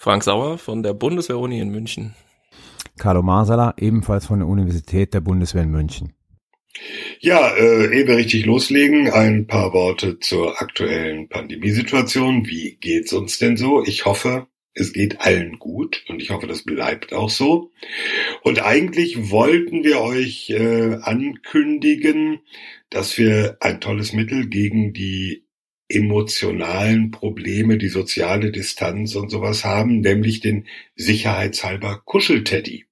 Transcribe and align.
Frank 0.00 0.24
Sauer 0.24 0.56
von 0.56 0.82
der 0.82 0.94
Bundeswehr-Uni 0.94 1.60
in 1.60 1.68
München. 1.68 2.14
Carlo 2.98 3.20
Marsala, 3.20 3.74
ebenfalls 3.76 4.24
von 4.24 4.38
der 4.38 4.48
Universität 4.48 5.12
der 5.12 5.20
Bundeswehr 5.20 5.62
in 5.62 5.70
München. 5.70 6.14
Ja, 7.18 7.54
äh, 7.54 7.94
ehe 7.94 8.06
wir 8.06 8.16
richtig 8.16 8.46
loslegen, 8.46 9.10
ein 9.10 9.46
paar 9.46 9.74
Worte 9.74 10.18
zur 10.18 10.58
aktuellen 10.62 11.28
Pandemiesituation. 11.28 12.46
Wie 12.46 12.78
geht's 12.80 13.12
uns 13.12 13.38
denn 13.38 13.58
so? 13.58 13.84
Ich 13.84 14.06
hoffe, 14.06 14.46
es 14.72 14.94
geht 14.94 15.20
allen 15.20 15.58
gut 15.58 16.02
und 16.08 16.22
ich 16.22 16.30
hoffe, 16.30 16.46
das 16.46 16.62
bleibt 16.62 17.12
auch 17.12 17.28
so. 17.28 17.70
Und 18.42 18.64
eigentlich 18.64 19.30
wollten 19.30 19.84
wir 19.84 20.00
euch 20.00 20.48
äh, 20.48 20.94
ankündigen, 21.02 22.40
dass 22.88 23.18
wir 23.18 23.58
ein 23.60 23.82
tolles 23.82 24.14
Mittel 24.14 24.46
gegen 24.48 24.94
die 24.94 25.44
emotionalen 25.90 27.10
Probleme, 27.10 27.78
die 27.78 27.88
soziale 27.88 28.52
Distanz 28.52 29.14
und 29.14 29.28
sowas 29.28 29.64
haben, 29.64 30.00
nämlich 30.00 30.40
den 30.40 30.66
sicherheitshalber 30.94 32.02
Kuschelteddy. 32.04 32.86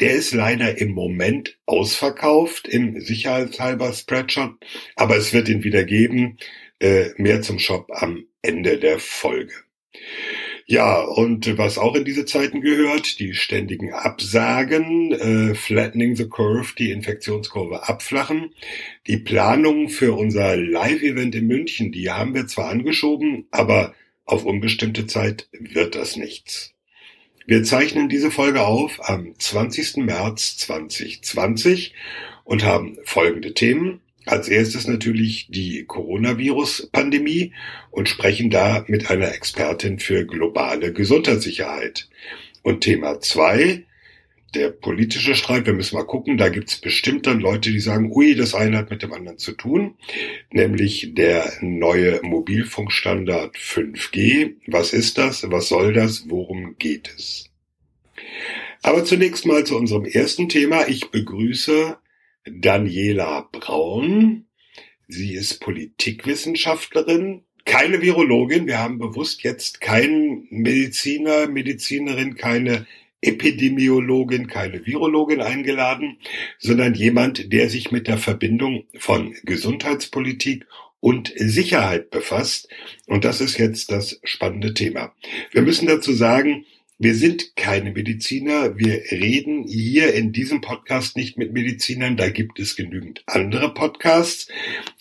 Der 0.00 0.12
ist 0.12 0.32
leider 0.32 0.78
im 0.78 0.92
Moment 0.92 1.58
ausverkauft 1.66 2.66
im 2.68 3.00
sicherheitshalber 3.00 3.92
Spreadshot, 3.92 4.54
aber 4.96 5.16
es 5.16 5.32
wird 5.32 5.48
ihn 5.48 5.64
wieder 5.64 5.84
geben. 5.84 6.38
Äh, 6.80 7.10
mehr 7.16 7.42
zum 7.42 7.60
Shop 7.60 7.90
am 7.92 8.24
Ende 8.42 8.78
der 8.78 8.98
Folge. 8.98 9.54
Ja, 10.66 11.00
und 11.00 11.58
was 11.58 11.78
auch 11.78 11.94
in 11.94 12.04
diese 12.04 12.24
Zeiten 12.24 12.60
gehört, 12.60 13.18
die 13.18 13.34
ständigen 13.34 13.92
Absagen, 13.92 15.12
äh, 15.12 15.54
flattening 15.54 16.16
the 16.16 16.28
curve, 16.28 16.74
die 16.78 16.90
Infektionskurve 16.92 17.88
abflachen. 17.88 18.54
Die 19.06 19.16
Planung 19.16 19.88
für 19.88 20.12
unser 20.12 20.56
Live-Event 20.56 21.34
in 21.34 21.46
München, 21.46 21.92
die 21.92 22.10
haben 22.10 22.34
wir 22.34 22.46
zwar 22.46 22.70
angeschoben, 22.70 23.46
aber 23.50 23.94
auf 24.24 24.44
unbestimmte 24.44 25.06
Zeit 25.06 25.48
wird 25.52 25.94
das 25.94 26.16
nichts. 26.16 26.72
Wir 27.46 27.64
zeichnen 27.64 28.08
diese 28.08 28.30
Folge 28.30 28.62
auf 28.62 29.08
am 29.08 29.34
20. 29.36 29.96
März 29.98 30.58
2020 30.58 31.92
und 32.44 32.64
haben 32.64 32.98
folgende 33.04 33.52
Themen. 33.52 34.00
Als 34.26 34.48
erstes 34.48 34.86
natürlich 34.86 35.48
die 35.50 35.84
Coronavirus-Pandemie 35.84 37.52
und 37.90 38.08
sprechen 38.08 38.50
da 38.50 38.84
mit 38.86 39.10
einer 39.10 39.34
Expertin 39.34 39.98
für 39.98 40.24
globale 40.24 40.92
Gesundheitssicherheit. 40.92 42.08
Und 42.62 42.82
Thema 42.82 43.20
zwei, 43.20 43.84
der 44.54 44.70
politische 44.70 45.34
Streit, 45.34 45.66
wir 45.66 45.72
müssen 45.72 45.96
mal 45.96 46.04
gucken, 46.04 46.36
da 46.36 46.48
gibt's 46.50 46.76
bestimmt 46.76 47.26
dann 47.26 47.40
Leute, 47.40 47.70
die 47.70 47.80
sagen, 47.80 48.12
ui, 48.12 48.34
das 48.34 48.54
eine 48.54 48.78
hat 48.78 48.90
mit 48.90 49.02
dem 49.02 49.12
anderen 49.12 49.38
zu 49.38 49.52
tun, 49.52 49.94
nämlich 50.50 51.14
der 51.14 51.52
neue 51.60 52.20
Mobilfunkstandard 52.22 53.56
5G. 53.56 54.54
Was 54.66 54.92
ist 54.92 55.18
das? 55.18 55.50
Was 55.50 55.68
soll 55.68 55.94
das? 55.94 56.28
Worum 56.28 56.76
geht 56.78 57.12
es? 57.16 57.50
Aber 58.82 59.04
zunächst 59.04 59.46
mal 59.46 59.64
zu 59.64 59.76
unserem 59.76 60.04
ersten 60.04 60.48
Thema. 60.48 60.86
Ich 60.88 61.10
begrüße 61.10 61.96
Daniela 62.44 63.48
Braun. 63.52 64.46
Sie 65.08 65.34
ist 65.34 65.60
Politikwissenschaftlerin, 65.60 67.42
keine 67.64 68.00
Virologin. 68.02 68.66
Wir 68.66 68.78
haben 68.78 68.98
bewusst 68.98 69.42
jetzt 69.42 69.80
keinen 69.80 70.46
Mediziner, 70.50 71.48
Medizinerin, 71.48 72.36
keine 72.36 72.86
Epidemiologin, 73.20 74.48
keine 74.48 74.84
Virologin 74.84 75.40
eingeladen, 75.40 76.18
sondern 76.58 76.94
jemand, 76.94 77.52
der 77.52 77.70
sich 77.70 77.92
mit 77.92 78.08
der 78.08 78.18
Verbindung 78.18 78.84
von 78.98 79.34
Gesundheitspolitik 79.44 80.66
und 80.98 81.32
Sicherheit 81.36 82.10
befasst. 82.10 82.68
Und 83.06 83.24
das 83.24 83.40
ist 83.40 83.58
jetzt 83.58 83.92
das 83.92 84.20
spannende 84.24 84.74
Thema. 84.74 85.14
Wir 85.52 85.62
müssen 85.62 85.86
dazu 85.86 86.12
sagen, 86.12 86.64
wir 87.02 87.16
sind 87.16 87.56
keine 87.56 87.90
Mediziner. 87.90 88.78
Wir 88.78 89.02
reden 89.10 89.64
hier 89.64 90.14
in 90.14 90.30
diesem 90.30 90.60
Podcast 90.60 91.16
nicht 91.16 91.36
mit 91.36 91.52
Medizinern. 91.52 92.16
Da 92.16 92.30
gibt 92.30 92.60
es 92.60 92.76
genügend 92.76 93.24
andere 93.26 93.74
Podcasts. 93.74 94.46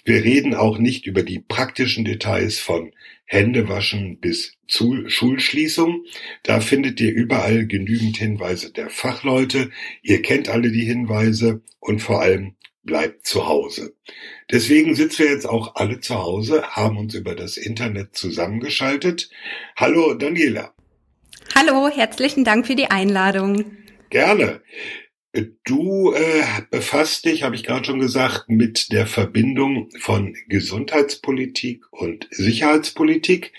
Wir 0.03 0.23
reden 0.23 0.55
auch 0.55 0.79
nicht 0.79 1.05
über 1.05 1.21
die 1.21 1.37
praktischen 1.37 2.03
Details 2.03 2.57
von 2.57 2.91
Händewaschen 3.25 4.17
bis 4.17 4.53
zu 4.67 5.07
Schulschließung. 5.07 6.03
Da 6.41 6.59
findet 6.59 6.99
ihr 6.99 7.13
überall 7.13 7.67
genügend 7.67 8.17
Hinweise 8.17 8.71
der 8.71 8.89
Fachleute. 8.89 9.69
Ihr 10.01 10.23
kennt 10.23 10.49
alle 10.49 10.71
die 10.71 10.85
Hinweise 10.85 11.61
und 11.79 12.01
vor 12.01 12.23
allem 12.23 12.55
bleibt 12.81 13.27
zu 13.27 13.47
Hause. 13.47 13.93
Deswegen 14.49 14.95
sitzen 14.95 15.19
wir 15.19 15.31
jetzt 15.33 15.47
auch 15.47 15.75
alle 15.75 15.99
zu 15.99 16.15
Hause, 16.15 16.63
haben 16.63 16.97
uns 16.97 17.13
über 17.13 17.35
das 17.35 17.57
Internet 17.57 18.15
zusammengeschaltet. 18.15 19.29
Hallo 19.75 20.15
Daniela. 20.15 20.73
Hallo, 21.53 21.89
herzlichen 21.89 22.43
Dank 22.43 22.65
für 22.65 22.75
die 22.75 22.91
Einladung. 22.91 23.65
Gerne. 24.09 24.61
Du 25.63 26.13
äh, 26.13 26.43
befasst 26.69 27.25
dich, 27.25 27.43
habe 27.43 27.55
ich 27.55 27.63
gerade 27.63 27.85
schon 27.85 27.99
gesagt, 27.99 28.45
mit 28.47 28.91
der 28.91 29.05
Verbindung 29.05 29.89
von 29.99 30.35
Gesundheitspolitik 30.47 31.83
und 31.91 32.27
Sicherheitspolitik. 32.31 33.53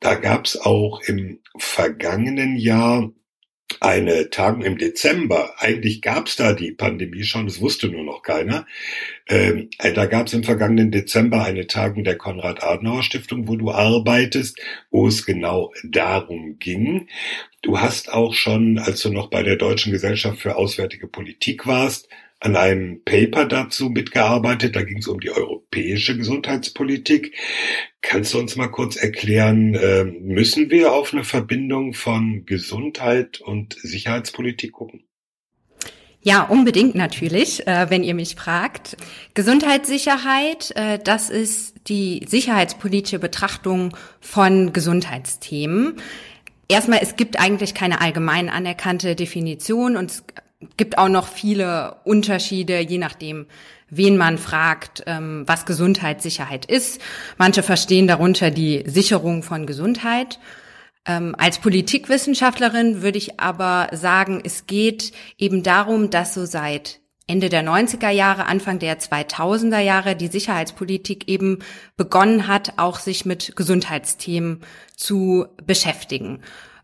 Da 0.00 0.14
gab 0.14 0.46
es 0.46 0.60
auch 0.60 1.00
im 1.02 1.40
vergangenen 1.58 2.56
Jahr 2.56 3.10
eine 3.80 4.30
Tagung 4.30 4.62
im 4.62 4.78
Dezember. 4.78 5.54
Eigentlich 5.58 6.02
gab 6.02 6.26
es 6.26 6.36
da 6.36 6.52
die 6.52 6.72
Pandemie 6.72 7.24
schon, 7.24 7.46
das 7.46 7.60
wusste 7.60 7.88
nur 7.88 8.04
noch 8.04 8.22
keiner. 8.22 8.66
Ähm, 9.28 9.70
äh, 9.78 9.92
da 9.92 10.06
gab 10.06 10.26
es 10.26 10.34
im 10.34 10.42
vergangenen 10.42 10.90
Dezember 10.90 11.44
eine 11.44 11.66
Tagung 11.66 12.02
der 12.02 12.16
Konrad-Adenauer-Stiftung, 12.16 13.46
wo 13.46 13.56
du 13.56 13.70
arbeitest, 13.70 14.58
wo 14.90 15.06
es 15.06 15.26
genau 15.26 15.72
darum 15.84 16.58
ging. 16.58 17.08
Du 17.62 17.80
hast 17.80 18.12
auch 18.12 18.34
schon, 18.34 18.78
als 18.78 19.02
du 19.02 19.10
noch 19.10 19.28
bei 19.28 19.42
der 19.42 19.56
Deutschen 19.56 19.92
Gesellschaft 19.92 20.40
für 20.40 20.56
Auswärtige 20.56 21.06
Politik 21.06 21.66
warst, 21.66 22.08
an 22.40 22.56
einem 22.56 23.02
Paper 23.04 23.46
dazu 23.46 23.90
mitgearbeitet. 23.90 24.76
Da 24.76 24.82
ging 24.82 24.98
es 24.98 25.08
um 25.08 25.20
die 25.20 25.30
europäische 25.30 26.16
Gesundheitspolitik. 26.16 27.34
Kannst 28.00 28.34
du 28.34 28.38
uns 28.38 28.56
mal 28.56 28.68
kurz 28.68 28.96
erklären, 28.96 29.74
äh, 29.74 30.04
müssen 30.04 30.70
wir 30.70 30.92
auf 30.92 31.12
eine 31.12 31.24
Verbindung 31.24 31.94
von 31.94 32.44
Gesundheit 32.46 33.40
und 33.40 33.74
Sicherheitspolitik 33.74 34.72
gucken? 34.72 35.04
Ja, 36.20 36.42
unbedingt 36.42 36.94
natürlich, 36.94 37.66
äh, 37.66 37.90
wenn 37.90 38.02
ihr 38.02 38.14
mich 38.14 38.34
fragt. 38.34 38.96
Gesundheitssicherheit, 39.34 40.72
äh, 40.76 40.98
das 41.02 41.30
ist 41.30 41.74
die 41.88 42.24
sicherheitspolitische 42.26 43.18
Betrachtung 43.18 43.96
von 44.20 44.72
Gesundheitsthemen. 44.72 45.96
Erstmal, 46.68 47.00
es 47.02 47.16
gibt 47.16 47.40
eigentlich 47.40 47.72
keine 47.72 48.00
allgemein 48.00 48.50
anerkannte 48.50 49.14
Definition 49.14 49.96
und 49.96 50.24
gibt 50.76 50.98
auch 50.98 51.08
noch 51.08 51.28
viele 51.28 51.96
Unterschiede, 52.04 52.80
je 52.80 52.98
nachdem, 52.98 53.46
wen 53.90 54.16
man 54.16 54.38
fragt, 54.38 55.02
ähm, 55.06 55.44
was 55.46 55.66
Gesundheitssicherheit 55.66 56.64
ist. 56.66 57.00
Manche 57.36 57.62
verstehen 57.62 58.06
darunter 58.06 58.50
die 58.50 58.84
Sicherung 58.86 59.42
von 59.42 59.66
Gesundheit. 59.66 60.38
Ähm, 61.06 61.34
als 61.38 61.58
Politikwissenschaftlerin 61.58 63.02
würde 63.02 63.18
ich 63.18 63.40
aber 63.40 63.88
sagen, 63.92 64.42
es 64.44 64.66
geht 64.66 65.12
eben 65.38 65.62
darum, 65.62 66.10
dass 66.10 66.34
so 66.34 66.44
seit 66.44 67.00
Ende 67.26 67.50
der 67.50 67.62
90er 67.62 68.10
Jahre, 68.10 68.46
Anfang 68.46 68.78
der 68.78 68.98
2000er 68.98 69.80
Jahre 69.80 70.16
die 70.16 70.28
Sicherheitspolitik 70.28 71.28
eben 71.28 71.58
begonnen 71.96 72.48
hat, 72.48 72.74
auch 72.78 72.98
sich 72.98 73.26
mit 73.26 73.54
Gesundheitsthemen 73.54 74.62
zu 74.96 75.46
beschäftigen. 75.66 76.40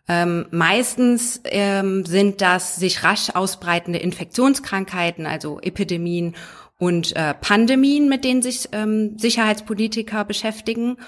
Ähm, 0.06 0.46
meistens 0.50 1.40
ähm, 1.44 2.04
sind 2.04 2.40
das 2.40 2.76
sich 2.76 3.04
rasch 3.04 3.30
ausbreitende 3.34 3.98
Infektionskrankheiten, 3.98 5.26
also 5.26 5.60
Epidemien 5.60 6.34
und 6.78 7.16
äh, 7.16 7.34
Pandemien, 7.34 8.08
mit 8.08 8.24
denen 8.24 8.42
sich 8.42 8.68
ähm, 8.72 9.16
Sicherheitspolitiker 9.18 10.24
beschäftigen. 10.24 10.98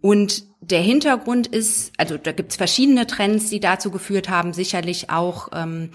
Und 0.00 0.44
der 0.60 0.80
Hintergrund 0.80 1.46
ist, 1.46 1.92
also 1.96 2.18
da 2.18 2.32
gibt 2.32 2.52
es 2.52 2.56
verschiedene 2.56 3.06
Trends, 3.06 3.50
die 3.50 3.60
dazu 3.60 3.90
geführt 3.90 4.28
haben, 4.28 4.52
sicherlich 4.52 5.10
auch 5.10 5.48
ähm, 5.52 5.90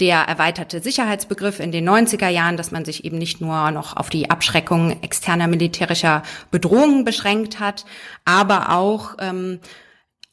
der 0.00 0.18
erweiterte 0.18 0.80
Sicherheitsbegriff 0.80 1.58
in 1.58 1.72
den 1.72 1.88
90er 1.88 2.28
Jahren, 2.28 2.56
dass 2.56 2.70
man 2.70 2.84
sich 2.84 3.04
eben 3.04 3.18
nicht 3.18 3.40
nur 3.40 3.70
noch 3.72 3.96
auf 3.96 4.10
die 4.10 4.30
Abschreckung 4.30 5.02
externer 5.02 5.48
militärischer 5.48 6.22
Bedrohungen 6.52 7.04
beschränkt 7.04 7.58
hat, 7.58 7.84
aber 8.24 8.70
auch 8.70 9.16
ähm, 9.18 9.58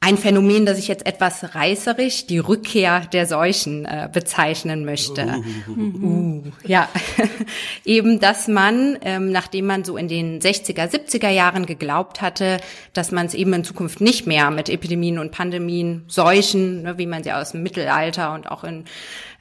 ein 0.05 0.17
Phänomen, 0.19 0.67
das 0.67 0.77
ich 0.77 0.87
jetzt 0.87 1.07
etwas 1.07 1.55
reißerisch 1.55 2.27
die 2.27 2.37
Rückkehr 2.37 3.07
der 3.11 3.25
Seuchen 3.25 3.85
äh, 3.85 4.07
bezeichnen 4.13 4.85
möchte. 4.85 5.41
Uh, 5.67 6.05
uh, 6.05 6.43
ja, 6.63 6.87
eben, 7.85 8.19
dass 8.19 8.47
man, 8.47 8.99
ähm, 9.01 9.31
nachdem 9.31 9.65
man 9.65 9.83
so 9.83 9.97
in 9.97 10.07
den 10.07 10.39
60er, 10.39 10.91
70er 10.91 11.29
Jahren 11.29 11.65
geglaubt 11.65 12.21
hatte, 12.21 12.59
dass 12.93 13.11
man 13.11 13.25
es 13.25 13.33
eben 13.33 13.51
in 13.53 13.63
Zukunft 13.63 13.99
nicht 13.99 14.27
mehr 14.27 14.51
mit 14.51 14.69
Epidemien 14.69 15.17
und 15.17 15.31
Pandemien, 15.31 16.03
Seuchen, 16.07 16.83
ne, 16.83 16.99
wie 16.99 17.07
man 17.07 17.23
sie 17.23 17.33
aus 17.33 17.53
dem 17.53 17.63
Mittelalter 17.63 18.35
und 18.35 18.51
auch 18.51 18.63
in 18.63 18.85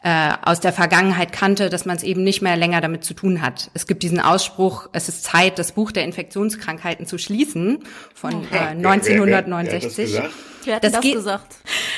äh, 0.05 0.35
aus 0.43 0.61
der 0.61 0.75
Vergangenheit 0.75 1.33
kannte, 1.33 1.71
dass 1.71 1.87
man 1.87 1.97
es 1.97 2.03
eben 2.03 2.23
nicht 2.25 2.43
mehr 2.43 2.57
länger 2.57 2.83
damit 2.83 3.05
zu 3.05 3.15
tun 3.15 3.41
hat. 3.41 3.71
Es 3.73 3.87
gibt 3.87 4.03
diesen 4.03 4.21
Ausspruch, 4.21 4.91
es 4.93 5.09
ist 5.09 5.25
Zeit, 5.25 5.59
das 5.59 5.73
Buch 5.73 5.93
der 5.93 6.05
Infektionskrankheiten 6.05 7.07
zu 7.07 7.17
schließen 7.17 7.79
von 8.15 8.47
äh, 8.53 8.59
1969. 8.59 10.13
Wer, 10.13 10.23
wer, 10.23 10.31
wer 10.65 10.75
hat 10.77 10.85
das, 10.85 10.93
das 10.93 11.01
geht, 11.01 11.15
gesagt? 11.15 11.57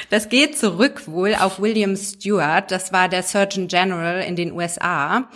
Das 0.08 0.28
geht 0.28 0.56
zurück 0.56 1.08
wohl 1.08 1.34
auf 1.34 1.60
William 1.60 1.96
Stewart, 1.96 2.70
das 2.70 2.92
war 2.92 3.08
der 3.08 3.24
Surgeon 3.24 3.66
General 3.66 4.22
in 4.22 4.36
den 4.36 4.52
USA. 4.52 5.28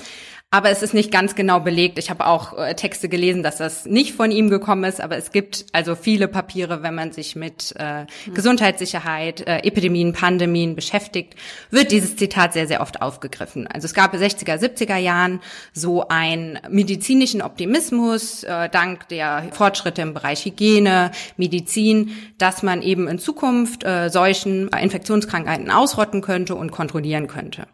Aber 0.53 0.71
es 0.71 0.83
ist 0.83 0.95
nicht 0.95 1.13
ganz 1.13 1.37
genau 1.37 1.61
belegt. 1.61 1.97
Ich 1.97 2.11
habe 2.11 2.27
auch 2.27 2.59
äh, 2.59 2.75
Texte 2.75 3.09
gelesen, 3.09 3.45
dass 3.45 3.59
das 3.59 3.87
nicht 3.87 4.15
von 4.15 4.33
ihm 4.33 4.51
gekommen 4.51 4.83
ist, 4.83 5.01
aber 5.01 5.17
es 5.17 5.31
gibt 5.31 5.65
also 5.71 5.95
viele 5.95 6.27
Papiere, 6.27 6.83
wenn 6.83 6.97
man 6.97 7.13
sich 7.13 7.37
mit 7.37 7.73
äh, 7.79 8.03
mhm. 8.27 8.35
Gesundheitssicherheit, 8.35 9.47
äh, 9.47 9.59
Epidemien, 9.59 10.13
Pandemien 10.13 10.75
beschäftigt, 10.75 11.37
wird 11.71 11.93
dieses 11.93 12.17
Zitat 12.17 12.53
sehr, 12.53 12.67
sehr 12.67 12.81
oft 12.81 13.01
aufgegriffen. 13.01 13.69
Also 13.69 13.85
es 13.85 13.95
gab 13.95 14.13
in 14.13 14.19
60er, 14.19 14.59
70er 14.59 14.97
Jahren 14.97 15.41
so 15.73 16.09
einen 16.09 16.59
medizinischen 16.69 17.43
Optimismus, 17.43 18.43
äh, 18.43 18.69
dank 18.69 19.07
der 19.07 19.51
Fortschritte 19.53 20.03
im 20.03 20.15
Bereich 20.15 20.45
Hygiene, 20.47 21.13
Medizin, 21.37 22.11
dass 22.39 22.65
man 22.65 22.83
eben 22.83 23.07
in 23.07 23.21
Zukunft 23.21 23.85
äh, 23.85 24.09
solchen 24.09 24.67
Infektionskrankheiten 24.71 25.71
ausrotten 25.71 26.23
könnte 26.23 26.57
und 26.57 26.73
kontrollieren 26.73 27.29
könnte. 27.29 27.69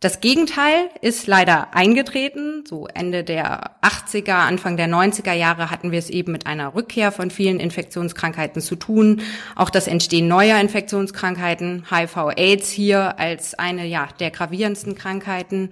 Das 0.00 0.20
Gegenteil 0.20 0.90
ist 1.00 1.26
leider 1.26 1.74
eingetreten. 1.74 2.64
So 2.68 2.86
Ende 2.86 3.24
der 3.24 3.80
80er, 3.80 4.34
Anfang 4.34 4.76
der 4.76 4.88
90er 4.88 5.32
Jahre 5.32 5.70
hatten 5.70 5.90
wir 5.90 5.98
es 5.98 6.10
eben 6.10 6.32
mit 6.32 6.46
einer 6.46 6.74
Rückkehr 6.74 7.12
von 7.12 7.30
vielen 7.30 7.58
Infektionskrankheiten 7.58 8.60
zu 8.60 8.76
tun. 8.76 9.22
Auch 9.54 9.70
das 9.70 9.86
Entstehen 9.86 10.28
neuer 10.28 10.60
Infektionskrankheiten, 10.60 11.86
HIV-Aids 11.90 12.68
hier 12.68 13.18
als 13.18 13.54
eine 13.58 13.86
ja, 13.86 14.08
der 14.20 14.30
gravierendsten 14.30 14.96
Krankheiten. 14.96 15.70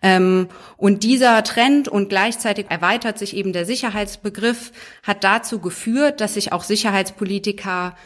Ähm, 0.00 0.46
und 0.76 1.02
dieser 1.02 1.42
Trend 1.42 1.88
und 1.88 2.08
gleichzeitig 2.08 2.66
erweitert 2.68 3.18
sich 3.18 3.36
eben 3.36 3.52
der 3.52 3.64
Sicherheitsbegriff, 3.64 4.70
hat 5.02 5.24
dazu 5.24 5.58
geführt, 5.58 6.20
dass 6.20 6.34
sich 6.34 6.52
auch 6.52 6.62
Sicherheitspolitiker 6.62 7.96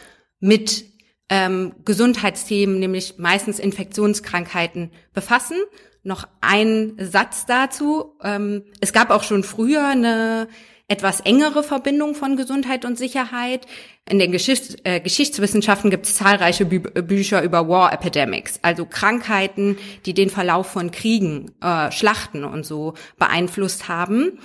mit 0.41 0.90
ähm, 1.31 1.73
Gesundheitsthemen, 1.85 2.79
nämlich 2.79 3.15
meistens 3.17 3.59
Infektionskrankheiten, 3.59 4.91
befassen. 5.15 5.57
Noch 6.03 6.27
ein 6.41 6.95
Satz 6.99 7.47
dazu. 7.47 8.17
Ähm, 8.23 8.65
es 8.81 8.93
gab 8.93 9.11
auch 9.11 9.23
schon 9.23 9.45
früher 9.45 9.87
eine 9.87 10.49
etwas 10.89 11.21
engere 11.21 11.63
Verbindung 11.63 12.17
von 12.17 12.37
Gesundheit 12.37 12.85
und 12.85 12.99
Sicherheit. 12.99 13.67
In 14.09 14.19
den 14.19 14.33
Geschichts 14.33 14.77
äh, 14.83 14.99
Geschichtswissenschaften 14.99 15.89
gibt 15.89 16.07
es 16.07 16.17
zahlreiche 16.17 16.65
Bü 16.67 16.81
Bücher 16.81 17.45
über 17.45 17.69
War 17.69 17.93
Epidemics, 17.93 18.59
also 18.63 18.87
Krankheiten, 18.87 19.79
die 20.05 20.15
den 20.15 20.31
Verlauf 20.31 20.67
von 20.67 20.91
Kriegen, 20.91 21.53
äh, 21.63 21.93
Schlachten 21.93 22.43
und 22.43 22.67
so 22.67 22.95
beeinflusst 23.19 23.89
haben. 23.89 24.41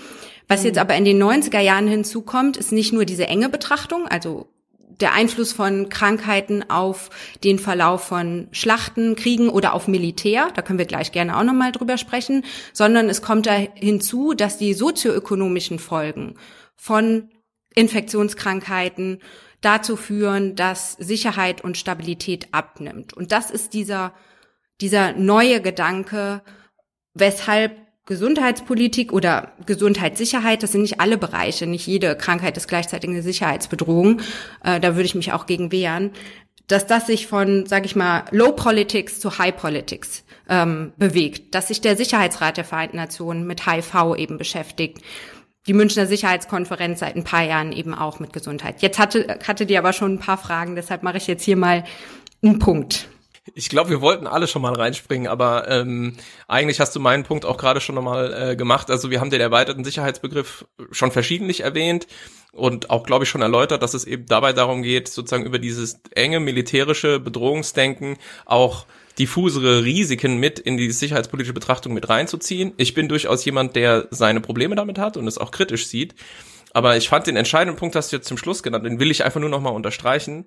Was 0.48 0.64
jetzt 0.64 0.76
mhm. 0.76 0.82
aber 0.82 0.96
in 0.96 1.06
den 1.06 1.24
90er 1.24 1.62
Jahren 1.62 1.88
hinzukommt, 1.88 2.58
ist 2.58 2.72
nicht 2.72 2.94
nur 2.94 3.06
diese 3.06 3.28
enge 3.28 3.50
Betrachtung, 3.50 4.08
also 4.08 4.48
der 5.00 5.14
Einfluss 5.14 5.52
von 5.52 5.90
Krankheiten 5.90 6.70
auf 6.70 7.10
den 7.44 7.60
Verlauf 7.60 8.04
von 8.04 8.48
Schlachten, 8.52 9.16
Kriegen 9.16 9.50
oder 9.50 9.74
auf 9.74 9.88
Militär, 9.88 10.50
da 10.54 10.62
können 10.62 10.80
wir 10.80 10.86
gleich 10.86 11.12
gerne 11.12 11.38
auch 11.38 11.44
nochmal 11.44 11.72
drüber 11.72 11.98
sprechen, 11.98 12.46
sondern 12.74 13.10
es 13.10 13.22
kommt 13.22 13.46
da 13.46 13.54
hinzu, 13.54 14.34
dass 14.34 14.58
die 14.58 14.74
sozioökonomischen 14.74 15.80
Folgen 15.80 16.36
von 16.76 17.30
Infektionskrankheiten 17.76 19.20
dazu 19.62 19.98
führen, 19.98 20.56
dass 20.56 20.94
Sicherheit 20.94 21.64
und 21.64 21.78
Stabilität 21.78 22.50
abnimmt. 22.54 23.14
Und 23.14 23.32
das 23.32 23.52
ist 23.52 23.74
dieser, 23.74 24.14
dieser 24.80 25.14
neue 25.14 25.62
Gedanke, 25.62 26.42
weshalb 27.14 27.85
Gesundheitspolitik 28.06 29.12
oder 29.12 29.54
Gesundheitssicherheit, 29.66 30.62
das 30.62 30.72
sind 30.72 30.82
nicht 30.82 31.00
alle 31.00 31.18
Bereiche, 31.18 31.66
nicht 31.66 31.88
jede 31.88 32.16
Krankheit 32.16 32.56
ist 32.56 32.68
gleichzeitig 32.68 33.10
eine 33.10 33.24
Sicherheitsbedrohung. 33.24 34.22
Äh, 34.64 34.80
da 34.80 34.96
würde 34.96 35.06
ich 35.06 35.16
mich 35.16 35.34
auch 35.34 35.48
gegen 35.48 35.72
wehren, 35.72 36.12
dass 36.68 36.86
das 36.86 37.08
sich 37.08 37.26
von, 37.26 37.66
sage 37.66 37.86
ich 37.86 37.96
mal, 37.96 38.26
Low 38.32 38.52
Politics 38.52 39.20
zu 39.20 39.40
High 39.40 39.56
Politics 39.56 40.24
ähm, 40.48 40.94
bewegt, 40.98 41.56
dass 41.56 41.70
sich 41.70 41.82
der 41.82 41.98
Sicherheitsrat 41.98 42.58
der 42.58 42.66
Vereinten 42.66 42.98
Nationen 42.98 43.48
mit 43.48 43.66
HIV 43.66 44.16
eben 44.18 44.38
beschäftigt. 44.38 45.00
Die 45.66 45.74
Münchner 45.74 46.06
Sicherheitskonferenz 46.06 47.00
seit 47.00 47.16
ein 47.16 47.24
paar 47.24 47.44
Jahren 47.44 47.72
eben 47.72 47.96
auch 47.96 48.20
mit 48.20 48.34
Gesundheit. 48.34 48.84
Jetzt 48.84 49.00
hatte, 49.00 49.40
hatte 49.48 49.66
die 49.66 49.80
aber 49.80 49.94
schon 49.94 50.14
ein 50.14 50.20
paar 50.20 50.38
Fragen, 50.38 50.76
deshalb 50.76 51.02
mache 51.02 51.18
ich 51.18 51.26
jetzt 51.26 51.44
hier 51.44 51.58
mal 51.58 51.84
einen 52.44 52.60
Punkt. 52.60 53.10
Ich 53.54 53.70
glaube, 53.70 53.92
wir 53.92 54.02
wollten 54.02 54.26
alle 54.26 54.48
schon 54.48 54.64
mal 54.64 54.74
reinspringen, 54.74 55.28
aber 55.28 55.70
ähm, 55.70 56.18
eigentlich 56.48 56.80
hast 56.80 56.96
du 56.96 57.00
meinen 57.00 57.24
Punkt 57.24 57.46
auch 57.46 57.58
gerade 57.58 57.80
schon 57.80 57.94
nochmal 57.94 58.34
äh, 58.34 58.56
gemacht. 58.56 58.90
Also 58.90 59.12
wir 59.12 59.20
haben 59.20 59.30
den 59.30 59.42
erweiterten 59.42 59.84
Sicherheitsbegriff 59.84 60.66
schon 60.92 61.12
verschiedentlich 61.12 61.62
erwähnt 61.62 62.08
und 62.52 62.90
auch, 62.90 63.04
glaube 63.04 63.26
ich, 63.26 63.30
schon 63.30 63.44
erläutert, 63.44 63.84
dass 63.84 63.94
es 63.94 64.06
eben 64.06 64.26
dabei 64.26 64.54
darum 64.54 64.82
geht, 64.82 65.10
sozusagen 65.10 65.46
über 65.46 65.60
dieses 65.60 66.00
enge 66.12 66.40
militärische 66.40 67.20
Bedrohungsdenken 67.20 68.18
auch 68.46 68.88
diffusere 69.20 69.84
Risiken 69.84 70.38
mit 70.40 70.58
in 70.58 70.78
die 70.78 70.90
sicherheitspolitische 70.90 71.54
Betrachtung 71.54 71.94
mit 71.94 72.10
reinzuziehen. 72.10 72.74
Ich 72.78 72.96
bin 72.96 73.08
durchaus 73.08 73.46
jemand, 73.46 73.76
der 73.76 74.08
seine 74.10 74.42
Probleme 74.42 74.76
damit 74.76 74.98
hat 74.98 75.18
und 75.18 75.28
es 75.28 75.38
auch 75.38 75.52
kritisch 75.52 75.88
sieht. 75.88 76.16
Aber 76.74 76.98
ich 76.98 77.08
fand 77.08 77.28
den 77.28 77.38
entscheidenden 77.38 77.78
Punkt, 77.78 77.96
hast 77.96 78.12
du 78.12 78.18
jetzt 78.18 78.28
zum 78.28 78.38
Schluss 78.38 78.64
genannt, 78.64 78.86
den 78.86 79.00
will 79.00 79.12
ich 79.12 79.24
einfach 79.24 79.40
nur 79.40 79.50
nochmal 79.50 79.74
unterstreichen 79.74 80.46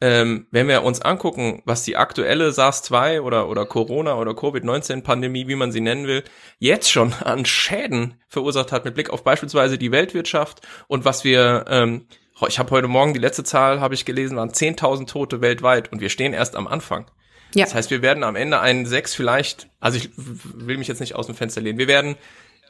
ähm, 0.00 0.46
wenn 0.50 0.68
wir 0.68 0.82
uns 0.82 1.00
angucken, 1.00 1.62
was 1.64 1.84
die 1.84 1.96
aktuelle 1.96 2.52
SARS-2 2.52 3.20
oder, 3.20 3.48
oder 3.48 3.64
Corona 3.64 4.16
oder 4.16 4.34
Covid-19-Pandemie, 4.34 5.48
wie 5.48 5.54
man 5.54 5.72
sie 5.72 5.80
nennen 5.80 6.06
will, 6.06 6.22
jetzt 6.58 6.90
schon 6.90 7.12
an 7.24 7.46
Schäden 7.46 8.20
verursacht 8.28 8.72
hat 8.72 8.84
mit 8.84 8.94
Blick 8.94 9.10
auf 9.10 9.24
beispielsweise 9.24 9.78
die 9.78 9.92
Weltwirtschaft 9.92 10.60
und 10.88 11.04
was 11.04 11.24
wir, 11.24 11.64
ähm, 11.68 12.06
ich 12.46 12.58
habe 12.58 12.70
heute 12.70 12.88
Morgen 12.88 13.14
die 13.14 13.20
letzte 13.20 13.44
Zahl, 13.44 13.80
habe 13.80 13.94
ich 13.94 14.04
gelesen, 14.04 14.36
waren 14.36 14.50
10.000 14.50 15.06
Tote 15.06 15.40
weltweit 15.40 15.90
und 15.90 16.00
wir 16.00 16.10
stehen 16.10 16.34
erst 16.34 16.56
am 16.56 16.66
Anfang. 16.66 17.10
Ja. 17.54 17.64
Das 17.64 17.74
heißt, 17.74 17.90
wir 17.90 18.02
werden 18.02 18.24
am 18.24 18.36
Ende 18.36 18.60
einen 18.60 18.84
sechs 18.84 19.14
vielleicht, 19.14 19.68
also 19.80 19.96
ich 19.96 20.10
will 20.16 20.76
mich 20.76 20.88
jetzt 20.88 21.00
nicht 21.00 21.14
aus 21.14 21.26
dem 21.26 21.34
Fenster 21.34 21.62
lehnen, 21.62 21.78
wir 21.78 21.88
werden 21.88 22.16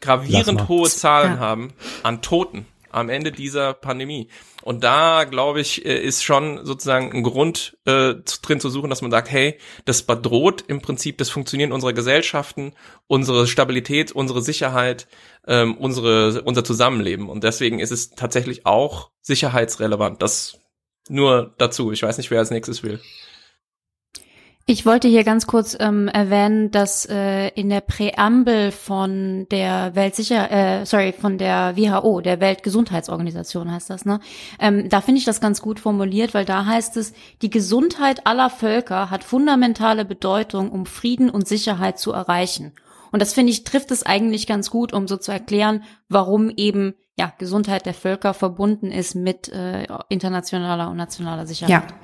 gravierend 0.01 0.69
hohe 0.69 0.89
Zahlen 0.89 1.33
ja. 1.33 1.39
haben 1.39 1.73
an 2.05 2.23
Toten 2.23 2.67
am 2.91 3.09
Ende 3.09 3.33
dieser 3.33 3.75
Pandemie. 3.75 4.29
Und 4.67 4.83
da, 4.83 5.23
glaube 5.23 5.61
ich, 5.61 5.87
äh, 5.87 5.97
ist 5.97 6.25
schon 6.25 6.67
sozusagen 6.67 7.13
ein 7.13 7.23
Grund 7.23 7.79
äh, 7.85 8.15
drin 8.43 8.59
zu 8.59 8.69
suchen, 8.69 8.91
dass 8.91 9.01
man 9.01 9.13
sagt, 9.13 9.31
hey, 9.31 9.61
das 9.85 10.03
bedroht 10.03 10.65
im 10.67 10.83
Prinzip 10.83 11.19
das 11.19 11.31
Funktionieren 11.31 11.71
unserer 11.71 11.93
Gesellschaften, 11.93 12.73
unsere 13.07 13.47
Stabilität, 13.47 14.11
unsere 14.11 14.43
Sicherheit, 14.43 15.07
ähm, 15.47 15.77
unsere, 15.77 16.43
unser 16.43 16.65
Zusammenleben. 16.65 17.29
Und 17.29 17.45
deswegen 17.45 17.79
ist 17.79 17.93
es 17.93 18.11
tatsächlich 18.11 18.67
auch 18.67 19.13
sicherheitsrelevant. 19.23 20.21
Das 20.21 20.59
nur 21.09 21.55
dazu. 21.59 21.93
Ich 21.93 22.03
weiß 22.03 22.19
nicht, 22.19 22.33
wer 22.33 22.41
als 22.41 22.51
nächstes 22.51 22.83
will. 22.83 22.99
Ich 24.69 24.85
wollte 24.85 25.07
hier 25.07 25.23
ganz 25.23 25.47
kurz 25.47 25.77
ähm, 25.79 26.09
erwähnen, 26.09 26.73
dass 26.73 27.07
äh, 27.07 27.51
in 27.51 27.69
der 27.69 27.81
Präambel 27.81 28.73
von 28.73 29.47
der 29.53 29.95
Weltsicher, 29.95 30.51
äh, 30.51 30.85
sorry, 30.85 31.13
von 31.13 31.39
der 31.39 31.77
WHO, 31.77 32.21
der 32.21 32.41
Weltgesundheitsorganisation 32.41 33.71
heißt 33.71 33.91
das, 33.91 34.05
ne? 34.05 34.19
Ähm, 34.59 34.89
da 34.89 35.01
finde 35.03 35.21
ich 35.21 35.25
das 35.25 35.41
ganz 35.41 35.63
gut 35.63 35.79
formuliert, 35.79 36.35
weil 36.35 36.45
da 36.45 36.67
heißt 36.67 36.97
es, 36.97 37.13
die 37.43 37.51
Gesundheit 37.51 38.27
aller 38.27 38.51
Völker 38.51 39.09
hat 39.09 39.23
fundamentale 39.23 40.05
Bedeutung, 40.05 40.73
um 40.73 40.85
Frieden 40.85 41.31
und 41.31 41.47
Sicherheit 41.47 42.01
zu 42.01 42.11
erreichen. 42.11 42.73
Und 43.13 43.23
das 43.23 43.35
finde 43.35 43.53
ich 43.53 43.63
trifft 43.63 43.93
es 43.93 44.05
eigentlich 44.05 44.49
ganz 44.49 44.71
gut, 44.71 44.93
um 44.93 45.07
so 45.07 45.17
zu 45.17 45.31
erklären, 45.31 45.85
warum 46.09 46.51
eben 46.51 46.97
ja 47.17 47.33
Gesundheit 47.39 47.87
der 47.87 47.95
Völker 47.95 48.35
verbunden 48.35 48.91
ist 48.91 49.15
mit 49.15 49.49
äh, 49.49 49.87
internationaler 50.09 50.91
und 50.91 50.97
nationaler 50.97 51.47
Sicherheit. 51.47 51.71
Ja. 51.71 51.97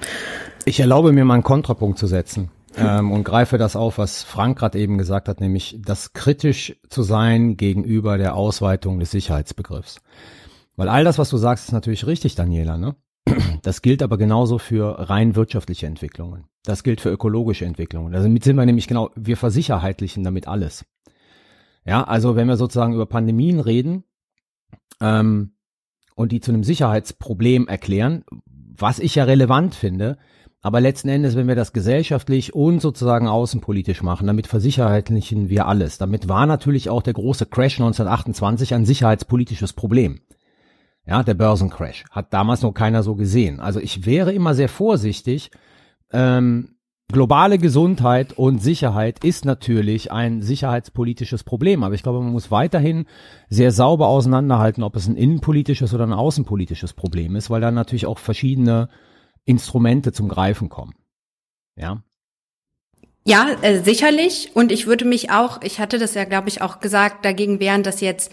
Ich 0.64 0.80
erlaube 0.80 1.12
mir 1.12 1.24
mal 1.24 1.34
einen 1.34 1.42
Kontrapunkt 1.42 1.98
zu 1.98 2.06
setzen. 2.06 2.50
Ähm, 2.74 3.10
und 3.10 3.24
greife 3.24 3.58
das 3.58 3.76
auf, 3.76 3.98
was 3.98 4.22
Frank 4.22 4.58
gerade 4.58 4.78
eben 4.78 4.96
gesagt 4.96 5.28
hat, 5.28 5.40
nämlich 5.40 5.78
das 5.84 6.14
kritisch 6.14 6.74
zu 6.88 7.02
sein 7.02 7.58
gegenüber 7.58 8.16
der 8.16 8.34
Ausweitung 8.34 8.98
des 8.98 9.10
Sicherheitsbegriffs. 9.10 10.00
Weil 10.76 10.88
all 10.88 11.04
das, 11.04 11.18
was 11.18 11.28
du 11.28 11.36
sagst, 11.36 11.66
ist 11.66 11.72
natürlich 11.72 12.06
richtig, 12.06 12.34
Daniela. 12.34 12.78
Ne? 12.78 12.96
Das 13.62 13.82
gilt 13.82 14.02
aber 14.02 14.16
genauso 14.16 14.58
für 14.58 15.10
rein 15.10 15.36
wirtschaftliche 15.36 15.86
Entwicklungen. 15.86 16.46
Das 16.64 16.82
gilt 16.82 17.00
für 17.00 17.10
ökologische 17.10 17.66
Entwicklungen. 17.66 18.12
Damit 18.12 18.42
sind 18.42 18.56
wir 18.56 18.64
nämlich 18.64 18.88
genau, 18.88 19.10
wir 19.14 19.36
versicherheitlichen 19.36 20.24
damit 20.24 20.48
alles. 20.48 20.84
Ja, 21.84 22.04
also 22.04 22.36
wenn 22.36 22.48
wir 22.48 22.56
sozusagen 22.56 22.94
über 22.94 23.06
Pandemien 23.06 23.60
reden 23.60 24.04
ähm, 25.00 25.52
und 26.14 26.32
die 26.32 26.40
zu 26.40 26.52
einem 26.52 26.64
Sicherheitsproblem 26.64 27.68
erklären, 27.68 28.24
was 28.46 28.98
ich 28.98 29.14
ja 29.14 29.24
relevant 29.24 29.74
finde. 29.74 30.18
Aber 30.64 30.80
letzten 30.80 31.08
Endes, 31.08 31.34
wenn 31.34 31.48
wir 31.48 31.56
das 31.56 31.72
gesellschaftlich 31.72 32.54
und 32.54 32.80
sozusagen 32.80 33.26
außenpolitisch 33.26 34.02
machen, 34.02 34.28
damit 34.28 34.46
versicherheitlichen 34.46 35.48
wir 35.48 35.66
alles. 35.66 35.98
Damit 35.98 36.28
war 36.28 36.46
natürlich 36.46 36.88
auch 36.88 37.02
der 37.02 37.14
große 37.14 37.46
Crash 37.46 37.80
1928 37.80 38.72
ein 38.72 38.84
sicherheitspolitisches 38.84 39.72
Problem. 39.72 40.20
Ja, 41.04 41.24
der 41.24 41.34
Börsencrash 41.34 42.04
hat 42.12 42.32
damals 42.32 42.62
noch 42.62 42.72
keiner 42.72 43.02
so 43.02 43.16
gesehen. 43.16 43.58
Also 43.58 43.80
ich 43.80 44.06
wäre 44.06 44.32
immer 44.32 44.54
sehr 44.54 44.68
vorsichtig. 44.68 45.50
Ähm, 46.12 46.76
globale 47.08 47.58
Gesundheit 47.58 48.32
und 48.32 48.62
Sicherheit 48.62 49.24
ist 49.24 49.44
natürlich 49.44 50.12
ein 50.12 50.42
sicherheitspolitisches 50.42 51.42
Problem, 51.42 51.82
aber 51.82 51.96
ich 51.96 52.04
glaube, 52.04 52.20
man 52.20 52.30
muss 52.30 52.52
weiterhin 52.52 53.06
sehr 53.48 53.72
sauber 53.72 54.06
auseinanderhalten, 54.06 54.84
ob 54.84 54.94
es 54.94 55.08
ein 55.08 55.16
innenpolitisches 55.16 55.92
oder 55.92 56.04
ein 56.04 56.12
außenpolitisches 56.12 56.92
Problem 56.92 57.34
ist, 57.34 57.50
weil 57.50 57.60
da 57.60 57.72
natürlich 57.72 58.06
auch 58.06 58.20
verschiedene 58.20 58.88
Instrumente 59.44 60.12
zum 60.12 60.28
Greifen 60.28 60.68
kommen. 60.68 60.94
Ja. 61.76 62.02
Ja, 63.24 63.50
äh, 63.62 63.82
sicherlich. 63.82 64.50
Und 64.54 64.72
ich 64.72 64.86
würde 64.86 65.04
mich 65.04 65.30
auch, 65.30 65.62
ich 65.62 65.78
hatte 65.78 65.98
das 65.98 66.14
ja, 66.14 66.24
glaube 66.24 66.48
ich, 66.48 66.60
auch 66.60 66.80
gesagt, 66.80 67.24
dagegen 67.24 67.60
wehren, 67.60 67.82
dass 67.82 68.00
jetzt 68.00 68.32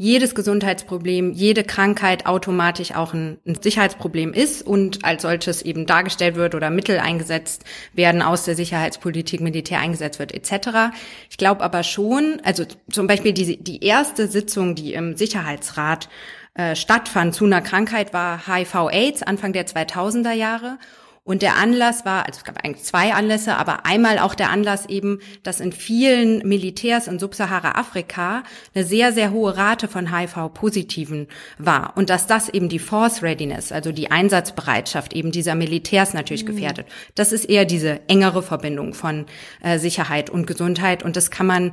jedes 0.00 0.34
Gesundheitsproblem, 0.34 1.32
jede 1.32 1.62
Krankheit 1.62 2.24
automatisch 2.24 2.92
auch 2.92 3.12
ein, 3.12 3.36
ein, 3.46 3.58
Sicherheitsproblem 3.60 4.32
ist 4.32 4.66
und 4.66 5.04
als 5.04 5.20
solches 5.20 5.60
eben 5.60 5.84
dargestellt 5.84 6.36
wird 6.36 6.54
oder 6.54 6.70
Mittel 6.70 6.98
eingesetzt 6.98 7.64
werden 7.92 8.22
aus 8.22 8.46
der 8.46 8.54
Sicherheitspolitik, 8.54 9.42
Militär 9.42 9.78
eingesetzt 9.78 10.18
wird 10.18 10.32
etc. 10.32 10.96
Ich 11.28 11.36
glaube 11.36 11.62
aber 11.62 11.82
schon, 11.82 12.40
also 12.44 12.64
zum 12.90 13.06
Beispiel 13.08 13.34
die, 13.34 13.62
die 13.62 13.84
erste 13.84 14.26
Sitzung, 14.26 14.74
die 14.74 14.94
im 14.94 15.18
Sicherheitsrat 15.18 16.08
äh, 16.54 16.74
stattfand 16.74 17.34
zu 17.34 17.44
einer 17.44 17.60
Krankheit, 17.60 18.12
war 18.12 18.46
HIV-AIDS 18.46 19.22
Anfang 19.22 19.52
der 19.52 19.66
2000er 19.66 20.32
Jahre. 20.32 20.78
Und 21.22 21.42
der 21.42 21.56
Anlass 21.56 22.04
war, 22.06 22.26
also 22.26 22.38
es 22.38 22.44
gab 22.44 22.64
eigentlich 22.64 22.84
zwei 22.84 23.12
Anlässe, 23.12 23.56
aber 23.56 23.84
einmal 23.84 24.18
auch 24.18 24.34
der 24.34 24.50
Anlass 24.50 24.86
eben, 24.86 25.20
dass 25.42 25.60
in 25.60 25.70
vielen 25.70 26.38
Militärs 26.48 27.08
in 27.08 27.18
Subsahara-Afrika 27.18 28.42
eine 28.74 28.84
sehr, 28.84 29.12
sehr 29.12 29.30
hohe 29.30 29.56
Rate 29.56 29.86
von 29.86 30.16
HIV-Positiven 30.16 31.28
war. 31.58 31.92
Und 31.96 32.10
dass 32.10 32.26
das 32.26 32.48
eben 32.48 32.68
die 32.68 32.78
Force 32.78 33.22
Readiness, 33.22 33.70
also 33.70 33.92
die 33.92 34.10
Einsatzbereitschaft 34.10 35.12
eben 35.12 35.30
dieser 35.30 35.54
Militärs 35.54 36.14
natürlich 36.14 36.44
mhm. 36.44 36.56
gefährdet. 36.56 36.86
Das 37.14 37.32
ist 37.32 37.44
eher 37.44 37.66
diese 37.66 38.00
engere 38.08 38.42
Verbindung 38.42 38.94
von 38.94 39.26
äh, 39.62 39.78
Sicherheit 39.78 40.30
und 40.30 40.46
Gesundheit. 40.46 41.04
Und 41.04 41.16
das 41.16 41.30
kann 41.30 41.46
man 41.46 41.72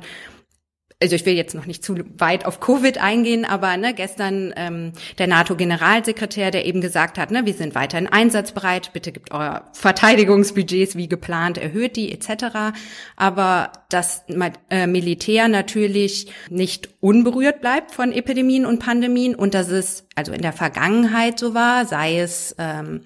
also 1.00 1.14
ich 1.14 1.24
will 1.24 1.34
jetzt 1.34 1.54
noch 1.54 1.66
nicht 1.66 1.84
zu 1.84 1.94
weit 2.18 2.44
auf 2.44 2.58
Covid 2.58 2.98
eingehen, 2.98 3.44
aber 3.44 3.76
ne, 3.76 3.94
gestern 3.94 4.52
ähm, 4.56 4.92
der 5.18 5.28
NATO-Generalsekretär, 5.28 6.50
der 6.50 6.66
eben 6.66 6.80
gesagt 6.80 7.18
hat, 7.18 7.30
ne, 7.30 7.46
wir 7.46 7.54
sind 7.54 7.76
weiterhin 7.76 8.08
einsatzbereit, 8.08 8.92
bitte 8.92 9.12
gibt 9.12 9.30
euer 9.30 9.68
Verteidigungsbudgets 9.74 10.96
wie 10.96 11.08
geplant, 11.08 11.56
erhöht 11.56 11.94
die 11.94 12.10
etc. 12.10 12.74
Aber 13.16 13.70
das 13.90 14.24
äh, 14.70 14.88
Militär 14.88 15.46
natürlich 15.46 16.32
nicht 16.50 16.88
unberührt 17.00 17.60
bleibt 17.60 17.92
von 17.92 18.10
Epidemien 18.10 18.66
und 18.66 18.80
Pandemien 18.80 19.36
und 19.36 19.54
dass 19.54 19.68
es 19.68 20.08
also 20.16 20.32
in 20.32 20.42
der 20.42 20.52
Vergangenheit 20.52 21.38
so 21.38 21.54
war, 21.54 21.86
sei 21.86 22.18
es 22.18 22.56
ähm, 22.58 23.02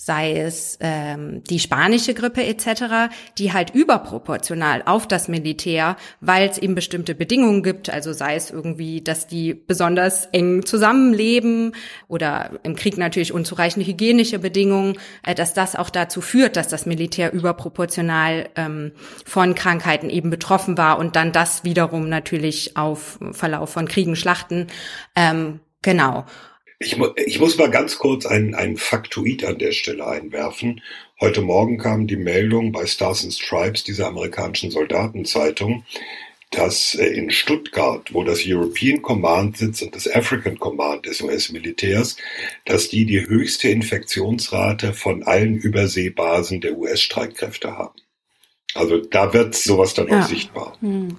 sei 0.00 0.38
es 0.38 0.78
ähm, 0.80 1.42
die 1.50 1.58
spanische 1.58 2.14
Grippe 2.14 2.46
etc., 2.46 3.12
die 3.36 3.52
halt 3.52 3.74
überproportional 3.74 4.82
auf 4.86 5.08
das 5.08 5.26
Militär, 5.26 5.96
weil 6.20 6.48
es 6.48 6.56
eben 6.56 6.76
bestimmte 6.76 7.16
Bedingungen 7.16 7.64
gibt, 7.64 7.90
also 7.90 8.12
sei 8.12 8.36
es 8.36 8.52
irgendwie, 8.52 9.00
dass 9.00 9.26
die 9.26 9.54
besonders 9.54 10.26
eng 10.26 10.64
zusammenleben 10.64 11.74
oder 12.06 12.52
im 12.62 12.76
Krieg 12.76 12.96
natürlich 12.96 13.32
unzureichende 13.32 13.88
hygienische 13.88 14.38
Bedingungen, 14.38 14.96
äh, 15.26 15.34
dass 15.34 15.52
das 15.52 15.74
auch 15.74 15.90
dazu 15.90 16.20
führt, 16.20 16.54
dass 16.54 16.68
das 16.68 16.86
Militär 16.86 17.32
überproportional 17.32 18.50
ähm, 18.54 18.92
von 19.26 19.56
Krankheiten 19.56 20.10
eben 20.10 20.30
betroffen 20.30 20.78
war 20.78 21.00
und 21.00 21.16
dann 21.16 21.32
das 21.32 21.64
wiederum 21.64 22.08
natürlich 22.08 22.76
auf 22.76 23.18
Verlauf 23.32 23.70
von 23.70 23.88
Kriegen, 23.88 24.14
Schlachten 24.14 24.68
ähm, 25.16 25.58
Genau. 25.82 26.24
Ich, 26.80 26.96
ich 27.26 27.40
muss 27.40 27.58
mal 27.58 27.70
ganz 27.70 27.98
kurz 27.98 28.24
ein, 28.24 28.54
ein 28.54 28.76
Faktoid 28.76 29.44
an 29.44 29.58
der 29.58 29.72
Stelle 29.72 30.06
einwerfen. 30.06 30.80
Heute 31.20 31.42
Morgen 31.42 31.76
kam 31.76 32.06
die 32.06 32.16
Meldung 32.16 32.70
bei 32.70 32.86
Stars 32.86 33.24
and 33.24 33.34
Stripes, 33.34 33.82
dieser 33.82 34.06
amerikanischen 34.06 34.70
Soldatenzeitung, 34.70 35.84
dass 36.52 36.94
äh, 36.94 37.06
in 37.06 37.32
Stuttgart, 37.32 38.14
wo 38.14 38.22
das 38.22 38.42
European 38.46 39.02
Command 39.02 39.56
sitzt 39.56 39.82
und 39.82 39.96
das 39.96 40.08
African 40.08 40.60
Command 40.60 41.06
des 41.06 41.20
US-Militärs, 41.20 42.16
dass 42.64 42.88
die 42.88 43.06
die 43.06 43.26
höchste 43.26 43.68
Infektionsrate 43.68 44.94
von 44.94 45.24
allen 45.24 45.56
Überseebasen 45.56 46.60
der 46.60 46.78
US-Streitkräfte 46.78 47.76
haben. 47.76 47.96
Also 48.74 48.98
da 48.98 49.32
wird 49.32 49.56
sowas 49.56 49.94
dann 49.94 50.06
ja. 50.06 50.20
auch 50.20 50.26
sichtbar. 50.26 50.76
Hm. 50.80 51.18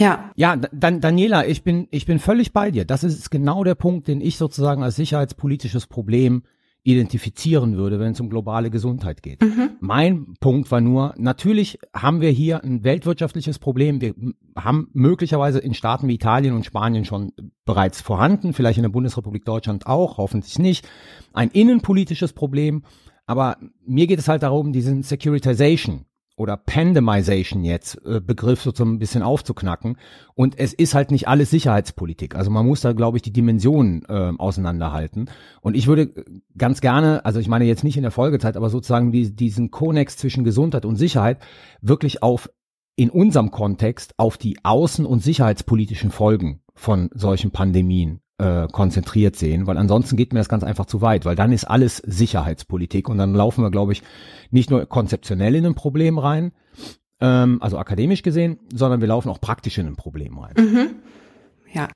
Ja. 0.00 0.32
Ja, 0.34 0.56
dann 0.56 1.00
Daniela, 1.00 1.46
ich 1.46 1.62
bin 1.62 1.86
ich 1.90 2.06
bin 2.06 2.18
völlig 2.18 2.52
bei 2.52 2.70
dir. 2.70 2.84
Das 2.84 3.04
ist 3.04 3.30
genau 3.30 3.62
der 3.64 3.74
Punkt, 3.74 4.08
den 4.08 4.20
ich 4.20 4.38
sozusagen 4.38 4.82
als 4.82 4.96
sicherheitspolitisches 4.96 5.86
Problem 5.86 6.42
identifizieren 6.82 7.76
würde, 7.76 8.00
wenn 8.00 8.12
es 8.12 8.20
um 8.20 8.30
globale 8.30 8.70
Gesundheit 8.70 9.22
geht. 9.22 9.42
Mhm. 9.42 9.72
Mein 9.80 10.34
Punkt 10.40 10.70
war 10.70 10.80
nur, 10.80 11.14
natürlich 11.18 11.78
haben 11.94 12.22
wir 12.22 12.30
hier 12.30 12.64
ein 12.64 12.84
weltwirtschaftliches 12.84 13.58
Problem. 13.58 14.00
Wir 14.00 14.14
haben 14.56 14.88
möglicherweise 14.94 15.58
in 15.58 15.74
Staaten 15.74 16.08
wie 16.08 16.14
Italien 16.14 16.54
und 16.54 16.64
Spanien 16.64 17.04
schon 17.04 17.32
bereits 17.66 18.00
vorhanden, 18.00 18.54
vielleicht 18.54 18.78
in 18.78 18.84
der 18.84 18.88
Bundesrepublik 18.88 19.44
Deutschland 19.44 19.86
auch, 19.86 20.16
hoffentlich 20.16 20.58
nicht, 20.58 20.88
ein 21.34 21.50
innenpolitisches 21.50 22.32
Problem. 22.32 22.82
Aber 23.26 23.58
mir 23.84 24.06
geht 24.06 24.18
es 24.18 24.28
halt 24.28 24.42
darum, 24.42 24.72
diesen 24.72 25.02
Securitization 25.02 26.06
oder 26.36 26.56
Pandemization 26.56 27.64
jetzt 27.64 28.00
äh, 28.06 28.20
Begriff 28.20 28.62
so 28.62 28.84
ein 28.84 28.98
bisschen 28.98 29.22
aufzuknacken. 29.22 29.98
Und 30.34 30.58
es 30.58 30.72
ist 30.72 30.94
halt 30.94 31.10
nicht 31.10 31.28
alles 31.28 31.50
Sicherheitspolitik. 31.50 32.34
Also 32.34 32.50
man 32.50 32.66
muss 32.66 32.80
da, 32.80 32.92
glaube 32.92 33.18
ich, 33.18 33.22
die 33.22 33.32
Dimensionen 33.32 34.04
äh, 34.08 34.32
auseinanderhalten. 34.38 35.30
Und 35.60 35.76
ich 35.76 35.86
würde 35.86 36.12
ganz 36.56 36.80
gerne, 36.80 37.24
also 37.24 37.40
ich 37.40 37.48
meine 37.48 37.66
jetzt 37.66 37.84
nicht 37.84 37.96
in 37.96 38.02
der 38.02 38.10
Folgezeit, 38.10 38.56
aber 38.56 38.70
sozusagen 38.70 39.12
die, 39.12 39.34
diesen 39.34 39.70
Konnex 39.70 40.16
zwischen 40.16 40.44
Gesundheit 40.44 40.84
und 40.84 40.96
Sicherheit 40.96 41.38
wirklich 41.82 42.22
auf 42.22 42.50
in 42.96 43.10
unserem 43.10 43.50
Kontext 43.50 44.14
auf 44.18 44.36
die 44.36 44.58
außen- 44.60 45.04
und 45.04 45.22
sicherheitspolitischen 45.22 46.10
Folgen 46.10 46.60
von 46.74 47.08
solchen 47.14 47.50
Pandemien 47.50 48.20
äh, 48.40 48.68
konzentriert 48.72 49.36
sehen, 49.36 49.66
weil 49.66 49.76
ansonsten 49.76 50.16
geht 50.16 50.32
mir 50.32 50.40
das 50.40 50.48
ganz 50.48 50.64
einfach 50.64 50.86
zu 50.86 51.02
weit, 51.02 51.24
weil 51.24 51.36
dann 51.36 51.52
ist 51.52 51.64
alles 51.64 51.98
Sicherheitspolitik 51.98 53.08
und 53.08 53.18
dann 53.18 53.34
laufen 53.34 53.62
wir, 53.62 53.70
glaube 53.70 53.92
ich, 53.92 54.02
nicht 54.50 54.70
nur 54.70 54.86
konzeptionell 54.86 55.54
in 55.54 55.66
ein 55.66 55.74
Problem 55.74 56.18
rein, 56.18 56.52
ähm, 57.20 57.58
also 57.60 57.78
akademisch 57.78 58.22
gesehen, 58.22 58.58
sondern 58.72 59.00
wir 59.00 59.08
laufen 59.08 59.28
auch 59.28 59.40
praktisch 59.40 59.76
in 59.78 59.86
ein 59.86 59.96
Problem 59.96 60.38
rein. 60.38 60.54
Mhm. 60.56 60.90
Ja. 61.72 61.88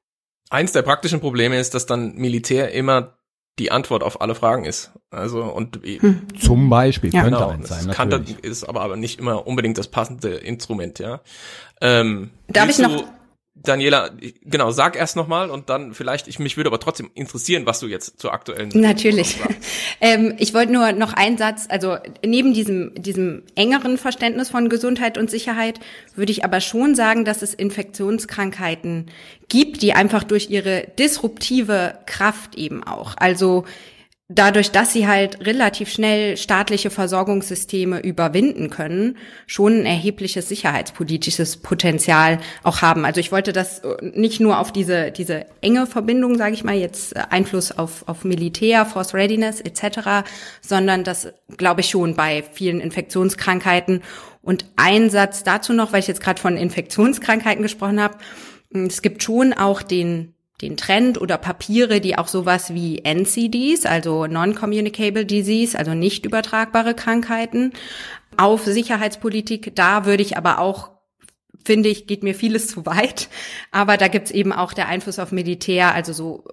Eins 0.51 0.73
der 0.73 0.83
praktischen 0.83 1.21
Probleme 1.21 1.59
ist, 1.59 1.73
dass 1.75 1.87
dann 1.87 2.15
Militär 2.17 2.73
immer 2.73 3.17
die 3.59 3.71
Antwort 3.71 4.03
auf 4.03 4.21
alle 4.21 4.35
Fragen 4.35 4.65
ist. 4.65 4.93
Also 5.11 5.45
und 5.45 5.81
hm. 5.83 6.27
zum 6.39 6.69
Beispiel 6.69 7.15
ja. 7.15 7.23
könnte 7.23 7.39
genau, 7.39 7.51
eins 7.51 7.69
sein. 7.69 7.89
Kann, 7.93 8.27
ist 8.43 8.65
aber, 8.65 8.83
aber 8.83 8.97
nicht 8.97 9.19
immer 9.19 9.47
unbedingt 9.47 9.79
das 9.79 9.89
passende 9.89 10.35
Instrument, 10.35 10.99
ja. 10.99 11.21
Ähm, 11.81 12.31
Darf 12.49 12.69
ich 12.69 12.79
noch? 12.79 13.05
Daniela, 13.57 14.11
genau, 14.43 14.73
sag 14.73 14.97
erst 14.97 15.15
nochmal 15.15 15.49
und 15.49 15.71
dann 15.71 15.95
vielleicht, 15.95 16.27
ich 16.27 16.41
mich 16.41 16.57
würde 16.57 16.69
aber 16.71 16.81
trotzdem 16.81 17.11
interessieren, 17.15 17.67
was 17.67 17.79
du 17.79 17.87
jetzt 17.87 18.19
zur 18.21 18.33
aktuellen 18.33 18.71
Natürlich. 18.75 19.39
ähm, 20.01 20.35
ich 20.39 20.55
wollte 20.55 20.73
nur 20.73 20.91
noch 20.91 21.13
einen 21.13 21.39
Satz, 21.39 21.67
also 21.69 21.97
neben 22.27 22.53
diesem, 22.53 22.93
diesem 23.01 23.45
engeren 23.55 23.97
Verständnis 23.97 24.51
von 24.51 24.69
Gesundheit 24.69 25.19
und 25.19 25.31
Sicherheit 25.31 25.79
würde 26.17 26.33
ich 26.33 26.45
aber 26.45 26.61
schon 26.61 26.97
sagen, 26.97 27.25
dass 27.25 27.43
es 27.43 27.55
Infektionskrankheiten 27.55 29.07
gibt, 29.49 29.83
die 29.83 29.93
einfach 29.93 30.25
durch 30.25 30.51
ihre 30.51 30.89
disruptive 30.99 31.99
Kraft 32.07 32.57
eben 32.57 32.83
auch, 32.83 33.15
also 33.17 33.65
dadurch, 34.29 34.71
dass 34.71 34.93
sie 34.93 35.07
halt 35.07 35.47
relativ 35.47 35.91
schnell 35.91 36.39
staatliche 36.39 36.89
Versorgungssysteme 36.89 38.01
überwinden 38.01 38.71
können, 38.71 39.19
schon 39.47 39.81
ein 39.81 39.87
erhebliches 39.87 40.49
sicherheitspolitisches 40.49 41.59
Potenzial 41.59 42.41
auch 42.63 42.81
haben. 42.81 43.05
Also 43.05 43.21
ich 43.21 43.33
wollte 43.33 43.53
das 43.53 43.81
äh, 43.81 43.97
nicht 44.15 44.41
nur 44.41 44.59
auf 44.61 44.73
diese 44.73 45.11
diese 45.11 45.47
enge 45.61 45.87
Verbindung, 45.87 46.37
sage 46.37 46.55
ich 46.55 46.65
mal, 46.65 46.75
jetzt 46.75 47.15
äh, 47.15 47.23
Einfluss 47.29 47.71
auf 47.71 48.09
auf 48.09 48.25
Militär, 48.25 48.87
Force 48.87 49.13
Readiness 49.13 49.61
etc., 49.61 50.27
sondern 50.63 51.05
das 51.05 51.29
glaube 51.59 51.83
ich 51.83 51.91
schon 51.91 52.17
bei 52.17 52.43
vielen 52.53 52.81
Infektionskrankheiten. 52.81 54.03
Und 54.41 54.67
ein 54.77 55.11
Satz 55.11 55.43
dazu 55.43 55.73
noch, 55.73 55.93
weil 55.93 56.01
ich 56.01 56.07
jetzt 56.07 56.23
gerade 56.23 56.41
von 56.41 56.57
Infektionskrankheiten 56.57 57.63
gesprochen 57.63 58.01
habe. 58.01 58.19
Es 58.71 59.03
gibt 59.03 59.23
schon 59.23 59.53
auch 59.53 59.83
den 59.83 60.34
den 60.63 60.77
Trend 60.77 61.21
oder 61.21 61.37
Papiere, 61.37 62.01
die 62.01 62.17
auch 62.17 62.29
sowas 62.29 62.73
wie 62.73 63.05
NCDs, 63.05 63.87
also 63.87 64.27
Non-Communicable 64.27 65.27
Disease, 65.27 65.79
also 65.79 65.95
nicht 65.95 66.25
übertragbare 66.25 66.95
Krankheiten, 66.95 67.73
auf 68.37 68.65
Sicherheitspolitik. 68.65 69.75
Da 69.75 70.07
würde 70.07 70.23
ich 70.23 70.37
aber 70.37 70.59
auch 70.59 70.95
finde 71.65 71.89
ich, 71.89 72.07
geht 72.07 72.23
mir 72.23 72.35
vieles 72.35 72.69
zu 72.69 72.85
weit. 72.87 73.29
Aber 73.71 73.97
da 73.97 74.09
gibt's 74.09 74.31
eben 74.31 74.53
auch 74.53 74.75
der 74.75 74.89
Einfluss 74.89 75.19
auf 75.19 75.33
Militär, 75.33 75.95
also 75.95 76.13
so 76.13 76.45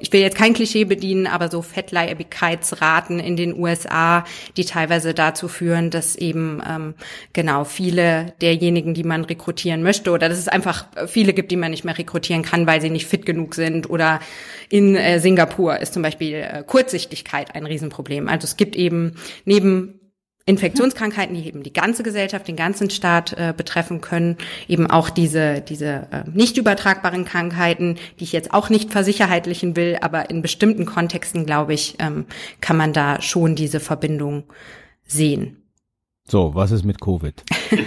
ich 0.00 0.12
will 0.12 0.20
jetzt 0.20 0.36
kein 0.36 0.54
Klischee 0.54 0.84
bedienen, 0.84 1.26
aber 1.26 1.50
so 1.50 1.62
Fettleibigkeitsraten 1.62 3.18
in 3.18 3.36
den 3.36 3.58
USA, 3.58 4.24
die 4.56 4.64
teilweise 4.64 5.14
dazu 5.14 5.48
führen, 5.48 5.90
dass 5.90 6.16
eben 6.16 6.62
ähm, 6.68 6.94
genau 7.32 7.64
viele 7.64 8.34
derjenigen, 8.40 8.94
die 8.94 9.04
man 9.04 9.24
rekrutieren 9.24 9.82
möchte, 9.82 10.10
oder 10.10 10.28
dass 10.28 10.38
es 10.38 10.48
einfach 10.48 10.86
viele 11.06 11.32
gibt, 11.32 11.50
die 11.50 11.56
man 11.56 11.70
nicht 11.70 11.84
mehr 11.84 11.96
rekrutieren 11.96 12.42
kann, 12.42 12.66
weil 12.66 12.80
sie 12.80 12.90
nicht 12.90 13.06
fit 13.06 13.26
genug 13.26 13.54
sind. 13.54 13.88
Oder 13.88 14.20
in 14.68 14.94
äh, 14.94 15.20
Singapur 15.20 15.78
ist 15.78 15.94
zum 15.94 16.02
Beispiel 16.02 16.34
äh, 16.34 16.62
Kurzsichtigkeit 16.66 17.54
ein 17.54 17.66
Riesenproblem. 17.66 18.28
Also 18.28 18.44
es 18.44 18.56
gibt 18.56 18.76
eben 18.76 19.16
neben 19.44 20.01
Infektionskrankheiten, 20.44 21.34
die 21.34 21.46
eben 21.46 21.62
die 21.62 21.72
ganze 21.72 22.02
Gesellschaft, 22.02 22.48
den 22.48 22.56
ganzen 22.56 22.90
Staat 22.90 23.32
äh, 23.34 23.54
betreffen 23.56 24.00
können, 24.00 24.36
eben 24.66 24.88
auch 24.88 25.08
diese, 25.10 25.60
diese 25.60 26.08
äh, 26.10 26.24
nicht 26.32 26.56
übertragbaren 26.56 27.24
Krankheiten, 27.24 27.96
die 28.18 28.24
ich 28.24 28.32
jetzt 28.32 28.52
auch 28.52 28.68
nicht 28.68 28.90
versicherheitlichen 28.90 29.76
will, 29.76 29.98
aber 30.00 30.30
in 30.30 30.42
bestimmten 30.42 30.84
Kontexten, 30.84 31.46
glaube 31.46 31.74
ich, 31.74 31.96
ähm, 32.00 32.26
kann 32.60 32.76
man 32.76 32.92
da 32.92 33.22
schon 33.22 33.54
diese 33.54 33.78
Verbindung 33.78 34.44
sehen. 35.04 35.62
So, 36.26 36.54
was 36.54 36.70
ist 36.70 36.84
mit 36.84 37.00
Covid? 37.00 37.42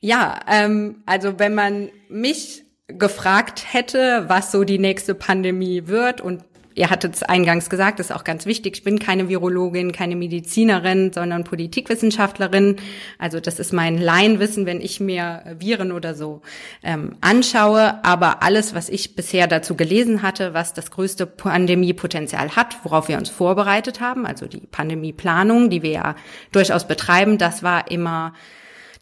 ja, 0.00 0.40
ähm, 0.48 1.02
also 1.06 1.38
wenn 1.38 1.54
man 1.54 1.90
mich 2.08 2.64
gefragt 2.86 3.72
hätte, 3.72 4.24
was 4.28 4.52
so 4.52 4.64
die 4.64 4.78
nächste 4.78 5.14
Pandemie 5.14 5.86
wird 5.86 6.20
und 6.20 6.44
ihr 6.74 6.90
hattet 6.90 7.14
es 7.14 7.22
eingangs 7.22 7.70
gesagt, 7.70 8.00
ist 8.00 8.12
auch 8.12 8.24
ganz 8.24 8.46
wichtig. 8.46 8.76
Ich 8.76 8.84
bin 8.84 8.98
keine 8.98 9.28
Virologin, 9.28 9.92
keine 9.92 10.16
Medizinerin, 10.16 11.12
sondern 11.12 11.44
Politikwissenschaftlerin. 11.44 12.76
Also 13.18 13.40
das 13.40 13.58
ist 13.58 13.72
mein 13.72 13.98
Laienwissen, 13.98 14.66
wenn 14.66 14.80
ich 14.80 15.00
mir 15.00 15.42
Viren 15.58 15.92
oder 15.92 16.14
so 16.14 16.42
ähm, 16.82 17.16
anschaue. 17.20 18.04
Aber 18.04 18.42
alles, 18.42 18.74
was 18.74 18.88
ich 18.88 19.14
bisher 19.14 19.46
dazu 19.46 19.76
gelesen 19.76 20.22
hatte, 20.22 20.54
was 20.54 20.74
das 20.74 20.90
größte 20.90 21.26
Pandemiepotenzial 21.26 22.56
hat, 22.56 22.76
worauf 22.82 23.08
wir 23.08 23.18
uns 23.18 23.30
vorbereitet 23.30 24.00
haben, 24.00 24.26
also 24.26 24.46
die 24.46 24.60
Pandemieplanung, 24.60 25.70
die 25.70 25.82
wir 25.82 25.92
ja 25.92 26.16
durchaus 26.52 26.86
betreiben, 26.86 27.38
das 27.38 27.62
war 27.62 27.90
immer 27.90 28.34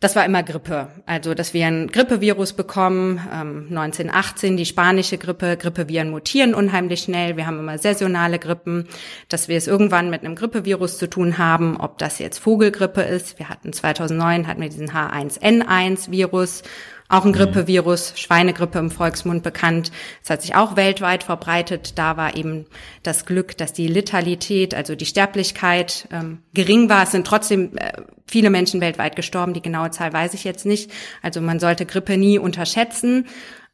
das 0.03 0.17
war 0.17 0.25
immer 0.25 0.43
Grippe. 0.43 0.89
Also, 1.07 1.33
dass 1.33 1.55
wir 1.55 1.65
ein 1.65 1.87
Grippevirus 1.87 2.55
bekommen, 2.55 3.21
ähm, 3.33 3.67
1918 3.71 4.57
die 4.57 4.67
spanische 4.67 5.17
Grippe. 5.17 5.57
Grippeviren 5.57 6.11
mutieren 6.11 6.55
unheimlich 6.55 7.03
schnell. 7.03 7.37
Wir 7.37 7.47
haben 7.47 7.61
immer 7.61 7.79
saisonale 7.79 8.41
Grippen, 8.41 8.89
dass 9.29 9.47
wir 9.47 9.57
es 9.57 9.69
irgendwann 9.69 10.11
mit 10.11 10.25
einem 10.25 10.35
Grippevirus 10.35 10.99
zu 10.99 11.09
tun 11.09 11.39
haben, 11.39 11.77
ob 11.77 11.99
das 11.99 12.19
jetzt 12.19 12.39
Vogelgrippe 12.39 13.03
ist. 13.03 13.39
Wir 13.39 13.49
hatten 13.49 13.73
2009 13.73 14.49
hatten 14.49 14.61
wir 14.61 14.71
diesen 14.71 14.91
H1N1 14.91 16.11
Virus 16.11 16.65
auch 17.13 17.25
ein 17.25 17.33
mhm. 17.33 17.37
Grippevirus, 17.37 18.15
Schweinegrippe 18.17 18.79
im 18.79 18.91
Volksmund 18.91 19.43
bekannt. 19.43 19.93
Es 20.23 20.31
hat 20.31 20.41
sich 20.41 20.55
auch 20.55 20.77
weltweit 20.77 21.23
verbreitet. 21.23 21.99
Da 21.99 22.17
war 22.17 22.37
eben 22.37 22.65
das 23.03 23.27
Glück, 23.27 23.57
dass 23.59 23.75
die 23.75 23.87
Letalität, 23.87 24.75
also 24.75 24.95
die 24.95 25.05
Sterblichkeit 25.05 26.09
ähm, 26.11 26.39
gering 26.55 26.89
war. 26.89 27.03
Es 27.03 27.11
sind 27.11 27.27
trotzdem 27.27 27.77
äh, 27.77 27.93
viele 28.27 28.49
Menschen 28.49 28.81
weltweit 28.81 29.15
gestorben. 29.15 29.53
Die 29.53 29.61
genaue 29.61 29.91
Zahl 29.91 30.13
weiß 30.13 30.33
ich 30.33 30.45
jetzt 30.45 30.65
nicht. 30.65 30.91
Also 31.21 31.43
man 31.43 31.61
sollte 31.61 31.85
Grippe 31.85 32.17
nie 32.17 32.39
unterschätzen. 32.39 33.27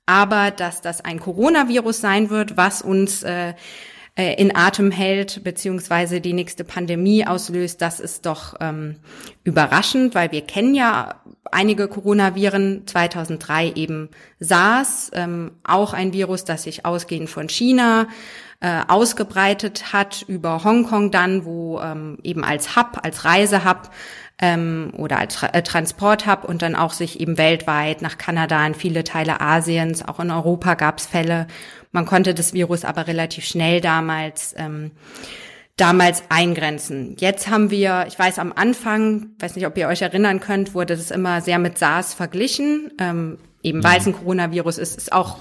Aber 0.04 0.50
dass 0.50 0.80
das 0.80 1.04
ein 1.04 1.20
Coronavirus 1.20 2.00
sein 2.00 2.30
wird, 2.30 2.56
was 2.56 2.82
uns 2.82 3.22
äh, 3.22 3.54
äh, 4.18 4.34
in 4.34 4.56
Atem 4.56 4.90
hält, 4.90 5.44
beziehungsweise 5.44 6.20
die 6.20 6.32
nächste 6.32 6.64
Pandemie 6.64 7.24
auslöst, 7.24 7.80
das 7.80 8.00
ist 8.00 8.26
doch 8.26 8.56
ähm, 8.58 8.96
überraschend, 9.44 10.16
weil 10.16 10.32
wir 10.32 10.40
kennen 10.40 10.74
ja 10.74 11.22
einige 11.52 11.88
Coronaviren, 11.88 12.86
2003 12.86 13.72
eben 13.72 14.08
SARS, 14.40 15.10
ähm, 15.14 15.52
auch 15.64 15.92
ein 15.92 16.12
Virus, 16.12 16.44
das 16.44 16.64
sich 16.64 16.84
ausgehend 16.84 17.30
von 17.30 17.48
China 17.48 18.08
äh, 18.60 18.82
ausgebreitet 18.88 19.92
hat, 19.92 20.24
über 20.26 20.64
Hongkong 20.64 21.10
dann, 21.10 21.44
wo 21.44 21.80
ähm, 21.80 22.18
eben 22.22 22.44
als 22.44 22.76
Hub, 22.76 22.98
als 23.02 23.24
Reisehub 23.24 23.90
ähm, 24.40 24.92
oder 24.96 25.18
als 25.18 25.36
Tra 25.36 25.48
äh, 25.48 25.62
Transporthub 25.62 26.44
und 26.44 26.62
dann 26.62 26.74
auch 26.74 26.92
sich 26.92 27.20
eben 27.20 27.38
weltweit 27.38 28.02
nach 28.02 28.18
Kanada, 28.18 28.64
in 28.66 28.74
viele 28.74 29.04
Teile 29.04 29.40
Asiens, 29.40 30.06
auch 30.06 30.20
in 30.20 30.30
Europa 30.30 30.74
gab 30.74 30.98
es 30.98 31.06
Fälle. 31.06 31.46
Man 31.92 32.06
konnte 32.06 32.34
das 32.34 32.52
Virus 32.52 32.84
aber 32.84 33.06
relativ 33.06 33.44
schnell 33.44 33.80
damals 33.80 34.54
ähm, 34.58 34.92
damals 35.78 36.24
eingrenzen. 36.28 37.16
Jetzt 37.18 37.48
haben 37.48 37.70
wir, 37.70 38.04
ich 38.08 38.18
weiß 38.18 38.38
am 38.38 38.52
Anfang, 38.52 39.30
weiß 39.38 39.56
nicht, 39.56 39.66
ob 39.66 39.78
ihr 39.78 39.88
euch 39.88 40.02
erinnern 40.02 40.40
könnt, 40.40 40.74
wurde 40.74 40.96
das 40.96 41.10
immer 41.10 41.40
sehr 41.40 41.58
mit 41.58 41.78
SARS 41.78 42.14
verglichen. 42.14 42.92
Ähm, 42.98 43.38
eben 43.62 43.82
weil 43.82 43.98
es 43.98 44.06
ein 44.06 44.12
Coronavirus 44.12 44.78
ist, 44.78 44.96
ist 44.96 45.12
auch, 45.12 45.38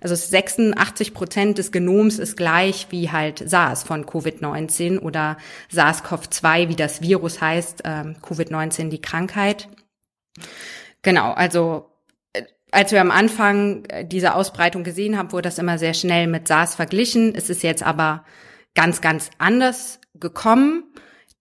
also 0.00 0.14
86 0.14 1.14
Prozent 1.14 1.58
des 1.58 1.72
Genoms 1.72 2.18
ist 2.18 2.36
gleich 2.36 2.86
wie 2.90 3.10
halt 3.10 3.42
SARS 3.48 3.82
von 3.82 4.06
Covid-19 4.06 5.00
oder 5.00 5.36
SARS-CoV-2, 5.72 6.68
wie 6.68 6.76
das 6.76 7.02
Virus 7.02 7.40
heißt, 7.40 7.82
ähm, 7.84 8.16
Covid-19 8.22 8.88
die 8.88 9.00
Krankheit. 9.00 9.68
Genau, 11.02 11.32
also 11.32 11.90
als 12.70 12.90
wir 12.90 13.00
am 13.00 13.10
Anfang 13.10 13.84
äh, 13.86 14.04
diese 14.04 14.34
Ausbreitung 14.34 14.84
gesehen 14.84 15.18
haben, 15.18 15.32
wurde 15.32 15.42
das 15.48 15.58
immer 15.58 15.78
sehr 15.78 15.94
schnell 15.94 16.26
mit 16.26 16.48
SARS 16.48 16.74
verglichen. 16.74 17.34
Es 17.34 17.50
ist 17.50 17.62
jetzt 17.62 17.82
aber 17.82 18.24
ganz, 18.74 19.00
ganz 19.00 19.30
anders 19.38 20.00
gekommen. 20.14 20.84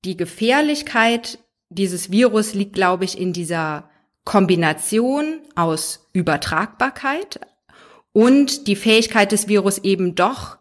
Die 0.04 0.18
Gefährlichkeit 0.18 1.40
dieses 1.70 2.12
Virus 2.12 2.54
liegt, 2.54 2.74
glaube 2.74 3.06
ich, 3.06 3.18
in 3.18 3.34
dieser 3.34 3.90
Kombination 4.26 5.40
aus 5.56 6.10
Übertragbarkeit 6.14 7.40
und 8.14 8.68
die 8.68 8.76
Fähigkeit 8.76 9.32
des 9.32 9.48
Virus 9.48 9.78
eben 9.80 10.16
doch 10.16 10.58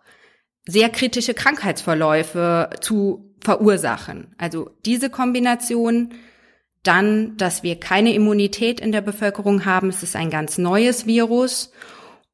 sehr 0.67 0.89
kritische 0.89 1.35
Krankheitsverläufe 1.35 2.71
zu 2.81 3.35
verursachen. 3.41 4.35
Also 4.39 4.71
diese 4.85 5.11
Kombination 5.11 6.15
dann, 6.83 7.37
dass 7.37 7.63
wir 7.63 7.79
keine 7.79 8.15
Immunität 8.15 8.81
in 8.81 8.93
der 8.93 9.03
Bevölkerung 9.03 9.65
haben. 9.65 9.89
Es 9.89 10.03
ist 10.03 10.17
ein 10.17 10.31
ganz 10.31 10.59
neues 10.59 11.07
Virus. 11.07 11.73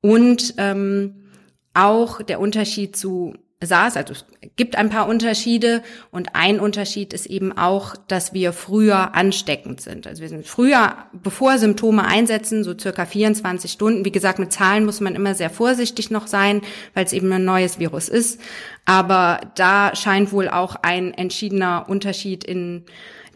Und 0.01 0.55
ähm, 0.59 1.33
auch 1.75 2.23
der 2.23 2.41
Unterschied 2.41 2.97
zu 2.97 3.35
SARS, 3.63 3.97
also 3.97 4.13
es 4.13 4.27
gibt 4.57 4.77
ein 4.77 4.91
paar 4.91 5.09
Unterschiede 5.09 5.83
und 6.11 6.35
ein 6.35 6.61
Unterschied 6.61 7.15
ist 7.15 7.25
eben 7.25 7.57
auch, 7.57 7.97
dass 7.97 8.35
wir 8.35 8.53
früher 8.53 9.15
ansteckend 9.15 9.81
sind. 9.81 10.07
Also 10.07 10.21
wir 10.21 10.29
sind 10.29 10.47
früher, 10.47 10.95
bevor 11.15 11.57
Symptome 11.57 12.05
einsetzen, 12.05 12.65
so 12.65 12.79
circa 12.79 13.07
24 13.07 13.73
Stunden. 13.73 14.05
Wie 14.05 14.13
gesagt, 14.13 14.39
mit 14.39 14.53
Zahlen 14.53 14.85
muss 14.85 15.01
man 15.01 15.15
immer 15.15 15.35
sehr 15.35 15.49
vorsichtig 15.49 16.11
noch 16.11 16.27
sein, 16.27 16.61
weil 16.93 17.07
es 17.07 17.15
eben 17.15 17.33
ein 17.33 17.47
neues 17.47 17.79
Virus 17.79 18.11
ist. 18.11 18.41
Aber 18.85 19.41
da 19.55 19.97
scheint 19.97 20.33
wohl 20.33 20.51
auch 20.51 20.77
ein 20.83 21.15
entschiedener 21.15 21.87
Unterschied 21.89 22.45
in 22.45 22.85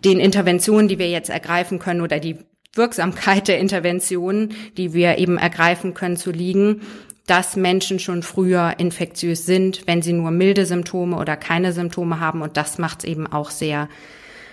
den 0.05 0.21
Interventionen, 0.21 0.89
die 0.89 0.99
wir 0.99 1.09
jetzt 1.09 1.31
ergreifen 1.31 1.79
können 1.79 2.03
oder 2.03 2.21
die 2.21 2.37
Wirksamkeit 2.75 3.49
der 3.49 3.59
Interventionen, 3.59 4.55
die 4.77 4.93
wir 4.93 5.19
eben 5.19 5.39
ergreifen 5.39 5.95
können, 5.95 6.17
zu 6.17 6.31
liegen, 6.31 6.83
dass 7.31 7.55
Menschen 7.55 8.01
schon 8.01 8.25
früher 8.25 8.75
infektiös 8.79 9.47
sind, 9.47 9.87
wenn 9.87 10.03
sie 10.03 10.13
nur 10.13 10.33
milde 10.33 10.67
Symptome 10.67 11.17
oder 11.17 11.37
keine 11.37 11.73
Symptome 11.73 12.19
haben. 12.19 12.43
Und 12.43 12.57
das 12.57 12.79
macht 12.79 13.05
es 13.05 13.05
eben 13.05 13.29
auch 13.29 13.51
sehr, 13.51 13.89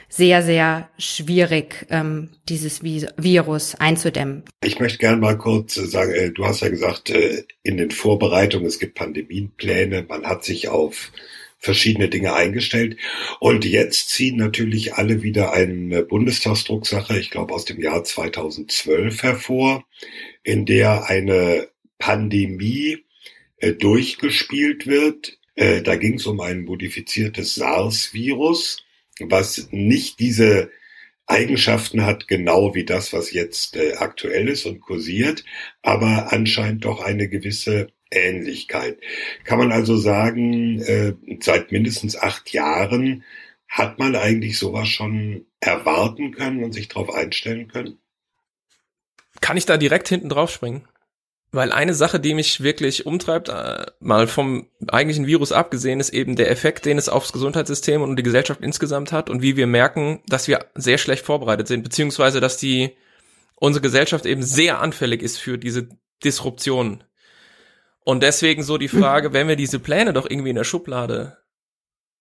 sehr, 0.10 0.44
sehr 0.44 0.88
schwierig, 1.00 1.88
ähm, 1.90 2.30
dieses 2.48 2.84
Virus 2.84 3.74
einzudämmen. 3.74 4.44
Ich 4.64 4.80
möchte 4.80 5.00
gerne 5.00 5.18
mal 5.18 5.40
kurz 5.40 5.74
sagen, 5.74 6.12
äh, 6.12 6.30
du 6.30 6.46
hast 6.46 6.62
ja 6.62 6.70
gesagt, 6.70 7.10
äh, 7.10 7.46
in 7.64 7.78
den 7.78 7.90
Vorbereitungen, 7.90 8.68
es 8.68 8.78
gibt 8.78 8.94
Pandemienpläne, 8.94 10.06
man 10.08 10.28
hat 10.28 10.46
sich 10.46 10.68
auf 10.68 11.12
verschiedene 11.58 12.10
Dinge 12.10 12.36
eingestellt. 12.36 12.98
Und 13.40 13.66
jetzt 13.66 14.10
ziehen 14.10 14.38
natürlich 14.38 14.94
alle 14.94 15.24
wieder 15.24 15.52
eine 15.52 16.04
Bundestagsdrucksache, 16.04 17.18
ich 17.18 17.32
glaube 17.32 17.56
aus 17.56 17.66
dem 17.66 17.82
Jahr 17.82 18.04
2012 18.04 19.24
hervor, 19.24 19.84
in 20.44 20.68
der 20.68 21.10
eine 21.10 21.70
Pandemie 22.00 23.06
äh, 23.58 23.74
durchgespielt 23.74 24.88
wird. 24.88 25.38
Äh, 25.56 25.82
da 25.82 25.96
ging 25.96 26.16
es 26.16 26.26
um 26.26 26.40
ein 26.40 26.66
modifiziertes 26.66 27.56
SARS-Virus, 27.56 28.84
was 29.20 29.70
nicht 29.72 30.20
diese 30.20 30.70
Eigenschaften 31.26 32.06
hat, 32.06 32.28
genau 32.28 32.74
wie 32.74 32.86
das, 32.86 33.12
was 33.12 33.32
jetzt 33.34 33.76
äh, 33.76 33.96
aktuell 33.96 34.48
ist 34.48 34.66
und 34.66 34.80
kursiert, 34.80 35.44
aber 35.82 36.32
anscheinend 36.32 36.86
doch 36.86 37.02
eine 37.02 37.28
gewisse 37.28 37.88
Ähnlichkeit. 38.10 39.00
Kann 39.44 39.60
man 39.60 39.74
also 39.74 39.98
sagen, 39.98 40.80
äh, 40.82 41.14
seit 41.42 41.72
mindestens 41.72 42.16
acht 42.16 42.54
Jahren 42.54 43.26
hat 43.68 44.00
man 44.00 44.16
eigentlich 44.16 44.58
sowas 44.58 44.88
schon 44.88 45.46
erwarten 45.60 46.32
können 46.32 46.64
und 46.64 46.72
sich 46.72 46.88
darauf 46.88 47.14
einstellen 47.14 47.68
können? 47.68 48.00
Kann 49.42 49.58
ich 49.58 49.66
da 49.66 49.78
direkt 49.78 50.08
hinten 50.08 50.30
drauf 50.30 50.50
springen? 50.50 50.88
Weil 51.52 51.72
eine 51.72 51.94
Sache, 51.94 52.20
die 52.20 52.34
mich 52.34 52.62
wirklich 52.62 53.06
umtreibt, 53.06 53.48
äh, 53.48 53.86
mal 54.00 54.28
vom 54.28 54.68
eigentlichen 54.88 55.28
Virus 55.28 55.54
abgesehen, 55.54 56.00
ist 56.02 56.10
eben 56.10 56.36
der 56.36 56.52
Effekt, 56.52 56.86
den 56.86 56.98
es 56.98 57.08
aufs 57.08 57.32
Gesundheitssystem 57.32 58.02
und 58.02 58.18
die 58.18 58.24
Gesellschaft 58.24 58.62
insgesamt 58.62 59.14
hat 59.14 59.30
und 59.30 59.42
wie 59.42 59.56
wir 59.56 59.66
merken, 59.66 60.22
dass 60.28 60.48
wir 60.50 60.66
sehr 60.76 60.98
schlecht 60.98 61.26
vorbereitet 61.26 61.68
sind, 61.68 61.84
beziehungsweise 61.84 62.42
dass 62.42 62.58
die 62.58 62.98
unsere 63.56 63.82
Gesellschaft 63.82 64.26
eben 64.26 64.44
sehr 64.44 64.82
anfällig 64.82 65.22
ist 65.22 65.38
für 65.38 65.58
diese 65.58 65.90
Disruption 66.24 67.04
Und 68.04 68.24
deswegen 68.24 68.64
so 68.64 68.78
die 68.78 68.88
Frage, 68.88 69.34
wenn 69.34 69.48
wir 69.48 69.56
diese 69.56 69.80
Pläne 69.80 70.14
doch 70.14 70.30
irgendwie 70.30 70.50
in 70.50 70.56
der 70.56 70.64
Schublade 70.64 71.38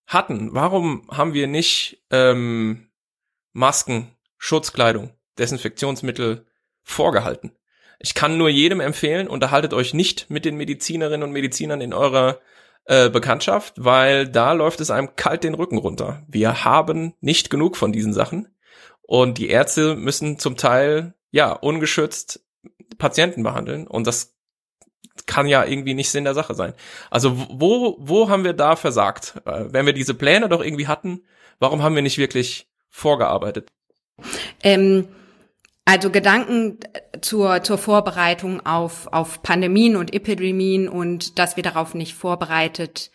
hatten, 0.05 0.53
warum 0.53 1.07
haben 1.11 1.33
wir 1.33 1.47
nicht 1.47 2.03
ähm, 2.11 2.89
Masken, 3.53 4.15
Schutzkleidung, 4.37 5.11
Desinfektionsmittel 5.37 6.45
vorgehalten? 6.83 7.51
Ich 7.99 8.13
kann 8.13 8.37
nur 8.37 8.49
jedem 8.49 8.79
empfehlen, 8.79 9.27
unterhaltet 9.27 9.73
euch 9.73 9.93
nicht 9.93 10.29
mit 10.29 10.45
den 10.45 10.55
Medizinerinnen 10.55 11.23
und 11.23 11.31
Medizinern 11.31 11.81
in 11.81 11.93
eurer 11.93 12.39
äh, 12.85 13.09
Bekanntschaft, 13.09 13.73
weil 13.77 14.27
da 14.27 14.53
läuft 14.53 14.79
es 14.79 14.91
einem 14.91 15.15
kalt 15.15 15.43
den 15.43 15.55
Rücken 15.55 15.77
runter. 15.77 16.23
Wir 16.27 16.63
haben 16.63 17.13
nicht 17.21 17.49
genug 17.49 17.75
von 17.75 17.91
diesen 17.91 18.13
Sachen 18.13 18.47
und 19.01 19.37
die 19.37 19.49
Ärzte 19.49 19.95
müssen 19.95 20.39
zum 20.39 20.57
Teil 20.57 21.13
ja 21.31 21.51
ungeschützt 21.51 22.45
Patienten 22.97 23.43
behandeln 23.43 23.87
und 23.87 24.07
das 24.07 24.35
kann 25.25 25.47
ja 25.47 25.65
irgendwie 25.65 25.95
nicht 25.95 26.11
Sinn 26.11 26.23
der 26.23 26.33
Sache 26.33 26.55
sein. 26.55 26.73
Also 27.09 27.35
wo 27.49 27.97
wo 27.99 28.29
haben 28.29 28.43
wir 28.43 28.53
da 28.53 28.75
versagt? 28.75 29.41
Äh, 29.45 29.65
wenn 29.69 29.85
wir 29.85 29.93
diese 29.93 30.13
Pläne 30.13 30.47
doch 30.47 30.63
irgendwie 30.63 30.87
hatten, 30.87 31.23
warum 31.59 31.81
haben 31.83 31.95
wir 31.95 32.03
nicht 32.03 32.17
wirklich 32.17 32.69
vorgearbeitet? 32.89 33.69
Ähm 34.63 35.07
also 35.87 36.09
Gedanken 36.09 36.79
zur, 37.21 37.63
zur 37.63 37.77
Vorbereitung 37.77 38.65
auf, 38.65 39.07
auf 39.07 39.41
Pandemien 39.41 39.95
und 39.95 40.13
Epidemien 40.13 40.89
und 40.89 41.39
dass 41.39 41.55
wir 41.55 41.63
darauf 41.63 41.93
nicht 41.93 42.13
vorbereitet 42.13 43.09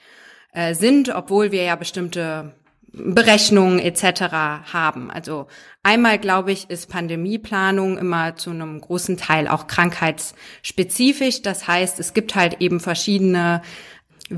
äh, 0.54 0.72
sind, 0.72 1.14
obwohl 1.14 1.52
wir 1.52 1.64
ja 1.64 1.76
bestimmte 1.76 2.54
Berechnungen 2.94 3.78
etc. 3.78 4.22
haben. 4.72 5.11
Also 5.11 5.48
einmal 5.82 6.18
glaube 6.18 6.52
ich, 6.52 6.70
ist 6.70 6.88
Pandemieplanung 6.88 7.98
immer 7.98 8.37
zu 8.37 8.48
einem 8.48 8.80
großen 8.80 9.18
Teil 9.18 9.48
auch 9.48 9.66
krankheitsspezifisch. 9.66 11.42
Das 11.42 11.68
heißt, 11.68 12.00
es 12.00 12.14
gibt 12.14 12.35
halt 12.35 12.62
eben 12.62 12.80
verschiedene 12.80 13.61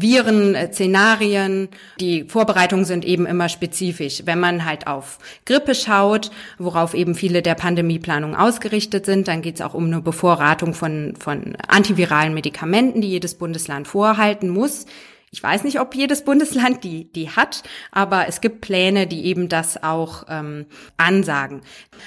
Viren, 0.00 0.54
äh, 0.54 0.72
Szenarien. 0.72 1.68
Die 2.00 2.24
Vorbereitungen 2.24 2.84
sind 2.84 3.04
eben 3.04 3.26
immer 3.26 3.48
spezifisch. 3.48 4.22
Wenn 4.24 4.40
man 4.40 4.64
halt 4.64 4.86
auf 4.86 5.18
Grippe 5.46 5.74
schaut, 5.74 6.30
worauf 6.58 6.94
eben 6.94 7.14
viele 7.14 7.42
der 7.42 7.54
Pandemieplanungen 7.54 8.36
ausgerichtet 8.36 9.06
sind, 9.06 9.28
dann 9.28 9.42
geht 9.42 9.56
es 9.56 9.60
auch 9.60 9.74
um 9.74 9.86
eine 9.86 10.00
Bevorratung 10.00 10.74
von, 10.74 11.14
von 11.18 11.56
antiviralen 11.68 12.34
Medikamenten, 12.34 13.00
die 13.00 13.08
jedes 13.08 13.34
Bundesland 13.36 13.88
vorhalten 13.88 14.48
muss. 14.48 14.86
Ich 15.34 15.42
weiß 15.42 15.64
nicht, 15.64 15.80
ob 15.80 15.96
jedes 15.96 16.22
Bundesland 16.22 16.84
die, 16.84 17.10
die 17.12 17.28
hat, 17.28 17.64
aber 17.90 18.28
es 18.28 18.40
gibt 18.40 18.60
Pläne, 18.60 19.08
die 19.08 19.24
eben 19.24 19.48
das 19.48 19.82
auch 19.82 20.26
ähm, 20.28 20.66
ansagen. 20.96 21.62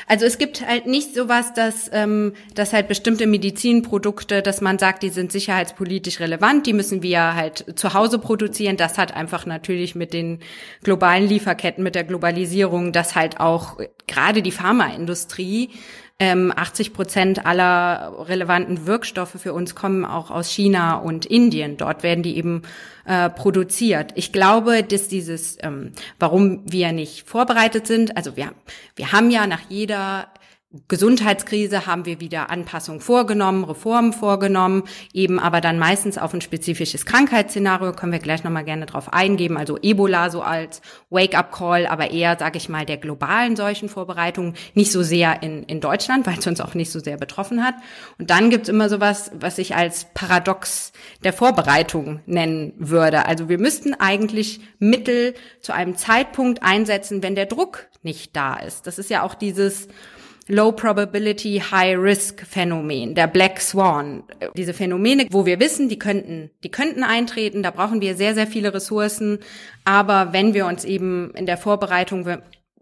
Also 0.08 0.26
es 0.26 0.38
gibt 0.38 0.66
halt 0.66 0.86
nicht 0.86 1.14
sowas, 1.14 1.54
dass, 1.54 1.90
ähm, 1.92 2.32
dass 2.56 2.72
halt 2.72 2.88
bestimmte 2.88 3.28
Medizinprodukte, 3.28 4.42
dass 4.42 4.62
man 4.62 4.80
sagt, 4.80 5.04
die 5.04 5.10
sind 5.10 5.34
sicherheitspolitisch 5.34 6.22
relevant, 6.22 6.68
die 6.68 6.72
müssen 6.72 7.04
wir 7.04 7.36
halt 7.36 7.66
zu 7.78 7.94
Hause 7.94 8.18
produzieren. 8.18 8.78
Das 8.78 8.98
hat 8.98 9.14
einfach 9.14 9.46
natürlich 9.46 9.94
mit 9.94 10.14
den 10.14 10.40
globalen 10.84 11.28
Lieferketten, 11.28 11.84
mit 11.84 11.96
der 11.96 12.06
Globalisierung, 12.06 12.94
dass 12.94 13.14
halt 13.14 13.42
auch 13.42 13.78
gerade 14.08 14.42
die 14.42 14.54
Pharmaindustrie 14.54 15.72
ähm, 16.20 16.52
80 16.56 16.94
Prozent 16.94 17.46
aller 17.46 18.26
relevanten 18.28 18.88
Wirkstoffe 18.88 19.36
für 19.38 19.54
uns 19.54 19.76
kommen 19.76 20.04
auch 20.04 20.32
aus 20.32 20.50
China 20.50 20.96
und 20.96 21.26
Indien. 21.28 21.78
Dort 21.78 22.02
werden 22.02 22.24
die 22.24 22.38
eben 22.38 22.64
äh, 23.06 23.30
produziert. 23.30 24.14
Ich 24.16 24.34
glaube, 24.34 24.84
dass 24.84 25.08
dieses, 25.08 25.58
ähm, 25.62 25.92
warum 26.18 26.62
wir 26.66 26.92
nicht 26.92 27.28
vorbereitet 27.28 27.86
sind, 27.86 28.18
also 28.18 28.36
wir, 28.36 28.52
wir 28.96 29.12
haben 29.12 29.30
ja 29.30 29.46
nach 29.46 29.62
jeder 29.70 30.28
Gesundheitskrise 30.88 31.86
haben 31.86 32.06
wir 32.06 32.20
wieder 32.20 32.50
Anpassungen 32.50 33.02
vorgenommen, 33.02 33.64
Reformen 33.64 34.14
vorgenommen, 34.14 34.84
eben 35.14 35.40
aber 35.40 35.62
dann 35.62 35.80
meistens 35.80 36.18
auf 36.18 36.34
ein 36.34 36.42
spezifisches 36.42 37.06
Krankheitsszenario, 37.06 37.94
können 37.94 38.12
wir 38.12 38.20
gleich 38.20 38.44
nochmal 38.44 38.64
gerne 38.64 38.86
drauf 38.86 39.14
eingeben, 39.14 39.58
also 39.58 39.78
Ebola 39.82 40.30
so 40.30 40.42
als 40.42 40.82
Wake-up-Call, 41.10 41.88
aber 41.88 42.12
eher, 42.12 42.38
sage 42.38 42.58
ich 42.58 42.70
mal, 42.70 42.86
der 42.86 42.98
globalen 42.98 43.56
Seuchenvorbereitung, 43.56 44.54
nicht 44.74 44.92
so 44.92 45.04
sehr 45.04 45.44
in, 45.44 45.64
in 45.64 45.82
Deutschland, 45.82 46.26
weil 46.28 46.40
es 46.40 46.48
uns 46.48 46.62
auch 46.62 46.74
nicht 46.74 46.92
so 46.92 47.00
sehr 47.00 47.18
betroffen 47.18 47.64
hat. 47.64 47.76
Und 48.18 48.30
dann 48.30 48.50
gibt's 48.50 48.70
immer 48.70 48.90
sowas, 48.90 49.32
was 49.34 49.58
ich 49.58 49.76
als 49.76 50.08
Paradox 50.14 50.92
der 51.24 51.34
Vorbereitung 51.34 52.22
nennen 52.26 52.74
würde. 52.78 53.26
Also 53.26 53.50
wir 53.50 53.58
müssten 53.58 53.94
eigentlich 53.94 54.60
Mittel 54.80 55.34
zu 55.62 55.74
einem 55.74 55.96
Zeitpunkt 55.96 56.64
einsetzen, 56.64 57.24
wenn 57.24 57.36
der 57.36 57.46
Druck 57.46 57.88
nicht 58.04 58.36
da 58.36 58.56
ist. 58.56 58.88
Das 58.88 59.00
ist 59.00 59.10
ja 59.10 59.24
auch 59.24 59.36
dieses 59.36 59.88
Low 60.48 60.72
Probability, 60.72 61.62
High 61.72 61.98
Risk 61.98 62.46
Phänomen, 62.46 63.16
der 63.16 63.28
Black 63.28 63.60
Swan. 63.60 64.24
Diese 64.56 64.74
Phänomene, 64.74 65.28
wo 65.30 65.46
wir 65.46 65.60
wissen, 65.60 65.90
die 65.90 66.00
könnten, 66.00 66.52
die 66.64 66.72
könnten 66.72 67.04
eintreten, 67.04 67.64
da 67.64 67.72
brauchen 67.72 68.00
wir 68.00 68.16
sehr, 68.16 68.34
sehr 68.34 68.48
viele 68.48 68.74
Ressourcen. 68.74 69.40
Aber 69.84 70.32
wenn 70.32 70.54
wir 70.54 70.66
uns 70.66 70.86
eben 70.86 71.32
in 71.36 71.46
der 71.46 71.58
Vorbereitung, 71.58 72.26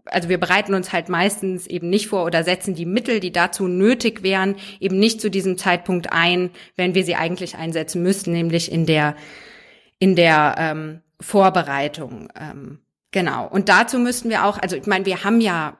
also 0.04 0.28
wir 0.28 0.38
bereiten 0.38 0.74
uns 0.74 0.92
halt 0.92 1.08
meistens 1.08 1.66
eben 1.66 1.90
nicht 1.90 2.06
vor 2.06 2.24
oder 2.24 2.44
setzen 2.44 2.76
die 2.76 2.86
Mittel, 2.86 3.18
die 3.18 3.32
dazu 3.32 3.66
nötig 3.66 4.22
wären, 4.22 4.54
eben 4.78 4.98
nicht 4.98 5.20
zu 5.20 5.28
diesem 5.28 5.58
Zeitpunkt 5.58 6.12
ein, 6.12 6.50
wenn 6.76 6.94
wir 6.94 7.04
sie 7.04 7.16
eigentlich 7.16 7.56
einsetzen 7.56 8.00
müssten, 8.02 8.30
nämlich 8.32 8.70
in 8.70 8.86
der, 8.86 9.16
in 9.98 10.14
der 10.14 10.54
ähm, 10.58 11.00
Vorbereitung. 11.20 12.28
Ähm, 12.40 12.78
genau. 13.10 13.48
Und 13.48 13.68
dazu 13.68 13.98
müssten 13.98 14.30
wir 14.30 14.44
auch, 14.44 14.58
also 14.58 14.76
ich 14.76 14.86
meine, 14.86 15.04
wir 15.04 15.24
haben 15.24 15.40
ja 15.40 15.76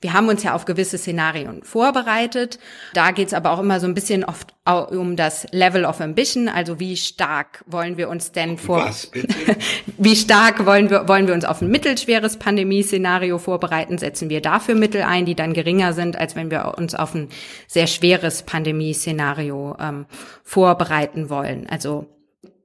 wir 0.00 0.12
haben 0.12 0.28
uns 0.28 0.42
ja 0.42 0.54
auf 0.54 0.64
gewisse 0.64 0.98
Szenarien 0.98 1.62
vorbereitet. 1.62 2.58
Da 2.94 3.10
geht 3.10 3.28
es 3.28 3.34
aber 3.34 3.50
auch 3.50 3.60
immer 3.60 3.80
so 3.80 3.86
ein 3.86 3.94
bisschen 3.94 4.24
oft 4.24 4.54
um 4.90 5.16
das 5.16 5.46
Level 5.50 5.86
of 5.86 6.00
Ambition, 6.00 6.48
also 6.48 6.78
wie 6.78 6.96
stark 6.96 7.64
wollen 7.66 7.96
wir 7.96 8.10
uns 8.10 8.32
denn 8.32 8.58
vor 8.58 8.84
Was, 8.84 9.10
wie 9.98 10.14
stark 10.14 10.66
wollen 10.66 10.90
wir 10.90 11.08
wollen 11.08 11.26
wir 11.26 11.32
uns 11.32 11.46
auf 11.46 11.62
ein 11.62 11.70
mittelschweres 11.70 12.36
Pandemieszenario 12.36 13.38
vorbereiten, 13.38 13.96
setzen 13.96 14.28
wir 14.28 14.42
dafür 14.42 14.74
Mittel 14.74 15.02
ein, 15.02 15.24
die 15.24 15.34
dann 15.34 15.54
geringer 15.54 15.94
sind, 15.94 16.16
als 16.18 16.36
wenn 16.36 16.50
wir 16.50 16.74
uns 16.76 16.94
auf 16.94 17.14
ein 17.14 17.28
sehr 17.66 17.86
schweres 17.86 18.42
Pandemieszenario 18.42 19.76
ähm, 19.80 20.04
vorbereiten 20.42 21.30
wollen. 21.30 21.66
Also 21.66 22.06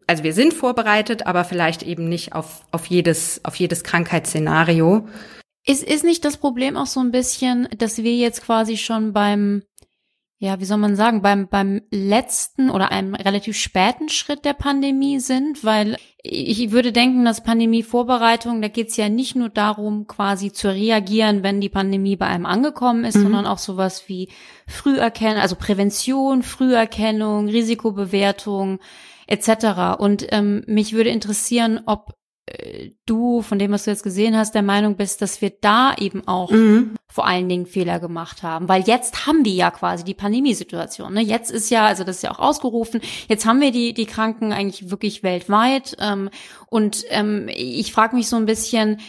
also 0.07 0.23
wir 0.23 0.33
sind 0.33 0.53
vorbereitet, 0.53 1.25
aber 1.25 1.45
vielleicht 1.45 1.83
eben 1.83 2.09
nicht 2.09 2.33
auf, 2.33 2.65
auf 2.71 2.85
jedes, 2.87 3.43
auf 3.45 3.55
jedes 3.55 3.83
Krankheitsszenario. 3.83 5.07
Ist, 5.65 5.83
ist 5.83 6.03
nicht 6.03 6.25
das 6.25 6.37
Problem 6.37 6.75
auch 6.75 6.87
so 6.87 6.99
ein 6.99 7.11
bisschen, 7.11 7.69
dass 7.77 7.97
wir 8.03 8.15
jetzt 8.15 8.43
quasi 8.43 8.75
schon 8.75 9.13
beim, 9.13 9.63
ja, 10.37 10.59
wie 10.59 10.65
soll 10.65 10.77
man 10.77 10.97
sagen, 10.97 11.21
beim, 11.21 11.47
beim 11.47 11.81
letzten 11.89 12.69
oder 12.69 12.91
einem 12.91 13.15
relativ 13.15 13.57
späten 13.57 14.09
Schritt 14.09 14.43
der 14.43 14.53
Pandemie 14.53 15.19
sind? 15.19 15.63
Weil 15.63 15.95
ich 16.21 16.71
würde 16.71 16.91
denken, 16.91 17.23
dass 17.23 17.43
Pandemievorbereitung, 17.43 18.61
da 18.61 18.67
geht 18.67 18.89
es 18.89 18.97
ja 18.97 19.07
nicht 19.07 19.37
nur 19.37 19.47
darum, 19.47 20.05
quasi 20.05 20.51
zu 20.51 20.69
reagieren, 20.69 21.43
wenn 21.43 21.61
die 21.61 21.69
Pandemie 21.69 22.17
bei 22.17 22.27
einem 22.27 22.45
angekommen 22.45 23.05
ist, 23.05 23.15
mhm. 23.15 23.23
sondern 23.23 23.45
auch 23.45 23.57
sowas 23.57 24.03
wie 24.07 24.27
Früherkennung, 24.67 25.41
also 25.41 25.55
Prävention, 25.55 26.43
Früherkennung, 26.43 27.47
Risikobewertung 27.47 28.79
etc. 29.27 29.97
Und 29.97 30.27
ähm, 30.31 30.63
mich 30.67 30.91
würde 30.91 31.09
interessieren, 31.09 31.79
ob 31.85 32.15
du, 33.05 33.41
von 33.41 33.57
dem, 33.57 33.71
was 33.71 33.85
du 33.85 33.91
jetzt 33.91 34.03
gesehen 34.03 34.35
hast, 34.35 34.53
der 34.53 34.63
Meinung 34.63 34.97
bist, 34.97 35.21
dass 35.21 35.41
wir 35.41 35.51
da 35.61 35.95
eben 35.97 36.27
auch 36.27 36.51
mhm. 36.51 36.95
vor 37.07 37.25
allen 37.25 37.47
Dingen 37.47 37.65
Fehler 37.65 37.99
gemacht 37.99 38.43
haben. 38.43 38.67
Weil 38.67 38.83
jetzt 38.83 39.25
haben 39.25 39.45
wir 39.45 39.53
ja 39.53 39.71
quasi 39.71 40.03
die 40.03 40.13
Pandemiesituation. 40.13 41.13
Ne? 41.13 41.21
Jetzt 41.21 41.51
ist 41.51 41.69
ja, 41.69 41.85
also 41.85 42.03
das 42.03 42.17
ist 42.17 42.21
ja 42.23 42.31
auch 42.31 42.39
ausgerufen, 42.39 43.01
jetzt 43.29 43.45
haben 43.45 43.61
wir 43.61 43.71
die, 43.71 43.93
die 43.93 44.05
Kranken 44.05 44.51
eigentlich 44.51 44.91
wirklich 44.91 45.23
weltweit. 45.23 45.95
Ähm, 45.99 46.29
und 46.67 47.05
ähm, 47.09 47.47
ich 47.49 47.93
frage 47.93 48.15
mich 48.15 48.27
so 48.27 48.35
ein 48.35 48.45
bisschen, 48.45 48.99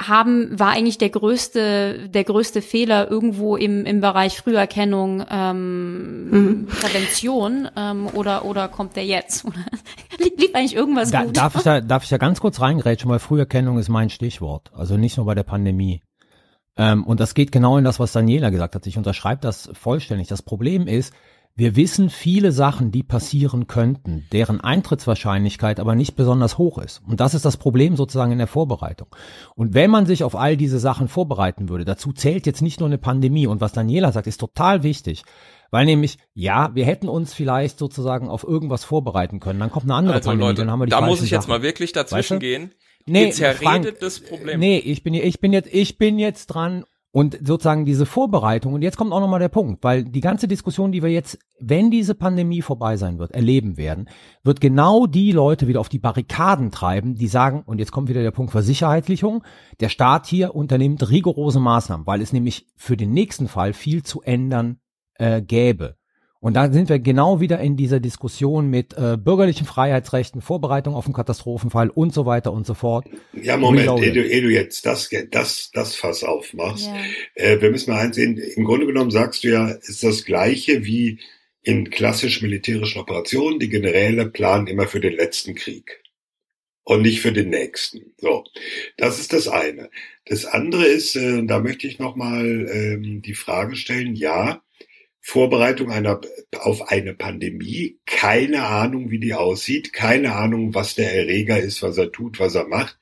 haben, 0.00 0.58
war 0.58 0.70
eigentlich 0.70 0.98
der 0.98 1.08
größte, 1.08 2.08
der 2.08 2.24
größte 2.24 2.60
Fehler 2.60 3.10
irgendwo 3.10 3.56
im, 3.56 3.86
im 3.86 4.00
Bereich 4.00 4.36
Früherkennung, 4.36 5.24
ähm, 5.30 6.30
mhm. 6.30 6.66
Prävention, 6.66 7.68
ähm, 7.76 8.08
oder, 8.12 8.44
oder 8.44 8.68
kommt 8.68 8.96
der 8.96 9.06
jetzt? 9.06 9.46
Lief 10.18 10.54
eigentlich 10.54 10.74
irgendwas 10.74 11.10
da, 11.10 11.24
gut? 11.24 11.36
Darf 11.36 11.54
ich 11.56 11.62
da, 11.62 11.80
darf 11.80 12.02
ich 12.04 12.10
da 12.10 12.18
ganz 12.18 12.40
kurz 12.40 12.60
reingrätschen, 12.60 13.10
weil 13.10 13.18
Früherkennung 13.18 13.78
ist 13.78 13.88
mein 13.88 14.10
Stichwort. 14.10 14.70
Also 14.74 14.98
nicht 14.98 15.16
nur 15.16 15.24
bei 15.24 15.34
der 15.34 15.44
Pandemie. 15.44 16.02
Ähm, 16.76 17.04
und 17.04 17.20
das 17.20 17.34
geht 17.34 17.50
genau 17.50 17.78
in 17.78 17.84
das, 17.84 17.98
was 17.98 18.12
Daniela 18.12 18.50
gesagt 18.50 18.74
hat. 18.74 18.86
Ich 18.86 18.98
unterschreibe 18.98 19.40
das 19.40 19.70
vollständig. 19.72 20.28
Das 20.28 20.42
Problem 20.42 20.86
ist, 20.86 21.14
wir 21.58 21.74
wissen 21.74 22.10
viele 22.10 22.52
Sachen, 22.52 22.92
die 22.92 23.02
passieren 23.02 23.66
könnten, 23.66 24.26
deren 24.30 24.60
Eintrittswahrscheinlichkeit 24.60 25.80
aber 25.80 25.94
nicht 25.94 26.14
besonders 26.14 26.58
hoch 26.58 26.76
ist. 26.76 27.00
Und 27.06 27.20
das 27.20 27.32
ist 27.32 27.46
das 27.46 27.56
Problem 27.56 27.96
sozusagen 27.96 28.30
in 28.30 28.38
der 28.38 28.46
Vorbereitung. 28.46 29.08
Und 29.54 29.72
wenn 29.72 29.90
man 29.90 30.04
sich 30.04 30.22
auf 30.22 30.36
all 30.36 30.58
diese 30.58 30.78
Sachen 30.78 31.08
vorbereiten 31.08 31.70
würde, 31.70 31.86
dazu 31.86 32.12
zählt 32.12 32.44
jetzt 32.44 32.60
nicht 32.60 32.80
nur 32.80 32.90
eine 32.90 32.98
Pandemie. 32.98 33.46
Und 33.46 33.62
was 33.62 33.72
Daniela 33.72 34.12
sagt, 34.12 34.26
ist 34.26 34.38
total 34.38 34.82
wichtig. 34.82 35.22
Weil 35.70 35.86
nämlich, 35.86 36.18
ja, 36.34 36.74
wir 36.74 36.84
hätten 36.84 37.08
uns 37.08 37.32
vielleicht 37.32 37.78
sozusagen 37.78 38.28
auf 38.28 38.44
irgendwas 38.44 38.84
vorbereiten 38.84 39.40
können. 39.40 39.58
Dann 39.58 39.70
kommt 39.70 39.86
eine 39.86 39.94
andere 39.94 40.16
also 40.16 40.28
Pandemie, 40.28 40.48
Leute, 40.50 40.60
dann 40.60 40.70
haben 40.70 40.80
wir 40.80 40.86
die 40.86 40.90
da 40.90 41.00
muss 41.00 41.22
ich 41.22 41.30
Sachen. 41.30 41.40
jetzt 41.40 41.48
mal 41.48 41.62
wirklich 41.62 41.92
dazwischen 41.92 42.18
weißt 42.18 42.30
du? 42.32 42.38
gehen. 42.38 42.74
Nee, 43.06 43.32
Frank, 43.32 43.98
das 44.00 44.20
Problem. 44.20 44.60
Nee, 44.60 44.78
ich 44.78 45.02
bin, 45.02 45.14
ich 45.14 45.40
bin 45.40 45.52
jetzt, 45.52 45.72
ich 45.72 45.96
bin 45.96 46.18
jetzt 46.18 46.48
dran 46.48 46.84
Und 47.12 47.38
sozusagen 47.42 47.86
diese 47.86 48.04
Vorbereitung, 48.04 48.74
und 48.74 48.82
jetzt 48.82 48.98
kommt 48.98 49.12
auch 49.12 49.20
nochmal 49.20 49.40
der 49.40 49.48
Punkt, 49.48 49.82
weil 49.82 50.04
die 50.04 50.20
ganze 50.20 50.48
Diskussion, 50.48 50.92
die 50.92 51.02
wir 51.02 51.10
jetzt, 51.10 51.38
wenn 51.58 51.90
diese 51.90 52.14
Pandemie 52.14 52.60
vorbei 52.60 52.98
sein 52.98 53.18
wird, 53.18 53.32
erleben 53.32 53.78
werden, 53.78 54.10
wird 54.42 54.60
genau 54.60 55.06
die 55.06 55.32
Leute 55.32 55.66
wieder 55.66 55.80
auf 55.80 55.88
die 55.88 55.98
Barrikaden 55.98 56.70
treiben, 56.70 57.14
die 57.14 57.28
sagen, 57.28 57.62
und 57.64 57.78
jetzt 57.78 57.92
kommt 57.92 58.10
wieder 58.10 58.22
der 58.22 58.32
Punkt 58.32 58.52
Versicherheitlichung, 58.52 59.44
der 59.80 59.88
Staat 59.88 60.26
hier 60.26 60.54
unternimmt 60.54 61.08
rigorose 61.08 61.60
Maßnahmen, 61.60 62.06
weil 62.06 62.20
es 62.20 62.34
nämlich 62.34 62.66
für 62.76 62.98
den 62.98 63.12
nächsten 63.12 63.48
Fall 63.48 63.72
viel 63.72 64.02
zu 64.02 64.20
ändern 64.20 64.80
äh, 65.14 65.40
gäbe. 65.40 65.96
Und 66.40 66.54
da 66.54 66.70
sind 66.70 66.88
wir 66.88 66.98
genau 66.98 67.40
wieder 67.40 67.60
in 67.60 67.76
dieser 67.76 67.98
Diskussion 67.98 68.68
mit 68.68 68.94
äh, 68.96 69.16
bürgerlichen 69.16 69.66
Freiheitsrechten, 69.66 70.40
Vorbereitung 70.42 70.94
auf 70.94 71.06
einen 71.06 71.14
Katastrophenfall 71.14 71.90
und 71.90 72.12
so 72.12 72.26
weiter 72.26 72.52
und 72.52 72.66
so 72.66 72.74
fort. 72.74 73.06
Ja, 73.32 73.56
Moment, 73.56 74.02
ehe 74.02 74.12
du, 74.12 74.22
ehe 74.22 74.42
du 74.42 74.50
jetzt 74.50 74.84
das, 74.86 75.10
das, 75.30 75.70
das 75.72 75.96
Fass 75.96 76.24
aufmachst. 76.24 76.86
Ja. 76.86 76.94
Äh, 77.34 77.60
wir 77.60 77.70
müssen 77.70 77.92
mal 77.92 78.00
einsehen, 78.00 78.36
im 78.36 78.64
Grunde 78.64 78.86
genommen 78.86 79.10
sagst 79.10 79.44
du 79.44 79.48
ja, 79.48 79.68
ist 79.68 80.02
das 80.02 80.24
Gleiche 80.24 80.84
wie 80.84 81.20
in 81.62 81.90
klassisch 81.90 82.42
militärischen 82.42 83.00
Operationen. 83.00 83.58
Die 83.58 83.68
Generäle 83.68 84.26
planen 84.26 84.66
immer 84.66 84.86
für 84.86 85.00
den 85.00 85.14
letzten 85.14 85.54
Krieg 85.54 86.02
und 86.84 87.02
nicht 87.02 87.20
für 87.20 87.32
den 87.32 87.48
nächsten. 87.50 88.14
So, 88.18 88.44
das 88.96 89.18
ist 89.18 89.32
das 89.32 89.48
eine. 89.48 89.90
Das 90.26 90.44
andere 90.44 90.84
ist, 90.84 91.16
äh, 91.16 91.44
da 91.44 91.58
möchte 91.58 91.88
ich 91.88 91.98
nochmal 91.98 92.68
ähm, 92.70 93.22
die 93.22 93.34
Frage 93.34 93.74
stellen, 93.74 94.14
ja, 94.14 94.62
Vorbereitung 95.28 95.90
einer, 95.90 96.20
auf 96.52 96.88
eine 96.88 97.12
Pandemie, 97.12 97.98
keine 98.06 98.62
Ahnung, 98.62 99.10
wie 99.10 99.18
die 99.18 99.34
aussieht, 99.34 99.92
keine 99.92 100.36
Ahnung, 100.36 100.72
was 100.72 100.94
der 100.94 101.12
Erreger 101.12 101.58
ist, 101.58 101.82
was 101.82 101.98
er 101.98 102.12
tut, 102.12 102.38
was 102.38 102.54
er 102.54 102.68
macht. 102.68 102.96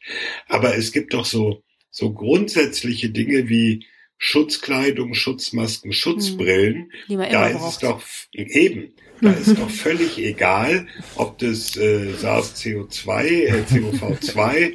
Aber 0.49 0.75
es 0.75 0.93
gibt 0.93 1.13
doch 1.13 1.27
so, 1.27 1.63
so 1.91 2.15
grundsätzliche 2.15 3.11
Dinge 3.11 3.51
wie 3.51 3.85
Schutzkleidung, 4.17 5.13
Schutzmasken, 5.13 5.93
Schutzbrillen. 5.93 6.91
Hm, 7.09 7.19
da 7.19 7.49
ist 7.49 7.69
es 7.69 7.79
doch 7.81 8.03
eben, 8.33 8.95
da 9.21 9.31
ist 9.31 9.59
doch 9.59 9.69
völlig 9.69 10.17
egal, 10.17 10.87
ob 11.17 11.37
das 11.37 11.77
äh, 11.77 12.15
SARS-CO2, 12.15 13.23
äh, 13.23 13.65
COV2 13.71 14.73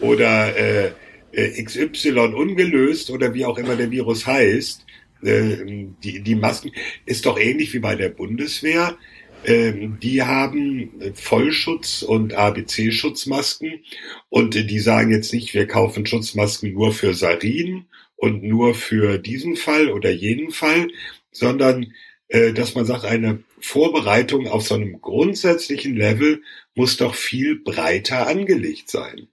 oder 0.00 0.54
äh, 0.54 0.92
äh 1.32 1.62
XY 1.62 2.34
ungelöst 2.34 3.08
oder 3.08 3.32
wie 3.32 3.46
auch 3.46 3.56
immer 3.56 3.74
der 3.74 3.90
Virus 3.90 4.26
heißt 4.26 4.83
äh, 5.24 5.86
die, 6.02 6.20
die 6.20 6.34
Masken 6.34 6.72
ist 7.06 7.26
doch 7.26 7.38
ähnlich 7.38 7.72
wie 7.74 7.78
bei 7.80 7.96
der 7.96 8.08
Bundeswehr. 8.08 8.96
Ähm, 9.44 9.98
die 10.02 10.22
haben 10.22 10.90
Vollschutz 11.14 12.02
und 12.02 12.34
ABC-Schutzmasken 12.34 13.84
und 14.30 14.54
die 14.54 14.78
sagen 14.78 15.10
jetzt 15.10 15.32
nicht, 15.32 15.52
wir 15.54 15.66
kaufen 15.66 16.06
Schutzmasken 16.06 16.72
nur 16.72 16.92
für 16.92 17.14
Sarin 17.14 17.84
und 18.16 18.42
nur 18.42 18.74
für 18.74 19.18
diesen 19.18 19.56
Fall 19.56 19.90
oder 19.90 20.10
jenen 20.10 20.50
Fall, 20.50 20.88
sondern 21.30 21.92
äh, 22.28 22.52
dass 22.52 22.74
man 22.74 22.86
sagt, 22.86 23.04
eine 23.04 23.42
Vorbereitung 23.60 24.46
auf 24.48 24.66
so 24.66 24.74
einem 24.74 25.00
grundsätzlichen 25.00 25.94
Level 25.96 26.42
muss 26.74 26.96
doch 26.96 27.14
viel 27.14 27.60
breiter 27.60 28.26
angelegt 28.26 28.90
sein. 28.90 29.28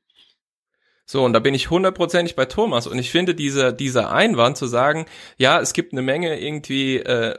So, 1.12 1.26
und 1.26 1.34
da 1.34 1.40
bin 1.40 1.54
ich 1.54 1.70
hundertprozentig 1.70 2.38
bei 2.38 2.46
Thomas. 2.46 2.88
Und 2.88 2.98
ich 2.98 3.12
finde 3.12 3.36
dieser, 3.36 3.74
dieser 3.74 4.14
Einwand 4.14 4.56
zu 4.56 4.66
sagen, 4.66 5.08
ja, 5.38 5.60
es 5.60 5.74
gibt 5.74 5.92
eine 5.92 6.02
Menge 6.02 6.40
irgendwie 6.40 7.00
äh, 7.00 7.38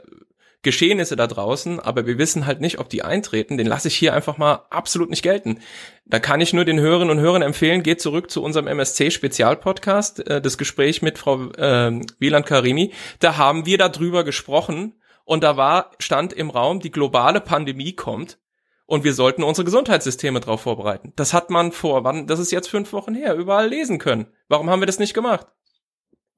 Geschehnisse 0.61 1.15
da 1.15 1.25
draußen, 1.25 1.79
aber 1.79 2.05
wir 2.05 2.19
wissen 2.19 2.45
halt 2.45 2.61
nicht, 2.61 2.77
ob 2.77 2.89
die 2.89 3.01
eintreten, 3.01 3.57
den 3.57 3.65
lasse 3.65 3.87
ich 3.87 3.95
hier 3.95 4.13
einfach 4.13 4.37
mal 4.37 4.67
absolut 4.69 5.09
nicht 5.09 5.23
gelten. 5.23 5.57
Da 6.05 6.19
kann 6.19 6.39
ich 6.39 6.53
nur 6.53 6.65
den 6.65 6.79
Hörerinnen 6.79 7.17
und 7.17 7.23
Hörern 7.23 7.41
empfehlen, 7.41 7.81
geht 7.81 7.99
zurück 7.99 8.29
zu 8.29 8.43
unserem 8.43 8.67
MSC-Spezialpodcast, 8.67 10.27
äh, 10.27 10.39
das 10.39 10.59
Gespräch 10.59 11.01
mit 11.01 11.17
Frau 11.17 11.49
äh, 11.53 11.99
Wieland 12.19 12.45
Karimi. 12.45 12.93
Da 13.17 13.37
haben 13.37 13.65
wir 13.65 13.79
darüber 13.79 14.23
gesprochen 14.23 14.93
und 15.25 15.43
da 15.43 15.57
war, 15.57 15.89
stand 15.97 16.31
im 16.31 16.51
Raum, 16.51 16.79
die 16.79 16.91
globale 16.91 17.41
Pandemie 17.41 17.93
kommt 17.93 18.37
und 18.85 19.03
wir 19.03 19.13
sollten 19.13 19.43
unsere 19.43 19.65
Gesundheitssysteme 19.65 20.39
darauf 20.39 20.61
vorbereiten. 20.61 21.13
Das 21.15 21.33
hat 21.33 21.49
man 21.49 21.71
vor, 21.71 22.03
wann, 22.03 22.27
das 22.27 22.39
ist 22.39 22.51
jetzt 22.51 22.67
fünf 22.67 22.93
Wochen 22.93 23.15
her, 23.15 23.35
überall 23.35 23.67
lesen 23.67 23.99
können. 23.99 24.27
Warum 24.49 24.69
haben 24.69 24.81
wir 24.81 24.87
das 24.87 24.99
nicht 24.99 25.13
gemacht? 25.13 25.47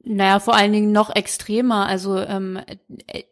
Naja, 0.07 0.39
vor 0.39 0.55
allen 0.55 0.71
Dingen 0.71 0.91
noch 0.91 1.15
extremer. 1.15 1.87
Also 1.87 2.19
ähm, 2.19 2.59
äh, 3.07 3.23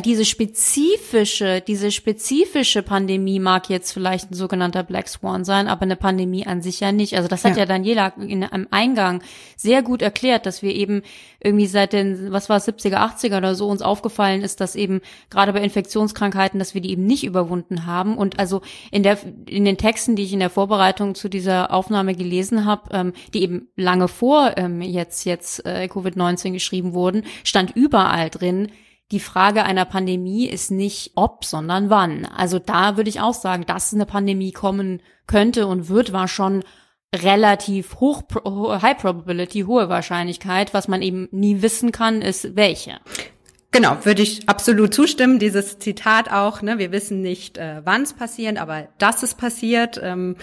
diese 0.00 0.26
spezifische, 0.26 1.62
diese 1.66 1.90
spezifische 1.90 2.82
Pandemie 2.82 3.40
mag 3.40 3.70
jetzt 3.70 3.92
vielleicht 3.92 4.30
ein 4.30 4.34
sogenannter 4.34 4.82
Black 4.82 5.08
Swan 5.08 5.46
sein, 5.46 5.68
aber 5.68 5.82
eine 5.82 5.96
Pandemie 5.96 6.46
an 6.46 6.60
sich 6.60 6.80
ja 6.80 6.92
nicht. 6.92 7.16
Also 7.16 7.28
das 7.28 7.44
hat 7.44 7.52
ja, 7.52 7.60
ja 7.60 7.66
Daniela 7.66 8.08
in 8.18 8.44
einem 8.44 8.68
Eingang 8.70 9.22
sehr 9.56 9.80
gut 9.80 10.02
erklärt, 10.02 10.44
dass 10.44 10.60
wir 10.60 10.74
eben 10.74 11.00
irgendwie 11.40 11.66
seit 11.66 11.94
den, 11.94 12.30
was 12.30 12.50
war 12.50 12.58
70er, 12.58 12.96
80er 12.96 13.38
oder 13.38 13.54
so 13.54 13.66
uns 13.66 13.80
aufgefallen 13.80 14.42
ist, 14.42 14.60
dass 14.60 14.76
eben 14.76 15.00
gerade 15.30 15.54
bei 15.54 15.62
Infektionskrankheiten, 15.62 16.58
dass 16.58 16.74
wir 16.74 16.82
die 16.82 16.90
eben 16.90 17.06
nicht 17.06 17.24
überwunden 17.24 17.86
haben. 17.86 18.18
Und 18.18 18.38
also 18.38 18.60
in 18.90 19.02
der 19.02 19.16
in 19.46 19.64
den 19.64 19.78
Texten, 19.78 20.14
die 20.14 20.24
ich 20.24 20.34
in 20.34 20.40
der 20.40 20.50
Vorbereitung 20.50 21.14
zu 21.14 21.30
dieser 21.30 21.72
Aufnahme 21.72 22.14
gelesen 22.14 22.66
habe, 22.66 22.90
ähm, 22.92 23.12
die 23.32 23.42
eben 23.42 23.68
lange 23.76 24.08
vor 24.08 24.52
ähm, 24.58 24.82
jetzt 24.82 25.24
jetzt 25.24 25.64
äh, 25.64 25.88
Covid 25.88 26.17
19 26.18 26.52
geschrieben 26.52 26.92
wurden, 26.92 27.24
stand 27.44 27.74
überall 27.74 28.28
drin, 28.28 28.70
die 29.10 29.20
Frage 29.20 29.64
einer 29.64 29.86
Pandemie 29.86 30.46
ist 30.46 30.70
nicht 30.70 31.12
ob, 31.14 31.44
sondern 31.44 31.88
wann. 31.88 32.26
Also 32.26 32.58
da 32.58 32.98
würde 32.98 33.08
ich 33.08 33.20
auch 33.20 33.32
sagen, 33.32 33.64
dass 33.64 33.94
eine 33.94 34.04
Pandemie 34.04 34.52
kommen 34.52 35.00
könnte 35.26 35.66
und 35.66 35.88
wird, 35.88 36.12
war 36.12 36.28
schon 36.28 36.62
relativ 37.14 38.00
hoch, 38.00 38.22
high 38.44 38.98
probability, 38.98 39.62
hohe 39.62 39.88
Wahrscheinlichkeit. 39.88 40.74
Was 40.74 40.88
man 40.88 41.00
eben 41.00 41.28
nie 41.30 41.62
wissen 41.62 41.90
kann, 41.90 42.20
ist 42.20 42.54
welche. 42.54 43.00
Genau, 43.70 43.98
würde 44.04 44.22
ich 44.22 44.48
absolut 44.48 44.94
zustimmen. 44.94 45.38
Dieses 45.38 45.78
Zitat 45.78 46.32
auch, 46.32 46.62
ne, 46.62 46.78
wir 46.78 46.90
wissen 46.90 47.20
nicht, 47.20 47.58
äh, 47.58 47.82
wann 47.84 48.02
es 48.02 48.14
passiert, 48.14 48.56
aber 48.56 48.88
dass 48.96 49.22
es 49.22 49.34
passiert. 49.34 50.00
Ähm, 50.02 50.36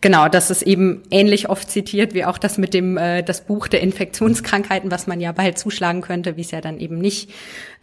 genau, 0.00 0.28
das 0.28 0.48
ist 0.50 0.62
eben 0.62 1.02
ähnlich 1.10 1.48
oft 1.48 1.68
zitiert 1.68 2.14
wie 2.14 2.24
auch 2.24 2.38
das 2.38 2.56
mit 2.56 2.74
dem 2.74 2.96
äh, 2.96 3.22
das 3.22 3.44
Buch 3.44 3.66
der 3.66 3.80
Infektionskrankheiten, 3.80 4.92
was 4.92 5.08
man 5.08 5.18
ja 5.18 5.32
bald 5.32 5.58
zuschlagen 5.58 6.02
könnte, 6.02 6.36
wie 6.36 6.42
es 6.42 6.52
ja 6.52 6.60
dann 6.60 6.78
eben 6.78 6.98
nicht 6.98 7.30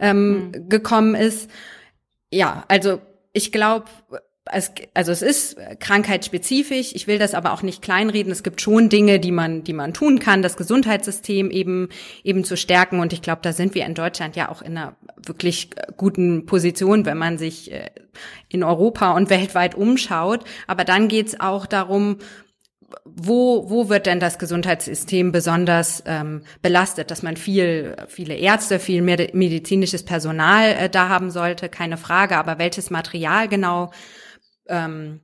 ähm, 0.00 0.46
mhm. 0.46 0.68
gekommen 0.70 1.14
ist. 1.14 1.50
Ja, 2.32 2.64
also 2.68 3.00
ich 3.34 3.52
glaube, 3.52 3.84
also 4.46 5.12
es 5.12 5.22
ist 5.22 5.56
krankheitsspezifisch. 5.80 6.92
Ich 6.94 7.06
will 7.06 7.18
das 7.18 7.34
aber 7.34 7.52
auch 7.52 7.62
nicht 7.62 7.82
kleinreden. 7.82 8.30
Es 8.30 8.42
gibt 8.42 8.60
schon 8.60 8.88
Dinge, 8.88 9.18
die 9.18 9.32
man, 9.32 9.64
die 9.64 9.72
man 9.72 9.92
tun 9.92 10.20
kann, 10.20 10.42
das 10.42 10.56
Gesundheitssystem 10.56 11.50
eben, 11.50 11.88
eben 12.22 12.44
zu 12.44 12.56
stärken. 12.56 13.00
Und 13.00 13.12
ich 13.12 13.22
glaube, 13.22 13.40
da 13.42 13.52
sind 13.52 13.74
wir 13.74 13.84
in 13.84 13.94
Deutschland 13.94 14.36
ja 14.36 14.48
auch 14.48 14.62
in 14.62 14.78
einer 14.78 14.96
wirklich 15.24 15.70
guten 15.96 16.46
Position, 16.46 17.06
wenn 17.06 17.18
man 17.18 17.38
sich 17.38 17.72
äh, 17.72 17.90
in 18.48 18.62
Europa 18.62 19.12
und 19.12 19.30
weltweit 19.30 19.74
umschaut. 19.74 20.44
Aber 20.66 20.84
dann 20.84 21.08
geht's 21.08 21.40
auch 21.40 21.66
darum, 21.66 22.18
wo, 23.04 23.68
wo 23.68 23.88
wird 23.88 24.06
denn 24.06 24.20
das 24.20 24.38
Gesundheitssystem 24.38 25.32
besonders 25.32 26.04
ähm, 26.06 26.42
belastet, 26.62 27.10
dass 27.10 27.22
man 27.22 27.36
viel, 27.36 27.96
viele 28.06 28.34
Ärzte, 28.34 28.78
viel 28.78 29.02
medizinisches 29.02 30.04
Personal 30.04 30.70
äh, 30.70 30.88
da 30.88 31.08
haben 31.08 31.30
sollte, 31.30 31.68
keine 31.68 31.96
Frage, 31.96 32.36
aber 32.36 32.58
welches 32.58 32.90
Material 32.90 33.48
genau 33.48 33.90
ähm, 34.68 35.20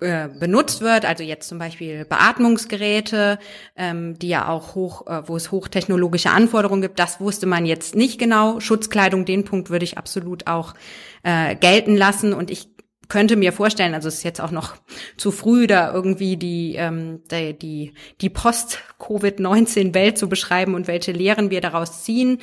äh, 0.00 0.28
benutzt 0.28 0.80
wird, 0.80 1.04
also 1.04 1.22
jetzt 1.22 1.48
zum 1.48 1.58
Beispiel 1.58 2.04
Beatmungsgeräte, 2.04 3.38
ähm, 3.76 4.18
die 4.18 4.28
ja 4.28 4.48
auch 4.48 4.74
hoch, 4.74 5.06
äh, 5.06 5.22
wo 5.28 5.36
es 5.36 5.52
hochtechnologische 5.52 6.30
Anforderungen 6.30 6.82
gibt, 6.82 6.98
das 6.98 7.20
wusste 7.20 7.46
man 7.46 7.64
jetzt 7.64 7.94
nicht 7.94 8.18
genau. 8.18 8.58
Schutzkleidung, 8.60 9.24
den 9.24 9.44
Punkt 9.44 9.70
würde 9.70 9.84
ich 9.84 9.98
absolut 9.98 10.48
auch 10.48 10.74
äh, 11.22 11.54
gelten 11.54 11.96
lassen. 11.96 12.32
Und 12.32 12.50
ich 12.50 12.68
könnte 13.08 13.36
mir 13.36 13.52
vorstellen, 13.52 13.94
also 13.94 14.08
es 14.08 14.16
ist 14.16 14.22
jetzt 14.24 14.40
auch 14.40 14.50
noch 14.50 14.74
zu 15.16 15.30
früh, 15.30 15.66
da 15.66 15.92
irgendwie 15.92 16.36
die, 16.36 16.74
ähm, 16.76 17.20
die, 17.30 17.56
die, 17.56 17.94
die 18.20 18.30
Post-Covid-19-Welt 18.30 20.18
zu 20.18 20.28
beschreiben 20.28 20.74
und 20.74 20.86
welche 20.86 21.12
Lehren 21.12 21.50
wir 21.50 21.60
daraus 21.60 22.04
ziehen. 22.04 22.38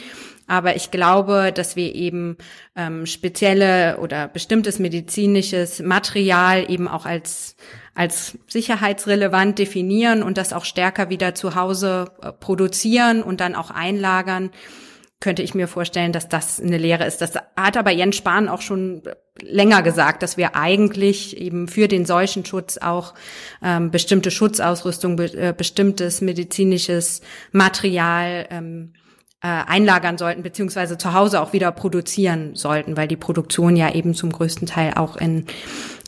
Aber 0.49 0.75
ich 0.75 0.91
glaube, 0.91 1.51
dass 1.53 1.75
wir 1.75 1.93
eben 1.95 2.37
ähm, 2.75 3.05
spezielle 3.05 3.99
oder 3.99 4.27
bestimmtes 4.27 4.79
medizinisches 4.79 5.79
Material 5.79 6.69
eben 6.69 6.87
auch 6.87 7.05
als 7.05 7.55
als 7.95 8.37
sicherheitsrelevant 8.47 9.59
definieren 9.59 10.23
und 10.23 10.37
das 10.37 10.53
auch 10.53 10.63
stärker 10.63 11.09
wieder 11.09 11.35
zu 11.35 11.55
Hause 11.55 12.05
äh, 12.21 12.31
produzieren 12.31 13.21
und 13.21 13.41
dann 13.41 13.55
auch 13.55 13.71
einlagern 13.71 14.51
könnte 15.19 15.43
ich 15.43 15.53
mir 15.53 15.67
vorstellen, 15.67 16.13
dass 16.13 16.29
das 16.29 16.61
eine 16.61 16.77
Lehre 16.77 17.05
ist. 17.05 17.21
Das 17.21 17.33
hat 17.57 17.75
aber 17.75 17.91
Jens 17.91 18.15
Spahn 18.15 18.47
auch 18.47 18.61
schon 18.61 19.03
länger 19.41 19.81
gesagt, 19.81 20.23
dass 20.23 20.37
wir 20.37 20.55
eigentlich 20.55 21.35
eben 21.37 21.67
für 21.67 21.89
den 21.89 22.05
Seuchenschutz 22.05 22.77
auch 22.77 23.13
ähm, 23.61 23.91
bestimmte 23.91 24.31
Schutzausrüstung, 24.31 25.17
be 25.17 25.25
äh, 25.33 25.53
bestimmtes 25.55 26.21
medizinisches 26.21 27.21
Material 27.51 28.47
ähm, 28.49 28.93
äh, 29.41 29.47
einlagern 29.47 30.17
sollten, 30.17 30.43
beziehungsweise 30.43 30.97
zu 30.97 31.13
Hause 31.13 31.41
auch 31.41 31.53
wieder 31.53 31.71
produzieren 31.71 32.55
sollten, 32.55 32.97
weil 32.97 33.07
die 33.07 33.15
Produktion 33.15 33.75
ja 33.75 33.93
eben 33.93 34.13
zum 34.13 34.31
größten 34.31 34.67
Teil 34.67 34.93
auch 34.95 35.15
in, 35.15 35.45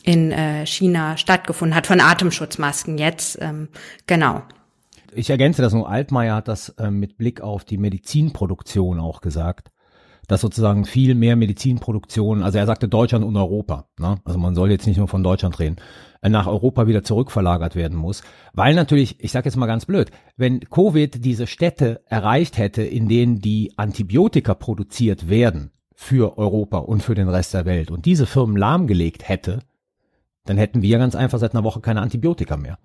in 0.02 0.32
äh, 0.32 0.66
China 0.66 1.16
stattgefunden 1.16 1.74
hat, 1.74 1.86
von 1.86 2.00
Atemschutzmasken 2.00 2.98
jetzt. 2.98 3.38
Ähm, 3.40 3.68
genau. 4.06 4.42
ich 5.14 5.30
ergänze 5.30 5.62
das 5.62 5.72
nur, 5.72 5.88
Altmaier 5.88 6.36
hat 6.36 6.48
das 6.48 6.70
äh, 6.70 6.90
mit 6.90 7.16
Blick 7.16 7.40
auf 7.40 7.64
die 7.64 7.78
Medizinproduktion 7.78 9.00
auch 9.00 9.20
gesagt, 9.22 9.70
dass 10.28 10.40
sozusagen 10.40 10.84
viel 10.84 11.14
mehr 11.14 11.36
Medizinproduktion, 11.36 12.42
also 12.42 12.58
er 12.58 12.66
sagte 12.66 12.88
Deutschland 12.88 13.24
und 13.24 13.36
Europa, 13.36 13.86
ne? 13.98 14.16
also 14.24 14.38
man 14.38 14.54
soll 14.54 14.70
jetzt 14.70 14.86
nicht 14.86 14.98
nur 14.98 15.08
von 15.08 15.22
Deutschland 15.22 15.58
reden, 15.58 15.76
nach 16.30 16.46
Europa 16.46 16.86
wieder 16.86 17.02
zurückverlagert 17.02 17.74
werden 17.74 17.98
muss, 17.98 18.22
weil 18.52 18.74
natürlich, 18.74 19.22
ich 19.22 19.32
sage 19.32 19.46
jetzt 19.46 19.56
mal 19.56 19.66
ganz 19.66 19.86
blöd, 19.86 20.10
wenn 20.36 20.60
Covid 20.60 21.24
diese 21.24 21.46
Städte 21.46 22.00
erreicht 22.06 22.58
hätte, 22.58 22.82
in 22.82 23.08
denen 23.08 23.40
die 23.40 23.72
Antibiotika 23.76 24.54
produziert 24.54 25.28
werden 25.28 25.72
für 25.94 26.38
Europa 26.38 26.78
und 26.78 27.02
für 27.02 27.14
den 27.14 27.28
Rest 27.28 27.54
der 27.54 27.64
Welt 27.64 27.90
und 27.90 28.06
diese 28.06 28.26
Firmen 28.26 28.56
lahmgelegt 28.56 29.28
hätte, 29.28 29.60
dann 30.44 30.58
hätten 30.58 30.82
wir 30.82 30.98
ganz 30.98 31.14
einfach 31.14 31.38
seit 31.38 31.54
einer 31.54 31.64
Woche 31.64 31.80
keine 31.80 32.00
Antibiotika 32.00 32.56
mehr. 32.56 32.78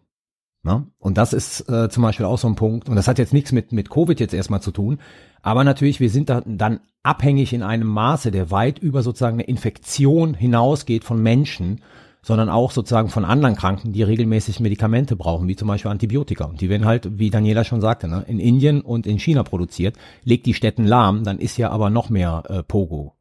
Ne? 0.63 0.87
Und 0.99 1.17
das 1.17 1.33
ist 1.33 1.69
äh, 1.69 1.89
zum 1.89 2.03
Beispiel 2.03 2.25
auch 2.25 2.37
so 2.37 2.47
ein 2.47 2.55
Punkt. 2.55 2.89
Und 2.89 2.95
das 2.95 3.07
hat 3.07 3.19
jetzt 3.19 3.33
nichts 3.33 3.51
mit, 3.51 3.71
mit 3.71 3.89
Covid 3.89 4.19
jetzt 4.19 4.33
erstmal 4.33 4.61
zu 4.61 4.71
tun. 4.71 4.99
Aber 5.41 5.63
natürlich, 5.63 5.99
wir 5.99 6.09
sind 6.09 6.29
da, 6.29 6.41
dann 6.45 6.81
abhängig 7.03 7.53
in 7.53 7.63
einem 7.63 7.87
Maße, 7.87 8.31
der 8.31 8.51
weit 8.51 8.79
über 8.79 9.01
sozusagen 9.01 9.37
eine 9.37 9.47
Infektion 9.47 10.33
hinausgeht 10.33 11.03
von 11.03 11.21
Menschen, 11.21 11.81
sondern 12.21 12.49
auch 12.49 12.71
sozusagen 12.71 13.09
von 13.09 13.25
anderen 13.25 13.55
Kranken, 13.55 13.93
die 13.93 14.03
regelmäßig 14.03 14.59
Medikamente 14.59 15.15
brauchen, 15.15 15.47
wie 15.47 15.55
zum 15.55 15.67
Beispiel 15.67 15.91
Antibiotika. 15.91 16.45
Und 16.45 16.61
die 16.61 16.69
werden 16.69 16.85
halt, 16.85 17.19
wie 17.19 17.29
Daniela 17.29 17.63
schon 17.63 17.81
sagte, 17.81 18.07
ne, 18.07 18.25
in 18.27 18.39
Indien 18.39 18.81
und 18.81 19.07
in 19.07 19.19
China 19.19 19.43
produziert. 19.43 19.95
Legt 20.23 20.45
die 20.45 20.53
Städten 20.53 20.85
lahm, 20.85 21.23
dann 21.23 21.39
ist 21.39 21.57
ja 21.57 21.69
aber 21.69 21.89
noch 21.89 22.09
mehr 22.09 22.43
äh, 22.49 22.63
Pogo 22.63 23.13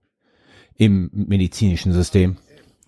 im 0.77 1.11
medizinischen 1.13 1.93
System. 1.93 2.37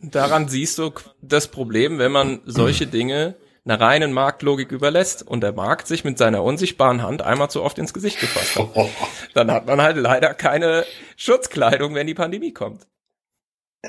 Daran 0.00 0.48
siehst 0.48 0.78
du 0.78 0.92
das 1.22 1.48
Problem, 1.48 1.98
wenn 1.98 2.12
man 2.12 2.40
solche 2.44 2.86
Dinge 2.86 3.36
einer 3.64 3.80
reinen 3.80 4.12
Marktlogik 4.12 4.72
überlässt 4.72 5.26
und 5.26 5.42
der 5.42 5.52
Markt 5.52 5.88
sich 5.88 6.04
mit 6.04 6.18
seiner 6.18 6.42
unsichtbaren 6.42 7.02
Hand 7.02 7.22
einmal 7.22 7.50
zu 7.50 7.62
oft 7.62 7.78
ins 7.78 7.92
Gesicht 7.92 8.20
gefasst 8.20 8.56
hat. 8.56 8.68
Dann 9.34 9.50
hat 9.50 9.66
man 9.66 9.82
halt 9.82 9.96
leider 9.96 10.34
keine 10.34 10.84
Schutzkleidung, 11.16 11.94
wenn 11.94 12.06
die 12.06 12.14
Pandemie 12.14 12.52
kommt. 12.52 12.86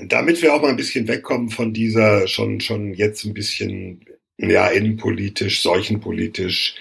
Damit 0.04 0.42
wir 0.42 0.54
auch 0.54 0.62
mal 0.62 0.70
ein 0.70 0.78
bisschen 0.78 1.08
wegkommen 1.08 1.50
von 1.50 1.74
dieser 1.74 2.28
schon, 2.28 2.62
schon 2.62 2.94
jetzt 2.94 3.26
ein 3.26 3.34
bisschen, 3.34 4.06
ja, 4.38 4.68
innenpolitisch, 4.68 5.62
seuchenpolitisch 5.62 6.76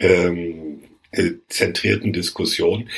ähm, 0.00 0.82
äh, 1.12 1.32
zentrierten 1.48 2.12
Diskussion. 2.12 2.88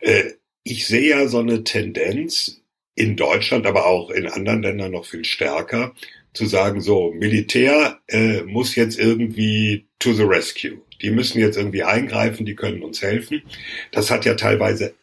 Äh, 0.00 0.32
ich 0.64 0.86
sehe 0.86 1.10
ja 1.10 1.28
so 1.28 1.38
eine 1.38 1.64
Tendenz 1.64 2.62
in 2.94 3.16
Deutschland, 3.16 3.66
aber 3.66 3.86
auch 3.86 4.10
in 4.10 4.26
anderen 4.26 4.62
Ländern 4.62 4.92
noch 4.92 5.06
viel 5.06 5.24
stärker, 5.24 5.94
zu 6.32 6.46
sagen, 6.46 6.80
so, 6.80 7.12
Militär 7.12 8.00
äh, 8.08 8.42
muss 8.42 8.76
jetzt 8.76 8.98
irgendwie 8.98 9.86
to 9.98 10.12
the 10.12 10.22
rescue. 10.22 10.80
Die 11.02 11.10
müssen 11.10 11.40
jetzt 11.40 11.56
irgendwie 11.56 11.82
eingreifen, 11.82 12.46
die 12.46 12.54
können 12.54 12.82
uns 12.82 13.02
helfen. 13.02 13.42
Das 13.90 14.10
hat 14.10 14.24
ja 14.24 14.34
teilweise 14.34 14.94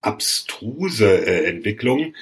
abstruse 0.00 1.26
Entwicklungen, 1.46 2.14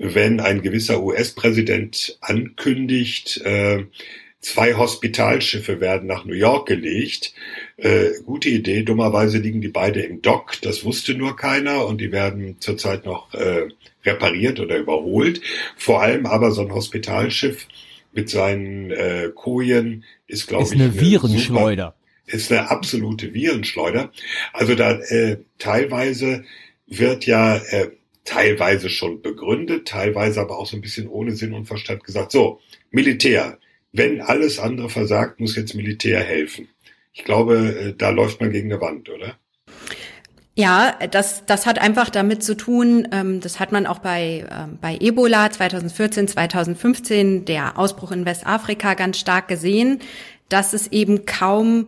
wenn 0.00 0.40
ein 0.40 0.62
gewisser 0.62 1.02
US-Präsident 1.02 2.16
ankündigt, 2.22 3.42
äh, 3.44 3.84
zwei 4.40 4.74
Hospitalschiffe 4.74 5.80
werden 5.80 6.08
nach 6.08 6.24
New 6.24 6.34
York 6.34 6.66
gelegt. 6.66 7.34
Äh, 7.76 8.22
gute 8.24 8.48
Idee, 8.48 8.82
dummerweise 8.82 9.38
liegen 9.38 9.60
die 9.60 9.68
beide 9.68 10.00
im 10.00 10.22
Dock, 10.22 10.54
das 10.62 10.84
wusste 10.84 11.14
nur 11.14 11.36
keiner 11.36 11.86
und 11.86 12.00
die 12.00 12.12
werden 12.12 12.56
zurzeit 12.60 13.04
noch 13.04 13.32
äh, 13.34 13.68
repariert 14.04 14.58
oder 14.58 14.78
überholt. 14.78 15.42
Vor 15.76 16.00
allem 16.00 16.24
aber 16.24 16.50
so 16.52 16.62
ein 16.62 16.72
Hospitalschiff 16.72 17.68
mit 18.12 18.30
seinen 18.30 18.90
äh, 18.90 19.30
Kojen 19.34 20.04
ist, 20.26 20.46
glaube 20.46 20.64
ich, 20.64 20.72
eine, 20.72 20.84
eine 20.84 21.00
Virenschleuder. 21.00 21.94
Super, 22.26 22.34
ist 22.34 22.50
eine 22.50 22.70
absolute 22.70 23.34
Virenschleuder. 23.34 24.10
Also 24.54 24.74
da 24.74 24.92
äh, 24.92 25.38
teilweise 25.58 26.44
wird 26.86 27.26
ja 27.26 27.56
äh, 27.56 27.90
teilweise 28.24 28.90
schon 28.90 29.22
begründet, 29.22 29.88
teilweise 29.88 30.40
aber 30.40 30.58
auch 30.58 30.66
so 30.66 30.76
ein 30.76 30.82
bisschen 30.82 31.08
ohne 31.08 31.32
Sinn 31.32 31.54
und 31.54 31.66
Verstand 31.66 32.04
gesagt, 32.04 32.32
so, 32.32 32.60
Militär, 32.90 33.58
wenn 33.92 34.20
alles 34.20 34.58
andere 34.58 34.88
versagt, 34.88 35.40
muss 35.40 35.56
jetzt 35.56 35.74
Militär 35.74 36.20
helfen. 36.20 36.68
Ich 37.12 37.24
glaube, 37.24 37.56
äh, 37.56 37.94
da 37.96 38.10
läuft 38.10 38.40
man 38.40 38.52
gegen 38.52 38.72
eine 38.72 38.80
Wand, 38.80 39.08
oder? 39.08 39.36
Ja, 40.54 40.98
das, 41.10 41.46
das 41.46 41.64
hat 41.64 41.80
einfach 41.80 42.10
damit 42.10 42.42
zu 42.42 42.56
tun, 42.56 43.08
ähm, 43.12 43.40
das 43.40 43.60
hat 43.60 43.72
man 43.72 43.86
auch 43.86 44.00
bei, 44.00 44.44
ähm, 44.50 44.78
bei 44.80 44.96
Ebola 45.00 45.50
2014, 45.50 46.28
2015, 46.28 47.44
der 47.44 47.78
Ausbruch 47.78 48.12
in 48.12 48.26
Westafrika 48.26 48.94
ganz 48.94 49.18
stark 49.18 49.48
gesehen, 49.48 50.00
dass 50.48 50.72
es 50.72 50.88
eben 50.88 51.24
kaum 51.24 51.86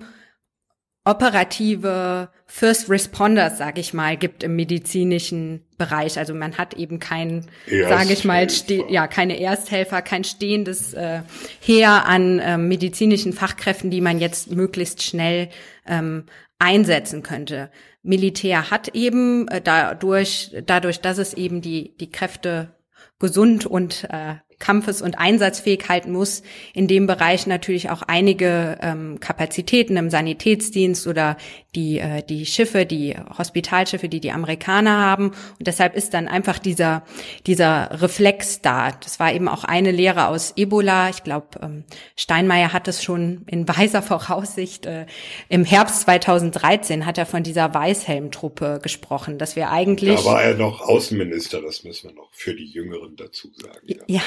operative 1.05 2.29
First 2.47 2.88
Responders, 2.88 3.59
sage 3.59 3.81
ich 3.81 3.93
mal, 3.93 4.17
gibt 4.17 4.43
im 4.43 4.55
medizinischen 4.55 5.65
Bereich. 5.77 6.19
Also 6.19 6.35
man 6.35 6.59
hat 6.59 6.75
eben 6.75 7.01
kein, 7.01 7.47
sage 7.67 8.12
ich 8.12 8.25
mal, 8.25 8.47
ja 8.88 9.09
keine 9.09 9.41
Ersthelfer, 9.41 10.03
kein 10.03 10.23
stehendes 10.23 10.95
äh, 10.95 11.23
Heer 11.61 12.07
an 12.07 12.38
äh, 12.38 12.59
medizinischen 12.59 13.33
Fachkräften, 13.33 13.91
die 13.91 14.01
man 14.01 14.21
jetzt 14.21 14.53
möglichst 14.53 15.03
schnell 15.03 15.49
ähm, 15.87 16.27
einsetzen 16.59 17.23
könnte. 17.23 17.71
Militär 18.03 18.71
hat 18.71 18.88
eben 18.95 19.49
äh, 19.49 19.61
dadurch, 19.61 20.55
dadurch, 20.67 21.01
dass 21.01 21.19
es 21.19 21.35
eben 21.35 21.62
die, 21.62 21.97
die 21.97 22.11
Kräfte 22.11 22.77
gesund 23.19 23.67
und 23.67 24.05
äh, 24.11 24.35
kampfes- 24.62 25.03
und 25.03 25.18
einsatzfähig 25.18 25.88
halten 25.88 26.12
muss, 26.12 26.42
in 26.72 26.87
dem 26.87 27.07
Bereich 27.07 27.46
natürlich 27.46 27.90
auch 27.90 28.03
einige 28.03 28.79
ähm, 28.81 29.18
Kapazitäten 29.18 29.96
im 29.96 30.09
Sanitätsdienst 30.09 31.07
oder 31.07 31.37
die, 31.75 31.98
äh, 31.98 32.22
die 32.22 32.46
Schiffe, 32.46 32.87
die 32.87 33.16
Hospitalschiffe, 33.37 34.09
die 34.09 34.20
die 34.20 34.31
Amerikaner 34.31 34.98
haben. 34.98 35.31
Und 35.59 35.66
deshalb 35.66 35.96
ist 35.96 36.14
dann 36.14 36.29
einfach 36.29 36.59
dieser, 36.61 37.03
dieser 37.46 38.01
Reflex 38.01 38.61
da. 38.61 38.92
Das 38.92 39.18
war 39.18 39.33
eben 39.33 39.48
auch 39.48 39.64
eine 39.64 39.90
Lehre 39.90 40.29
aus 40.29 40.53
Ebola. 40.55 41.09
Ich 41.09 41.25
glaube, 41.25 41.59
ähm, 41.61 41.85
Steinmeier 42.14 42.72
hat 42.72 42.87
es 42.87 43.03
schon 43.03 43.42
in 43.46 43.66
weiser 43.66 44.03
Voraussicht. 44.03 44.87
Äh, 44.87 45.07
Im 45.48 45.64
Herbst 45.64 46.03
2013 46.03 47.05
hat 47.05 47.18
er 47.18 47.27
von 47.27 47.42
dieser 47.42 47.75
Weißhelmtruppe 47.75 48.79
gesprochen, 48.81 49.38
dass 49.38 49.57
wir 49.57 49.70
eigentlich. 49.70 50.20
Da 50.20 50.25
war 50.25 50.42
er 50.42 50.55
noch 50.55 50.83
Außenminister, 50.83 51.61
das 51.61 51.83
müssen 51.83 52.11
wir 52.11 52.14
noch 52.14 52.29
für 52.31 52.55
die 52.55 52.66
Jüngeren 52.66 53.16
dazu 53.16 53.51
sagen. 53.57 53.81
Ja, 53.87 53.96
ja 54.07 54.22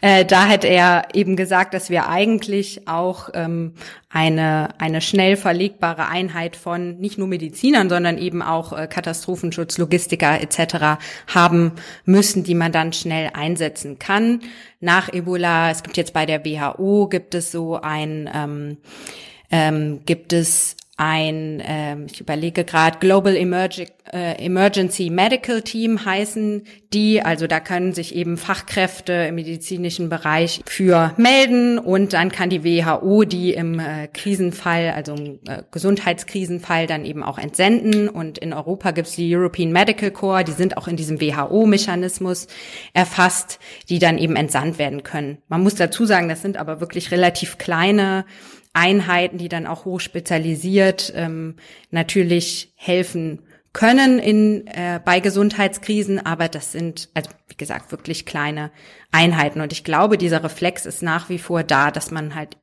äh, 0.00 0.24
da 0.24 0.48
hat 0.48 0.64
er 0.64 1.08
eben 1.14 1.36
gesagt, 1.36 1.74
dass 1.74 1.90
wir 1.90 2.08
eigentlich 2.08 2.88
auch 2.88 3.30
ähm, 3.34 3.74
eine, 4.08 4.70
eine 4.78 5.00
schnell 5.00 5.36
verlegbare 5.36 6.08
Einheit 6.08 6.56
von 6.56 6.98
nicht 6.98 7.18
nur 7.18 7.28
Medizinern, 7.28 7.88
sondern 7.88 8.18
eben 8.18 8.42
auch 8.42 8.72
äh, 8.72 8.86
Katastrophenschutz, 8.86 9.78
Logistiker 9.78 10.40
etc. 10.40 11.00
haben 11.26 11.72
müssen, 12.04 12.44
die 12.44 12.54
man 12.54 12.72
dann 12.72 12.92
schnell 12.92 13.30
einsetzen 13.32 13.98
kann. 13.98 14.40
Nach 14.80 15.12
Ebola, 15.12 15.70
es 15.70 15.82
gibt 15.82 15.96
jetzt 15.96 16.12
bei 16.12 16.26
der 16.26 16.44
WHO, 16.44 17.08
gibt 17.08 17.34
es 17.34 17.52
so 17.52 17.76
ein, 17.80 18.28
ähm, 18.34 18.76
ähm, 19.50 20.00
gibt 20.06 20.32
es 20.32 20.76
ein, 21.00 21.62
ähm, 21.64 22.06
ich 22.12 22.20
überlege 22.20 22.64
gerade, 22.64 22.98
Global 22.98 23.34
Emerg 23.34 23.78
äh, 24.12 24.44
Emergency 24.44 25.08
Medical 25.08 25.62
Team 25.62 26.04
heißen 26.04 26.64
die. 26.92 27.22
Also 27.22 27.46
da 27.46 27.58
können 27.58 27.94
sich 27.94 28.14
eben 28.14 28.36
Fachkräfte 28.36 29.12
im 29.12 29.36
medizinischen 29.36 30.10
Bereich 30.10 30.60
für 30.66 31.14
melden 31.16 31.78
und 31.78 32.12
dann 32.12 32.30
kann 32.30 32.50
die 32.50 32.64
WHO 32.64 33.24
die 33.24 33.54
im 33.54 33.78
äh, 33.78 34.08
Krisenfall, 34.08 34.90
also 34.94 35.14
im 35.14 35.38
äh, 35.48 35.62
Gesundheitskrisenfall 35.70 36.86
dann 36.86 37.06
eben 37.06 37.22
auch 37.22 37.38
entsenden. 37.38 38.10
Und 38.10 38.36
in 38.36 38.52
Europa 38.52 38.90
gibt's 38.90 39.16
die 39.16 39.34
European 39.34 39.72
Medical 39.72 40.10
Corps, 40.10 40.44
die 40.44 40.52
sind 40.52 40.76
auch 40.76 40.86
in 40.86 40.96
diesem 40.96 41.18
WHO-Mechanismus 41.18 42.46
erfasst, 42.92 43.58
die 43.88 44.00
dann 44.00 44.18
eben 44.18 44.36
entsandt 44.36 44.78
werden 44.78 45.02
können. 45.02 45.38
Man 45.48 45.62
muss 45.62 45.76
dazu 45.76 46.04
sagen, 46.04 46.28
das 46.28 46.42
sind 46.42 46.58
aber 46.58 46.80
wirklich 46.80 47.10
relativ 47.10 47.56
kleine 47.56 48.26
Einheiten, 48.72 49.38
die 49.38 49.48
dann 49.48 49.66
auch 49.66 49.84
hochspezialisiert 49.84 51.12
ähm, 51.16 51.56
natürlich 51.90 52.72
helfen 52.76 53.42
können 53.72 54.18
in 54.18 54.66
äh, 54.66 55.00
bei 55.04 55.20
Gesundheitskrisen, 55.20 56.24
aber 56.24 56.48
das 56.48 56.72
sind 56.72 57.08
also 57.14 57.30
wie 57.48 57.56
gesagt 57.56 57.92
wirklich 57.92 58.26
kleine 58.26 58.70
Einheiten 59.12 59.60
und 59.60 59.72
ich 59.72 59.84
glaube, 59.84 60.18
dieser 60.18 60.42
Reflex 60.42 60.86
ist 60.86 61.02
nach 61.02 61.28
wie 61.28 61.38
vor 61.38 61.62
da, 61.62 61.90
dass 61.90 62.10
man 62.10 62.34
halt 62.34 62.56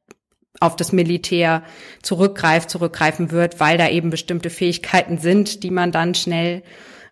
auf 0.60 0.76
das 0.76 0.92
Militär 0.92 1.64
zurückgreift, 2.02 2.70
zurückgreifen 2.70 3.32
wird, 3.32 3.60
weil 3.60 3.78
da 3.78 3.90
eben 3.90 4.10
bestimmte 4.10 4.50
Fähigkeiten 4.50 5.18
sind, 5.18 5.64
die 5.64 5.72
man 5.72 5.92
dann 5.92 6.16
schnell 6.16 6.64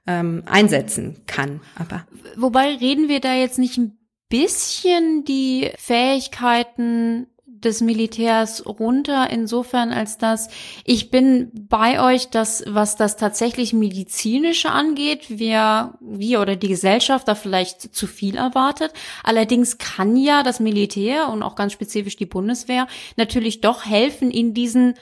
ähm, 0.08 0.44
einsetzen 0.46 1.22
kann. 1.28 1.62
Aber 1.76 2.06
wobei 2.36 2.76
reden 2.76 3.08
wir 3.08 3.20
da 3.20 3.34
jetzt 3.36 3.60
nicht 3.60 3.78
ein 3.78 3.98
bisschen 4.30 5.24
die 5.26 5.72
Fähigkeiten 5.78 7.28
des 7.64 7.82
Militärs 7.82 8.66
runter, 8.66 9.30
insofern 9.30 9.92
als 9.92 10.18
dass 10.18 10.50
ich 10.84 11.10
bin 11.10 11.52
bei 11.54 12.02
euch, 12.02 12.30
dass 12.30 12.64
was 12.68 12.96
das 12.96 13.18
tatsächlich 13.18 13.74
medizinische 13.74 14.72
angeht, 14.72 15.26
wir, 15.40 15.94
wir 16.02 16.42
oder 16.42 16.56
die 16.56 16.68
Gesellschaft 16.68 17.28
da 17.28 17.36
vielleicht 17.36 17.96
zu 17.96 18.08
viel 18.08 18.36
erwartet. 18.36 18.92
Allerdings 19.24 19.78
kann 19.78 20.18
ja 20.18 20.44
das 20.44 20.60
Militär 20.60 21.30
und 21.30 21.44
auch 21.44 21.56
ganz 21.56 21.74
spezifisch 21.74 22.16
die 22.16 22.26
Bundeswehr 22.26 22.88
natürlich 23.18 23.62
doch 23.62 23.86
helfen 23.86 24.32
in 24.32 24.54
diesen 24.54 24.96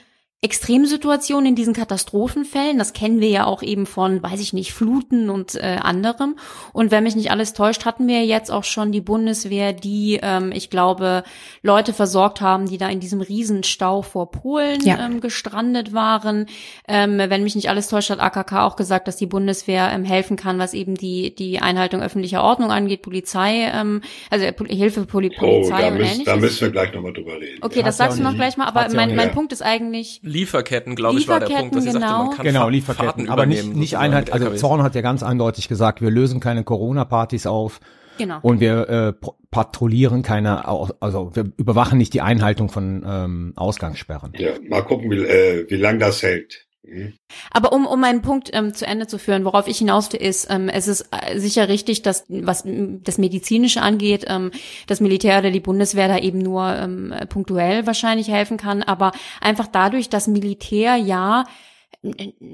Extremsituationen 0.44 1.48
in 1.48 1.56
diesen 1.56 1.74
Katastrophenfällen. 1.74 2.78
Das 2.78 2.92
kennen 2.92 3.22
wir 3.22 3.30
ja 3.30 3.46
auch 3.46 3.64
eben 3.64 3.86
von, 3.86 4.22
weiß 4.22 4.42
ich 4.42 4.52
nicht, 4.52 4.74
Fluten 4.74 5.30
und 5.30 5.56
äh, 5.56 5.78
anderem. 5.82 6.36
Und 6.74 6.92
wenn 6.92 7.04
mich 7.04 7.16
nicht 7.16 7.32
alles 7.32 7.54
täuscht, 7.54 7.86
hatten 7.86 8.08
wir 8.08 8.26
jetzt 8.26 8.52
auch 8.52 8.66
schon 8.66 8.92
die 8.92 9.00
Bundeswehr, 9.00 9.72
die, 9.72 10.20
ähm, 10.22 10.52
ich 10.52 10.70
glaube, 10.70 11.24
Leute 11.62 11.94
versorgt 11.94 12.42
haben, 12.42 12.68
die 12.68 12.78
da 12.78 12.90
in 12.90 13.00
diesem 13.00 13.22
Riesenstau 13.22 14.02
vor 14.02 14.32
Polen 14.32 14.82
ja. 14.84 15.06
ähm, 15.06 15.22
gestrandet 15.22 15.94
waren. 15.94 16.48
Ähm, 16.90 17.18
wenn 17.18 17.44
mich 17.44 17.56
nicht 17.56 17.70
alles 17.70 17.88
täuscht, 17.88 18.10
hat 18.10 18.20
AKK 18.20 18.66
auch 18.66 18.76
gesagt, 18.76 19.08
dass 19.08 19.16
die 19.16 19.28
Bundeswehr 19.28 19.92
ähm, 19.94 20.04
helfen 20.04 20.36
kann, 20.36 20.60
was 20.60 20.74
eben 20.74 20.96
die 20.96 21.34
die 21.34 21.60
Einhaltung 21.60 22.02
öffentlicher 22.02 22.44
Ordnung 22.44 22.70
angeht, 22.70 23.02
Polizei, 23.02 23.72
ähm, 23.74 24.02
also 24.30 24.46
äh, 24.46 24.54
Hilfe 24.68 25.06
Poli 25.06 25.30
Polizei 25.30 25.74
oh, 25.74 25.80
da 25.80 25.88
und 25.88 25.94
müssen, 25.94 26.12
ähnliches. 26.12 26.26
Da 26.26 26.36
müssen 26.36 26.62
wir 26.62 26.72
gleich 26.72 26.94
nochmal 26.94 27.14
drüber 27.14 27.40
reden. 27.40 27.60
Okay, 27.62 27.82
das 27.82 27.96
sagst 27.96 28.20
du 28.20 28.24
noch 28.24 28.36
gleich 28.36 28.58
mal, 28.58 28.68
aber 28.68 28.94
mein, 28.94 29.16
mein 29.16 29.32
Punkt 29.32 29.54
ist 29.54 29.62
eigentlich 29.62 30.20
Lieferketten, 30.34 30.96
glaube 30.96 31.20
ich, 31.20 31.28
war 31.28 31.40
der 31.40 31.48
Punkt, 31.48 31.76
dass 31.76 31.86
genau. 31.86 31.94
sie 31.94 32.00
sagte, 32.02 32.18
man 32.18 32.36
kann 32.36 32.46
genau, 32.46 32.70
Lieferketten, 32.70 33.08
Fahrten 33.08 33.30
aber 33.30 33.46
nicht, 33.46 33.74
nicht 33.74 33.98
Einheit, 33.98 34.34
also 34.34 34.52
Zorn 34.56 34.84
hat 34.84 34.96
ja 34.96 35.02
ganz 35.02 35.24
eindeutig 35.24 35.70
gesagt, 35.70 36.02
wir 36.02 36.12
lösen 36.12 36.40
keine 36.40 36.64
Corona-Partys 36.64 37.48
auf. 37.48 37.80
Genau. 38.18 38.40
Und 38.42 38.60
wir 38.60 38.90
äh, 38.90 39.14
patrouillieren 39.50 40.22
keine, 40.22 40.68
also 40.68 41.36
wir 41.36 41.52
überwachen 41.58 41.98
nicht 41.98 42.14
die 42.14 42.22
Einhaltung 42.22 42.70
von 42.70 43.04
ähm, 43.08 43.54
Ausgangssperren. 43.56 44.34
Ja, 44.38 44.52
mal 44.68 44.84
gucken, 44.84 45.10
wie, 45.10 45.24
äh, 45.24 45.66
wie 45.70 45.78
lang 45.78 46.00
das 46.00 46.22
hält. 46.22 46.68
Mhm. 46.84 47.14
Aber 47.52 47.72
um, 47.72 47.86
um 47.86 48.00
meinen 48.00 48.22
Punkt 48.22 48.50
ähm, 48.54 48.74
zu 48.74 48.86
Ende 48.86 49.08
zu 49.08 49.18
führen, 49.18 49.46
worauf 49.46 49.68
ich 49.68 49.78
hinaus 49.78 50.12
will, 50.12 50.22
ist, 50.22 50.48
ähm, 50.50 50.68
es 50.68 50.88
ist 50.88 51.08
äh, 51.12 51.40
sicher 51.40 51.70
richtig, 51.70 52.02
dass 52.02 52.26
was 52.28 52.64
das 52.66 53.18
Medizinische 53.18 53.82
angeht, 53.82 54.26
ähm, 54.28 54.52
das 54.88 55.00
Militär 55.00 55.40
oder 55.40 55.52
die 55.52 55.62
Bundeswehr 55.62 56.10
da 56.10 56.18
eben 56.18 56.40
nur 56.40 56.76
ähm, 56.76 57.14
punktuell 57.30 57.88
wahrscheinlich 57.88 58.28
helfen 58.28 58.58
kann, 58.58 58.84
aber 58.84 59.14
einfach 59.40 59.68
dadurch, 59.68 60.10
dass 60.10 60.28
Militär 60.28 60.98
ja 60.98 61.46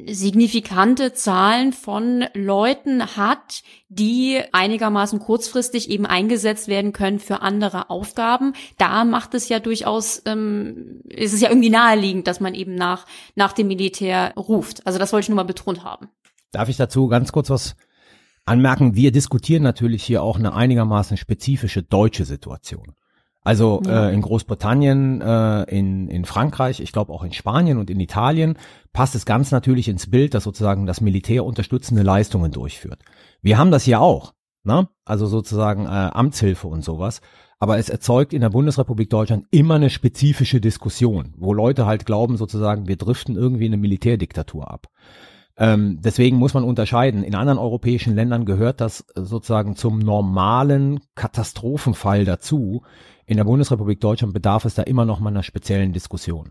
signifikante 0.06 1.14
Zahlen 1.14 1.74
von 1.74 2.26
Leuten 2.36 3.04
hat, 3.18 3.64
die 3.88 4.40
einigermaßen 4.52 5.20
kurzfristig 5.20 5.90
eben 5.90 6.06
eingesetzt 6.06 6.68
werden 6.68 6.94
können 6.94 7.20
für 7.20 7.42
andere 7.42 7.90
Aufgaben. 7.90 8.54
Da 8.78 9.06
macht 9.06 9.34
es 9.34 9.50
ja 9.50 9.60
durchaus, 9.60 10.22
ähm, 10.26 11.02
ist 11.10 11.34
es 11.34 11.42
ja 11.42 11.50
irgendwie 11.50 11.72
naheliegend, 11.72 12.28
dass 12.28 12.40
man 12.40 12.54
eben 12.54 12.76
nach, 12.76 13.08
nach 13.36 13.54
dem 13.54 13.68
Militär 13.68 14.34
ruft. 14.38 14.86
Also 14.86 15.00
das 15.00 15.14
wollte 15.14 15.26
ich 15.26 15.30
nur 15.30 15.38
mal 15.38 15.44
betont 15.44 15.84
haben. 15.84 16.10
Darf 16.52 16.70
ich 16.70 16.78
dazu 16.78 17.08
ganz 17.08 17.32
kurz 17.32 17.50
was 17.50 17.76
anmerken? 18.46 18.96
Wir 18.96 19.12
diskutieren 19.12 19.64
natürlich 19.64 20.04
hier 20.04 20.22
auch 20.22 20.38
eine 20.38 20.54
einigermaßen 20.54 21.18
spezifische 21.18 21.82
deutsche 21.82 22.26
Situation. 22.26 22.94
Also 23.42 23.82
ja. 23.86 24.10
äh, 24.10 24.14
in 24.14 24.22
Großbritannien, 24.22 25.22
äh, 25.22 25.64
in, 25.64 26.08
in 26.10 26.26
Frankreich, 26.26 26.82
ich 26.82 26.92
glaube 26.92 27.14
auch 27.14 27.24
in 27.24 27.32
Spanien 27.32 27.78
und 27.78 27.90
in 27.90 28.00
Italien 28.00 28.58
passt 28.92 29.16
es 29.16 29.26
ganz 29.26 29.52
natürlich 29.52 29.88
ins 29.88 30.10
Bild, 30.10 30.34
dass 30.34 30.44
sozusagen 30.44 30.86
das 30.86 31.02
Militär 31.02 31.46
unterstützende 31.46 32.04
Leistungen 32.04 32.52
durchführt. 32.52 33.02
Wir 33.42 33.58
haben 33.58 33.72
das 33.72 33.84
hier 33.84 34.02
auch, 34.02 34.34
ne? 34.64 34.90
also 35.06 35.26
sozusagen 35.26 35.86
äh, 35.86 35.90
Amtshilfe 35.90 36.68
und 36.68 36.84
sowas. 36.84 37.22
Aber 37.62 37.78
es 37.78 37.90
erzeugt 37.90 38.34
in 38.34 38.42
der 38.42 38.50
Bundesrepublik 38.50 39.10
Deutschland 39.10 39.46
immer 39.52 39.76
eine 39.76 39.90
spezifische 39.90 40.62
Diskussion, 40.62 41.34
wo 41.38 41.54
Leute 41.54 41.86
halt 41.86 42.06
glauben, 42.06 42.38
sozusagen, 42.38 42.88
wir 42.88 42.96
driften 42.96 43.36
irgendwie 43.36 43.66
in 43.66 43.74
eine 43.74 43.82
Militärdiktatur 43.82 44.72
ab. 44.72 44.88
Ähm, 45.58 46.00
deswegen 46.02 46.38
muss 46.38 46.54
man 46.54 46.64
unterscheiden. 46.64 47.22
In 47.22 47.36
anderen 47.36 47.60
europäischen 47.60 48.16
Ländern 48.16 48.46
gehört 48.46 48.80
das 48.80 49.06
sozusagen 49.14 49.76
zum 49.76 50.00
normalen 50.00 51.02
Katastrophenfall 51.16 52.24
dazu. 52.24 52.84
In 53.30 53.38
der 53.38 53.44
Bundesrepublik 53.44 54.02
Deutschland 54.02 54.34
bedarf 54.34 54.66
es 54.66 54.74
da 54.74 54.82
immer 54.82 55.06
noch 55.06 55.20
mal 55.20 55.30
einer 55.30 55.44
speziellen 55.44 55.94
Diskussion. 55.94 56.50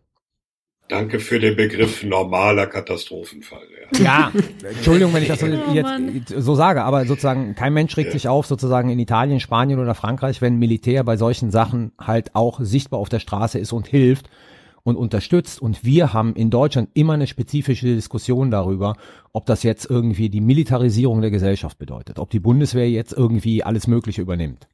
Danke 0.88 1.18
für 1.18 1.40
den 1.40 1.56
Begriff 1.56 2.04
normaler 2.04 2.68
Katastrophenfall. 2.68 3.66
Ja, 3.94 4.00
ja 4.00 4.32
Entschuldigung, 4.62 5.12
wenn 5.12 5.22
ich 5.22 5.28
das 5.28 5.40
so, 5.40 5.46
jetzt 5.46 6.28
so 6.28 6.54
sage, 6.54 6.84
aber 6.84 7.04
sozusagen 7.04 7.56
kein 7.56 7.74
Mensch 7.74 7.96
regt 7.96 8.10
ja. 8.10 8.12
sich 8.12 8.28
auf, 8.28 8.46
sozusagen 8.46 8.90
in 8.90 9.00
Italien, 9.00 9.40
Spanien 9.40 9.80
oder 9.80 9.96
Frankreich, 9.96 10.40
wenn 10.40 10.60
Militär 10.60 11.02
bei 11.02 11.16
solchen 11.16 11.50
Sachen 11.50 11.90
halt 11.98 12.36
auch 12.36 12.60
sichtbar 12.60 13.00
auf 13.00 13.08
der 13.08 13.18
Straße 13.18 13.58
ist 13.58 13.72
und 13.72 13.88
hilft 13.88 14.30
und 14.84 14.94
unterstützt. 14.94 15.60
Und 15.60 15.84
wir 15.84 16.12
haben 16.12 16.36
in 16.36 16.48
Deutschland 16.48 16.90
immer 16.94 17.14
eine 17.14 17.26
spezifische 17.26 17.86
Diskussion 17.86 18.52
darüber, 18.52 18.94
ob 19.32 19.46
das 19.46 19.64
jetzt 19.64 19.90
irgendwie 19.90 20.28
die 20.28 20.40
Militarisierung 20.40 21.22
der 21.22 21.32
Gesellschaft 21.32 21.76
bedeutet, 21.76 22.20
ob 22.20 22.30
die 22.30 22.40
Bundeswehr 22.40 22.88
jetzt 22.88 23.12
irgendwie 23.12 23.64
alles 23.64 23.88
Mögliche 23.88 24.22
übernimmt 24.22 24.68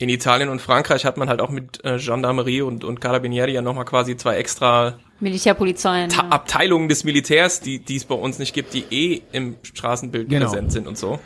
in 0.00 0.08
Italien 0.08 0.48
und 0.48 0.62
Frankreich 0.62 1.04
hat 1.04 1.18
man 1.18 1.28
halt 1.28 1.42
auch 1.42 1.50
mit 1.50 1.84
äh, 1.84 1.98
Gendarmerie 1.98 2.62
und, 2.62 2.84
und 2.84 3.02
Carabinieri 3.02 3.52
ja 3.52 3.60
nochmal 3.60 3.84
quasi 3.84 4.16
zwei 4.16 4.36
extra 4.36 4.98
Militärpolizeien. 5.20 6.08
Ta. 6.08 6.22
Abteilungen 6.30 6.88
des 6.88 7.04
Militärs, 7.04 7.60
die, 7.60 7.80
die 7.80 7.96
es 7.96 8.06
bei 8.06 8.14
uns 8.14 8.38
nicht 8.38 8.54
gibt, 8.54 8.72
die 8.72 8.84
eh 8.90 9.20
im 9.32 9.56
Straßenbild 9.62 10.30
genau. 10.30 10.46
präsent 10.46 10.72
sind 10.72 10.88
und 10.88 10.96
so. 10.96 11.20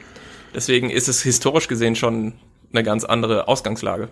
Deswegen 0.52 0.90
ist 0.90 1.06
es 1.06 1.22
historisch 1.22 1.68
gesehen 1.68 1.94
schon 1.94 2.32
eine 2.72 2.82
ganz 2.82 3.04
andere 3.04 3.46
Ausgangslage 3.46 4.08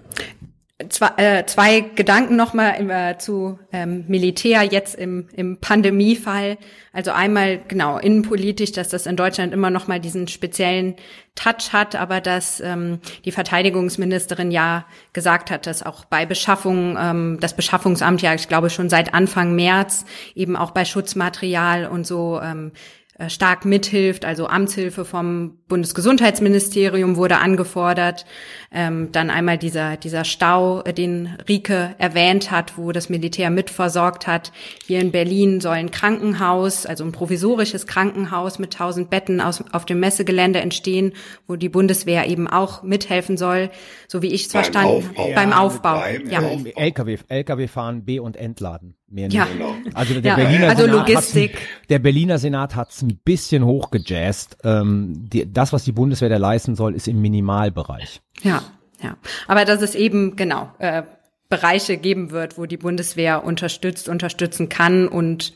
zwei, 0.88 1.10
äh, 1.16 1.46
zwei 1.46 1.80
Gedanken 1.80 2.36
nochmal 2.36 2.90
äh, 2.90 3.18
zu 3.18 3.58
ähm, 3.72 4.04
Militär 4.08 4.62
jetzt 4.62 4.94
im, 4.94 5.28
im 5.34 5.58
Pandemiefall. 5.58 6.58
Also 6.92 7.10
einmal 7.10 7.60
genau 7.68 7.98
innenpolitisch, 7.98 8.72
dass 8.72 8.88
das 8.88 9.06
in 9.06 9.16
Deutschland 9.16 9.52
immer 9.52 9.70
nochmal 9.70 10.00
diesen 10.00 10.28
speziellen 10.28 10.96
Touch 11.34 11.72
hat, 11.72 11.96
aber 11.96 12.20
dass 12.20 12.60
ähm, 12.60 13.00
die 13.24 13.32
Verteidigungsministerin 13.32 14.50
ja 14.50 14.86
gesagt 15.12 15.50
hat, 15.50 15.66
dass 15.66 15.82
auch 15.82 16.04
bei 16.04 16.26
Beschaffung, 16.26 16.98
ähm, 17.00 17.38
das 17.40 17.56
Beschaffungsamt 17.56 18.20
ja, 18.20 18.34
ich 18.34 18.48
glaube 18.48 18.68
schon 18.68 18.90
seit 18.90 19.14
Anfang 19.14 19.54
März 19.54 20.04
eben 20.34 20.56
auch 20.56 20.72
bei 20.72 20.84
Schutzmaterial 20.84 21.86
und 21.86 22.06
so 22.06 22.40
ähm, 22.42 22.72
äh, 22.74 23.01
stark 23.28 23.64
mithilft. 23.64 24.24
Also 24.24 24.46
Amtshilfe 24.46 25.04
vom 25.04 25.58
Bundesgesundheitsministerium 25.68 27.16
wurde 27.16 27.38
angefordert. 27.38 28.24
Ähm, 28.70 29.12
dann 29.12 29.30
einmal 29.30 29.58
dieser, 29.58 29.96
dieser 29.96 30.24
Stau, 30.24 30.82
äh, 30.82 30.92
den 30.92 31.36
Rike 31.48 31.94
erwähnt 31.98 32.50
hat, 32.50 32.78
wo 32.78 32.92
das 32.92 33.10
Militär 33.10 33.50
mitversorgt 33.50 34.26
hat. 34.26 34.52
Hier 34.86 35.00
in 35.00 35.12
Berlin 35.12 35.60
soll 35.60 35.74
ein 35.74 35.90
Krankenhaus, 35.90 36.86
also 36.86 37.04
ein 37.04 37.12
provisorisches 37.12 37.86
Krankenhaus 37.86 38.58
mit 38.58 38.72
tausend 38.72 39.10
Betten 39.10 39.40
aus, 39.40 39.62
auf 39.72 39.84
dem 39.84 40.00
Messegelände 40.00 40.60
entstehen, 40.60 41.12
wo 41.46 41.56
die 41.56 41.68
Bundeswehr 41.68 42.26
eben 42.28 42.48
auch 42.48 42.82
mithelfen 42.82 43.36
soll, 43.36 43.70
so 44.08 44.22
wie 44.22 44.32
ich 44.32 44.46
es 44.46 44.52
verstanden 44.52 45.10
habe. 45.16 45.34
Beim 45.34 45.52
Aufbau. 45.52 46.00
Beim 46.00 46.30
ja. 46.30 46.40
LKW, 46.76 47.18
LKW 47.28 47.68
fahren, 47.68 48.04
B- 48.04 48.20
und 48.20 48.36
Entladen. 48.36 48.96
Mehr 49.12 49.28
ja. 49.28 49.44
Genau. 49.44 49.74
Also 49.92 50.14
der 50.14 50.22
ja. 50.22 50.36
Berliner 50.36 50.70
also 50.70 50.84
Senat 50.84 51.08
Logistik. 51.08 51.58
der 51.90 51.98
Berliner 51.98 52.38
Senat 52.38 52.74
hat 52.74 52.90
es 52.92 53.02
ein 53.02 53.20
bisschen 53.22 53.64
hochgejazzt. 53.64 54.56
Ähm, 54.64 55.28
die, 55.30 55.52
das, 55.52 55.72
was 55.74 55.84
die 55.84 55.92
Bundeswehr 55.92 56.30
da 56.30 56.38
leisten 56.38 56.76
soll, 56.76 56.94
ist 56.94 57.08
im 57.08 57.20
Minimalbereich. 57.20 58.22
Ja, 58.42 58.62
ja. 59.02 59.18
Aber 59.46 59.66
dass 59.66 59.82
es 59.82 59.94
eben, 59.94 60.34
genau, 60.36 60.72
äh, 60.78 61.02
Bereiche 61.50 61.98
geben 61.98 62.30
wird, 62.30 62.56
wo 62.56 62.64
die 62.64 62.78
Bundeswehr 62.78 63.44
unterstützt, 63.44 64.08
unterstützen 64.08 64.70
kann 64.70 65.06
und 65.06 65.52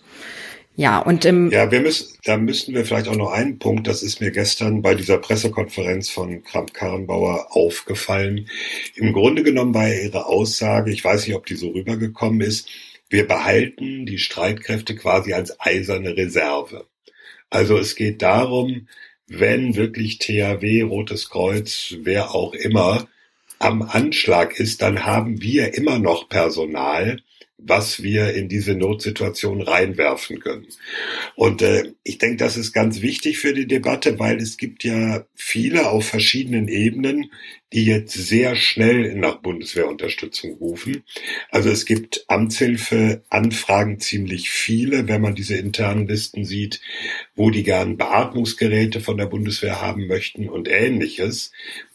ja, 0.79 0.99
und 0.99 1.25
im 1.25 1.51
Ja, 1.51 1.71
wir 1.71 1.81
müssen, 1.81 2.19
da 2.25 2.37
müssten 2.37 2.75
wir 2.75 2.85
vielleicht 2.85 3.09
auch 3.09 3.17
noch 3.17 3.33
einen 3.33 3.59
Punkt, 3.59 3.87
das 3.87 4.03
ist 4.03 4.21
mir 4.21 4.31
gestern 4.31 4.83
bei 4.83 4.95
dieser 4.95 5.17
Pressekonferenz 5.17 6.11
von 6.11 6.43
Kramp-Karrenbauer 6.43 7.47
aufgefallen. 7.57 8.51
Im 8.95 9.15
Grunde 9.15 9.43
genommen 9.43 9.73
war 9.73 9.89
ihre 9.89 10.27
Aussage, 10.27 10.93
ich 10.93 11.03
weiß 11.03 11.27
nicht, 11.27 11.35
ob 11.35 11.47
die 11.47 11.57
so 11.57 11.71
rübergekommen 11.71 12.43
ist, 12.43 12.69
wir 13.09 13.27
behalten 13.27 14.07
die 14.07 14.19
Streitkräfte 14.19 14.95
quasi 14.95 15.33
als 15.33 15.61
eiserne 15.61 16.17
Reserve. 16.17 16.87
Also 17.51 17.79
es 17.79 17.95
geht 17.95 18.23
darum, 18.23 18.89
wenn 19.29 19.77
wirklich 19.77 20.19
THW, 20.19 20.83
Rotes 20.83 21.31
Kreuz, 21.31 21.95
wer 22.01 22.35
auch 22.35 22.55
immer 22.55 23.09
am 23.59 23.83
Anschlag 23.83 24.59
ist, 24.59 24.83
dann 24.83 25.05
haben 25.05 25.41
wir 25.41 25.75
immer 25.75 25.99
noch 25.99 26.29
Personal, 26.29 27.21
was 27.59 28.03
wir 28.03 28.35
in 28.35 28.49
diese 28.49 28.75
Notsituation 28.75 29.63
reinwerfen 29.63 30.41
können. 30.41 30.67
Und 31.37 31.63
äh, 31.63 31.93
ich 32.05 32.19
denke, 32.19 32.37
das 32.37 32.57
ist 32.57 32.73
ganz 32.73 33.01
wichtig 33.01 33.39
für 33.39 33.55
die 33.55 33.67
Debatte, 33.67 34.19
weil 34.19 34.37
es 34.37 34.59
gibt 34.59 34.85
ja 34.85 35.25
viele 35.35 35.89
auf 35.89 36.07
verschiedenen 36.07 36.69
Ebenen, 36.69 37.31
die 37.73 37.85
jetzt 37.85 38.13
sehr 38.13 38.55
schnell 38.55 39.15
nach 39.15 39.37
Bundeswehrunterstützung 39.37 40.55
rufen. 40.55 41.03
Also 41.51 41.69
es 41.69 41.85
gibt 41.85 42.25
Amtshilfe-Anfragen 42.29 43.99
ziemlich 43.99 44.51
viele, 44.51 45.09
wenn 45.09 45.21
man 45.21 45.35
diese 45.35 45.57
internen 45.57 46.07
Listen 46.07 46.45
sieht, 46.45 46.81
wo 47.35 47.51
die 47.51 47.65
gern 47.65 47.97
Beatmungsgeräte 47.97 49.01
von 49.01 49.17
der 49.17 49.27
Bundeswehr 49.27 49.81
haben 49.83 50.07
möchten 50.07 50.49
und 50.49 50.69
ähnliches, 50.69 51.51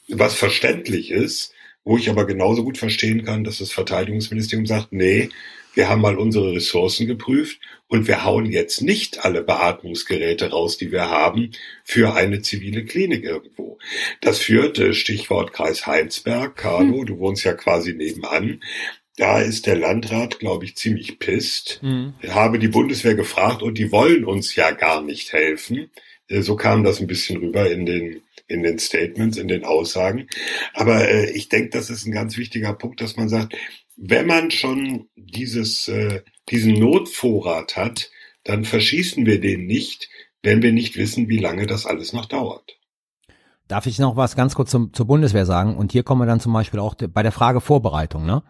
was 0.10 0.36
verständlich 0.36 1.10
ist, 1.10 1.54
wo 1.84 1.98
ich 1.98 2.10
aber 2.10 2.26
genauso 2.26 2.64
gut 2.64 2.78
verstehen 2.78 3.24
kann, 3.24 3.44
dass 3.44 3.60
das 3.60 3.72
Verteidigungsministerium 3.72 4.66
sagt, 4.66 4.92
nee, 4.92 5.30
wir 5.74 5.90
haben 5.90 6.02
mal 6.02 6.18
unsere 6.18 6.54
Ressourcen 6.54 7.08
geprüft 7.08 7.60
und 7.88 8.08
wir 8.08 8.24
hauen 8.24 8.46
jetzt 8.46 8.82
nicht 8.82 9.24
alle 9.24 9.44
Beatmungsgeräte 9.44 10.50
raus, 10.50 10.78
die 10.78 10.92
wir 10.92 11.10
haben, 11.10 11.52
für 11.84 12.14
eine 12.14 12.42
zivile 12.42 12.86
Klinik 12.86 13.24
irgendwo. 13.24 13.78
Das 14.22 14.40
führt, 14.40 14.80
Stichwort 14.96 15.54
Kreis 15.54 15.88
Heinsberg, 15.88 16.56
Carlo, 16.56 17.00
hm. 17.00 17.06
du 17.06 17.20
wohnst 17.20 17.44
ja 17.44 17.54
quasi 17.54 17.94
nebenan, 17.94 18.62
da 19.18 19.42
ist 19.42 19.68
der 19.68 19.78
Landrat, 19.78 20.40
glaube 20.40 20.66
ich, 20.66 20.78
ziemlich 20.78 21.20
pisst. 21.20 21.80
Mhm. 21.84 22.14
Ich 22.22 22.34
habe 22.34 22.60
die 22.60 22.70
Bundeswehr 22.70 23.14
gefragt 23.14 23.62
und 23.62 23.78
die 23.78 23.92
wollen 23.92 24.24
uns 24.24 24.56
ja 24.56 24.72
gar 24.72 25.04
nicht 25.04 25.34
helfen. 25.34 25.92
Äh, 26.28 26.42
so 26.42 26.56
kam 26.56 26.84
das 26.84 27.02
ein 27.02 27.08
bisschen 27.08 27.38
rüber 27.38 27.70
in 27.70 27.86
den 27.86 28.22
in 28.48 28.64
den 28.64 28.80
Statements, 28.80 29.38
in 29.38 29.48
den 29.48 29.64
Aussagen. 29.64 30.28
Aber 30.74 31.08
äh, 31.08 31.32
ich 31.32 31.48
denke, 31.48 31.70
das 31.70 31.90
ist 31.90 32.06
ein 32.06 32.12
ganz 32.12 32.36
wichtiger 32.38 32.74
Punkt, 32.74 33.00
dass 33.00 33.16
man 33.16 33.30
sagt, 33.30 33.56
wenn 33.98 34.28
man 34.28 34.52
schon 34.52 35.10
dieses, 35.16 35.88
äh, 35.88 36.22
diesen 36.50 36.74
Notvorrat 36.80 37.76
hat, 37.76 38.10
dann 38.44 38.66
verschießen 38.66 39.26
wir 39.26 39.40
den 39.40 39.66
nicht, 39.66 40.10
wenn 40.42 40.62
wir 40.62 40.72
nicht 40.72 40.98
wissen, 40.98 41.30
wie 41.30 41.38
lange 41.38 41.68
das 41.68 41.86
alles 41.86 42.14
noch 42.14 42.26
dauert. 42.26 42.78
Darf 43.68 43.86
ich 43.86 44.00
noch 44.00 44.18
was 44.18 44.36
ganz 44.36 44.56
kurz 44.56 44.72
zum, 44.72 44.94
zur 44.94 45.06
Bundeswehr 45.06 45.46
sagen? 45.46 45.78
Und 45.78 45.92
hier 45.92 46.04
kommen 46.04 46.22
wir 46.22 46.26
dann 46.26 46.40
zum 46.40 46.52
Beispiel 46.52 46.80
auch 46.80 46.96
bei 46.96 47.24
der 47.24 47.32
Frage 47.32 47.62
Vorbereitung, 47.62 48.26
ne? 48.26 48.44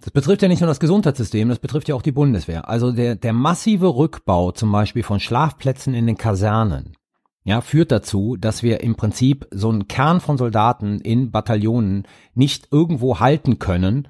Das 0.00 0.10
betrifft 0.10 0.42
ja 0.42 0.48
nicht 0.48 0.60
nur 0.60 0.68
das 0.68 0.80
Gesundheitssystem, 0.80 1.48
das 1.48 1.60
betrifft 1.60 1.88
ja 1.88 1.94
auch 1.94 2.02
die 2.02 2.10
Bundeswehr. 2.10 2.68
Also 2.68 2.90
der, 2.90 3.14
der 3.14 3.32
massive 3.32 3.94
Rückbau 3.94 4.50
zum 4.50 4.72
Beispiel 4.72 5.04
von 5.04 5.20
Schlafplätzen 5.20 5.94
in 5.94 6.08
den 6.08 6.16
Kasernen, 6.16 6.96
ja, 7.44 7.60
führt 7.60 7.92
dazu, 7.92 8.36
dass 8.36 8.62
wir 8.62 8.80
im 8.80 8.96
Prinzip 8.96 9.46
so 9.50 9.68
einen 9.68 9.86
Kern 9.86 10.20
von 10.20 10.38
Soldaten 10.38 11.00
in 11.00 11.30
Bataillonen 11.30 12.06
nicht 12.34 12.68
irgendwo 12.72 13.20
halten 13.20 13.58
können, 13.58 14.08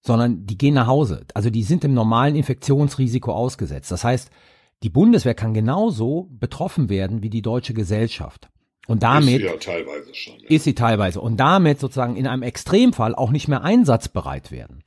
sondern 0.00 0.46
die 0.46 0.58
gehen 0.58 0.74
nach 0.74 0.86
Hause. 0.86 1.26
Also 1.34 1.50
die 1.50 1.62
sind 1.62 1.82
dem 1.82 1.94
normalen 1.94 2.36
Infektionsrisiko 2.36 3.32
ausgesetzt. 3.32 3.90
Das 3.90 4.04
heißt, 4.04 4.30
die 4.82 4.90
Bundeswehr 4.90 5.34
kann 5.34 5.54
genauso 5.54 6.28
betroffen 6.30 6.88
werden 6.88 7.22
wie 7.22 7.30
die 7.30 7.42
deutsche 7.42 7.74
Gesellschaft. 7.74 8.48
Und 8.86 9.02
damit 9.02 9.28
ist 9.28 9.40
sie, 9.40 9.44
ja 9.44 9.56
teilweise 9.56 10.14
schon, 10.14 10.34
ja. 10.40 10.48
ist 10.48 10.64
sie 10.64 10.74
teilweise 10.74 11.20
und 11.20 11.38
damit 11.38 11.78
sozusagen 11.78 12.16
in 12.16 12.26
einem 12.26 12.42
Extremfall 12.42 13.14
auch 13.14 13.30
nicht 13.30 13.46
mehr 13.46 13.62
einsatzbereit 13.62 14.50
werden. 14.50 14.82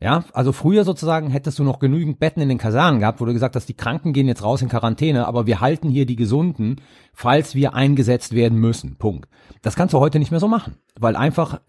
Ja, 0.00 0.24
also 0.32 0.50
früher 0.52 0.84
sozusagen 0.84 1.30
hättest 1.30 1.60
du 1.60 1.64
noch 1.64 1.78
genügend 1.78 2.18
Betten 2.18 2.42
in 2.42 2.48
den 2.48 2.58
Kasernen 2.58 2.98
gehabt, 2.98 3.20
wo 3.20 3.24
du 3.24 3.32
gesagt 3.32 3.54
hast, 3.54 3.68
die 3.68 3.76
Kranken 3.76 4.12
gehen 4.12 4.26
jetzt 4.26 4.42
raus 4.42 4.60
in 4.60 4.68
Quarantäne, 4.68 5.28
aber 5.28 5.46
wir 5.46 5.60
halten 5.60 5.88
hier 5.90 6.06
die 6.06 6.16
Gesunden, 6.16 6.80
falls 7.12 7.54
wir 7.54 7.74
eingesetzt 7.74 8.34
werden 8.34 8.58
müssen. 8.58 8.96
Punkt. 8.96 9.28
Das 9.60 9.76
kannst 9.76 9.94
du 9.94 10.00
heute 10.00 10.18
nicht 10.18 10.32
mehr 10.32 10.40
so 10.40 10.48
machen, 10.48 10.78
weil 10.98 11.14
einfach 11.14 11.60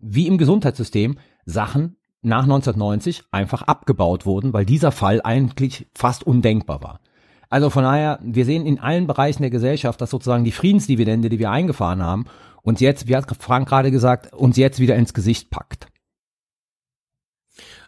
wie 0.00 0.26
im 0.26 0.38
Gesundheitssystem 0.38 1.18
Sachen 1.44 1.97
nach 2.22 2.42
1990 2.42 3.24
einfach 3.30 3.62
abgebaut 3.62 4.26
wurden, 4.26 4.52
weil 4.52 4.66
dieser 4.66 4.92
Fall 4.92 5.20
eigentlich 5.22 5.86
fast 5.94 6.24
undenkbar 6.24 6.82
war. 6.82 7.00
Also 7.50 7.70
von 7.70 7.84
daher, 7.84 8.18
wir 8.22 8.44
sehen 8.44 8.66
in 8.66 8.78
allen 8.78 9.06
Bereichen 9.06 9.42
der 9.42 9.50
Gesellschaft, 9.50 10.00
dass 10.00 10.10
sozusagen 10.10 10.44
die 10.44 10.52
Friedensdividende, 10.52 11.28
die 11.28 11.38
wir 11.38 11.50
eingefahren 11.50 12.02
haben, 12.02 12.26
uns 12.62 12.80
jetzt, 12.80 13.08
wie 13.08 13.16
hat 13.16 13.26
Frank 13.40 13.68
gerade 13.68 13.90
gesagt, 13.90 14.34
uns 14.34 14.56
jetzt 14.56 14.80
wieder 14.80 14.96
ins 14.96 15.14
Gesicht 15.14 15.50
packt. 15.50 15.86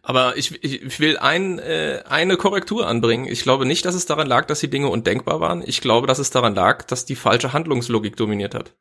Aber 0.03 0.37
ich, 0.39 0.64
ich, 0.64 0.83
ich 0.83 1.01
will 1.01 1.18
ein, 1.18 1.59
äh, 1.59 2.03
eine 2.09 2.37
Korrektur 2.39 2.87
anbringen. 2.87 3.26
Ich 3.26 3.43
glaube 3.43 3.66
nicht, 3.66 3.85
dass 3.85 3.95
es 3.95 4.07
daran 4.07 4.26
lag, 4.26 4.47
dass 4.47 4.61
die 4.61 4.70
Dinge 4.70 4.89
undenkbar 4.89 5.41
waren. 5.41 5.62
Ich 5.64 5.83
glaube, 5.83 6.07
dass 6.07 6.18
es 6.18 6.31
daran 6.31 6.55
lag, 6.55 6.85
dass 6.85 7.05
die 7.05 7.16
falsche 7.16 7.53
Handlungslogik 7.53 8.16
dominiert 8.16 8.55
hat. 8.55 8.74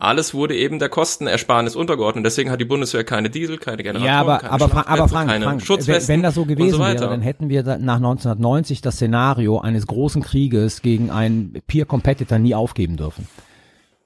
Alles 0.00 0.32
wurde 0.32 0.56
eben 0.56 0.78
der 0.78 0.88
Kostenersparnis 0.88 1.74
untergeordnet. 1.74 2.24
Deswegen 2.24 2.52
hat 2.52 2.60
die 2.60 2.64
Bundeswehr 2.64 3.02
keine 3.02 3.30
Diesel, 3.30 3.58
keine 3.58 3.82
Generatoren, 3.82 4.06
ja, 4.06 4.20
aber, 4.20 4.38
keine 4.38 4.52
aber, 4.52 4.88
aber 4.88 5.08
Frank, 5.08 5.28
keine 5.28 5.44
Frank, 5.44 5.62
Schutzwesten 5.62 6.08
wenn, 6.08 6.18
wenn 6.18 6.22
das 6.22 6.36
so 6.36 6.44
gewesen 6.44 6.76
so 6.76 6.78
wäre, 6.78 6.94
dann 6.94 7.20
hätten 7.20 7.48
wir 7.48 7.62
nach 7.64 7.96
1990 7.96 8.80
das 8.80 8.94
Szenario 8.94 9.58
eines 9.58 9.88
großen 9.88 10.22
Krieges 10.22 10.82
gegen 10.82 11.10
einen 11.10 11.60
Peer 11.66 11.84
Competitor 11.84 12.38
nie 12.38 12.54
aufgeben 12.54 12.96
dürfen. 12.96 13.26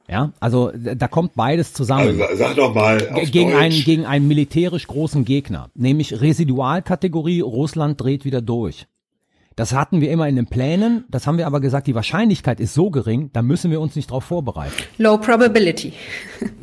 Ja, 0.09 0.33
also 0.41 0.73
da 0.75 1.09
kommt 1.09 1.35
beides 1.35 1.75
zusammen. 1.75 2.21
Also, 2.21 2.37
sag 2.37 2.57
doch 2.57 2.75
mal 2.75 2.99
gegen 3.31 3.51
Deutsch. 3.51 3.63
einen 3.63 3.85
gegen 3.85 4.07
einen 4.07 4.29
militärisch 4.29 4.87
großen 4.87 5.25
Gegner, 5.25 5.69
nämlich 5.75 6.21
Residualkategorie 6.21 7.41
Russland 7.41 8.01
dreht 8.01 8.25
wieder 8.25 8.41
durch. 8.41 8.87
Das 9.57 9.75
hatten 9.75 10.01
wir 10.01 10.11
immer 10.11 10.29
in 10.29 10.37
den 10.37 10.47
Plänen, 10.47 11.05
das 11.11 11.27
haben 11.27 11.39
wir 11.39 11.47
aber 11.47 11.61
gesagt, 11.61 11.87
die 11.87 11.95
Wahrscheinlichkeit 11.95 12.61
ist 12.61 12.75
so 12.75 12.91
gering, 12.91 13.31
da 13.33 13.43
müssen 13.43 13.71
wir 13.71 13.81
uns 13.81 13.97
nicht 13.97 14.11
drauf 14.11 14.25
vorbereiten. 14.25 14.75
Low 14.99 15.19
probability. 15.19 15.93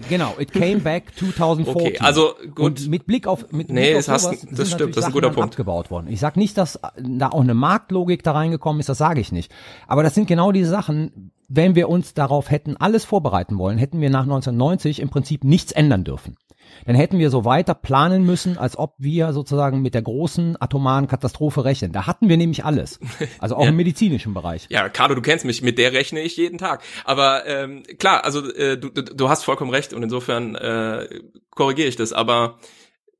Genau, 0.10 0.36
it 0.40 0.52
came 0.52 0.80
back 0.80 1.16
2014. 1.16 1.70
Okay, 1.80 1.98
also 2.00 2.34
gut. 2.56 2.60
Und 2.60 2.90
mit 2.90 3.06
Blick 3.06 3.28
auf 3.28 3.52
mit 3.52 3.70
nee, 3.70 3.94
Blick 3.94 3.98
auf 3.98 4.06
sowas, 4.06 4.28
hast, 4.28 4.48
das 4.52 4.72
stimmt, 4.72 4.98
das 4.98 5.04
ist 5.04 5.06
ein 5.06 5.12
guter 5.14 5.30
Punkt. 5.30 5.52
abgebaut 5.52 5.92
worden. 5.92 6.08
Ich 6.10 6.20
sag 6.20 6.36
nicht, 6.36 6.58
dass 6.58 6.80
da 6.98 7.30
auch 7.30 7.42
eine 7.42 7.54
Marktlogik 7.54 8.24
da 8.24 8.32
reingekommen 8.32 8.80
ist, 8.80 8.90
das 8.90 8.98
sage 8.98 9.22
ich 9.22 9.32
nicht. 9.32 9.52
Aber 9.88 10.04
das 10.04 10.16
sind 10.16 10.28
genau 10.28 10.52
diese 10.52 10.70
Sachen, 10.70 11.32
wenn 11.48 11.76
wir 11.76 11.90
uns 11.90 12.14
darauf 12.14 12.52
hätten 12.52 12.76
alles 12.78 13.06
vorbereiten 13.06 13.58
wollen, 13.58 13.78
hätten 13.78 14.02
wir 14.02 14.10
nach 14.10 14.24
1990 14.24 15.00
im 15.00 15.10
Prinzip 15.10 15.44
nichts 15.44 15.72
ändern 15.72 16.04
dürfen 16.04 16.38
dann 16.86 16.96
hätten 16.96 17.20
wir 17.20 17.30
so 17.30 17.46
weiter 17.46 17.74
planen 17.74 18.26
müssen, 18.26 18.58
als 18.58 18.78
ob 18.78 18.94
wir 18.98 19.34
sozusagen 19.34 19.82
mit 19.82 19.94
der 19.94 20.02
großen 20.02 20.58
atomaren 20.60 21.08
Katastrophe 21.08 21.66
rechnen. 21.66 21.92
Da 21.92 22.08
hatten 22.08 22.30
wir 22.30 22.38
nämlich 22.38 22.66
alles. 22.66 23.00
Also 23.40 23.56
auch 23.56 23.64
ja. 23.64 23.70
im 23.70 23.76
medizinischen 23.76 24.34
Bereich. 24.34 24.66
Ja, 24.70 24.90
Carlo, 24.90 25.16
du 25.16 25.22
kennst 25.22 25.46
mich, 25.46 25.62
mit 25.62 25.78
der 25.78 25.94
rechne 25.94 26.20
ich 26.22 26.36
jeden 26.36 26.58
Tag. 26.58 26.84
Aber 27.06 27.46
ähm, 27.46 27.84
klar, 27.98 28.26
also 28.26 28.52
äh, 28.54 28.78
du, 28.78 28.90
du, 28.90 29.02
du 29.04 29.30
hast 29.30 29.44
vollkommen 29.44 29.72
recht 29.72 29.94
und 29.94 30.04
insofern 30.04 30.56
äh, 30.56 31.08
korrigiere 31.52 31.88
ich 31.88 31.96
das. 31.96 32.12
Aber 32.12 32.58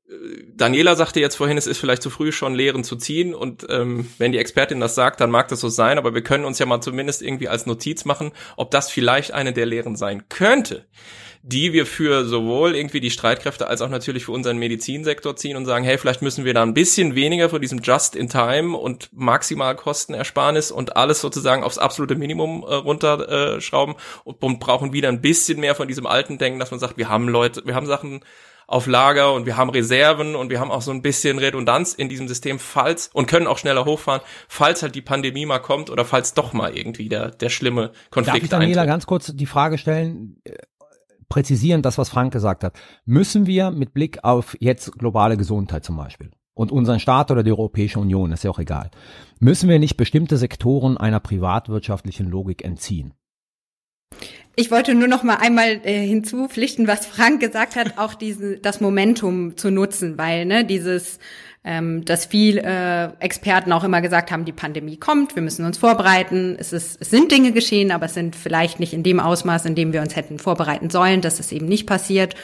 äh, 0.08 0.14
Daniela 0.54 0.96
sagte 0.96 1.20
jetzt 1.20 1.36
vorhin, 1.36 1.56
es 1.56 1.66
ist 1.66 1.78
vielleicht 1.78 2.02
zu 2.02 2.10
früh 2.10 2.32
schon 2.32 2.54
Lehren 2.54 2.84
zu 2.84 2.96
ziehen 2.96 3.34
und 3.34 3.66
ähm, 3.70 4.10
wenn 4.18 4.32
die 4.32 4.38
Expertin 4.38 4.80
das 4.80 4.94
sagt, 4.94 5.20
dann 5.20 5.30
mag 5.30 5.48
das 5.48 5.60
so 5.60 5.68
sein, 5.68 5.96
aber 5.96 6.14
wir 6.14 6.22
können 6.22 6.44
uns 6.44 6.58
ja 6.58 6.66
mal 6.66 6.80
zumindest 6.80 7.22
irgendwie 7.22 7.48
als 7.48 7.66
Notiz 7.66 8.04
machen, 8.04 8.32
ob 8.56 8.70
das 8.70 8.90
vielleicht 8.90 9.32
eine 9.32 9.52
der 9.52 9.66
Lehren 9.66 9.96
sein 9.96 10.28
könnte 10.28 10.86
die 11.42 11.72
wir 11.72 11.86
für 11.86 12.26
sowohl 12.26 12.76
irgendwie 12.76 13.00
die 13.00 13.10
Streitkräfte 13.10 13.66
als 13.66 13.80
auch 13.80 13.88
natürlich 13.88 14.26
für 14.26 14.32
unseren 14.32 14.58
Medizinsektor 14.58 15.36
ziehen 15.36 15.56
und 15.56 15.64
sagen, 15.64 15.84
hey, 15.84 15.96
vielleicht 15.96 16.20
müssen 16.20 16.44
wir 16.44 16.52
da 16.52 16.62
ein 16.62 16.74
bisschen 16.74 17.14
weniger 17.14 17.48
von 17.48 17.62
diesem 17.62 17.80
Just-in-Time 17.80 18.76
und 18.76 19.08
Maximalkostenersparnis 19.12 20.70
und 20.70 20.96
alles 20.96 21.20
sozusagen 21.20 21.62
aufs 21.62 21.78
absolute 21.78 22.14
Minimum 22.16 22.62
äh, 22.68 22.74
runterschrauben 22.74 23.94
äh, 23.94 24.30
und 24.30 24.60
brauchen 24.60 24.92
wieder 24.92 25.08
ein 25.08 25.22
bisschen 25.22 25.60
mehr 25.60 25.74
von 25.74 25.88
diesem 25.88 26.06
alten 26.06 26.36
Denken, 26.36 26.58
dass 26.58 26.70
man 26.70 26.80
sagt, 26.80 26.98
wir 26.98 27.08
haben 27.08 27.28
Leute, 27.28 27.62
wir 27.64 27.74
haben 27.74 27.86
Sachen 27.86 28.20
auf 28.66 28.86
Lager 28.86 29.32
und 29.32 29.46
wir 29.46 29.56
haben 29.56 29.70
Reserven 29.70 30.36
und 30.36 30.50
wir 30.50 30.60
haben 30.60 30.70
auch 30.70 30.82
so 30.82 30.92
ein 30.92 31.02
bisschen 31.02 31.38
Redundanz 31.38 31.92
in 31.92 32.08
diesem 32.08 32.28
System, 32.28 32.60
falls 32.60 33.10
und 33.12 33.26
können 33.26 33.48
auch 33.48 33.58
schneller 33.58 33.84
hochfahren, 33.84 34.20
falls 34.46 34.82
halt 34.82 34.94
die 34.94 35.02
Pandemie 35.02 35.44
mal 35.44 35.58
kommt 35.58 35.90
oder 35.90 36.04
falls 36.04 36.34
doch 36.34 36.52
mal 36.52 36.76
irgendwie 36.76 37.08
der, 37.08 37.30
der 37.30 37.48
schlimme 37.48 37.90
Konflikt 38.10 38.36
Darf 38.36 38.42
ich 38.44 38.48
Daniela 38.48 38.82
eintritt. 38.82 38.86
ganz 38.86 39.06
kurz 39.06 39.32
die 39.34 39.46
Frage 39.46 39.76
stellen, 39.76 40.40
präzisieren, 41.30 41.80
das, 41.80 41.96
was 41.96 42.10
Frank 42.10 42.34
gesagt 42.34 42.62
hat. 42.62 42.78
Müssen 43.06 43.46
wir 43.46 43.70
mit 43.70 43.94
Blick 43.94 44.22
auf 44.22 44.54
jetzt 44.60 44.92
globale 44.98 45.38
Gesundheit 45.38 45.84
zum 45.84 45.96
Beispiel 45.96 46.30
und 46.60 46.72
unseren 46.72 47.00
Staat 47.00 47.30
oder 47.30 47.42
die 47.42 47.52
Europäische 47.52 47.98
Union, 47.98 48.32
ist 48.32 48.44
ja 48.44 48.50
auch 48.50 48.58
egal, 48.58 48.90
müssen 49.38 49.70
wir 49.70 49.78
nicht 49.78 49.96
bestimmte 49.96 50.36
Sektoren 50.36 50.98
einer 50.98 51.18
privatwirtschaftlichen 51.18 52.28
Logik 52.28 52.62
entziehen? 52.62 53.14
Ich 54.56 54.70
wollte 54.70 54.94
nur 54.94 55.08
noch 55.08 55.22
mal 55.22 55.36
einmal 55.36 55.80
äh, 55.84 56.06
hinzupflichten, 56.06 56.86
was 56.86 57.06
Frank 57.06 57.40
gesagt 57.40 57.76
hat, 57.76 57.96
auch 57.96 58.12
diese, 58.12 58.58
das 58.58 58.82
Momentum 58.82 59.56
zu 59.56 59.70
nutzen, 59.70 60.18
weil 60.18 60.44
ne, 60.44 60.66
dieses 60.66 61.18
ähm, 61.62 62.04
dass 62.04 62.26
viel 62.26 62.58
äh, 62.58 63.08
Experten 63.18 63.72
auch 63.72 63.84
immer 63.84 64.00
gesagt 64.00 64.30
haben, 64.30 64.44
die 64.44 64.52
Pandemie 64.52 64.96
kommt, 64.96 65.36
wir 65.36 65.42
müssen 65.42 65.66
uns 65.66 65.76
vorbereiten. 65.76 66.56
Es, 66.58 66.72
ist, 66.72 67.00
es 67.00 67.10
sind 67.10 67.30
Dinge 67.30 67.52
geschehen, 67.52 67.90
aber 67.90 68.06
es 68.06 68.14
sind 68.14 68.34
vielleicht 68.34 68.80
nicht 68.80 68.94
in 68.94 69.02
dem 69.02 69.20
Ausmaß, 69.20 69.66
in 69.66 69.74
dem 69.74 69.92
wir 69.92 70.00
uns 70.00 70.16
hätten 70.16 70.38
vorbereiten 70.38 70.88
sollen, 70.88 71.20
dass 71.20 71.38
es 71.38 71.52
eben 71.52 71.66
nicht 71.66 71.86
passiert. 71.86 72.34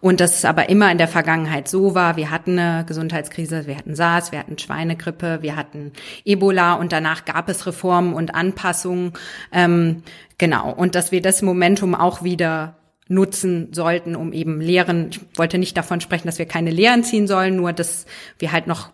Und 0.00 0.20
dass 0.20 0.36
es 0.36 0.44
aber 0.44 0.68
immer 0.68 0.92
in 0.92 0.98
der 0.98 1.08
Vergangenheit 1.08 1.66
so 1.66 1.94
war, 1.94 2.16
wir 2.16 2.30
hatten 2.30 2.56
eine 2.56 2.84
Gesundheitskrise, 2.84 3.66
wir 3.66 3.76
hatten 3.76 3.96
SARS, 3.96 4.30
wir 4.30 4.38
hatten 4.38 4.56
Schweinegrippe, 4.56 5.38
wir 5.42 5.56
hatten 5.56 5.92
Ebola 6.24 6.74
und 6.74 6.92
danach 6.92 7.24
gab 7.24 7.48
es 7.48 7.66
Reformen 7.66 8.14
und 8.14 8.32
Anpassungen. 8.32 9.12
Ähm, 9.50 10.04
genau, 10.36 10.70
und 10.70 10.94
dass 10.94 11.10
wir 11.10 11.20
das 11.20 11.42
Momentum 11.42 11.96
auch 11.96 12.22
wieder 12.22 12.77
nutzen 13.08 13.72
sollten, 13.72 14.14
um 14.14 14.32
eben 14.32 14.60
Lehren, 14.60 15.08
ich 15.10 15.20
wollte 15.36 15.58
nicht 15.58 15.76
davon 15.76 16.00
sprechen, 16.00 16.26
dass 16.26 16.38
wir 16.38 16.46
keine 16.46 16.70
Lehren 16.70 17.04
ziehen 17.04 17.26
sollen, 17.26 17.56
nur 17.56 17.72
dass 17.72 18.06
wir 18.38 18.52
halt 18.52 18.66
noch 18.66 18.92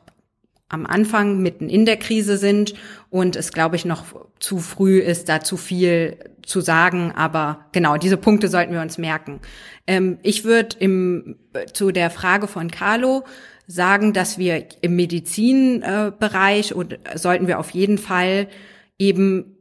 am 0.69 0.87
Anfang 0.87 1.41
mitten 1.41 1.69
in 1.69 1.85
der 1.85 1.97
Krise 1.97 2.37
sind 2.37 2.75
und 3.11 3.37
es, 3.37 3.53
glaube 3.53 3.77
ich, 3.77 3.85
noch 3.85 4.05
zu 4.41 4.59
früh 4.59 4.99
ist, 4.99 5.29
da 5.29 5.41
zu 5.41 5.57
viel 5.57 6.17
zu 6.43 6.61
sagen. 6.61 7.13
Aber 7.15 7.67
genau, 7.73 7.97
diese 7.97 8.17
Punkte 8.17 8.49
sollten 8.49 8.73
wir 8.73 8.81
uns 8.81 8.99
merken. 8.99 9.41
Ähm, 9.87 10.19
ich 10.23 10.45
würde 10.45 10.77
im 10.79 11.37
zu 11.73 11.93
der 11.93 12.11
Frage 12.11 12.49
von 12.49 12.71
Carlo 12.71 13.25
sagen, 13.67 14.13
dass 14.13 14.39
wir 14.39 14.67
im 14.81 14.97
Medizinbereich 14.97 16.71
äh, 16.73 16.75
und 16.75 16.99
sollten 17.15 17.47
wir 17.47 17.59
auf 17.59 17.71
jeden 17.71 17.99
Fall 17.99 18.49
eben 18.99 19.54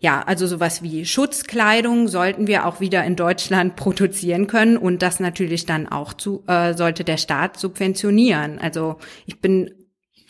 ja, 0.00 0.22
also 0.22 0.46
sowas 0.46 0.82
wie 0.82 1.04
Schutzkleidung 1.04 2.08
sollten 2.08 2.46
wir 2.46 2.66
auch 2.66 2.80
wieder 2.80 3.04
in 3.04 3.16
Deutschland 3.16 3.76
produzieren 3.76 4.46
können 4.46 4.76
und 4.76 5.02
das 5.02 5.20
natürlich 5.20 5.66
dann 5.66 5.88
auch 5.88 6.12
zu, 6.12 6.44
äh, 6.46 6.74
sollte 6.74 7.04
der 7.04 7.16
Staat 7.16 7.58
subventionieren. 7.58 8.58
Also 8.58 8.96
ich 9.26 9.40
bin 9.40 9.70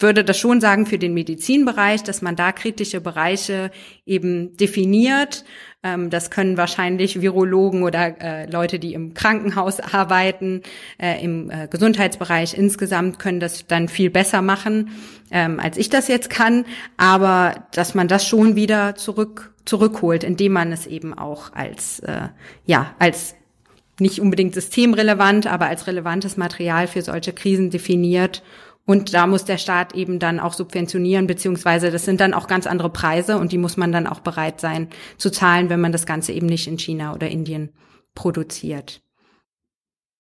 würde 0.01 0.25
das 0.25 0.39
schon 0.39 0.61
sagen 0.61 0.87
für 0.87 0.99
den 0.99 1.13
Medizinbereich, 1.13 2.03
dass 2.05 2.23
man 2.23 2.37
da 2.37 2.53
kritische 2.53 3.01
Bereiche 3.01 3.71
eben 4.07 4.57
definiert. 4.57 5.45
Ähm, 5.83 6.11
das 6.11 6.31
können 6.31 6.57
wahrscheinlich 6.57 7.21
Virologen 7.21 7.83
oder 7.83 8.21
äh, 8.21 8.51
Leute, 8.51 8.79
die 8.79 8.95
im 8.95 9.15
Krankenhaus 9.15 9.81
arbeiten, 9.81 10.63
äh, 10.99 11.23
im 11.23 11.51
äh, 11.51 11.69
Gesundheitsbereich 11.69 12.57
insgesamt 12.57 13.19
können 13.19 13.41
das 13.41 13.67
dann 13.67 13.89
viel 13.89 14.11
besser 14.11 14.41
machen, 14.41 14.91
ähm, 15.31 15.61
als 15.61 15.77
ich 15.77 15.89
das 15.89 16.09
jetzt 16.09 16.31
kann. 16.31 16.65
Aber 16.97 17.67
dass 17.73 17.95
man 17.95 18.09
das 18.09 18.27
schon 18.27 18.57
wieder 18.57 18.95
zurück 18.95 19.55
zurückholt, 19.65 20.25
indem 20.25 20.53
man 20.53 20.73
es 20.73 20.87
eben 20.87 21.13
auch 21.13 21.53
als 21.53 22.01
äh, 22.01 22.29
ja 22.65 22.95
als 22.99 23.35
nicht 24.01 24.21
unbedingt 24.21 24.55
systemrelevant, 24.55 25.47
aber 25.47 25.67
als 25.67 25.87
relevantes 25.87 26.37
Material 26.37 26.87
für 26.87 27.03
solche 27.03 27.33
Krisen 27.33 27.71
definiert. 27.71 28.43
Und 28.87 29.13
da 29.13 29.27
muss 29.27 29.45
der 29.45 29.59
Staat 29.59 29.95
eben 29.95 30.19
dann 30.19 30.41
auch 30.41 30.55
subventionieren, 30.55 31.27
beziehungsweise 31.27 31.91
das 31.91 32.07
sind 32.07 32.21
dann 32.21 32.33
auch 32.33 32.47
ganz 32.47 32.67
andere 32.67 32.89
Preise 32.89 33.37
und 33.37 33.53
die 33.53 33.59
muss 33.59 33.77
man 33.77 33.93
dann 33.93 34.07
auch 34.07 34.21
bereit 34.21 34.61
sein 34.61 34.89
zu 35.19 35.31
zahlen, 35.31 35.69
wenn 35.69 35.81
man 35.81 35.93
das 35.93 36.07
Ganze 36.07 36.33
eben 36.33 36.47
nicht 36.47 36.67
in 36.67 36.79
China 36.79 37.15
oder 37.15 37.29
Indien 37.29 37.71
produziert. 38.15 39.03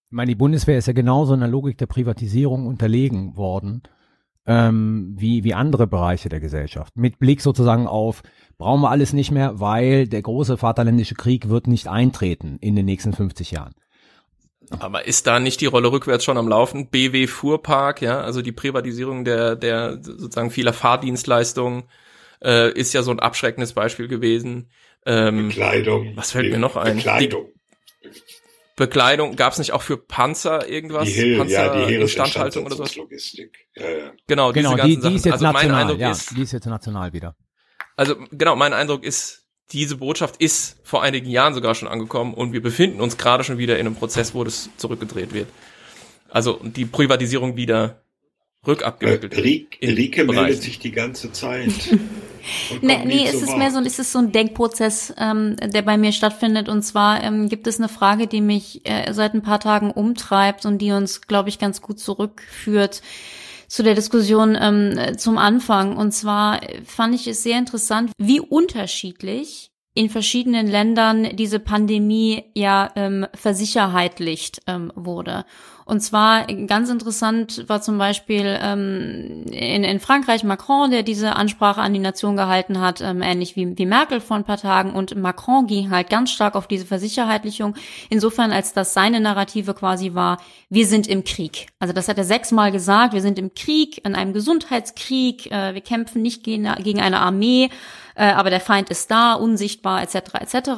Ich 0.06 0.12
meine, 0.12 0.30
die 0.30 0.34
Bundeswehr 0.34 0.76
ist 0.76 0.86
ja 0.86 0.92
genauso 0.92 1.32
in 1.34 1.40
der 1.40 1.48
Logik 1.48 1.78
der 1.78 1.86
Privatisierung 1.86 2.66
unterlegen 2.66 3.36
worden, 3.36 3.82
ähm, 4.48 5.14
wie, 5.16 5.44
wie 5.44 5.52
andere 5.52 5.86
Bereiche 5.86 6.30
der 6.30 6.40
Gesellschaft. 6.40 6.96
Mit 6.96 7.18
Blick 7.18 7.42
sozusagen 7.42 7.86
auf, 7.86 8.22
brauchen 8.56 8.80
wir 8.80 8.90
alles 8.90 9.12
nicht 9.12 9.30
mehr, 9.30 9.60
weil 9.60 10.08
der 10.08 10.22
große 10.22 10.56
Vaterländische 10.56 11.14
Krieg 11.14 11.50
wird 11.50 11.66
nicht 11.66 11.86
eintreten 11.86 12.56
in 12.60 12.74
den 12.74 12.86
nächsten 12.86 13.12
50 13.12 13.50
Jahren. 13.50 13.74
Aber 14.80 15.06
ist 15.06 15.26
da 15.26 15.38
nicht 15.38 15.60
die 15.60 15.66
Rolle 15.66 15.92
rückwärts 15.92 16.24
schon 16.24 16.38
am 16.38 16.48
Laufen? 16.48 16.88
BW 16.88 17.26
Fuhrpark, 17.26 18.02
ja, 18.02 18.20
also 18.20 18.42
die 18.42 18.52
Privatisierung 18.52 19.24
der, 19.24 19.54
der 19.54 19.98
sozusagen 20.02 20.50
vieler 20.50 20.72
Fahrdienstleistungen 20.72 21.84
äh, 22.42 22.72
ist 22.72 22.94
ja 22.94 23.02
so 23.02 23.10
ein 23.10 23.20
abschreckendes 23.20 23.74
Beispiel 23.74 24.08
gewesen. 24.08 24.70
Ähm, 25.06 25.48
Bekleidung. 25.48 26.12
Was 26.16 26.32
fällt 26.32 26.50
mir 26.50 26.58
noch 26.58 26.76
ein? 26.76 26.96
Bekleidung. 26.96 27.46
Die 27.46 27.57
Bekleidung 28.78 29.36
gab 29.36 29.52
es 29.52 29.58
nicht 29.58 29.72
auch 29.72 29.82
für 29.82 29.98
Panzer 29.98 30.68
irgendwas? 30.68 31.04
Die 31.04 31.12
Hill, 31.12 31.36
Panzer 31.38 31.76
ja, 31.76 31.86
die 31.86 31.94
Instandhaltung 31.96 32.64
oder 32.64 32.76
so? 32.76 33.00
Logistik. 33.00 33.68
Ja, 33.76 33.88
ja. 33.90 34.12
Genau, 34.26 34.52
diese 34.52 34.64
Genau, 34.64 34.76
ganzen 34.76 35.02
die, 35.02 35.08
die 35.08 35.14
ist 35.16 35.24
jetzt 35.26 35.40
Sachen. 35.40 35.44
Also 35.44 35.44
mein 35.44 35.52
national, 35.54 35.82
Eindruck 35.82 36.00
ja, 36.00 36.10
ist, 36.12 36.36
die 36.36 36.42
ist 36.42 36.52
jetzt 36.52 36.66
national 36.66 37.12
wieder. 37.12 37.36
also 37.96 38.16
genau, 38.30 38.56
mein 38.56 38.72
Eindruck 38.72 39.04
ist, 39.04 39.44
diese 39.72 39.96
Botschaft 39.96 40.36
ist 40.40 40.78
vor 40.82 41.02
einigen 41.02 41.28
Jahren 41.28 41.52
sogar 41.52 41.74
schon 41.74 41.88
angekommen 41.88 42.32
und 42.32 42.52
wir 42.52 42.62
befinden 42.62 43.00
uns 43.02 43.18
gerade 43.18 43.44
schon 43.44 43.58
wieder 43.58 43.78
in 43.78 43.86
einem 43.86 43.96
Prozess, 43.96 44.34
wo 44.34 44.42
das 44.44 44.70
zurückgedreht 44.78 45.34
wird. 45.34 45.48
Also 46.30 46.60
die 46.62 46.86
Privatisierung 46.86 47.56
wieder 47.56 48.02
rückabgewickelt 48.66 49.36
Äh, 49.36 49.40
Rie- 49.40 49.66
in 49.80 49.94
Rike 49.94 50.24
meldet 50.24 50.62
sich 50.62 50.78
die 50.78 50.92
ganze 50.92 51.32
Zeit. 51.32 51.72
Nee, 52.80 53.04
nee 53.04 53.26
es 53.26 53.42
ist 53.42 53.58
mehr 53.58 53.70
so, 53.70 53.80
es 53.80 53.98
ist 53.98 54.12
so 54.12 54.20
ein 54.20 54.32
Denkprozess, 54.32 55.12
ähm, 55.18 55.56
der 55.56 55.82
bei 55.82 55.98
mir 55.98 56.12
stattfindet. 56.12 56.70
Und 56.70 56.82
zwar 56.82 57.22
ähm, 57.22 57.50
gibt 57.50 57.66
es 57.66 57.78
eine 57.78 57.88
Frage, 57.90 58.26
die 58.26 58.40
mich 58.40 58.88
äh, 58.88 59.12
seit 59.12 59.34
ein 59.34 59.42
paar 59.42 59.60
Tagen 59.60 59.90
umtreibt 59.90 60.64
und 60.64 60.78
die 60.78 60.92
uns, 60.92 61.20
glaube 61.22 61.50
ich, 61.50 61.58
ganz 61.58 61.82
gut 61.82 61.98
zurückführt 61.98 63.02
zu 63.66 63.82
der 63.82 63.94
Diskussion 63.94 64.56
ähm, 64.58 65.18
zum 65.18 65.36
Anfang. 65.36 65.96
Und 65.96 66.12
zwar 66.12 66.60
fand 66.86 67.14
ich 67.14 67.26
es 67.26 67.42
sehr 67.42 67.58
interessant, 67.58 68.12
wie 68.16 68.40
unterschiedlich 68.40 69.70
in 69.94 70.08
verschiedenen 70.08 70.68
Ländern 70.68 71.36
diese 71.36 71.58
Pandemie 71.58 72.44
ja 72.54 72.90
ähm, 72.94 73.26
versicherheitlicht 73.34 74.60
ähm, 74.66 74.92
wurde. 74.94 75.44
Und 75.88 76.00
zwar 76.00 76.44
ganz 76.44 76.90
interessant 76.90 77.64
war 77.66 77.80
zum 77.80 77.96
Beispiel 77.96 78.58
ähm, 78.60 79.44
in, 79.46 79.84
in 79.84 80.00
Frankreich 80.00 80.44
Macron, 80.44 80.90
der 80.90 81.02
diese 81.02 81.34
Ansprache 81.34 81.80
an 81.80 81.94
die 81.94 81.98
Nation 81.98 82.36
gehalten 82.36 82.78
hat, 82.78 83.00
ähm, 83.00 83.22
ähnlich 83.22 83.56
wie, 83.56 83.78
wie 83.78 83.86
Merkel 83.86 84.20
vor 84.20 84.36
ein 84.36 84.44
paar 84.44 84.58
Tagen. 84.58 84.92
Und 84.92 85.16
Macron 85.16 85.66
ging 85.66 85.88
halt 85.88 86.10
ganz 86.10 86.30
stark 86.30 86.56
auf 86.56 86.66
diese 86.66 86.84
Versicherheitlichung, 86.84 87.74
insofern 88.10 88.52
als 88.52 88.74
das 88.74 88.92
seine 88.92 89.18
Narrative 89.18 89.72
quasi 89.72 90.12
war, 90.12 90.42
wir 90.68 90.86
sind 90.86 91.06
im 91.06 91.24
Krieg. 91.24 91.68
Also 91.78 91.94
das 91.94 92.06
hat 92.06 92.18
er 92.18 92.24
sechsmal 92.24 92.70
gesagt, 92.70 93.14
wir 93.14 93.22
sind 93.22 93.38
im 93.38 93.54
Krieg, 93.54 94.04
in 94.04 94.14
einem 94.14 94.34
Gesundheitskrieg, 94.34 95.50
äh, 95.50 95.72
wir 95.72 95.80
kämpfen 95.80 96.20
nicht 96.20 96.44
gegen, 96.44 96.70
gegen 96.82 97.00
eine 97.00 97.20
Armee, 97.20 97.70
aber 98.24 98.50
der 98.50 98.60
Feind 98.60 98.90
ist 98.90 99.10
da, 99.10 99.34
unsichtbar, 99.34 100.02
etc. 100.02 100.16
etc. 100.40 100.70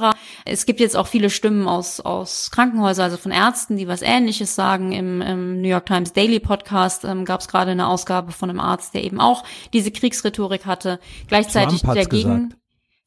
Es 0.45 0.66
gibt 0.66 0.80
jetzt 0.80 0.97
auch 0.97 1.07
viele 1.07 1.30
Stimmen 1.30 1.66
aus, 1.68 2.01
aus 2.01 2.51
Krankenhäusern, 2.51 3.05
also 3.05 3.16
von 3.16 3.32
Ärzten, 3.32 3.76
die 3.76 3.88
was 3.88 4.03
Ähnliches 4.03 4.55
sagen. 4.55 4.93
Im, 4.93 5.20
im 5.22 5.61
New 5.61 5.68
York 5.68 5.86
Times 5.86 6.12
Daily 6.12 6.41
Podcast 6.41 7.05
ähm, 7.05 7.24
gab 7.24 7.41
es 7.41 7.49
gerade 7.49 7.70
eine 7.72 7.88
Ausgabe 7.88 8.32
von 8.32 8.51
einem 8.51 8.61
Arzt, 8.61 8.95
der 8.95 9.05
eben 9.05 9.20
auch 9.20 9.45
diese 9.72 9.91
Kriegsrhetorik 9.91 10.66
hatte. 10.66 11.01
Gleichzeitig 11.28 11.82
dagegen. 11.82 12.49
gesagt. 12.49 12.59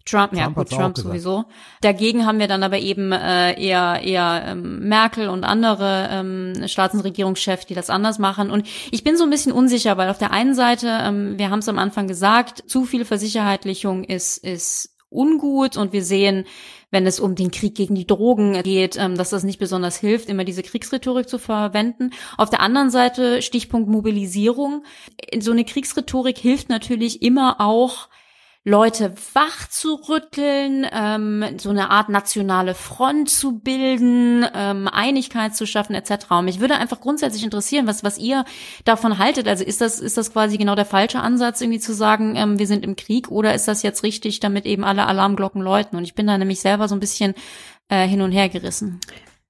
Trump, 0.06 0.34
ja 0.34 0.44
Trump 0.44 0.56
gut, 0.56 0.66
hat's 0.66 0.74
auch 0.74 0.78
Trump 0.78 0.98
sowieso. 0.98 1.46
Dagegen 1.82 2.26
haben 2.26 2.40
wir 2.40 2.48
dann 2.48 2.64
aber 2.64 2.80
eben 2.80 3.12
äh, 3.12 3.60
eher 3.60 4.02
eher 4.04 4.44
ähm, 4.48 4.88
Merkel 4.88 5.30
und 5.30 5.44
andere 5.46 6.10
ähm, 6.12 6.68
Staats- 6.68 6.94
und 6.94 7.02
Regierungschefs, 7.02 7.66
die 7.66 7.74
das 7.74 7.90
anders 7.90 8.20
machen. 8.20 8.52
Und 8.52 8.68
ich 8.92 9.04
bin 9.04 9.16
so 9.16 9.24
ein 9.24 9.30
bisschen 9.30 9.54
unsicher, 9.54 9.98
weil 9.98 10.10
auf 10.10 10.18
der 10.18 10.32
einen 10.32 10.56
Seite, 10.56 10.88
ähm, 11.02 11.38
wir 11.38 11.50
haben 11.50 11.60
es 11.60 11.70
am 11.70 11.80
Anfang 11.80 12.08
gesagt, 12.08 12.70
zu 12.70 12.84
viel 12.86 13.06
Versicherheitlichung 13.06 14.04
ist 14.04 14.38
ist 14.38 14.94
ungut 15.14 15.78
und 15.78 15.94
wir 15.94 16.04
sehen, 16.04 16.46
wenn 16.92 17.08
es 17.08 17.20
um 17.20 17.36
den 17.36 17.52
Krieg 17.52 17.76
gegen 17.76 17.96
die 17.96 18.08
Drogen 18.08 18.62
geht, 18.64 18.98
ähm, 18.98 19.16
dass 19.16 19.30
das 19.30 19.44
nicht 19.44 19.60
besonders 19.60 19.98
hilft, 19.98 20.30
immer 20.30 20.44
diese 20.44 20.64
Kriegsrhetorik 20.64 21.30
zu 21.30 21.40
verwenden. 21.40 22.12
Auf 22.38 22.50
der 22.50 22.62
anderen 22.62 22.90
Seite 22.90 23.42
Stichpunkt 23.42 23.90
Mobilisierung. 23.90 24.84
So 25.40 25.52
eine 25.52 25.66
Kriegsrhetorik 25.66 26.38
hilft 26.38 26.70
natürlich 26.70 27.22
immer 27.22 27.60
auch 27.60 28.10
Leute 28.66 29.14
wach 29.34 29.68
zu 29.68 29.96
rütteln, 29.96 30.88
ähm, 30.90 31.44
so 31.58 31.70
eine 31.70 31.90
Art 31.90 32.08
nationale 32.08 32.76
Front 32.76 33.30
zu 33.30 33.60
bilden, 33.60 34.46
ähm, 34.54 34.88
Einigkeit 34.88 35.54
zu 35.54 35.66
schaffen 35.68 35.96
etc. 35.96 36.26
Und 36.30 36.46
mich 36.46 36.62
würde 36.62 36.76
einfach 36.76 37.02
grundsätzlich 37.02 37.44
interessieren, 37.44 37.88
was 37.88 38.06
was 38.06 38.18
ihr 38.18 38.46
davon 38.86 39.18
haltet. 39.18 39.50
Also 39.50 39.66
ist 39.66 39.82
das 39.82 40.00
ist 40.00 40.18
das 40.18 40.32
quasi 40.32 40.58
genau 40.58 40.76
der 40.76 40.86
falsche 40.86 41.20
Ansatz, 41.20 41.60
irgendwie 41.60 41.82
zu 41.82 41.94
sagen, 41.94 42.38
ähm, 42.38 42.58
wir 42.58 42.68
sind 42.68 42.86
im 42.86 42.96
Krieg, 42.96 43.30
oder 43.30 43.54
ist 43.54 43.68
das 43.68 43.84
jetzt 43.84 44.04
richtig, 44.04 44.40
damit 44.40 44.66
eben 44.66 44.86
alle 44.86 45.08
Alarmglocken 45.08 45.62
läuten? 45.62 45.98
Und 45.98 46.06
ich 46.06 46.16
bin 46.16 46.28
da 46.28 46.38
nämlich 46.38 46.62
selber 46.62 46.88
so 46.88 46.96
ein 46.96 47.02
bisschen 47.02 47.34
äh, 47.90 48.08
hin 48.08 48.22
und 48.22 48.32
her 48.32 48.48
gerissen. 48.48 49.02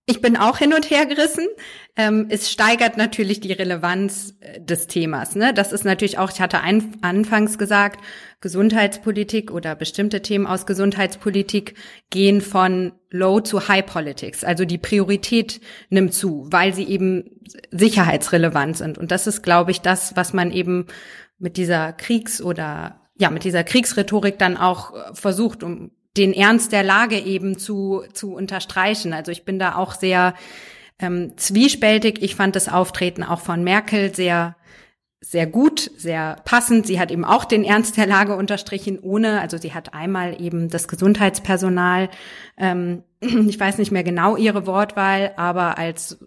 Ich 0.06 0.20
bin 0.20 0.36
auch 0.36 0.58
hin 0.58 0.74
und 0.74 0.89
her 0.89 1.06
gerissen. 1.06 1.47
Ähm, 1.95 2.28
es 2.30 2.51
steigert 2.51 2.97
natürlich 2.97 3.39
die 3.39 3.54
Relevanz 3.54 4.36
äh, 4.41 4.60
des 4.60 4.88
Themas. 4.88 5.36
Ne? 5.36 5.54
Das 5.54 5.72
ist 5.72 5.86
natürlich 5.86 6.18
auch, 6.18 6.30
ich 6.30 6.41
hatte 6.41 6.60
ein, 6.60 6.97
anfangs 7.01 7.58
gesagt, 7.58 8.04
Gesundheitspolitik 8.41 9.49
oder 9.49 9.76
bestimmte 9.76 10.22
Themen 10.22 10.45
aus 10.45 10.66
Gesundheitspolitik 10.66 11.76
gehen 12.10 12.41
von 12.41 12.91
Low 13.12 13.39
zu 13.39 13.70
High 13.70 13.86
Politics. 13.86 14.43
Also 14.43 14.66
die 14.66 14.78
Priorität 14.78 15.62
nimmt 15.89 16.14
zu, 16.14 16.47
weil 16.49 16.74
sie 16.74 16.84
eben 16.84 17.39
sicherheitsrelevant 17.72 18.76
sind. 18.76 18.97
Und 18.97 19.10
das 19.10 19.26
ist, 19.26 19.41
glaube 19.41 19.72
ich, 19.72 19.80
das, 19.80 20.18
was 20.18 20.34
man 20.34 20.51
eben 20.51 20.88
mit 21.39 21.56
dieser 21.56 21.93
Kriegs- 21.93 22.41
oder 22.41 22.99
ja, 23.16 23.30
mit 23.30 23.45
dieser 23.45 23.64
Kriegsrhetorik 23.64 24.38
dann 24.38 24.58
auch 24.58 24.93
äh, 24.93 25.14
versucht, 25.14 25.64
um 25.64 25.91
den 26.18 26.34
Ernst 26.34 26.72
der 26.72 26.84
Lage 26.84 27.20
eben 27.20 27.57
zu, 27.57 28.03
zu 28.14 28.34
unterstreichen. 28.34 29.14
Also 29.14 29.32
ich 29.32 29.45
bin 29.45 29.59
da 29.59 29.76
auch 29.76 29.93
sehr 29.93 30.34
ähm, 30.99 31.34
zwiespältig. 31.38 32.22
Ich 32.22 32.36
fand 32.36 32.55
das 32.55 32.70
Auftreten 32.70 33.24
auch 33.24 33.39
von 33.39 33.64
Merkel 33.64 34.14
sehr 34.14 34.55
sehr 35.26 35.47
gut, 35.47 35.89
sehr 35.95 36.36
passend. 36.43 36.86
Sie 36.86 36.99
hat 36.99 37.09
eben 37.09 37.24
auch 37.24 37.45
den 37.45 37.64
Ernst 37.64 37.95
der 37.95 38.05
Lage 38.05 38.36
unterstrichen, 38.36 38.99
ohne, 38.99 39.39
also 39.39 39.57
sie 39.57 39.74
hat 39.74 39.93
einmal 39.93 40.39
eben 40.41 40.70
das 40.70 40.89
Gesundheitspersonal, 40.89 42.09
ähm, 42.57 43.03
ich 43.22 43.57
weiß 43.57 43.78
nicht 43.78 43.91
mehr 43.91 44.03
genau 44.03 44.36
ihre 44.36 44.68
Wortwahl, 44.68 45.32
aber 45.38 45.78
als 45.78 46.20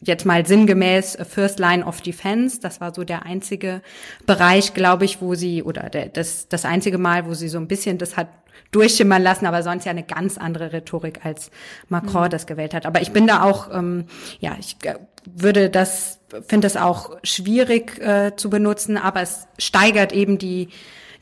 jetzt 0.00 0.24
mal 0.24 0.46
sinngemäß 0.46 1.18
First 1.28 1.58
Line 1.58 1.84
of 1.84 2.00
Defense. 2.00 2.60
Das 2.60 2.80
war 2.80 2.94
so 2.94 3.02
der 3.02 3.24
einzige 3.24 3.82
Bereich, 4.26 4.72
glaube 4.72 5.04
ich, 5.04 5.20
wo 5.20 5.34
sie, 5.34 5.64
oder 5.64 5.90
der, 5.90 6.08
das, 6.08 6.48
das 6.48 6.64
einzige 6.64 6.98
Mal, 6.98 7.26
wo 7.26 7.34
sie 7.34 7.48
so 7.48 7.58
ein 7.58 7.66
bisschen 7.66 7.98
das 7.98 8.16
hat 8.16 8.28
durchschimmern 8.70 9.22
lassen, 9.22 9.46
aber 9.46 9.62
sonst 9.62 9.84
ja 9.84 9.90
eine 9.90 10.02
ganz 10.02 10.38
andere 10.38 10.72
Rhetorik, 10.72 11.24
als 11.24 11.50
Macron 11.88 12.24
mhm. 12.24 12.30
das 12.30 12.46
gewählt 12.46 12.74
hat. 12.74 12.86
Aber 12.86 13.00
ich 13.00 13.12
bin 13.12 13.26
da 13.26 13.42
auch, 13.42 13.68
ähm, 13.72 14.04
ja, 14.40 14.56
ich 14.58 14.76
äh, 14.82 14.96
würde 15.24 15.70
das, 15.70 16.20
finde 16.46 16.66
das 16.66 16.76
auch 16.76 17.16
schwierig 17.22 17.98
äh, 18.00 18.36
zu 18.36 18.50
benutzen, 18.50 18.96
aber 18.96 19.22
es 19.22 19.46
steigert 19.58 20.12
eben 20.12 20.38
die, 20.38 20.68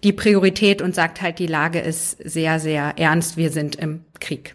die 0.03 0.12
Priorität 0.12 0.82
und 0.82 0.94
sagt 0.94 1.22
halt, 1.22 1.38
die 1.38 1.47
Lage 1.47 1.78
ist 1.78 2.18
sehr, 2.22 2.59
sehr 2.61 2.99
ernst, 2.99 3.36
wir 3.36 3.51
sind 3.51 3.76
im 3.76 4.05
Krieg. 4.20 4.55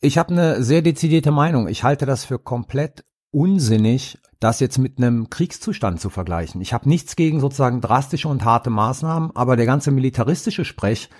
Ich 0.00 0.16
habe 0.16 0.32
eine 0.32 0.62
sehr 0.62 0.80
dezidierte 0.80 1.30
Meinung. 1.30 1.68
Ich 1.68 1.84
halte 1.84 2.06
das 2.06 2.24
für 2.24 2.38
komplett 2.38 3.04
unsinnig, 3.30 4.18
das 4.40 4.58
jetzt 4.58 4.78
mit 4.78 4.96
einem 4.96 5.28
Kriegszustand 5.28 6.00
zu 6.00 6.08
vergleichen. 6.08 6.62
Ich 6.62 6.72
habe 6.72 6.88
nichts 6.88 7.16
gegen 7.16 7.40
sozusagen 7.40 7.82
drastische 7.82 8.28
und 8.28 8.44
harte 8.44 8.70
Maßnahmen, 8.70 9.32
aber 9.34 9.56
der 9.56 9.66
ganze 9.66 9.90
militaristische 9.90 10.64
Sprech 10.64 11.10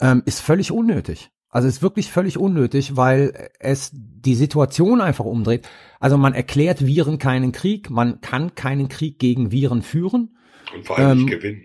ähm, 0.00 0.22
ist 0.26 0.40
völlig 0.40 0.72
unnötig. 0.72 1.30
Also 1.50 1.66
ist 1.66 1.82
wirklich 1.82 2.10
völlig 2.12 2.38
unnötig, 2.38 2.96
weil 2.96 3.50
es 3.58 3.90
die 3.92 4.36
Situation 4.36 5.00
einfach 5.00 5.24
umdreht. 5.24 5.68
Also 5.98 6.16
man 6.16 6.32
erklärt 6.32 6.86
Viren 6.86 7.18
keinen 7.18 7.50
Krieg, 7.50 7.90
man 7.90 8.20
kann 8.20 8.54
keinen 8.54 8.88
Krieg 8.88 9.18
gegen 9.18 9.50
Viren 9.50 9.82
führen. 9.82 10.36
Und 10.74 10.86
vor 10.86 10.98
allem 10.98 11.10
ähm, 11.10 11.24
nicht 11.24 11.40
gewinnen. 11.40 11.62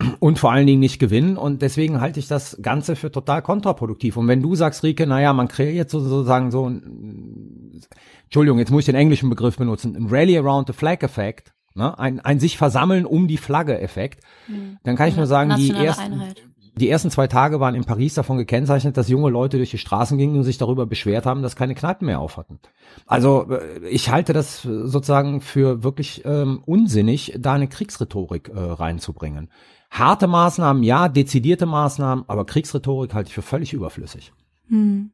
Ne? 0.00 0.16
Und 0.20 0.38
vor 0.38 0.52
allen 0.52 0.66
Dingen 0.66 0.80
nicht 0.80 0.98
gewinnen. 0.98 1.36
Und 1.36 1.60
deswegen 1.60 2.00
halte 2.00 2.18
ich 2.18 2.28
das 2.28 2.56
Ganze 2.62 2.96
für 2.96 3.10
total 3.12 3.42
kontraproduktiv. 3.42 4.16
Und 4.16 4.26
wenn 4.26 4.40
du 4.40 4.54
sagst, 4.54 4.82
Rike, 4.82 5.06
naja, 5.06 5.34
man 5.34 5.48
kreiert 5.48 5.90
sozusagen 5.90 6.50
so 6.50 6.70
ein, 6.70 7.82
Entschuldigung, 8.24 8.58
jetzt 8.58 8.70
muss 8.70 8.80
ich 8.80 8.86
den 8.86 8.94
englischen 8.94 9.28
Begriff 9.28 9.58
benutzen, 9.58 9.96
ein 9.96 10.06
Rally 10.08 10.38
around 10.38 10.66
the 10.68 10.72
flag 10.72 11.02
Effekt, 11.02 11.52
ne? 11.74 11.98
ein, 11.98 12.20
ein 12.20 12.40
sich 12.40 12.56
versammeln 12.56 13.04
um 13.04 13.28
die 13.28 13.36
Flagge 13.36 13.78
Effekt, 13.78 14.24
mhm. 14.48 14.78
dann 14.82 14.96
kann 14.96 15.10
ich 15.10 15.16
nur 15.16 15.26
sagen, 15.26 15.54
die 15.58 15.72
ersten, 15.72 16.14
Einheit 16.14 16.42
die 16.76 16.90
ersten 16.90 17.10
zwei 17.10 17.26
Tage 17.26 17.58
waren 17.58 17.74
in 17.74 17.84
Paris 17.84 18.14
davon 18.14 18.36
gekennzeichnet, 18.36 18.96
dass 18.96 19.08
junge 19.08 19.30
Leute 19.30 19.56
durch 19.56 19.70
die 19.70 19.78
Straßen 19.78 20.18
gingen 20.18 20.36
und 20.36 20.44
sich 20.44 20.58
darüber 20.58 20.86
beschwert 20.86 21.24
haben, 21.24 21.42
dass 21.42 21.56
keine 21.56 21.74
Kneipen 21.74 22.06
mehr 22.06 22.20
auf 22.20 22.36
hatten. 22.36 22.58
Also 23.06 23.50
äh, 23.50 23.88
ich 23.88 24.10
halte 24.10 24.32
das 24.32 24.62
sozusagen 24.62 25.40
für 25.40 25.82
wirklich 25.82 26.24
ähm, 26.26 26.62
unsinnig, 26.66 27.34
da 27.38 27.54
eine 27.54 27.68
Kriegsrhetorik 27.68 28.50
äh, 28.50 28.58
reinzubringen. 28.58 29.50
Harte 29.90 30.26
Maßnahmen, 30.26 30.82
ja, 30.82 31.08
dezidierte 31.08 31.64
Maßnahmen, 31.64 32.24
aber 32.28 32.44
Kriegsrhetorik 32.44 33.14
halte 33.14 33.28
ich 33.28 33.34
für 33.34 33.42
völlig 33.42 33.72
überflüssig. 33.72 34.32
Hm. 34.68 35.12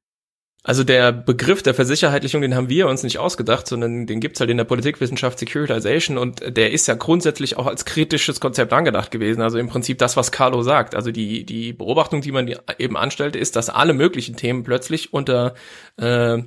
Also 0.64 0.84
der 0.84 1.10
Begriff 1.10 1.62
der 1.62 1.74
Versicherheitlichung, 1.74 2.40
den 2.40 2.54
haben 2.54 2.68
wir 2.68 2.86
uns 2.86 3.02
nicht 3.02 3.18
ausgedacht, 3.18 3.66
sondern 3.66 4.06
den 4.06 4.20
gibt's 4.20 4.38
halt 4.38 4.48
in 4.48 4.56
der 4.56 4.64
Politikwissenschaft 4.64 5.40
Securitization 5.40 6.18
und 6.18 6.56
der 6.56 6.70
ist 6.70 6.86
ja 6.86 6.94
grundsätzlich 6.94 7.56
auch 7.56 7.66
als 7.66 7.84
kritisches 7.84 8.38
Konzept 8.38 8.72
angedacht 8.72 9.10
gewesen. 9.10 9.42
Also 9.42 9.58
im 9.58 9.68
Prinzip 9.68 9.98
das, 9.98 10.16
was 10.16 10.30
Carlo 10.30 10.62
sagt. 10.62 10.94
Also 10.94 11.10
die, 11.10 11.44
die 11.44 11.72
Beobachtung, 11.72 12.20
die 12.20 12.30
man 12.30 12.54
eben 12.78 12.96
anstellte, 12.96 13.40
ist, 13.40 13.56
dass 13.56 13.70
alle 13.70 13.92
möglichen 13.92 14.36
Themen 14.36 14.62
plötzlich 14.62 15.12
unter 15.12 15.54
äh, 15.96 16.38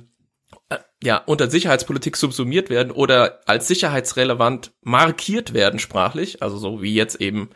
ja, 1.02 1.18
unter 1.18 1.50
Sicherheitspolitik 1.50 2.16
subsumiert 2.16 2.70
werden 2.70 2.90
oder 2.90 3.40
als 3.46 3.68
sicherheitsrelevant 3.68 4.72
markiert 4.80 5.52
werden 5.52 5.78
sprachlich, 5.78 6.42
also 6.42 6.56
so 6.56 6.80
wie 6.80 6.94
jetzt 6.94 7.20
eben 7.20 7.50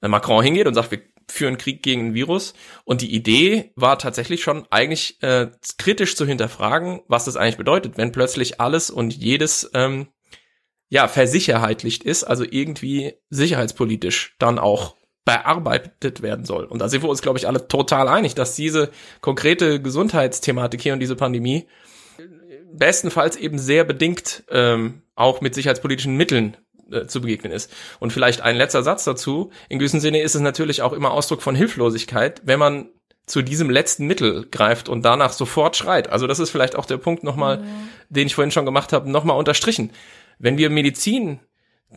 Macron 0.00 0.42
hingeht 0.42 0.66
und 0.66 0.74
sagt, 0.74 0.92
wir 0.92 1.00
führen 1.30 1.58
Krieg 1.58 1.82
gegen 1.82 2.08
ein 2.08 2.14
Virus. 2.14 2.54
Und 2.84 3.00
die 3.00 3.14
Idee 3.14 3.72
war 3.76 3.98
tatsächlich 3.98 4.42
schon 4.42 4.66
eigentlich 4.70 5.22
äh, 5.22 5.48
kritisch 5.78 6.16
zu 6.16 6.26
hinterfragen, 6.26 7.00
was 7.08 7.24
das 7.24 7.36
eigentlich 7.36 7.56
bedeutet, 7.56 7.96
wenn 7.96 8.12
plötzlich 8.12 8.60
alles 8.60 8.90
und 8.90 9.14
jedes 9.14 9.70
ähm, 9.74 10.08
ja 10.88 11.08
versicherheitlicht 11.08 12.02
ist, 12.02 12.24
also 12.24 12.44
irgendwie 12.48 13.14
sicherheitspolitisch 13.30 14.34
dann 14.38 14.58
auch 14.58 14.96
bearbeitet 15.24 16.22
werden 16.22 16.44
soll. 16.44 16.64
Und 16.64 16.80
da 16.80 16.88
sind 16.88 17.02
wir 17.02 17.08
uns, 17.08 17.22
glaube 17.22 17.38
ich, 17.38 17.46
alle 17.46 17.68
total 17.68 18.08
einig, 18.08 18.34
dass 18.34 18.56
diese 18.56 18.90
konkrete 19.20 19.80
Gesundheitsthematik 19.80 20.80
hier 20.80 20.92
und 20.92 21.00
diese 21.00 21.16
Pandemie 21.16 21.66
bestenfalls 22.72 23.36
eben 23.36 23.58
sehr 23.58 23.84
bedingt 23.84 24.44
ähm, 24.50 25.02
auch 25.14 25.40
mit 25.40 25.54
sicherheitspolitischen 25.54 26.16
Mitteln 26.16 26.56
äh, 26.90 27.06
zu 27.06 27.20
begegnen 27.20 27.52
ist. 27.52 27.72
Und 27.98 28.12
vielleicht 28.12 28.40
ein 28.40 28.56
letzter 28.56 28.82
Satz 28.82 29.04
dazu. 29.04 29.50
In 29.68 29.78
gewissem 29.78 30.00
Sinne 30.00 30.20
ist 30.20 30.34
es 30.34 30.40
natürlich 30.40 30.82
auch 30.82 30.92
immer 30.92 31.12
Ausdruck 31.12 31.42
von 31.42 31.54
Hilflosigkeit, 31.54 32.42
wenn 32.44 32.58
man 32.58 32.88
zu 33.26 33.42
diesem 33.42 33.70
letzten 33.70 34.06
Mittel 34.06 34.46
greift 34.50 34.88
und 34.88 35.04
danach 35.04 35.32
sofort 35.32 35.76
schreit. 35.76 36.10
Also 36.10 36.26
das 36.26 36.40
ist 36.40 36.50
vielleicht 36.50 36.76
auch 36.76 36.86
der 36.86 36.96
Punkt 36.96 37.22
nochmal, 37.22 37.58
ja. 37.58 37.64
den 38.08 38.26
ich 38.26 38.34
vorhin 38.34 38.50
schon 38.50 38.64
gemacht 38.64 38.92
habe, 38.92 39.10
nochmal 39.10 39.36
unterstrichen. 39.36 39.92
Wenn 40.38 40.58
wir 40.58 40.68
Medizin 40.68 41.38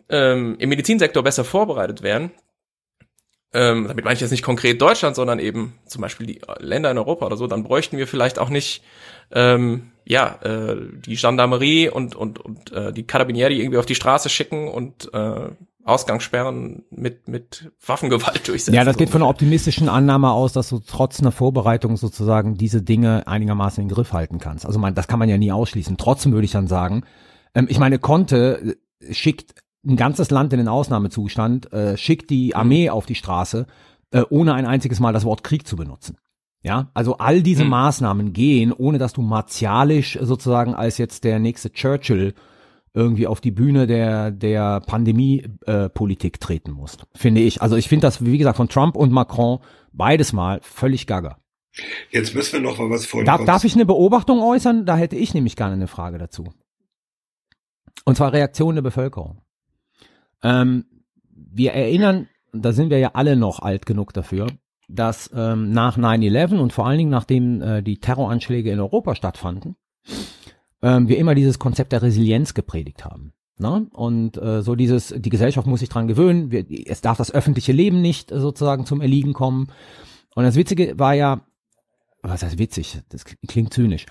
ähm, 0.09 0.55
im 0.59 0.69
Medizinsektor 0.69 1.23
besser 1.23 1.43
vorbereitet 1.43 2.03
wären, 2.03 2.31
ähm, 3.54 3.88
damit 3.88 4.04
meine 4.04 4.16
ich 4.16 4.22
jetzt 4.22 4.32
nicht 4.32 4.43
konkret 4.43 4.82
Deutschland, 4.82 5.16
sondern 5.16 5.39
eben 5.39 5.74
zum 5.86 6.01
Beispiel 6.01 6.26
die 6.26 6.41
Länder 6.60 6.89
in 6.89 6.97
Europa 6.97 7.26
oder 7.26 7.38
so, 7.38 7.47
dann 7.47 7.64
bräuchten 7.64 7.97
wir 7.97 8.08
vielleicht 8.08 8.39
auch 8.39 8.49
nicht 8.49 8.84
ähm, 9.32 9.91
ja 10.06 10.39
äh, 10.41 10.76
die 11.06 11.16
Gendarmerie 11.16 11.89
und 11.89 12.16
und 12.16 12.39
und 12.39 12.72
äh, 12.72 12.91
die 12.91 13.04
Carabinieri 13.06 13.60
irgendwie 13.60 13.78
auf 13.78 13.86
die 13.86 13.95
Straße 13.95 14.30
schicken 14.30 14.68
und 14.68 15.14
äh, 15.14 15.49
Ausgangssperren 15.86 16.84
mit 16.89 17.28
mit 17.28 17.72
Waffengewalt 17.86 18.47
durchsetzen. 18.47 18.74
Ja, 18.74 18.86
das 18.86 18.97
geht 18.97 19.10
von 19.10 19.22
einer 19.22 19.30
optimistischen 19.30 19.88
Annahme 19.88 20.32
aus, 20.32 20.54
dass 20.54 20.70
du 20.70 20.80
trotz 20.80 21.20
einer 21.20 21.32
Vorbereitung 21.32 21.95
sozusagen 21.97 22.56
diese 22.56 22.82
Dinge 22.82 23.28
einigermaßen 23.28 23.82
in 23.82 23.88
den 23.88 23.93
Griff 23.93 24.14
halten 24.14 24.39
kannst. 24.39 24.66
Also 24.66 24.80
man, 24.80 24.95
das 24.95 25.08
kann 25.08 25.20
man 25.20 25.30
ja 25.30 25.38
nie 25.38 25.51
ausschließen. 25.51 25.97
Trotzdem 25.97 26.32
würde 26.34 26.45
ich 26.45 26.51
dann 26.51 26.68
sagen, 26.68 27.04
ähm, 27.54 27.68
ich 27.70 27.80
meine, 27.80 27.99
Conte 27.99 28.78
schickt 29.12 29.56
ein 29.86 29.95
ganzes 29.95 30.29
Land 30.31 30.53
in 30.53 30.59
den 30.59 30.67
Ausnahmezustand, 30.67 31.71
äh, 31.73 31.97
schickt 31.97 32.29
die 32.29 32.55
Armee 32.55 32.89
auf 32.89 33.05
die 33.05 33.15
Straße, 33.15 33.67
äh, 34.11 34.23
ohne 34.29 34.53
ein 34.53 34.65
einziges 34.65 34.99
Mal 34.99 35.13
das 35.13 35.25
Wort 35.25 35.43
Krieg 35.43 35.67
zu 35.67 35.75
benutzen. 35.75 36.17
Ja, 36.61 36.89
also 36.93 37.17
all 37.17 37.43
diese 37.43 37.63
hm. 37.63 37.69
Maßnahmen 37.69 38.31
gehen, 38.31 38.71
ohne 38.71 38.97
dass 38.97 39.11
du 39.11 39.21
martialisch 39.21 40.17
sozusagen 40.21 40.73
als 40.73 40.97
jetzt 40.97 41.25
der 41.25 41.39
nächste 41.39 41.71
Churchill 41.71 42.34
irgendwie 42.93 43.27
auf 43.27 43.41
die 43.41 43.51
Bühne 43.51 43.88
der 43.88 44.31
der 44.31 44.79
Pandemie-Politik 44.81 46.36
äh, 46.36 46.39
treten 46.39 46.71
musst, 46.71 47.05
finde 47.15 47.41
ich. 47.41 47.61
Also 47.61 47.75
ich 47.75 47.89
finde 47.89 48.07
das, 48.07 48.23
wie 48.23 48.38
gesagt, 48.38 48.55
von 48.55 48.69
Trump 48.69 48.95
und 48.95 49.11
Macron 49.11 49.59
beides 49.91 50.31
mal 50.31 50.59
völlig 50.61 51.05
gaga. 51.05 51.38
Jetzt 52.11 52.36
müssen 52.36 52.53
wir 52.53 52.61
noch 52.61 52.77
mal 52.77 52.89
was 52.89 53.05
vornehmen. 53.05 53.25
Darf, 53.25 53.45
darf 53.45 53.63
ich 53.63 53.73
eine 53.73 53.86
Beobachtung 53.86 54.41
äußern? 54.41 54.86
Da 54.86 54.95
hätte 54.95 55.15
ich 55.15 55.34
nämlich 55.34 55.55
gerne 55.55 55.73
eine 55.73 55.88
Frage 55.88 56.17
dazu. 56.17 56.53
Und 58.05 58.15
zwar 58.15 58.31
Reaktion 58.31 58.75
der 58.75 58.84
Bevölkerung. 58.84 59.42
Ähm, 60.43 60.85
wir 61.29 61.73
erinnern, 61.73 62.27
da 62.51 62.71
sind 62.71 62.89
wir 62.89 62.99
ja 62.99 63.11
alle 63.13 63.35
noch 63.35 63.59
alt 63.59 63.85
genug 63.85 64.13
dafür, 64.13 64.47
dass 64.87 65.29
ähm, 65.33 65.71
nach 65.71 65.97
9-11 65.97 66.59
und 66.59 66.73
vor 66.73 66.85
allen 66.85 66.97
Dingen 66.97 67.09
nachdem 67.09 67.61
äh, 67.61 67.81
die 67.81 67.99
Terroranschläge 67.99 68.71
in 68.71 68.79
Europa 68.79 69.15
stattfanden, 69.15 69.75
ähm, 70.81 71.07
wir 71.07 71.17
immer 71.17 71.35
dieses 71.35 71.59
Konzept 71.59 71.91
der 71.93 72.01
Resilienz 72.01 72.53
gepredigt 72.53 73.05
haben. 73.05 73.33
Ne? 73.57 73.87
Und 73.93 74.37
äh, 74.37 74.61
so 74.61 74.75
dieses, 74.75 75.13
die 75.17 75.29
Gesellschaft 75.29 75.67
muss 75.67 75.79
sich 75.79 75.89
dran 75.89 76.07
gewöhnen, 76.07 76.51
wir, 76.51 76.65
es 76.87 77.01
darf 77.01 77.17
das 77.17 77.31
öffentliche 77.31 77.71
Leben 77.71 78.01
nicht 78.01 78.31
äh, 78.31 78.39
sozusagen 78.39 78.85
zum 78.85 79.01
Erliegen 79.01 79.33
kommen. 79.33 79.67
Und 80.35 80.43
das 80.43 80.55
Witzige 80.55 80.97
war 80.99 81.13
ja, 81.13 81.41
was 82.21 82.43
heißt 82.43 82.57
witzig, 82.57 82.99
das 83.09 83.25
klingt 83.25 83.73
zynisch, 83.73 84.05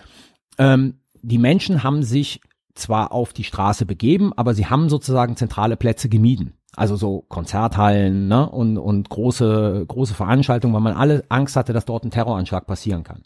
ähm, 0.58 1.00
die 1.22 1.38
Menschen 1.38 1.82
haben 1.82 2.02
sich 2.02 2.40
zwar 2.74 3.12
auf 3.12 3.32
die 3.32 3.44
Straße 3.44 3.86
begeben, 3.86 4.32
aber 4.34 4.54
sie 4.54 4.66
haben 4.66 4.88
sozusagen 4.88 5.36
zentrale 5.36 5.76
Plätze 5.76 6.08
gemieden. 6.08 6.54
Also 6.74 6.96
so 6.96 7.24
Konzerthallen 7.28 8.28
ne? 8.28 8.48
und, 8.48 8.78
und 8.78 9.10
große, 9.10 9.84
große 9.86 10.14
Veranstaltungen, 10.14 10.72
weil 10.72 10.80
man 10.80 10.96
alle 10.96 11.24
Angst 11.28 11.56
hatte, 11.56 11.74
dass 11.74 11.84
dort 11.84 12.04
ein 12.04 12.10
Terroranschlag 12.10 12.66
passieren 12.66 13.04
kann. 13.04 13.24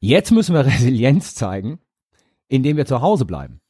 Jetzt 0.00 0.32
müssen 0.32 0.54
wir 0.54 0.66
Resilienz 0.66 1.34
zeigen, 1.34 1.78
indem 2.48 2.76
wir 2.76 2.86
zu 2.86 3.00
Hause 3.00 3.24
bleiben. 3.24 3.60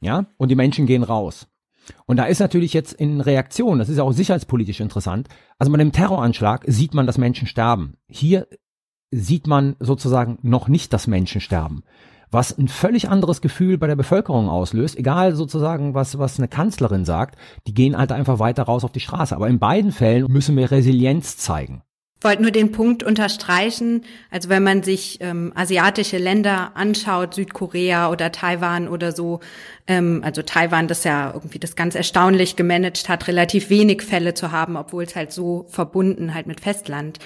Ja, 0.00 0.26
und 0.38 0.50
die 0.50 0.56
Menschen 0.56 0.86
gehen 0.86 1.02
raus. 1.02 1.46
Und 2.06 2.16
da 2.16 2.24
ist 2.24 2.40
natürlich 2.40 2.72
jetzt 2.72 2.92
in 2.92 3.20
Reaktion, 3.20 3.78
das 3.78 3.88
ist 3.88 3.98
auch 3.98 4.12
sicherheitspolitisch 4.12 4.80
interessant, 4.80 5.28
also 5.58 5.70
bei 5.70 5.78
dem 5.78 5.92
Terroranschlag 5.92 6.64
sieht 6.66 6.94
man, 6.94 7.06
dass 7.06 7.18
Menschen 7.18 7.46
sterben. 7.46 7.96
Hier 8.08 8.48
sieht 9.10 9.46
man 9.46 9.76
sozusagen 9.78 10.38
noch 10.42 10.68
nicht 10.68 10.92
das 10.92 11.06
Menschen 11.06 11.40
sterben 11.40 11.84
was 12.30 12.56
ein 12.56 12.68
völlig 12.68 13.08
anderes 13.08 13.40
Gefühl 13.40 13.78
bei 13.78 13.86
der 13.86 13.96
Bevölkerung 13.96 14.48
auslöst, 14.48 14.96
egal 14.98 15.34
sozusagen, 15.34 15.94
was, 15.94 16.18
was 16.18 16.38
eine 16.38 16.48
Kanzlerin 16.48 17.04
sagt, 17.04 17.38
die 17.66 17.74
gehen 17.74 17.96
halt 17.96 18.12
einfach 18.12 18.38
weiter 18.38 18.64
raus 18.64 18.84
auf 18.84 18.92
die 18.92 19.00
Straße. 19.00 19.34
Aber 19.34 19.48
in 19.48 19.58
beiden 19.58 19.92
Fällen 19.92 20.30
müssen 20.30 20.56
wir 20.56 20.70
Resilienz 20.70 21.36
zeigen 21.36 21.82
wollte 22.26 22.42
nur 22.42 22.50
den 22.50 22.72
Punkt 22.72 23.02
unterstreichen, 23.02 24.02
also 24.30 24.48
wenn 24.48 24.62
man 24.62 24.82
sich 24.82 25.18
ähm, 25.20 25.52
asiatische 25.54 26.18
Länder 26.18 26.72
anschaut, 26.74 27.34
Südkorea 27.34 28.10
oder 28.10 28.32
Taiwan 28.32 28.88
oder 28.88 29.12
so, 29.12 29.40
ähm, 29.88 30.22
also 30.24 30.42
Taiwan, 30.42 30.88
das 30.88 31.04
ja 31.04 31.30
irgendwie 31.32 31.58
das 31.58 31.76
ganz 31.76 31.94
erstaunlich 31.94 32.56
gemanagt 32.56 33.08
hat, 33.08 33.28
relativ 33.28 33.70
wenig 33.70 34.02
Fälle 34.02 34.34
zu 34.34 34.50
haben, 34.50 34.76
obwohl 34.76 35.04
es 35.04 35.14
halt 35.14 35.32
so 35.32 35.66
verbunden 35.68 36.34
halt 36.34 36.46
mit 36.46 36.60
Festland 36.60 37.18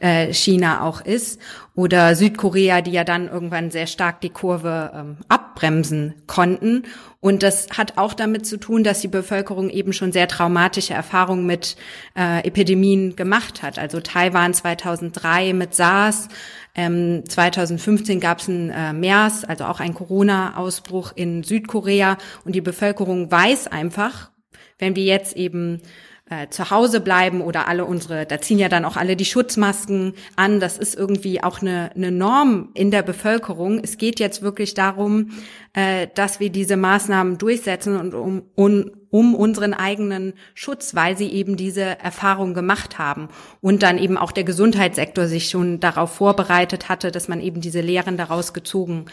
äh, 0.00 0.32
China 0.32 0.82
auch 0.82 1.00
ist. 1.02 1.40
Oder 1.74 2.14
Südkorea, 2.14 2.80
die 2.80 2.92
ja 2.92 3.04
dann 3.04 3.28
irgendwann 3.28 3.70
sehr 3.70 3.86
stark 3.86 4.22
die 4.22 4.30
Kurve 4.30 4.92
ähm, 4.94 5.16
abbremsen 5.28 6.14
konnten. 6.26 6.84
Und 7.20 7.42
das 7.42 7.68
hat 7.76 7.98
auch 7.98 8.14
damit 8.14 8.46
zu 8.46 8.56
tun, 8.56 8.82
dass 8.82 9.00
die 9.00 9.08
Bevölkerung 9.08 9.68
eben 9.68 9.92
schon 9.92 10.12
sehr 10.12 10.28
traumatische 10.28 10.94
Erfahrungen 10.94 11.44
mit 11.44 11.76
äh, 12.16 12.46
Epidemien 12.46 13.14
gemacht 13.16 13.62
hat. 13.62 13.78
Also 13.78 14.00
Taiwan 14.00 14.54
2003 14.54 15.52
mit 15.52 15.74
SARS, 15.74 16.28
ähm, 16.76 17.24
2015 17.26 18.20
gab 18.20 18.38
es 18.38 18.48
ein 18.48 18.70
äh, 18.70 18.92
MERS, 18.92 19.44
also 19.44 19.64
auch 19.64 19.80
ein 19.80 19.94
Corona-Ausbruch 19.94 21.12
in 21.14 21.42
Südkorea. 21.42 22.18
Und 22.44 22.54
die 22.54 22.60
Bevölkerung 22.60 23.30
weiß 23.30 23.66
einfach, 23.66 24.30
wenn 24.78 24.94
wir 24.94 25.04
jetzt 25.04 25.36
eben 25.36 25.80
äh, 26.28 26.48
zu 26.48 26.70
Hause 26.70 27.00
bleiben 27.00 27.40
oder 27.40 27.68
alle 27.68 27.84
unsere, 27.84 28.26
da 28.26 28.40
ziehen 28.40 28.58
ja 28.58 28.68
dann 28.68 28.84
auch 28.84 28.96
alle 28.96 29.14
die 29.14 29.24
Schutzmasken 29.24 30.14
an. 30.34 30.58
Das 30.58 30.76
ist 30.76 30.96
irgendwie 30.96 31.40
auch 31.42 31.62
eine, 31.62 31.92
eine 31.94 32.10
Norm 32.10 32.70
in 32.74 32.90
der 32.90 33.02
Bevölkerung. 33.02 33.78
Es 33.78 33.96
geht 33.96 34.18
jetzt 34.18 34.42
wirklich 34.42 34.74
darum, 34.74 35.30
äh, 35.72 36.08
dass 36.14 36.40
wir 36.40 36.50
diese 36.50 36.76
Maßnahmen 36.76 37.38
durchsetzen 37.38 37.96
und 37.96 38.12
um, 38.12 38.42
um, 38.56 38.90
um 39.10 39.34
unseren 39.36 39.72
eigenen 39.72 40.32
Schutz, 40.54 40.96
weil 40.96 41.16
sie 41.16 41.28
eben 41.28 41.56
diese 41.56 41.82
Erfahrung 42.00 42.54
gemacht 42.54 42.98
haben 42.98 43.28
und 43.60 43.84
dann 43.84 43.96
eben 43.96 44.18
auch 44.18 44.32
der 44.32 44.44
Gesundheitssektor 44.44 45.28
sich 45.28 45.48
schon 45.48 45.78
darauf 45.78 46.12
vorbereitet 46.14 46.88
hatte, 46.88 47.12
dass 47.12 47.28
man 47.28 47.40
eben 47.40 47.60
diese 47.60 47.80
Lehren 47.80 48.16
daraus 48.16 48.52
gezogen 48.52 49.06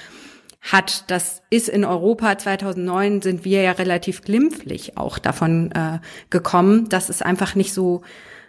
hat. 0.63 1.09
Das 1.11 1.41
ist 1.49 1.69
in 1.69 1.85
Europa 1.85 2.37
2009 2.37 3.21
sind 3.21 3.45
wir 3.45 3.61
ja 3.61 3.71
relativ 3.73 4.21
glimpflich 4.21 4.97
auch 4.97 5.19
davon 5.19 5.71
äh, 5.71 5.99
gekommen. 6.29 6.89
Das 6.89 7.09
ist 7.09 7.23
einfach 7.23 7.55
nicht 7.55 7.73
so 7.73 8.01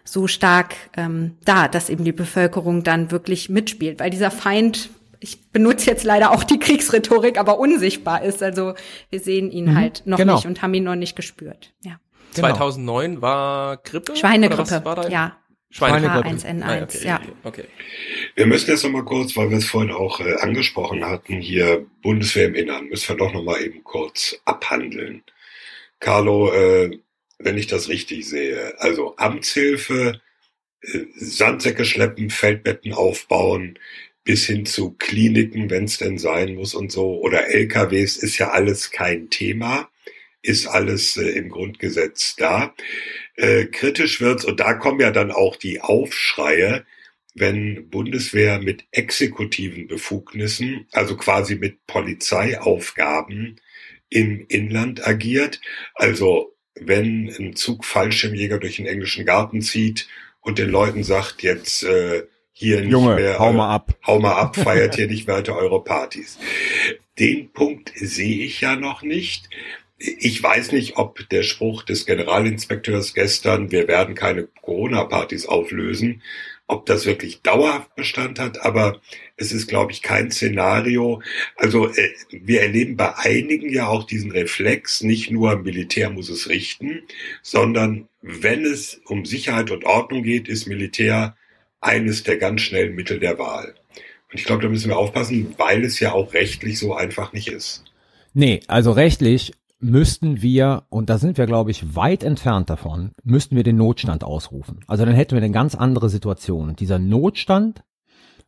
so 0.07 0.27
stark 0.27 0.75
ähm, 0.99 1.39
da, 1.47 1.67
dass 1.67 1.89
eben 1.89 2.05
die 2.05 2.13
Bevölkerung 2.13 2.83
dann 2.83 3.11
wirklich 3.11 3.49
mitspielt, 3.49 4.01
weil 4.01 4.11
dieser 4.11 4.31
Feind 4.31 4.91
ich 5.25 5.51
benutze 5.51 5.89
jetzt 5.89 6.05
leider 6.05 6.33
auch 6.33 6.45
die 6.45 6.59
Kriegsrhetorik, 6.59 7.39
aber 7.39 7.59
unsichtbar 7.59 8.23
ist. 8.23 8.43
Also 8.43 8.75
wir 9.09 9.21
sehen 9.21 9.51
ihn 9.51 9.71
mhm, 9.71 9.77
halt 9.77 10.03
noch 10.05 10.19
genau. 10.19 10.35
nicht 10.35 10.47
und 10.47 10.61
haben 10.61 10.75
ihn 10.75 10.85
noch 10.85 10.97
nicht 10.97 11.17
gespürt. 11.17 11.73
Ja. 11.83 11.99
2009 12.33 13.11
genau. 13.11 13.23
war 13.23 13.77
Grippe? 13.79 14.15
Schweinegrippe, 14.17 14.85
war 14.85 15.11
ja. 15.11 15.37
Schweinegrippe. 15.75 16.29
H1N1, 16.29 16.63
ah, 16.63 16.83
okay. 16.83 16.99
ja. 17.05 17.21
Okay. 17.43 17.65
Wir 18.37 18.47
müssen 18.47 18.71
jetzt 18.71 18.85
noch 18.85 18.93
mal 18.93 19.05
kurz, 19.05 19.37
weil 19.37 19.51
wir 19.51 19.59
es 19.59 19.65
vorhin 19.65 19.91
auch 19.91 20.21
äh, 20.21 20.35
angesprochen 20.35 21.05
hatten, 21.05 21.41
hier 21.41 21.85
Bundeswehr 22.01 22.47
im 22.47 22.55
Innern, 22.55 22.87
müssen 22.87 23.09
wir 23.09 23.17
doch 23.17 23.33
noch 23.33 23.43
mal 23.43 23.61
eben 23.61 23.83
kurz 23.83 24.41
abhandeln. 24.45 25.25
Carlo, 25.99 26.53
äh, 26.53 26.97
wenn 27.41 27.59
ich 27.59 27.67
das 27.67 27.89
richtig 27.89 28.29
sehe, 28.29 28.75
also 28.79 29.17
Amtshilfe, 29.17 30.21
äh, 30.81 30.99
Sandsäcke 31.17 31.85
schleppen, 31.85 32.31
Feldbetten 32.31 32.93
aufbauen, 32.93 33.77
bis 34.23 34.47
hin 34.47 34.67
zu 34.67 34.93
Kliniken, 34.93 35.71
wenn 35.71 35.85
es 35.85 35.99
denn 35.99 36.19
sein 36.19 36.55
muss 36.55 36.75
und 36.75 36.93
so, 36.93 37.19
oder 37.21 37.49
LKWs 37.49 38.17
ist 38.17 38.39
ja 38.39 38.51
alles 38.51 38.93
kein 38.93 39.29
Thema, 39.29 39.89
ist 40.45 40.67
alles 40.67 41.17
äh, 41.17 41.31
im 41.31 41.49
Grundgesetz 41.49 42.37
da. 42.37 42.75
Äh, 43.37 43.65
kritisch 43.67 44.21
wird's 44.21 44.45
und 44.45 44.61
da 44.61 44.75
kommen 44.75 45.01
ja 45.01 45.11
dann 45.11 45.33
auch 45.33 45.57
die 45.57 45.81
Aufschreie, 45.81 46.85
wenn 47.35 47.89
Bundeswehr 47.91 48.61
mit 48.61 48.85
exekutiven 48.93 49.89
Befugnissen, 49.89 50.87
also 50.93 51.17
quasi 51.17 51.57
mit 51.57 51.87
Polizeiaufgaben 51.87 53.61
im 54.09 54.45
Inland 54.49 55.07
agiert. 55.07 55.61
Also 55.95 56.55
wenn 56.75 57.29
ein 57.29 57.57
Zug 57.57 57.85
Fallschirmjäger 57.85 58.59
durch 58.59 58.77
den 58.77 58.87
englischen 58.87 59.25
Garten 59.25 59.63
zieht 59.63 60.07
und 60.41 60.59
den 60.59 60.69
Leuten 60.69 61.03
sagt, 61.03 61.43
jetzt 61.43 61.83
äh, 61.83 62.25
hier 62.53 62.83
nicht 62.83 62.93
Junge, 62.93 63.17
mehr, 63.17 63.39
hau 63.39 63.53
mal 63.53 63.75
ab. 63.75 63.97
Hau 64.07 64.21
mal 64.21 64.35
ab, 64.35 64.57
feiert 64.57 64.95
hier 64.97 65.09
nicht 65.09 65.27
weiter 65.27 65.57
eure 65.57 65.83
Partys. 65.83 66.39
Den 67.19 67.51
Punkt 67.53 67.93
sehe 67.97 68.45
ich 68.45 68.61
ja 68.61 68.77
noch 68.77 69.03
nicht. 69.03 69.49
Ich 70.07 70.43
weiß 70.43 70.73
nicht, 70.73 70.99
ob 70.99 71.27
der 71.31 71.43
Spruch 71.43 71.83
des 71.83 72.05
Generalinspekteurs 72.05 73.15
gestern, 73.15 73.71
wir 73.71 73.89
werden 73.89 74.15
keine 74.15 74.49
Corona-Partys 74.61 75.47
auflösen, 75.47 76.21
ob 76.67 76.85
das 76.85 77.07
wirklich 77.07 77.41
dauerhaft 77.41 77.95
Bestand 77.95 78.39
hat, 78.39 78.61
aber 78.61 79.01
es 79.39 79.53
ist, 79.53 79.67
glaube 79.67 79.93
ich, 79.93 80.03
kein 80.03 80.31
Szenario. 80.31 81.23
Also 81.57 81.89
äh, 81.89 82.11
wir 82.31 82.63
erleben 82.63 82.97
bei 82.97 83.17
einigen 83.17 83.73
ja 83.73 83.87
auch 83.87 84.05
diesen 84.05 84.31
Reflex, 84.31 85.03
nicht 85.03 85.31
nur 85.31 85.57
Militär 85.57 86.11
muss 86.11 86.29
es 86.29 86.49
richten, 86.51 87.03
sondern 87.43 88.09
wenn 88.21 88.65
es 88.65 89.01
um 89.07 89.25
Sicherheit 89.25 89.71
und 89.71 89.85
Ordnung 89.85 90.23
geht, 90.23 90.49
ist 90.49 90.67
Militär 90.67 91.37
eines 91.81 92.25
der 92.25 92.37
ganz 92.37 92.61
schnellen 92.61 92.95
Mittel 92.95 93.21
der 93.21 93.39
Wahl. 93.39 93.75
Und 94.31 94.39
ich 94.39 94.45
glaube, 94.45 94.63
da 94.63 94.69
müssen 94.69 94.89
wir 94.89 94.99
aufpassen, 94.99 95.55
weil 95.57 95.83
es 95.85 95.99
ja 96.01 96.13
auch 96.13 96.35
rechtlich 96.35 96.79
so 96.79 96.95
einfach 96.95 97.33
nicht 97.33 97.49
ist. 97.49 97.85
Nee, 98.35 98.61
also 98.67 98.91
rechtlich 98.93 99.53
müssten 99.85 100.41
wir, 100.41 100.85
und 100.89 101.11
da 101.11 101.19
sind 101.19 101.37
wir, 101.37 101.47
glaube 101.47 101.71
ich, 101.71 101.95
weit 101.95 102.25
entfernt 102.25 102.71
davon, 102.71 103.13
müssten 103.23 103.55
wir 103.55 103.63
den 103.63 103.77
Notstand 103.77 104.25
ausrufen. 104.25 104.81
Also 104.87 105.05
dann 105.05 105.15
hätten 105.15 105.33
wir 105.33 105.43
eine 105.43 105.53
ganz 105.53 105.75
andere 105.75 106.09
Situation. 106.09 106.71
Und 106.71 106.81
dieser 106.81 106.99
Notstand 106.99 107.85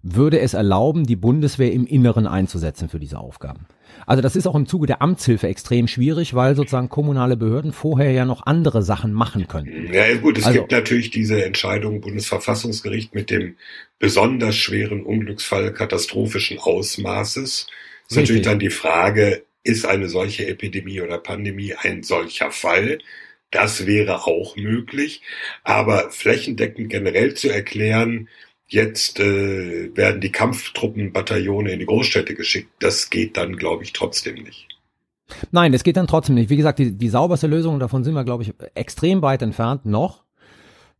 würde 0.02 0.40
es 0.40 0.54
erlauben, 0.54 1.04
die 1.04 1.16
Bundeswehr 1.16 1.72
im 1.72 1.86
Inneren 1.86 2.26
einzusetzen 2.26 2.88
für 2.88 2.98
diese 2.98 3.18
Aufgaben. 3.18 3.66
Also 4.06 4.22
das 4.22 4.36
ist 4.36 4.46
auch 4.46 4.54
im 4.54 4.66
Zuge 4.66 4.86
der 4.86 5.02
Amtshilfe 5.02 5.48
extrem 5.48 5.88
schwierig, 5.88 6.34
weil 6.34 6.54
sozusagen 6.54 6.88
kommunale 6.88 7.36
Behörden 7.36 7.72
vorher 7.72 8.12
ja 8.12 8.24
noch 8.24 8.46
andere 8.46 8.82
Sachen 8.82 9.12
machen 9.12 9.48
können. 9.48 9.92
Ja 9.92 10.14
gut, 10.16 10.38
es 10.38 10.44
also, 10.44 10.60
gibt 10.60 10.72
natürlich 10.72 11.10
diese 11.10 11.44
Entscheidung 11.44 12.00
Bundesverfassungsgericht 12.00 13.14
mit 13.14 13.30
dem 13.30 13.56
besonders 13.98 14.56
schweren 14.56 15.02
Unglücksfall 15.02 15.72
katastrophischen 15.72 16.58
Ausmaßes. 16.58 17.66
Das 18.08 18.12
ist 18.12 18.16
natürlich 18.16 18.42
dann 18.42 18.58
die 18.58 18.70
Frage, 18.70 19.42
ist 19.66 19.84
eine 19.84 20.08
solche 20.08 20.46
Epidemie 20.46 21.00
oder 21.00 21.18
Pandemie 21.18 21.74
ein 21.74 22.02
solcher 22.02 22.50
Fall? 22.50 22.98
Das 23.50 23.86
wäre 23.86 24.26
auch 24.26 24.56
möglich. 24.56 25.22
Aber 25.64 26.10
flächendeckend 26.10 26.90
generell 26.90 27.34
zu 27.34 27.48
erklären, 27.48 28.28
Jetzt 28.68 29.20
äh, 29.20 29.96
werden 29.96 30.20
die 30.20 30.32
Kampftruppenbataillone 30.32 31.70
in 31.70 31.78
die 31.78 31.86
Großstädte 31.86 32.34
geschickt. 32.34 32.68
Das 32.80 33.10
geht 33.10 33.36
dann, 33.36 33.56
glaube 33.56 33.84
ich, 33.84 33.92
trotzdem 33.92 34.42
nicht. 34.42 34.66
Nein, 35.52 35.72
das 35.72 35.84
geht 35.84 35.96
dann 35.96 36.08
trotzdem 36.08 36.34
nicht. 36.34 36.50
Wie 36.50 36.56
gesagt, 36.56 36.80
die, 36.80 36.90
die 36.90 37.08
sauberste 37.08 37.46
Lösung, 37.46 37.78
davon 37.78 38.02
sind 38.02 38.14
wir, 38.14 38.24
glaube 38.24 38.42
ich, 38.42 38.54
extrem 38.74 39.22
weit 39.22 39.42
entfernt 39.42 39.86
noch 39.86 40.25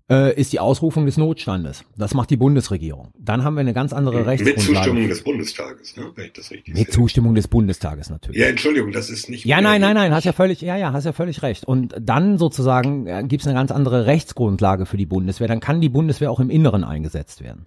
äh, 0.09 0.39
ist 0.39 0.53
die 0.53 0.61
Ausrufung 0.61 1.07
des 1.07 1.17
Notstandes. 1.17 1.85
Das 1.97 2.15
macht 2.15 2.31
die 2.31 2.37
Bundesregierung. 2.37 3.09
Dann 3.19 3.43
haben 3.43 3.55
wir 3.55 3.61
eine 3.61 3.73
ganz 3.73 3.93
andere 3.93 4.27
Rechtsgrundlage. 4.27 4.61
Mit 4.61 4.77
Zustimmung 4.77 5.09
des 5.09 5.25
Bundestages, 5.25 5.97
ne? 5.97 6.13
wenn 6.15 6.27
ich 6.27 6.33
das 6.33 6.51
richtig 6.51 6.75
Mit 6.75 6.87
sehe. 6.87 6.95
Zustimmung 6.95 7.35
des 7.35 7.49
Bundestages 7.49 8.11
natürlich. 8.11 8.41
Ja, 8.41 8.47
Entschuldigung, 8.47 8.93
das 8.93 9.11
ist 9.11 9.29
nicht. 9.29 9.45
Ja, 9.45 9.61
nein, 9.61 9.81
nein, 9.81 9.95
nein, 9.95 10.13
hast 10.13 10.25
ja 10.25 10.33
völlig, 10.33 10.61
ja, 10.61 10.77
ja, 10.77 10.93
hast 10.93 11.05
ja 11.05 11.13
völlig 11.13 11.43
recht. 11.43 11.65
Und 11.65 11.95
dann 12.01 12.39
sozusagen 12.39 13.07
äh, 13.07 13.25
gibt 13.27 13.43
es 13.43 13.49
eine 13.49 13.57
ganz 13.57 13.73
andere 13.73 14.07
Rechtsgrundlage 14.07 14.87
für 14.87 14.97
die 14.97 15.07
Bundeswehr. 15.07 15.49
Dann 15.49 15.61
kann 15.61 15.81
die 15.81 15.89
Bundeswehr 15.89 16.31
auch 16.31 16.41
im 16.41 16.51
Inneren 16.51 16.85
eingesetzt 16.85 17.43
werden. 17.43 17.67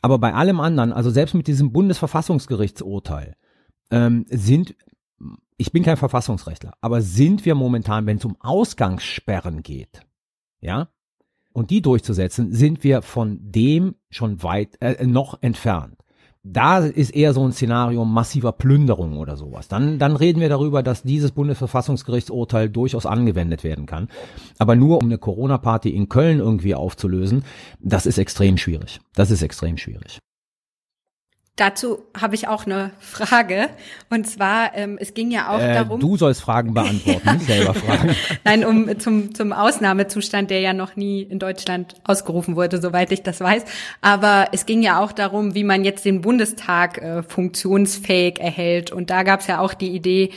Aber 0.00 0.18
bei 0.18 0.32
allem 0.34 0.60
anderen, 0.60 0.92
also 0.92 1.10
selbst 1.10 1.34
mit 1.34 1.46
diesem 1.46 1.72
Bundesverfassungsgerichtsurteil, 1.72 3.34
ähm, 3.90 4.24
sind 4.30 4.74
ich 5.56 5.70
bin 5.70 5.84
kein 5.84 5.96
Verfassungsrechtler, 5.96 6.74
aber 6.80 7.00
sind 7.00 7.44
wir 7.44 7.54
momentan, 7.54 8.06
wenn 8.06 8.16
es 8.16 8.24
um 8.24 8.36
Ausgangssperren 8.40 9.62
geht, 9.62 10.00
ja, 10.60 10.88
und 11.54 11.70
die 11.70 11.80
durchzusetzen, 11.80 12.52
sind 12.52 12.84
wir 12.84 13.00
von 13.00 13.38
dem 13.40 13.94
schon 14.10 14.42
weit 14.42 14.76
äh, 14.80 15.06
noch 15.06 15.38
entfernt. 15.40 15.96
Da 16.46 16.80
ist 16.80 17.14
eher 17.14 17.32
so 17.32 17.42
ein 17.42 17.52
Szenario 17.52 18.04
massiver 18.04 18.52
Plünderung 18.52 19.16
oder 19.16 19.34
sowas. 19.38 19.66
Dann, 19.66 19.98
dann 19.98 20.14
reden 20.14 20.40
wir 20.40 20.50
darüber, 20.50 20.82
dass 20.82 21.02
dieses 21.02 21.30
Bundesverfassungsgerichtsurteil 21.30 22.68
durchaus 22.68 23.06
angewendet 23.06 23.64
werden 23.64 23.86
kann. 23.86 24.08
Aber 24.58 24.76
nur 24.76 24.98
um 24.98 25.06
eine 25.06 25.16
Corona-Party 25.16 25.88
in 25.88 26.10
Köln 26.10 26.40
irgendwie 26.40 26.74
aufzulösen, 26.74 27.44
das 27.80 28.04
ist 28.04 28.18
extrem 28.18 28.58
schwierig. 28.58 29.00
Das 29.14 29.30
ist 29.30 29.40
extrem 29.40 29.78
schwierig. 29.78 30.18
Dazu 31.56 32.04
habe 32.20 32.34
ich 32.34 32.48
auch 32.48 32.66
eine 32.66 32.90
Frage. 32.98 33.68
Und 34.10 34.26
zwar, 34.28 34.74
ähm, 34.74 34.98
es 35.00 35.14
ging 35.14 35.30
ja 35.30 35.50
auch 35.50 35.60
äh, 35.60 35.72
darum. 35.72 36.00
Du 36.00 36.16
sollst 36.16 36.40
Fragen 36.40 36.74
beantworten, 36.74 37.32
nicht 37.32 37.46
selber 37.46 37.74
fragen. 37.74 38.16
Nein, 38.42 38.64
um 38.64 38.98
zum, 38.98 39.36
zum 39.36 39.52
Ausnahmezustand, 39.52 40.50
der 40.50 40.58
ja 40.58 40.72
noch 40.72 40.96
nie 40.96 41.22
in 41.22 41.38
Deutschland 41.38 41.94
ausgerufen 42.02 42.56
wurde, 42.56 42.80
soweit 42.80 43.12
ich 43.12 43.22
das 43.22 43.40
weiß. 43.40 43.64
Aber 44.00 44.48
es 44.50 44.66
ging 44.66 44.82
ja 44.82 44.98
auch 44.98 45.12
darum, 45.12 45.54
wie 45.54 45.62
man 45.62 45.84
jetzt 45.84 46.04
den 46.04 46.22
Bundestag 46.22 46.98
äh, 46.98 47.22
funktionsfähig 47.22 48.40
erhält. 48.40 48.90
Und 48.90 49.10
da 49.10 49.22
gab 49.22 49.38
es 49.38 49.46
ja 49.46 49.60
auch 49.60 49.74
die 49.74 49.94
Idee, 49.94 50.30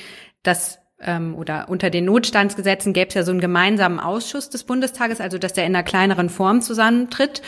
dass 0.44 0.78
ähm, 1.02 1.34
oder 1.36 1.68
unter 1.68 1.90
den 1.90 2.06
Notstandsgesetzen 2.06 2.94
gäbe 2.94 3.10
es 3.10 3.16
ja 3.16 3.24
so 3.24 3.32
einen 3.32 3.42
gemeinsamen 3.42 4.00
Ausschuss 4.00 4.52
des 4.52 4.66
Bundestages, 4.66 5.20
also 5.20 5.40
dass 5.40 5.54
der 5.54 5.66
in 5.66 5.76
einer 5.76 5.84
kleineren 5.84 6.30
Form 6.30 6.62
zusammentritt. 6.62 7.42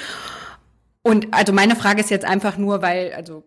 Und 1.04 1.28
also 1.32 1.54
meine 1.54 1.76
Frage 1.76 2.02
ist 2.02 2.10
jetzt 2.10 2.26
einfach 2.26 2.58
nur, 2.58 2.82
weil, 2.82 3.14
also 3.14 3.44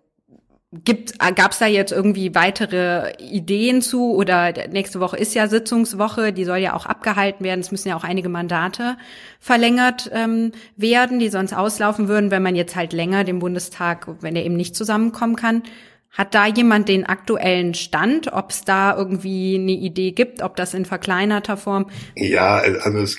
Gibt, 0.85 1.19
gab 1.19 1.53
es 1.53 1.59
da 1.59 1.67
jetzt 1.67 1.93
irgendwie 1.93 2.35
weitere 2.35 3.13
Ideen 3.19 3.83
zu 3.83 4.15
oder 4.15 4.53
nächste 4.69 5.01
Woche 5.01 5.19
ist 5.19 5.35
ja 5.35 5.47
Sitzungswoche, 5.47 6.33
die 6.33 6.47
soll 6.47 6.59
ja 6.59 6.73
auch 6.73 6.87
abgehalten 6.87 7.45
werden. 7.45 7.61
Es 7.61 7.71
müssen 7.71 7.89
ja 7.89 7.97
auch 7.97 8.05
einige 8.05 8.31
Mandate 8.31 8.97
verlängert 9.39 10.11
ähm, 10.15 10.53
werden, 10.77 11.19
die 11.19 11.29
sonst 11.29 11.53
auslaufen 11.53 12.09
würden, 12.09 12.31
wenn 12.31 12.43
man 12.43 12.57
jetzt 12.57 12.75
halt 12.75 12.95
länger 12.95 13.25
den 13.25 13.39
Bundestag, 13.39 14.07
wenn 14.23 14.35
er 14.35 14.47
eben 14.47 14.57
nicht 14.57 14.75
zusammenkommen 14.75 15.37
kann. 15.37 15.63
Hat 16.11 16.35
da 16.35 16.47
jemand 16.47 16.89
den 16.89 17.05
aktuellen 17.05 17.75
Stand, 17.75 18.33
ob 18.33 18.51
es 18.51 18.65
da 18.65 18.97
irgendwie 18.97 19.57
eine 19.57 19.73
Idee 19.73 20.13
gibt, 20.13 20.41
ob 20.41 20.57
das 20.57 20.73
in 20.73 20.87
verkleinerter 20.87 21.59
Form? 21.59 21.91
Ja, 22.17 22.57
also 22.57 22.99
es, 22.99 23.17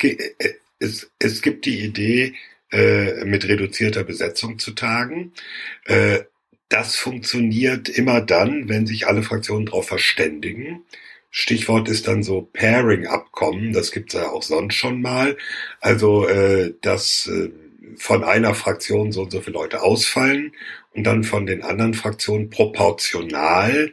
es, 0.80 1.10
es 1.20 1.42
gibt 1.42 1.66
die 1.66 1.84
Idee, 1.84 2.34
äh, 2.74 3.24
mit 3.24 3.46
reduzierter 3.46 4.02
Besetzung 4.02 4.58
zu 4.58 4.72
tagen. 4.72 5.32
Äh, 5.84 6.24
das 6.74 6.96
funktioniert 6.96 7.88
immer 7.88 8.20
dann, 8.20 8.68
wenn 8.68 8.84
sich 8.84 9.06
alle 9.06 9.22
Fraktionen 9.22 9.66
darauf 9.66 9.86
verständigen. 9.86 10.82
Stichwort 11.30 11.88
ist 11.88 12.08
dann 12.08 12.24
so 12.24 12.42
Pairing-Abkommen, 12.52 13.72
das 13.72 13.92
gibt's 13.92 14.14
ja 14.14 14.30
auch 14.30 14.42
sonst 14.42 14.74
schon 14.74 15.00
mal. 15.00 15.36
Also, 15.80 16.26
äh, 16.26 16.74
dass 16.80 17.28
äh, 17.28 17.50
von 17.96 18.24
einer 18.24 18.54
Fraktion 18.54 19.12
so 19.12 19.22
und 19.22 19.30
so 19.30 19.40
viele 19.40 19.54
Leute 19.54 19.82
ausfallen 19.82 20.50
und 20.94 21.04
dann 21.04 21.22
von 21.22 21.46
den 21.46 21.62
anderen 21.62 21.94
Fraktionen 21.94 22.50
proportional 22.50 23.92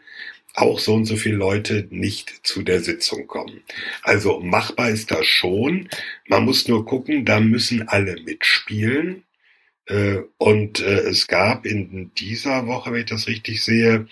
auch 0.56 0.80
so 0.80 0.96
und 0.96 1.06
so 1.06 1.16
viele 1.18 1.36
Leute 1.36 1.88
nicht 1.92 2.46
zu 2.48 2.64
der 2.64 2.82
Sitzung 2.82 3.28
kommen. 3.28 3.62
Also 4.02 4.40
machbar 4.40 4.90
ist 4.90 5.12
das 5.12 5.28
schon. 5.28 5.88
Man 6.28 6.46
muss 6.46 6.68
nur 6.68 6.86
gucken, 6.86 7.26
da 7.26 7.40
müssen 7.40 7.88
alle 7.88 8.20
mitspielen. 8.24 9.24
Äh, 9.92 10.24
und 10.38 10.80
äh, 10.80 11.02
es 11.02 11.28
gab 11.28 11.66
in 11.66 12.12
dieser 12.18 12.66
Woche, 12.66 12.92
wenn 12.92 13.02
ich 13.02 13.10
das 13.10 13.28
richtig 13.28 13.64
sehe, 13.64 14.08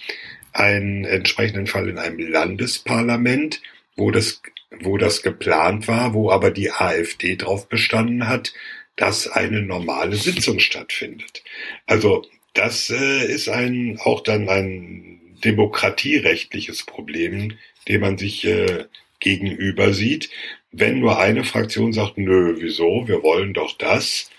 einen 0.52 1.06
entsprechenden 1.06 1.68
Fall 1.68 1.90
in 1.90 1.98
einem 1.98 2.20
Landesparlament, 2.20 3.62
wo 3.96 4.12
das, 4.12 4.42
wo 4.82 4.98
das 4.98 5.22
geplant 5.22 5.88
war, 5.88 6.14
wo 6.14 6.32
aber 6.32 6.52
die 6.52 6.72
AfD 6.72 7.36
drauf 7.38 7.70
bestanden 7.70 8.28
hat, 8.28 8.54
dass 8.96 9.28
eine 9.28 9.62
normale 9.62 10.18
Sitzung 10.18 10.60
stattfindet. 10.60 11.44
Also 11.86 12.26
das 12.54 12.90
äh, 12.90 13.26
ist 13.26 13.48
ein 13.48 14.00
auch 14.04 14.22
dann 14.22 14.50
ein 14.50 15.22
demokratierechtliches 15.46 16.84
Problem, 16.84 17.54
dem 17.88 18.02
man 18.02 18.18
sich 18.18 18.44
äh, 18.46 18.86
gegenüber 19.22 19.94
sieht. 19.94 20.30
Wenn 20.72 21.00
nur 21.00 21.20
eine 21.20 21.46
Fraktion 21.46 21.94
sagt, 21.94 22.18
nö, 22.18 22.58
wieso, 22.60 23.08
wir 23.08 23.24
wollen 23.24 23.54
doch 23.54 23.78
das. 23.78 24.30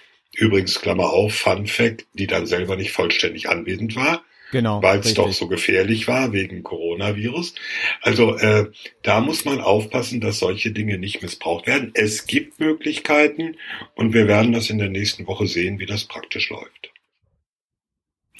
Übrigens, 0.40 0.80
Klammer 0.80 1.10
auf, 1.10 1.34
Fun 1.34 1.66
Fact, 1.66 2.06
die 2.14 2.26
dann 2.26 2.46
selber 2.46 2.74
nicht 2.76 2.92
vollständig 2.92 3.50
anwesend 3.50 3.94
war. 3.94 4.22
Genau. 4.52 4.82
Weil 4.82 5.00
es 5.00 5.12
doch 5.12 5.30
so 5.32 5.46
gefährlich 5.48 6.08
war 6.08 6.32
wegen 6.32 6.62
Coronavirus. 6.62 7.54
Also 8.00 8.36
äh, 8.36 8.72
da 9.02 9.20
muss 9.20 9.44
man 9.44 9.60
aufpassen, 9.60 10.20
dass 10.20 10.38
solche 10.38 10.72
Dinge 10.72 10.96
nicht 10.98 11.22
missbraucht 11.22 11.66
werden. 11.66 11.90
Es 11.92 12.26
gibt 12.26 12.58
Möglichkeiten 12.58 13.56
und 13.94 14.14
wir 14.14 14.26
werden 14.26 14.52
das 14.52 14.70
in 14.70 14.78
der 14.78 14.88
nächsten 14.88 15.26
Woche 15.26 15.46
sehen, 15.46 15.78
wie 15.78 15.86
das 15.86 16.06
praktisch 16.06 16.48
läuft. 16.48 16.90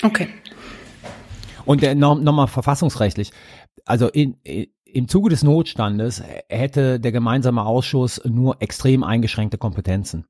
Okay. 0.03 0.29
Und 1.67 1.83
äh, 1.83 1.95
nochmal 1.95 2.47
noch 2.47 2.51
verfassungsrechtlich. 2.51 3.31
Also 3.85 4.09
in, 4.09 4.39
in 4.43 4.69
im 4.93 5.09
Zuge 5.09 5.30
des 5.30 5.43
Notstandes 5.43 6.22
hätte 6.49 7.01
der 7.01 7.12
gemeinsame 7.12 7.64
Ausschuss 7.64 8.20
nur 8.24 8.61
extrem 8.61 9.05
eingeschränkte 9.05 9.59
Kompetenzen. 9.59 10.24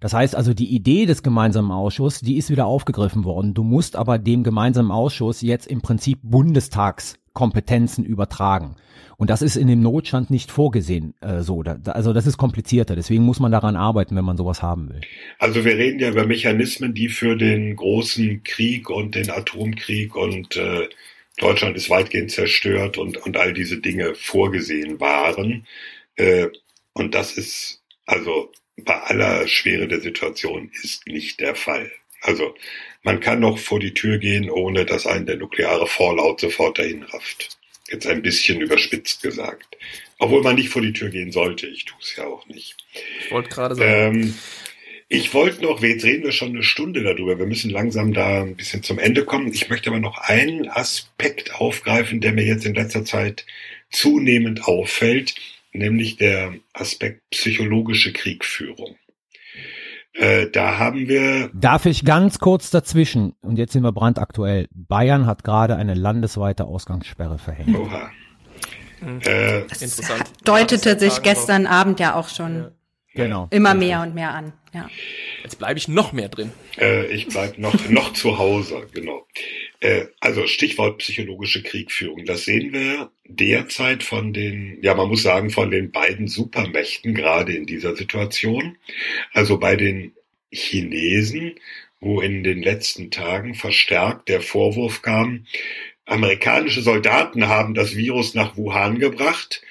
Das 0.00 0.12
heißt 0.14 0.34
also, 0.34 0.54
die 0.54 0.74
Idee 0.74 1.06
des 1.06 1.22
gemeinsamen 1.22 1.70
Ausschusses, 1.70 2.20
die 2.20 2.36
ist 2.36 2.50
wieder 2.50 2.66
aufgegriffen 2.66 3.24
worden. 3.24 3.54
Du 3.54 3.62
musst 3.62 3.96
aber 3.96 4.18
dem 4.18 4.42
gemeinsamen 4.42 4.90
Ausschuss 4.90 5.40
jetzt 5.40 5.66
im 5.66 5.80
Prinzip 5.80 6.18
Bundestagskompetenzen 6.22 8.04
übertragen. 8.04 8.76
Und 9.18 9.30
das 9.30 9.40
ist 9.40 9.56
in 9.56 9.66
dem 9.66 9.80
Notstand 9.80 10.30
nicht 10.30 10.50
vorgesehen 10.50 11.14
äh, 11.22 11.40
so. 11.40 11.62
Da, 11.62 11.78
also 11.92 12.12
das 12.12 12.26
ist 12.26 12.36
komplizierter. 12.36 12.96
Deswegen 12.96 13.22
muss 13.22 13.40
man 13.40 13.50
daran 13.50 13.76
arbeiten, 13.76 14.14
wenn 14.14 14.24
man 14.24 14.36
sowas 14.36 14.62
haben 14.62 14.90
will. 14.90 15.00
Also 15.38 15.64
wir 15.64 15.76
reden 15.76 16.00
ja 16.00 16.10
über 16.10 16.26
Mechanismen, 16.26 16.92
die 16.92 17.08
für 17.08 17.36
den 17.36 17.76
großen 17.76 18.42
Krieg 18.42 18.90
und 18.90 19.14
den 19.14 19.30
Atomkrieg 19.30 20.14
und 20.14 20.56
äh, 20.56 20.88
Deutschland 21.38 21.76
ist 21.76 21.90
weitgehend 21.90 22.30
zerstört 22.30 22.98
und, 22.98 23.16
und 23.18 23.36
all 23.36 23.52
diese 23.52 23.78
Dinge 23.78 24.14
vorgesehen 24.14 25.00
waren. 25.00 25.66
Äh, 26.16 26.48
und 26.92 27.14
das 27.14 27.36
ist 27.36 27.82
also 28.06 28.52
bei 28.76 28.94
aller 28.94 29.46
Schwere 29.48 29.88
der 29.88 30.00
Situation 30.00 30.70
ist 30.82 31.06
nicht 31.06 31.40
der 31.40 31.54
Fall. 31.54 31.90
Also 32.22 32.54
man 33.02 33.20
kann 33.20 33.40
noch 33.40 33.58
vor 33.58 33.80
die 33.80 33.94
Tür 33.94 34.18
gehen, 34.18 34.50
ohne 34.50 34.84
dass 34.84 35.06
einen 35.06 35.26
der 35.26 35.36
nukleare 35.36 35.86
Fallout 35.86 36.40
sofort 36.40 36.78
dahin 36.78 37.02
rafft. 37.04 37.56
Jetzt 37.88 38.06
ein 38.06 38.22
bisschen 38.22 38.60
überspitzt 38.60 39.22
gesagt. 39.22 39.76
Obwohl 40.18 40.42
man 40.42 40.56
nicht 40.56 40.70
vor 40.70 40.82
die 40.82 40.92
Tür 40.92 41.10
gehen 41.10 41.30
sollte. 41.30 41.66
Ich 41.66 41.84
tue 41.84 41.98
es 42.00 42.16
ja 42.16 42.26
auch 42.26 42.46
nicht. 42.48 42.76
Ich 43.20 43.30
wollte 43.30 43.50
gerade 43.50 43.74
sagen. 43.74 44.22
Ähm, 44.22 44.38
ich 45.08 45.32
wollte 45.34 45.62
noch, 45.62 45.82
jetzt 45.82 46.04
reden 46.04 46.24
wir 46.24 46.32
schon 46.32 46.50
eine 46.50 46.62
Stunde 46.62 47.02
darüber, 47.02 47.38
wir 47.38 47.46
müssen 47.46 47.70
langsam 47.70 48.12
da 48.12 48.42
ein 48.42 48.56
bisschen 48.56 48.82
zum 48.82 48.98
Ende 48.98 49.24
kommen. 49.24 49.52
Ich 49.52 49.68
möchte 49.68 49.90
aber 49.90 50.00
noch 50.00 50.18
einen 50.18 50.68
Aspekt 50.68 51.54
aufgreifen, 51.54 52.20
der 52.20 52.32
mir 52.32 52.44
jetzt 52.44 52.66
in 52.66 52.74
letzter 52.74 53.04
Zeit 53.04 53.46
zunehmend 53.90 54.64
auffällt, 54.64 55.34
nämlich 55.72 56.16
der 56.16 56.54
Aspekt 56.72 57.22
psychologische 57.30 58.12
Kriegführung. 58.12 58.96
Äh, 60.12 60.48
da 60.50 60.78
haben 60.78 61.08
wir. 61.08 61.50
Darf 61.52 61.86
ich 61.86 62.04
ganz 62.04 62.38
kurz 62.38 62.70
dazwischen? 62.70 63.34
Und 63.42 63.58
jetzt 63.58 63.74
sind 63.74 63.82
wir 63.82 63.92
brandaktuell. 63.92 64.66
Bayern 64.72 65.26
hat 65.26 65.44
gerade 65.44 65.76
eine 65.76 65.94
landesweite 65.94 66.64
Ausgangssperre 66.64 67.38
verhängt. 67.38 67.76
Oha. 67.76 68.10
Mhm. 69.02 69.20
Äh, 69.26 69.60
Interessant. 69.60 70.24
Deutete 70.44 70.98
sich 70.98 71.22
gestern 71.22 71.66
Abend 71.66 72.00
ja 72.00 72.14
auch 72.14 72.28
schon 72.28 72.56
ja. 72.56 72.70
Genau. 73.16 73.48
Immer 73.50 73.74
mehr 73.74 74.02
und 74.02 74.14
mehr 74.14 74.34
an. 74.34 74.52
Ja. 74.72 74.88
Jetzt 75.42 75.58
bleibe 75.58 75.78
ich 75.78 75.88
noch 75.88 76.12
mehr 76.12 76.28
drin. 76.28 76.52
Äh, 76.78 77.06
ich 77.06 77.26
bleibe 77.28 77.60
noch, 77.60 77.88
noch 77.88 78.12
zu 78.12 78.38
Hause, 78.38 78.86
genau. 78.92 79.26
Äh, 79.80 80.06
also 80.20 80.46
Stichwort 80.46 80.98
psychologische 80.98 81.62
Kriegführung. 81.62 82.24
Das 82.26 82.44
sehen 82.44 82.72
wir 82.72 83.10
derzeit 83.24 84.02
von 84.02 84.32
den, 84.32 84.78
ja 84.82 84.94
man 84.94 85.08
muss 85.08 85.22
sagen, 85.22 85.50
von 85.50 85.70
den 85.70 85.90
beiden 85.90 86.28
Supermächten 86.28 87.14
gerade 87.14 87.54
in 87.54 87.66
dieser 87.66 87.96
Situation. 87.96 88.76
Also 89.32 89.58
bei 89.58 89.76
den 89.76 90.12
Chinesen, 90.50 91.54
wo 92.00 92.20
in 92.20 92.44
den 92.44 92.62
letzten 92.62 93.10
Tagen 93.10 93.54
verstärkt 93.54 94.28
der 94.28 94.42
Vorwurf 94.42 95.00
kam, 95.02 95.46
amerikanische 96.04 96.82
Soldaten 96.82 97.48
haben 97.48 97.74
das 97.74 97.96
Virus 97.96 98.34
nach 98.34 98.56
Wuhan 98.56 98.98
gebracht 98.98 99.62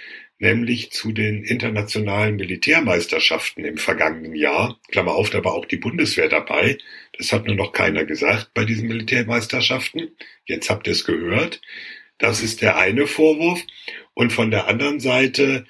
nämlich 0.45 0.91
zu 0.91 1.11
den 1.11 1.43
internationalen 1.43 2.35
Militärmeisterschaften 2.35 3.65
im 3.65 3.77
vergangenen 3.77 4.35
Jahr. 4.35 4.79
Klammer 4.89 5.15
auf, 5.15 5.31
da 5.31 5.43
war 5.43 5.53
auch 5.53 5.65
die 5.65 5.77
Bundeswehr 5.77 6.29
dabei. 6.29 6.77
Das 7.17 7.33
hat 7.33 7.47
nur 7.47 7.55
noch 7.55 7.71
keiner 7.71 8.05
gesagt 8.05 8.51
bei 8.53 8.63
diesen 8.63 8.87
Militärmeisterschaften. 8.87 10.15
Jetzt 10.45 10.69
habt 10.69 10.85
ihr 10.85 10.93
es 10.93 11.03
gehört. 11.03 11.61
Das 12.19 12.43
ist 12.43 12.61
der 12.61 12.77
eine 12.77 13.07
Vorwurf. 13.07 13.63
Und 14.13 14.33
von 14.33 14.51
der 14.51 14.67
anderen 14.67 14.99
Seite 14.99 15.65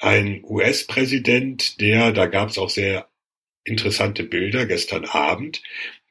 ein 0.00 0.42
US-Präsident, 0.42 1.80
der, 1.80 2.10
da 2.10 2.26
gab 2.26 2.48
es 2.48 2.58
auch 2.58 2.70
sehr 2.70 3.08
interessante 3.62 4.24
Bilder 4.24 4.66
gestern 4.66 5.04
Abend, 5.04 5.62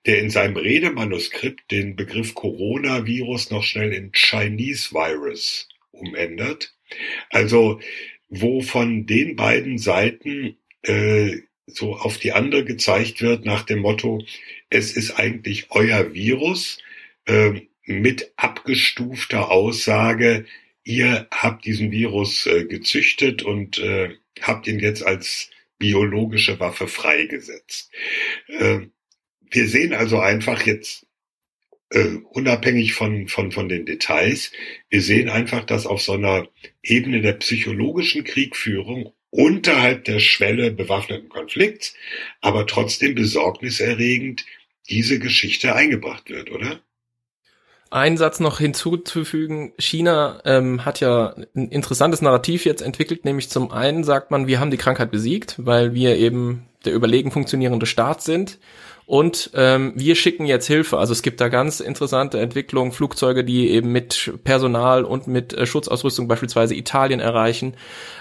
der 0.06 0.20
in 0.20 0.30
seinem 0.30 0.56
Redemanuskript 0.56 1.70
den 1.70 1.98
Begriff 1.98 2.34
Coronavirus 2.34 3.52
noch 3.52 3.64
schnell 3.64 3.92
in 3.92 4.14
Chinese 4.14 4.94
Virus 4.94 5.68
umändert 5.92 6.75
also 7.30 7.80
wo 8.30 8.62
von 8.62 9.06
den 9.06 9.36
beiden 9.36 9.78
Seiten 9.78 10.58
äh, 10.84 11.38
so 11.68 11.96
auf 11.96 12.18
die 12.18 12.32
andere 12.32 12.64
gezeigt 12.64 13.22
wird 13.22 13.46
nach 13.46 13.64
dem 13.64 13.80
Motto, 13.80 14.24
es 14.70 14.96
ist 14.96 15.12
eigentlich 15.12 15.68
euer 15.72 16.14
Virus 16.14 16.80
äh, 17.26 17.62
mit 17.86 18.34
abgestufter 18.36 19.52
Aussage, 19.52 20.46
ihr 20.84 21.28
habt 21.32 21.66
diesen 21.66 21.92
Virus 21.92 22.46
äh, 22.46 22.66
gezüchtet 22.66 23.44
und 23.44 23.80
äh, 23.80 24.16
habt 24.42 24.68
ihn 24.68 24.80
jetzt 24.80 25.04
als 25.04 25.50
biologische 25.78 26.60
Waffe 26.60 26.88
freigesetzt. 26.88 27.92
Äh, 28.48 28.82
wir 29.50 29.68
sehen 29.68 29.94
also 29.94 30.20
einfach 30.20 30.66
jetzt 30.66 31.05
äh, 31.90 32.18
unabhängig 32.32 32.94
von, 32.94 33.28
von, 33.28 33.52
von 33.52 33.70
den 33.70 33.86
Details. 33.86 34.52
Wir 34.90 35.02
sehen 35.02 35.30
einfach, 35.30 35.64
dass 35.66 35.86
auf 35.86 36.02
so 36.02 36.14
einer 36.14 36.48
Ebene 36.84 37.22
der 37.22 37.34
psychologischen 37.34 38.24
Kriegführung 38.24 39.14
unterhalb 39.30 40.06
der 40.06 40.20
Schwelle 40.20 40.72
bewaffneten 40.72 41.30
Konflikts, 41.30 41.94
aber 42.42 42.66
trotzdem 42.68 43.16
besorgniserregend 43.16 44.46
diese 44.90 45.20
Geschichte 45.20 45.76
eingebracht 45.76 46.30
wird, 46.30 46.52
oder? 46.52 46.80
Ein 47.92 48.18
Satz 48.18 48.40
noch 48.40 48.60
hinzuzufügen. 48.60 49.74
China 49.78 50.42
ähm, 50.46 50.86
hat 50.86 51.00
ja 51.00 51.36
ein 51.56 51.70
interessantes 51.70 52.22
Narrativ 52.22 52.66
jetzt 52.66 52.82
entwickelt, 52.82 53.26
nämlich 53.26 53.50
zum 53.50 53.72
einen 53.72 54.04
sagt 54.04 54.32
man, 54.32 54.48
wir 54.48 54.60
haben 54.60 54.72
die 54.72 54.78
Krankheit 54.78 55.12
besiegt, 55.12 55.56
weil 55.58 55.94
wir 55.94 56.18
eben 56.18 56.66
der 56.84 56.94
überlegen 56.94 57.32
funktionierende 57.32 57.86
Staat 57.86 58.22
sind. 58.22 58.60
Und 59.06 59.52
ähm, 59.54 59.94
wir 59.96 60.16
schicken 60.16 60.46
jetzt 60.46 60.66
Hilfe. 60.66 60.98
Also 60.98 61.14
es 61.14 61.22
gibt 61.22 61.40
da 61.40 61.50
ganz 61.50 61.80
interessante 61.80 62.40
Entwicklungen, 62.40 62.92
Flugzeuge, 62.92 63.44
die 63.44 63.70
eben 63.70 63.92
mit 63.92 64.34
Personal 64.44 65.04
und 65.04 65.28
mit 65.28 65.54
äh, 65.54 65.68
Schutzausrüstung 65.68 66.28
beispielsweise 66.28 66.74
Italien 66.74 67.20
erreichen. 67.20 67.76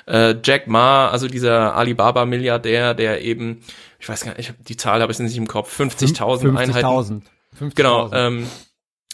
Äh, 0.07 0.35
Jack 0.45 0.67
Ma, 0.67 1.09
also 1.09 1.27
dieser 1.27 1.75
Alibaba-Milliardär, 1.75 2.93
der 2.93 3.23
eben, 3.23 3.63
ich 3.99 4.09
weiß 4.09 4.25
gar 4.25 4.37
nicht, 4.37 4.55
die 4.69 4.77
Zahl 4.77 5.01
habe 5.01 5.11
ich 5.11 5.19
nicht 5.19 5.37
im 5.39 5.49
Kopf, 5.49 5.81
50.000 5.81 6.41
50 6.41 6.57
Einheiten. 6.59 7.23
50 7.55 7.75
genau, 7.77 8.11
ähm, 8.13 8.47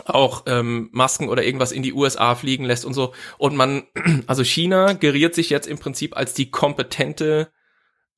auch 0.06 0.44
ähm, 0.46 0.88
Masken 0.92 1.28
oder 1.28 1.44
irgendwas 1.44 1.70
in 1.70 1.84
die 1.84 1.92
USA 1.92 2.34
fliegen 2.34 2.64
lässt 2.64 2.84
und 2.84 2.94
so. 2.94 3.12
Und 3.38 3.56
man, 3.56 3.84
also 4.26 4.42
China 4.42 4.94
geriert 4.94 5.36
sich 5.36 5.50
jetzt 5.50 5.68
im 5.68 5.78
Prinzip 5.78 6.16
als 6.16 6.34
die 6.34 6.50
kompetente 6.50 7.52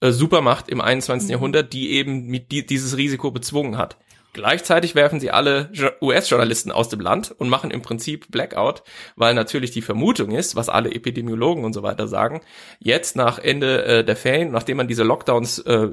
äh, 0.03 0.11
Supermacht 0.11 0.69
im 0.69 0.81
21. 0.81 1.29
Mhm. 1.29 1.33
Jahrhundert, 1.33 1.73
die 1.73 1.93
eben 1.93 2.27
mit 2.27 2.51
die, 2.51 2.67
dieses 2.67 2.97
Risiko 2.97 3.31
bezwungen 3.31 3.79
hat. 3.79 3.97
Gleichzeitig 4.35 4.95
werfen 4.95 5.21
sie 5.21 5.31
alle 5.31 5.71
US-Journalisten 6.01 6.73
aus 6.73 6.89
dem 6.89 7.01
Land 7.01 7.35
und 7.37 7.51
machen 7.51 7.71
im 7.71 7.83
Prinzip 7.83 8.31
Blackout, 8.31 8.83
weil 9.15 9.35
natürlich 9.35 9.73
die 9.73 9.83
Vermutung 9.83 10.31
ist, 10.31 10.57
was 10.57 10.71
alle 10.71 10.91
Epidemiologen 10.91 11.67
und 11.67 11.75
so 11.75 11.83
weiter 11.83 12.09
sagen, 12.09 12.41
jetzt 12.79 13.15
nach 13.15 13.39
Ende 13.39 13.85
äh, 13.85 14.05
der 14.05 14.17
Ferien, 14.17 14.51
nachdem 14.51 14.79
man 14.79 14.89
diese 14.89 15.03
Lockdowns 15.03 15.59
äh, 15.59 15.89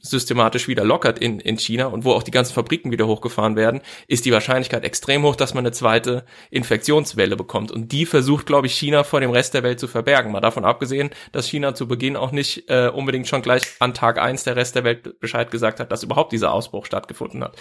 systematisch 0.00 0.66
wieder 0.66 0.84
lockert 0.84 1.20
in, 1.20 1.38
in 1.38 1.56
China 1.56 1.86
und 1.86 2.04
wo 2.04 2.10
auch 2.10 2.24
die 2.24 2.32
ganzen 2.32 2.52
Fabriken 2.52 2.90
wieder 2.90 3.06
hochgefahren 3.06 3.54
werden, 3.54 3.80
ist 4.08 4.24
die 4.24 4.32
Wahrscheinlichkeit 4.32 4.82
extrem 4.82 5.22
hoch, 5.22 5.36
dass 5.36 5.54
man 5.54 5.64
eine 5.64 5.70
zweite 5.70 6.24
Infektionswelle 6.50 7.36
bekommt. 7.36 7.70
Und 7.70 7.92
die 7.92 8.06
versucht, 8.06 8.46
glaube 8.46 8.66
ich, 8.66 8.74
China 8.74 9.04
vor 9.04 9.20
dem 9.20 9.30
Rest 9.30 9.54
der 9.54 9.62
Welt 9.62 9.78
zu 9.78 9.86
verbergen. 9.86 10.32
Mal 10.32 10.40
davon 10.40 10.64
abgesehen, 10.64 11.10
dass 11.30 11.46
China 11.46 11.76
zu 11.76 11.86
Beginn 11.86 12.16
auch 12.16 12.32
nicht 12.32 12.68
äh, 12.68 12.88
unbedingt 12.88 13.28
schon 13.28 13.42
gleich 13.42 13.62
an 13.78 13.94
Tag 13.94 14.18
eins 14.18 14.42
der 14.42 14.56
Rest 14.56 14.74
der 14.74 14.82
Welt 14.82 15.20
Bescheid 15.20 15.52
gesagt 15.52 15.78
hat, 15.78 15.92
dass 15.92 16.02
überhaupt 16.02 16.32
dieser 16.32 16.52
Ausbruch 16.52 16.86
stattgefunden 16.86 17.44
hat. 17.44 17.56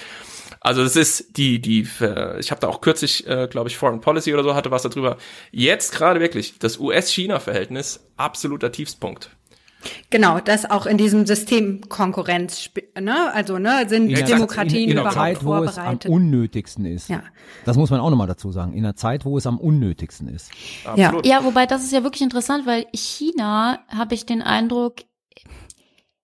Also 0.63 0.81
das 0.81 0.95
ist 0.95 1.37
die, 1.37 1.59
die, 1.59 1.85
äh, 1.99 2.39
ich 2.39 2.49
habe 2.49 2.61
da 2.61 2.69
auch 2.69 2.79
kürzlich, 2.79 3.27
äh, 3.27 3.47
glaube 3.49 3.69
ich, 3.69 3.77
Foreign 3.77 3.99
Policy 3.99 4.33
oder 4.33 4.43
so 4.43 4.55
hatte 4.55 4.71
was 4.71 4.83
darüber. 4.83 5.17
Jetzt 5.51 5.91
gerade 5.91 6.21
wirklich 6.21 6.57
das 6.57 6.79
US-China-Verhältnis 6.79 7.99
absoluter 8.15 8.71
Tiefstpunkt. 8.71 9.29
Genau, 10.09 10.39
das 10.39 10.69
auch 10.69 10.85
in 10.85 10.97
diesem 10.97 11.25
System 11.25 11.81
Konkurrenz, 11.89 12.69
ne? 12.97 13.33
Also 13.33 13.59
ne, 13.59 13.83
sind 13.89 14.09
Ja, 14.09 14.21
Demokratien 14.21 14.83
in, 14.83 14.91
in 14.91 14.97
überhaupt 14.99 15.17
einer 15.17 15.35
Zeit, 15.35 15.43
wo 15.43 15.55
es 15.55 15.77
am 15.77 15.83
vorbereitet? 15.83 16.09
unnötigsten 16.11 16.85
ist. 16.85 17.09
Ja. 17.09 17.23
Das 17.65 17.75
muss 17.75 17.89
man 17.89 17.99
auch 17.99 18.09
nochmal 18.09 18.27
dazu 18.27 18.53
sagen. 18.53 18.71
In 18.71 18.85
einer 18.85 18.95
Zeit, 18.95 19.25
wo 19.25 19.37
es 19.37 19.45
am 19.45 19.59
unnötigsten 19.59 20.29
ist. 20.29 20.51
Absolut. 20.85 21.25
Ja, 21.25 21.43
wobei 21.43 21.65
das 21.65 21.83
ist 21.83 21.91
ja 21.91 22.03
wirklich 22.03 22.21
interessant, 22.21 22.65
weil 22.65 22.85
China, 22.93 23.79
habe 23.89 24.15
ich 24.15 24.25
den 24.25 24.41
Eindruck, 24.41 25.01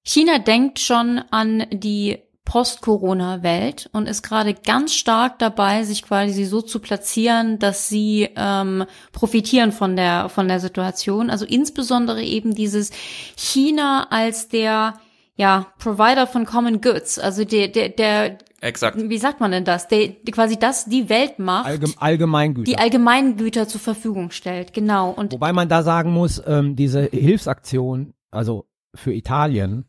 China 0.03 0.39
denkt 0.39 0.79
schon 0.79 1.19
an 1.29 1.65
die 1.73 2.19
Post-Corona-Welt 2.49 3.91
und 3.93 4.09
ist 4.09 4.23
gerade 4.23 4.55
ganz 4.55 4.95
stark 4.95 5.37
dabei, 5.37 5.83
sich 5.83 6.01
quasi 6.01 6.45
so 6.45 6.63
zu 6.63 6.79
platzieren, 6.79 7.59
dass 7.59 7.89
sie 7.89 8.27
ähm, 8.35 8.85
profitieren 9.11 9.71
von 9.71 9.95
der 9.95 10.29
von 10.29 10.47
der 10.47 10.59
Situation. 10.59 11.29
Also 11.29 11.45
insbesondere 11.45 12.23
eben 12.23 12.55
dieses 12.55 12.89
China 13.37 14.07
als 14.09 14.49
der 14.49 14.95
ja 15.35 15.67
Provider 15.77 16.25
von 16.25 16.47
Common 16.47 16.81
Goods, 16.81 17.19
also 17.19 17.45
der 17.45 17.67
der 17.67 17.89
der 17.89 18.39
Exakt. 18.61 18.97
wie 18.97 19.17
sagt 19.19 19.39
man 19.41 19.51
denn 19.51 19.63
das, 19.63 19.87
der 19.87 20.09
quasi 20.31 20.57
das 20.57 20.85
die 20.85 21.07
Weltmacht, 21.07 21.67
Allgem 21.67 21.93
Allgemeingüter. 21.97 22.65
die 22.71 22.79
Allgemeingüter 22.79 23.67
zur 23.67 23.79
Verfügung 23.79 24.31
stellt. 24.31 24.73
Genau 24.73 25.11
und 25.11 25.33
Wobei 25.33 25.53
man 25.53 25.69
da 25.69 25.83
sagen 25.83 26.11
muss, 26.11 26.41
ähm, 26.47 26.75
diese 26.75 27.03
Hilfsaktion, 27.03 28.15
also 28.31 28.65
für 28.95 29.13
Italien, 29.13 29.85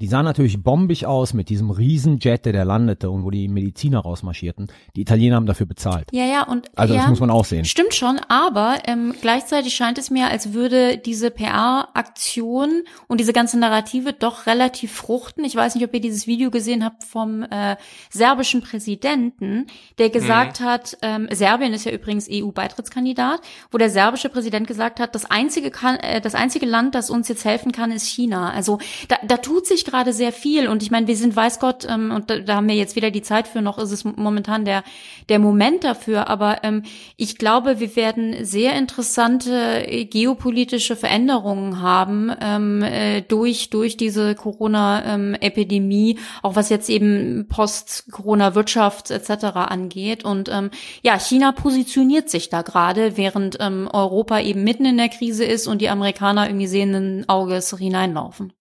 die 0.00 0.06
sah 0.06 0.22
natürlich 0.22 0.62
bombig 0.62 1.04
aus 1.04 1.34
mit 1.34 1.50
diesem 1.50 1.70
Riesenjet, 1.70 2.46
der 2.46 2.54
da 2.54 2.62
landete 2.62 3.10
und 3.10 3.22
wo 3.22 3.30
die 3.30 3.48
Mediziner 3.48 4.00
rausmarschierten. 4.00 4.68
Die 4.96 5.02
Italiener 5.02 5.36
haben 5.36 5.44
dafür 5.46 5.66
bezahlt. 5.66 6.08
Ja, 6.12 6.24
ja, 6.24 6.42
und 6.44 6.70
Also 6.74 6.94
ja, 6.94 7.00
das 7.00 7.10
muss 7.10 7.20
man 7.20 7.30
auch 7.30 7.44
sehen. 7.44 7.66
Stimmt 7.66 7.92
schon, 7.92 8.18
aber 8.28 8.78
ähm, 8.86 9.14
gleichzeitig 9.20 9.74
scheint 9.74 9.98
es 9.98 10.08
mir, 10.10 10.28
als 10.28 10.54
würde 10.54 10.96
diese 10.96 11.30
PR-Aktion 11.30 12.82
und 13.08 13.20
diese 13.20 13.34
ganze 13.34 13.58
Narrative 13.58 14.14
doch 14.14 14.46
relativ 14.46 14.92
fruchten. 14.92 15.44
Ich 15.44 15.54
weiß 15.54 15.74
nicht, 15.74 15.84
ob 15.84 15.92
ihr 15.92 16.00
dieses 16.00 16.26
Video 16.26 16.50
gesehen 16.50 16.82
habt 16.82 17.04
vom 17.04 17.42
äh, 17.42 17.76
serbischen 18.08 18.62
Präsidenten, 18.62 19.66
der 19.98 20.08
gesagt 20.08 20.60
hat, 20.60 20.96
ähm, 21.02 21.28
Serbien 21.30 21.74
ist 21.74 21.84
ja 21.84 21.92
übrigens 21.92 22.26
EU-Beitrittskandidat, 22.30 23.40
wo 23.70 23.76
der 23.76 23.90
serbische 23.90 24.30
Präsident 24.30 24.66
gesagt 24.66 24.98
hat, 24.98 25.14
das 25.14 25.30
einzige, 25.30 25.70
kann, 25.70 25.96
äh, 25.96 26.22
das 26.22 26.34
einzige 26.34 26.64
Land, 26.64 26.94
das 26.94 27.10
uns 27.10 27.28
jetzt 27.28 27.44
helfen 27.44 27.72
kann, 27.72 27.92
ist 27.92 28.06
China. 28.06 28.50
Also 28.50 28.78
da, 29.08 29.16
da 29.26 29.36
tut 29.36 29.66
sich 29.66 29.84
gerade 29.90 30.12
sehr 30.12 30.32
viel 30.32 30.68
und 30.68 30.82
ich 30.82 30.90
meine, 30.90 31.06
wir 31.06 31.16
sind, 31.16 31.36
weiß 31.36 31.58
Gott, 31.58 31.86
ähm, 31.88 32.10
und 32.10 32.30
da, 32.30 32.38
da 32.38 32.56
haben 32.56 32.68
wir 32.68 32.74
jetzt 32.74 32.96
wieder 32.96 33.10
die 33.10 33.22
Zeit 33.22 33.48
für, 33.48 33.60
noch 33.62 33.78
ist 33.78 33.90
es 33.90 34.04
momentan 34.04 34.64
der, 34.64 34.84
der 35.28 35.38
Moment 35.38 35.84
dafür, 35.84 36.28
aber 36.28 36.62
ähm, 36.64 36.82
ich 37.16 37.38
glaube, 37.38 37.80
wir 37.80 37.96
werden 37.96 38.44
sehr 38.44 38.74
interessante 38.74 39.86
äh, 39.86 40.04
geopolitische 40.04 40.96
Veränderungen 40.96 41.80
haben 41.80 42.32
ähm, 42.40 42.82
äh, 42.82 43.22
durch, 43.22 43.70
durch 43.70 43.96
diese 43.96 44.34
Corona-Epidemie, 44.34 46.18
auch 46.42 46.56
was 46.56 46.68
jetzt 46.68 46.88
eben 46.88 47.46
Post-Corona-Wirtschaft 47.48 49.10
etc. 49.10 49.44
angeht. 49.54 50.24
Und 50.24 50.48
ähm, 50.48 50.70
ja, 51.02 51.18
China 51.18 51.52
positioniert 51.52 52.30
sich 52.30 52.48
da 52.48 52.62
gerade, 52.62 53.16
während 53.16 53.58
ähm, 53.60 53.88
Europa 53.92 54.40
eben 54.40 54.64
mitten 54.64 54.84
in 54.84 54.96
der 54.96 55.08
Krise 55.08 55.44
ist 55.44 55.66
und 55.66 55.80
die 55.80 55.88
Amerikaner 55.88 56.48
irgendwie 56.48 56.66
sehenden 56.66 57.28
Auges 57.28 57.76
hineinlaufen. 57.76 58.52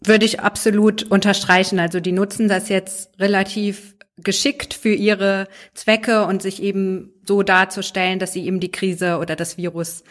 Würde 0.00 0.24
ich 0.24 0.40
absolut 0.40 1.04
unterstreichen. 1.10 1.78
Also 1.78 2.00
die 2.00 2.12
nutzen 2.12 2.48
das 2.48 2.68
jetzt 2.68 3.18
relativ 3.18 3.96
geschickt 4.22 4.74
für 4.74 4.92
ihre 4.92 5.48
Zwecke 5.74 6.24
und 6.24 6.42
sich 6.42 6.62
eben 6.62 7.12
so 7.26 7.42
darzustellen, 7.42 8.18
dass 8.18 8.32
sie 8.32 8.44
eben 8.46 8.58
die 8.58 8.72
Krise 8.72 9.18
oder 9.18 9.36
das 9.36 9.58
Virus 9.58 10.02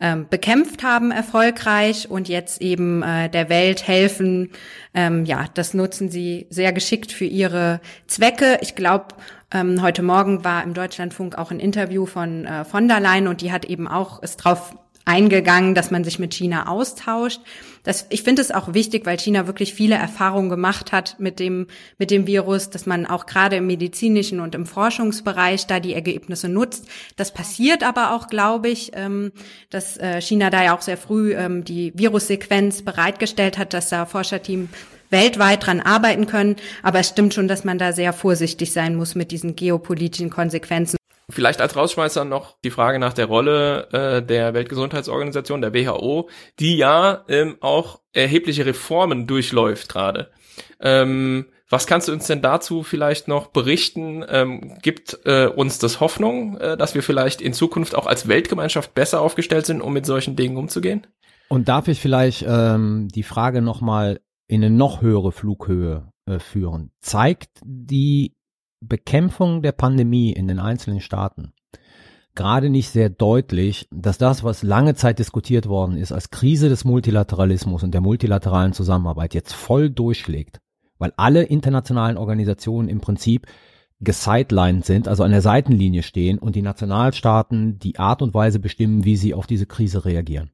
ähm, 0.00 0.26
bekämpft 0.28 0.82
haben 0.82 1.10
erfolgreich 1.10 2.10
und 2.10 2.28
jetzt 2.28 2.60
eben 2.60 3.02
äh, 3.02 3.30
der 3.30 3.48
Welt 3.48 3.86
helfen. 3.86 4.50
Ähm, 4.92 5.24
ja, 5.24 5.46
das 5.54 5.72
nutzen 5.72 6.10
sie 6.10 6.46
sehr 6.50 6.72
geschickt 6.72 7.12
für 7.12 7.24
ihre 7.24 7.80
Zwecke. 8.06 8.58
Ich 8.60 8.74
glaube, 8.74 9.14
ähm, 9.52 9.80
heute 9.82 10.02
Morgen 10.02 10.44
war 10.44 10.62
im 10.62 10.74
Deutschlandfunk 10.74 11.38
auch 11.38 11.50
ein 11.50 11.60
Interview 11.60 12.06
von 12.06 12.44
äh, 12.44 12.64
von 12.64 12.88
der 12.88 13.00
Leyen 13.00 13.28
und 13.28 13.40
die 13.40 13.52
hat 13.52 13.64
eben 13.64 13.88
auch 13.88 14.22
ist 14.22 14.36
drauf 14.36 14.76
eingegangen, 15.04 15.74
dass 15.74 15.90
man 15.90 16.04
sich 16.04 16.18
mit 16.18 16.34
China 16.34 16.68
austauscht. 16.68 17.40
Das, 17.84 18.06
ich 18.08 18.22
finde 18.22 18.42
es 18.42 18.50
auch 18.50 18.74
wichtig, 18.74 19.06
weil 19.06 19.18
China 19.18 19.46
wirklich 19.46 19.74
viele 19.74 19.94
Erfahrungen 19.94 20.48
gemacht 20.48 20.90
hat 20.90 21.16
mit 21.20 21.38
dem, 21.38 21.66
mit 21.98 22.10
dem 22.10 22.26
Virus, 22.26 22.70
dass 22.70 22.86
man 22.86 23.06
auch 23.06 23.26
gerade 23.26 23.56
im 23.56 23.66
medizinischen 23.66 24.40
und 24.40 24.54
im 24.54 24.66
Forschungsbereich 24.66 25.66
da 25.66 25.80
die 25.80 25.94
Ergebnisse 25.94 26.48
nutzt. 26.48 26.86
Das 27.16 27.32
passiert 27.32 27.82
aber 27.82 28.12
auch, 28.12 28.28
glaube 28.28 28.68
ich, 28.68 28.92
ähm, 28.94 29.32
dass 29.70 29.98
äh, 29.98 30.20
China 30.20 30.50
da 30.50 30.64
ja 30.64 30.76
auch 30.76 30.82
sehr 30.82 30.96
früh 30.96 31.34
ähm, 31.34 31.62
die 31.62 31.92
Virussequenz 31.94 32.82
bereitgestellt 32.82 33.58
hat, 33.58 33.74
dass 33.74 33.90
da 33.90 34.06
Forscherteam 34.06 34.70
weltweit 35.10 35.66
dran 35.66 35.80
arbeiten 35.80 36.26
können. 36.26 36.56
Aber 36.82 37.00
es 37.00 37.08
stimmt 37.08 37.34
schon, 37.34 37.48
dass 37.48 37.64
man 37.64 37.78
da 37.78 37.92
sehr 37.92 38.14
vorsichtig 38.14 38.72
sein 38.72 38.96
muss 38.96 39.14
mit 39.14 39.30
diesen 39.30 39.56
geopolitischen 39.56 40.30
Konsequenzen. 40.30 40.96
Vielleicht 41.30 41.60
als 41.60 41.76
Rausschmeißer 41.76 42.24
noch 42.24 42.56
die 42.64 42.70
Frage 42.70 42.98
nach 42.98 43.14
der 43.14 43.26
Rolle 43.26 43.88
äh, 43.92 44.22
der 44.22 44.52
Weltgesundheitsorganisation, 44.54 45.62
der 45.62 45.72
WHO, 45.72 46.28
die 46.60 46.76
ja 46.76 47.24
ähm, 47.28 47.56
auch 47.60 48.00
erhebliche 48.12 48.66
Reformen 48.66 49.26
durchläuft 49.26 49.88
gerade. 49.88 50.30
Ähm, 50.80 51.46
was 51.70 51.86
kannst 51.86 52.08
du 52.08 52.12
uns 52.12 52.26
denn 52.26 52.42
dazu 52.42 52.82
vielleicht 52.82 53.26
noch 53.26 53.48
berichten? 53.48 54.24
Ähm, 54.28 54.78
gibt 54.82 55.18
äh, 55.24 55.46
uns 55.46 55.78
das 55.78 55.98
Hoffnung, 55.98 56.58
äh, 56.58 56.76
dass 56.76 56.94
wir 56.94 57.02
vielleicht 57.02 57.40
in 57.40 57.54
Zukunft 57.54 57.94
auch 57.94 58.06
als 58.06 58.28
Weltgemeinschaft 58.28 58.94
besser 58.94 59.20
aufgestellt 59.20 59.66
sind, 59.66 59.80
um 59.80 59.92
mit 59.92 60.04
solchen 60.04 60.36
Dingen 60.36 60.56
umzugehen? 60.56 61.06
Und 61.48 61.68
darf 61.68 61.88
ich 61.88 62.00
vielleicht 62.00 62.44
ähm, 62.46 63.08
die 63.14 63.22
Frage 63.22 63.62
nochmal 63.62 64.20
in 64.46 64.62
eine 64.62 64.74
noch 64.74 65.00
höhere 65.00 65.32
Flughöhe 65.32 66.12
äh, 66.26 66.38
führen? 66.38 66.90
Zeigt 67.00 67.48
die 67.64 68.33
Bekämpfung 68.86 69.62
der 69.62 69.72
Pandemie 69.72 70.32
in 70.32 70.48
den 70.48 70.58
einzelnen 70.58 71.00
Staaten 71.00 71.52
gerade 72.34 72.68
nicht 72.68 72.90
sehr 72.90 73.10
deutlich, 73.10 73.88
dass 73.90 74.18
das, 74.18 74.42
was 74.42 74.62
lange 74.62 74.94
Zeit 74.94 75.18
diskutiert 75.18 75.68
worden 75.68 75.96
ist, 75.96 76.12
als 76.12 76.30
Krise 76.30 76.68
des 76.68 76.84
Multilateralismus 76.84 77.82
und 77.82 77.92
der 77.92 78.00
multilateralen 78.00 78.72
Zusammenarbeit 78.72 79.34
jetzt 79.34 79.52
voll 79.52 79.90
durchschlägt, 79.90 80.60
weil 80.98 81.12
alle 81.16 81.44
internationalen 81.44 82.16
Organisationen 82.16 82.88
im 82.88 83.00
Prinzip 83.00 83.46
gesidelined 84.00 84.84
sind, 84.84 85.08
also 85.08 85.22
an 85.22 85.30
der 85.30 85.42
Seitenlinie 85.42 86.02
stehen 86.02 86.38
und 86.38 86.56
die 86.56 86.62
Nationalstaaten 86.62 87.78
die 87.78 87.98
Art 87.98 88.22
und 88.22 88.34
Weise 88.34 88.58
bestimmen, 88.58 89.04
wie 89.04 89.16
sie 89.16 89.34
auf 89.34 89.46
diese 89.46 89.66
Krise 89.66 90.04
reagieren. 90.04 90.50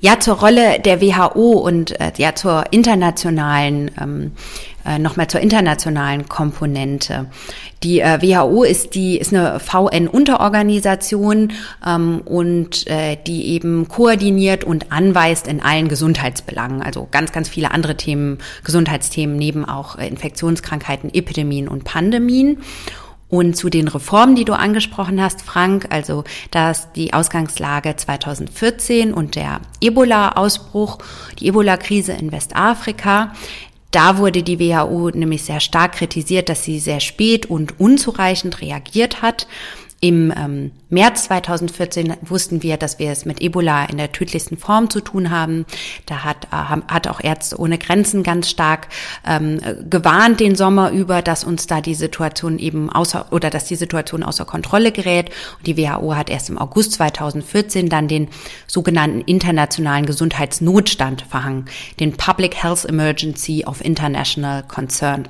Ja, 0.00 0.20
zur 0.20 0.38
Rolle 0.38 0.78
der 0.78 1.00
WHO 1.00 1.50
und 1.52 2.00
äh, 2.00 2.12
ja 2.18 2.32
zur 2.34 2.66
internationalen, 2.70 3.90
ähm, 4.00 4.32
äh, 4.86 4.96
nochmal 5.00 5.26
zur 5.26 5.40
internationalen 5.40 6.28
Komponente. 6.28 7.26
Die 7.82 7.98
äh, 7.98 8.22
WHO 8.22 8.62
ist 8.62 8.94
die 8.94 9.18
ist 9.18 9.34
eine 9.34 9.58
VN-Unterorganisation 9.58 11.52
ähm, 11.84 12.22
und 12.24 12.86
äh, 12.86 13.16
die 13.26 13.48
eben 13.48 13.88
koordiniert 13.88 14.62
und 14.62 14.92
anweist 14.92 15.48
in 15.48 15.60
allen 15.60 15.88
Gesundheitsbelangen, 15.88 16.80
also 16.80 17.08
ganz 17.10 17.32
ganz 17.32 17.48
viele 17.48 17.72
andere 17.72 17.96
Themen, 17.96 18.38
Gesundheitsthemen 18.62 19.34
neben 19.36 19.64
auch 19.64 19.96
Infektionskrankheiten, 19.96 21.12
Epidemien 21.12 21.66
und 21.66 21.82
Pandemien. 21.82 22.58
Und 23.30 23.56
zu 23.56 23.68
den 23.68 23.88
Reformen, 23.88 24.36
die 24.36 24.46
du 24.46 24.54
angesprochen 24.54 25.22
hast, 25.22 25.42
Frank, 25.42 25.88
also 25.90 26.24
dass 26.50 26.92
die 26.92 27.12
Ausgangslage 27.12 27.94
2014 27.94 29.12
und 29.12 29.36
der 29.36 29.60
Ebola-Ausbruch, 29.80 30.98
die 31.38 31.48
Ebola-Krise 31.48 32.12
in 32.12 32.32
Westafrika, 32.32 33.34
da 33.90 34.18
wurde 34.18 34.42
die 34.42 34.58
WHO 34.58 35.10
nämlich 35.10 35.44
sehr 35.44 35.60
stark 35.60 35.92
kritisiert, 35.92 36.48
dass 36.48 36.64
sie 36.64 36.78
sehr 36.78 37.00
spät 37.00 37.46
und 37.46 37.80
unzureichend 37.80 38.60
reagiert 38.60 39.22
hat. 39.22 39.46
Im 40.00 40.32
ähm, 40.36 40.70
März 40.90 41.24
2014 41.24 42.14
wussten 42.20 42.62
wir, 42.62 42.76
dass 42.76 43.00
wir 43.00 43.10
es 43.10 43.24
mit 43.24 43.42
Ebola 43.42 43.84
in 43.86 43.96
der 43.96 44.12
tödlichsten 44.12 44.56
Form 44.56 44.90
zu 44.90 45.00
tun 45.00 45.30
haben. 45.30 45.66
Da 46.06 46.22
hat, 46.22 46.44
äh, 46.52 46.82
hat 46.86 47.08
auch 47.08 47.20
Ärzte 47.20 47.58
ohne 47.58 47.78
Grenzen 47.78 48.22
ganz 48.22 48.48
stark 48.48 48.86
ähm, 49.26 49.60
gewarnt 49.90 50.38
den 50.38 50.54
Sommer 50.54 50.92
über, 50.92 51.20
dass 51.20 51.42
uns 51.42 51.66
da 51.66 51.80
die 51.80 51.96
Situation 51.96 52.60
eben 52.60 52.90
außer 52.90 53.26
oder 53.32 53.50
dass 53.50 53.64
die 53.64 53.74
Situation 53.74 54.22
außer 54.22 54.44
Kontrolle 54.44 54.92
gerät. 54.92 55.30
Und 55.58 55.66
die 55.66 55.76
WHO 55.76 56.14
hat 56.14 56.30
erst 56.30 56.48
im 56.48 56.58
August 56.58 56.92
2014 56.92 57.88
dann 57.88 58.06
den 58.06 58.28
sogenannten 58.68 59.22
internationalen 59.22 60.06
Gesundheitsnotstand 60.06 61.22
verhangen, 61.22 61.64
den 61.98 62.16
Public 62.16 62.54
Health 62.62 62.84
Emergency 62.84 63.64
of 63.66 63.84
International 63.84 64.62
Concern. 64.62 65.28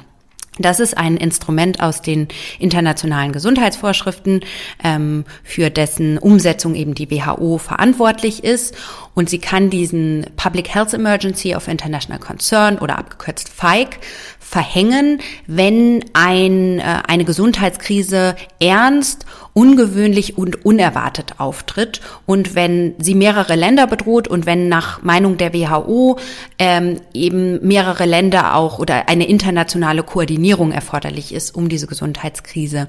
Das 0.58 0.80
ist 0.80 0.96
ein 0.96 1.16
Instrument 1.16 1.80
aus 1.80 2.02
den 2.02 2.28
internationalen 2.58 3.32
Gesundheitsvorschriften, 3.32 4.40
ähm, 4.82 5.24
für 5.42 5.70
dessen 5.70 6.18
Umsetzung 6.18 6.74
eben 6.74 6.94
die 6.94 7.10
WHO 7.10 7.58
verantwortlich 7.58 8.44
ist. 8.44 8.74
Und 9.14 9.28
sie 9.28 9.38
kann 9.38 9.70
diesen 9.70 10.26
Public 10.36 10.74
Health 10.74 10.94
Emergency 10.94 11.54
of 11.54 11.68
International 11.68 12.20
Concern 12.20 12.78
oder 12.78 12.98
abgekürzt 12.98 13.48
FIKE 13.48 13.98
verhängen, 14.38 15.20
wenn 15.46 16.04
ein, 16.14 16.78
äh, 16.78 17.02
eine 17.06 17.24
Gesundheitskrise 17.24 18.36
ernst, 18.60 19.26
ungewöhnlich 19.58 20.38
und 20.38 20.64
unerwartet 20.64 21.40
auftritt 21.40 22.00
und 22.26 22.54
wenn 22.54 22.94
sie 22.98 23.16
mehrere 23.16 23.56
Länder 23.56 23.88
bedroht 23.88 24.28
und 24.28 24.46
wenn 24.46 24.68
nach 24.68 25.02
Meinung 25.02 25.36
der 25.36 25.52
WHO 25.52 26.16
ähm, 26.60 27.00
eben 27.12 27.66
mehrere 27.66 28.04
Länder 28.04 28.54
auch 28.54 28.78
oder 28.78 29.08
eine 29.08 29.26
internationale 29.26 30.04
Koordinierung 30.04 30.70
erforderlich 30.70 31.34
ist, 31.34 31.56
um 31.56 31.68
diese 31.68 31.88
Gesundheitskrise 31.88 32.86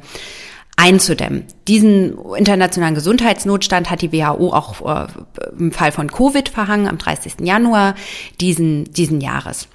einzudämmen. 0.78 1.46
Diesen 1.68 2.20
internationalen 2.38 2.94
Gesundheitsnotstand 2.94 3.90
hat 3.90 4.04
die 4.04 4.14
WHO 4.14 4.54
auch 4.54 5.08
äh, 5.08 5.08
im 5.58 5.72
Fall 5.72 5.91
von 5.91 6.12
Covid 6.12 6.50
verhangen 6.50 6.88
am 6.88 7.00
30. 7.00 7.38
Januar 7.41 7.96
diesen, 8.40 8.94
diesen 8.94 9.22
Jahres. 9.22 9.68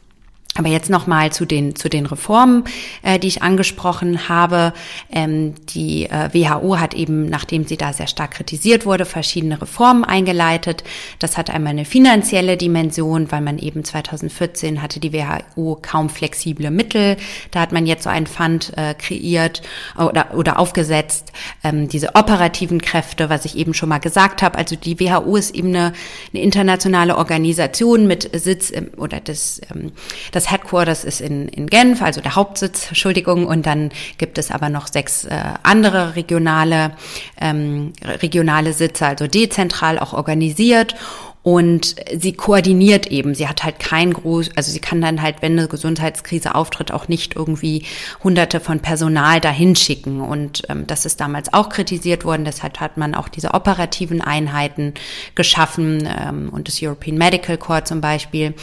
Aber 0.57 0.69
jetzt 0.69 0.89
nochmal 0.89 1.33
zu 1.33 1.47
den, 1.47 1.75
zu 1.75 1.89
den 1.89 2.07
Reformen, 2.07 2.63
äh, 3.03 3.19
die 3.19 3.27
ich 3.27 3.43
angesprochen 3.43 4.29
habe. 4.29 4.73
Ähm, 5.11 5.55
die 5.71 6.05
äh, 6.05 6.33
WHO 6.33 6.79
hat 6.79 6.95
eben, 6.95 7.29
nachdem 7.29 7.67
sie 7.67 7.77
da 7.77 7.93
sehr 7.93 8.07
stark 8.07 8.33
kritisiert 8.33 8.87
wurde, 8.87 9.05
verschiedene 9.05 9.61
Reformen 9.61 10.05
eingeleitet. 10.05 10.85
Das 11.19 11.37
hat 11.37 11.51
einmal 11.51 11.73
eine 11.73 11.85
finanzielle 11.85 12.57
Dimension, 12.57 13.33
weil 13.33 13.41
man 13.41 13.59
eben 13.59 13.83
2014 13.83 14.81
hatte 14.81 15.01
die 15.01 15.13
WHO 15.13 15.77
kaum 15.83 16.09
flexible 16.09 16.71
Mittel. 16.71 17.17
Da 17.51 17.61
hat 17.61 17.73
man 17.73 17.85
jetzt 17.85 18.05
so 18.05 18.11
einen 18.11 18.29
Fund 18.29 18.73
äh, 18.77 18.95
kreiert 18.95 19.61
oder, 19.97 20.35
oder 20.35 20.61
aufgesetzt. 20.61 21.33
Ähm, 21.65 21.89
diese 21.89 22.15
operativen 22.15 22.81
Kräfte, 22.81 23.29
was 23.29 23.45
ich 23.45 23.57
eben 23.57 23.75
schon 23.75 23.89
mal 23.89 23.99
gesagt 23.99 24.41
habe. 24.41 24.57
Also 24.57 24.77
die 24.77 25.01
WHO 25.01 25.35
ist 25.35 25.53
eben 25.53 25.69
eine, 25.69 25.93
eine 26.33 26.43
internationale 26.45 27.17
Organisation 27.17 28.07
mit 28.07 28.31
Sitz 28.41 28.71
im, 28.71 28.91
oder 28.97 29.19
das, 29.19 29.61
ähm, 29.75 29.91
das 30.31 30.44
das 30.45 30.51
Headquarters 30.51 31.05
ist 31.05 31.21
in, 31.21 31.49
in 31.49 31.67
Genf, 31.67 32.03
also 32.03 32.21
der 32.21 32.37
Hauptsitz, 32.37 32.89
Entschuldigung, 32.89 33.47
und 33.47 33.65
dann 33.65 33.91
gibt 34.19 34.37
es 34.37 34.51
aber 34.51 34.69
noch 34.69 34.87
sechs 34.87 35.25
äh, 35.25 35.39
andere 35.63 36.17
regionale, 36.17 36.93
ähm, 37.41 37.95
regionale 38.05 38.75
Sitze, 38.75 39.07
also 39.07 39.27
dezentral 39.27 39.99
auch 39.99 40.13
organisiert 40.13 40.95
und 41.43 41.97
sie 42.15 42.33
koordiniert 42.33 43.07
eben. 43.09 43.35
Sie 43.35 43.49
hat 43.49 43.65
halt 43.65 43.79
kein 43.79 44.13
groß, 44.13 44.51
also 44.57 44.71
sie 44.71 44.81
kann 44.81 45.01
dann 45.01 45.23
halt, 45.23 45.37
wenn 45.41 45.59
eine 45.59 45.69
Gesundheitskrise 45.69 46.55
auftritt, 46.55 46.91
auch 46.93 47.09
nicht 47.09 47.37
irgendwie 47.37 47.85
hunderte 48.23 48.61
von 48.61 48.81
Personal 48.81 49.41
dahin 49.41 49.77
schicken. 49.77 50.23
Und 50.23 50.63
ähm, 50.71 50.87
das 50.87 51.05
ist 51.05 51.21
damals 51.21 51.53
auch 51.53 51.69
kritisiert 51.69 52.25
worden. 52.25 52.47
Deshalb 52.47 52.81
hat 52.81 52.97
man 52.97 53.15
auch 53.15 53.29
diese 53.29 53.53
operativen 53.53 54.23
Einheiten 54.23 54.95
geschaffen 55.35 56.07
ähm, 56.07 56.49
und 56.51 56.69
das 56.69 56.83
European 56.83 57.19
Medical 57.19 57.59
Corps 57.59 57.85
zum 57.85 58.01
Beispiel 58.01 58.55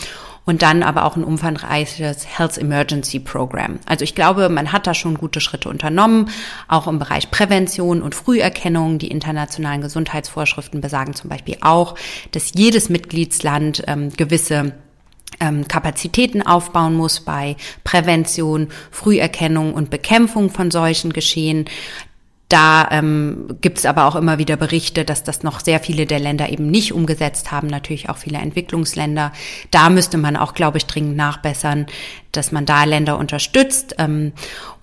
und 0.46 0.62
dann 0.62 0.84
aber 0.84 1.06
auch 1.06 1.16
ein 1.16 1.24
umfangreiches 1.24 2.26
Health 2.38 2.58
Emergency 2.58 3.20
Program. 3.20 3.80
Also 3.86 4.04
ich 4.04 4.16
glaube, 4.16 4.50
man 4.50 4.72
hat 4.72 4.88
da 4.88 4.94
schon 4.94 5.16
gute 5.16 5.40
Schritte 5.40 5.70
unternommen, 5.70 6.30
auch 6.68 6.88
im 6.88 7.00
Bereich 7.00 7.30
Prävention 7.30 8.02
und 8.02 8.16
Früherkennung. 8.16 8.98
Die 8.98 9.10
internationalen 9.10 9.82
Gesundheitsvorschriften 9.82 10.82
besagen 10.82 11.14
zum 11.14 11.30
Beispiel 11.30 11.58
auch, 11.62 11.96
dass 12.32 12.54
jedes 12.56 12.90
Mitgliedsland 12.90 13.84
ähm, 13.88 14.12
gewisse 14.12 14.74
ähm, 15.40 15.68
Kapazitäten 15.68 16.42
aufbauen 16.42 16.96
muss 16.96 17.20
bei 17.20 17.56
Prävention, 17.84 18.70
Früherkennung 18.90 19.74
und 19.74 19.90
Bekämpfung 19.90 20.50
von 20.50 20.72
solchen 20.72 21.14
Geschehen. 21.14 21.66
Da 22.52 22.90
ähm, 22.92 23.48
gibt 23.62 23.78
es 23.78 23.86
aber 23.86 24.08
auch 24.08 24.18
immer 24.18 24.38
wieder 24.38 24.58
Berichte, 24.58 25.06
dass 25.06 25.24
das 25.24 25.42
noch 25.42 25.62
sehr 25.62 25.80
viele 25.80 26.06
der 26.06 26.20
Länder 26.20 26.50
eben 26.50 26.70
nicht 26.70 26.92
umgesetzt 26.92 27.50
haben, 27.50 27.68
natürlich 27.68 28.10
auch 28.10 28.18
viele 28.18 28.40
Entwicklungsländer. 28.40 29.32
Da 29.72 29.90
müsste 29.90 30.18
man 30.18 30.36
auch, 30.36 30.54
glaube 30.54 30.78
ich, 30.78 30.86
dringend 30.86 31.16
nachbessern, 31.16 31.86
dass 32.34 32.52
man 32.52 32.66
da 32.66 32.84
Länder 32.84 33.18
unterstützt. 33.18 33.96
Ähm, 34.00 34.34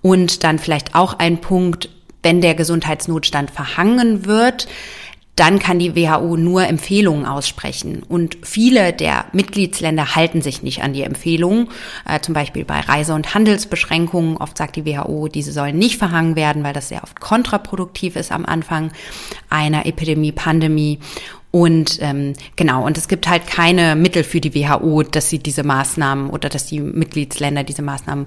und 0.01 0.45
dann 0.45 0.59
vielleicht 0.59 0.95
auch 0.95 1.19
ein 1.19 1.43
Punkt, 1.43 1.90
wenn 2.23 2.40
der 2.40 2.55
Gesundheitsnotstand 2.55 3.51
verhangen 3.51 4.24
wird, 4.24 4.66
dann 5.39 5.59
kann 5.59 5.78
die 5.78 5.94
WHO 5.94 6.36
nur 6.36 6.66
Empfehlungen 6.66 7.24
aussprechen. 7.24 8.02
Und 8.09 8.39
viele 8.43 8.93
der 8.93 9.27
Mitgliedsländer 9.32 10.16
halten 10.16 10.43
sich 10.43 10.62
nicht 10.62 10.82
an 10.82 10.93
die 10.93 11.02
Empfehlungen, 11.02 11.69
äh, 12.06 12.20
zum 12.20 12.35
Beispiel 12.35 12.65
bei 12.65 12.81
Reise- 12.81 13.15
und 13.15 13.35
Handelsbeschränkungen. 13.35 14.36
Oft 14.36 14.59
sagt 14.59 14.77
die 14.77 14.85
WHO, 14.85 15.28
diese 15.28 15.52
sollen 15.52 15.78
nicht 15.78 15.98
verhangen 15.98 16.35
werden, 16.36 16.65
weil 16.65 16.73
das 16.73 16.89
sehr 16.89 17.05
oft 17.05 17.20
kontraproduktiv 17.20 18.16
ist 18.16 18.32
am 18.32 18.44
Anfang 18.44 18.90
einer 19.48 19.86
Epidemie, 19.86 20.32
Pandemie. 20.32 20.98
Und 21.51 21.98
ähm, 22.02 22.35
genau, 22.56 22.85
und 22.85 22.98
es 22.98 23.09
gibt 23.09 23.27
halt 23.27 23.47
keine 23.47 23.97
Mittel 23.97 24.23
für 24.23 24.40
die 24.40 24.55
WHO, 24.55 25.02
dass 25.02 25.31
sie 25.31 25.39
diese 25.39 25.62
Maßnahmen 25.62 26.28
oder 26.28 26.48
dass 26.51 26.66
die 26.66 26.81
Mitgliedsländer 26.81 27.65
diese 27.65 27.81
Maßnahmen 27.82 28.27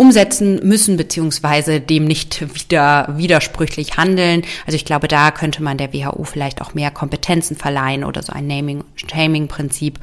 umsetzen 0.00 0.66
müssen, 0.66 0.96
beziehungsweise 0.96 1.78
dem 1.78 2.06
nicht 2.06 2.40
wieder 2.54 3.06
widersprüchlich 3.18 3.98
handeln. 3.98 4.44
Also 4.64 4.74
ich 4.74 4.86
glaube, 4.86 5.08
da 5.08 5.30
könnte 5.30 5.62
man 5.62 5.76
der 5.76 5.92
WHO 5.92 6.24
vielleicht 6.24 6.62
auch 6.62 6.72
mehr 6.72 6.90
Kompetenzen 6.90 7.54
verleihen 7.54 8.04
oder 8.04 8.22
so 8.22 8.32
ein 8.32 8.46
Naming-Shaming-Prinzip. 8.46 9.98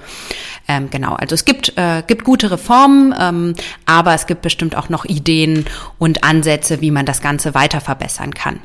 Ähm, 0.68 0.91
genau, 0.91 1.15
also 1.15 1.34
es 1.34 1.45
gibt, 1.45 1.74
äh, 1.78 2.03
gibt 2.06 2.26
gute 2.26 2.52
Reformen, 2.52 3.15
ähm, 3.19 3.56
aber 3.88 4.14
es 4.14 4.28
gibt 4.28 4.44
bestimmt 4.44 4.76
auch 4.76 4.90
noch 4.90 5.03
Ideen 5.03 5.65
und 5.98 6.24
Ansätze, 6.24 6.80
wie 6.80 6.91
man 6.91 7.07
das 7.07 7.19
Ganze 7.19 7.56
weiter 7.56 7.82
verbessern 7.82 8.36
kann. 8.36 8.60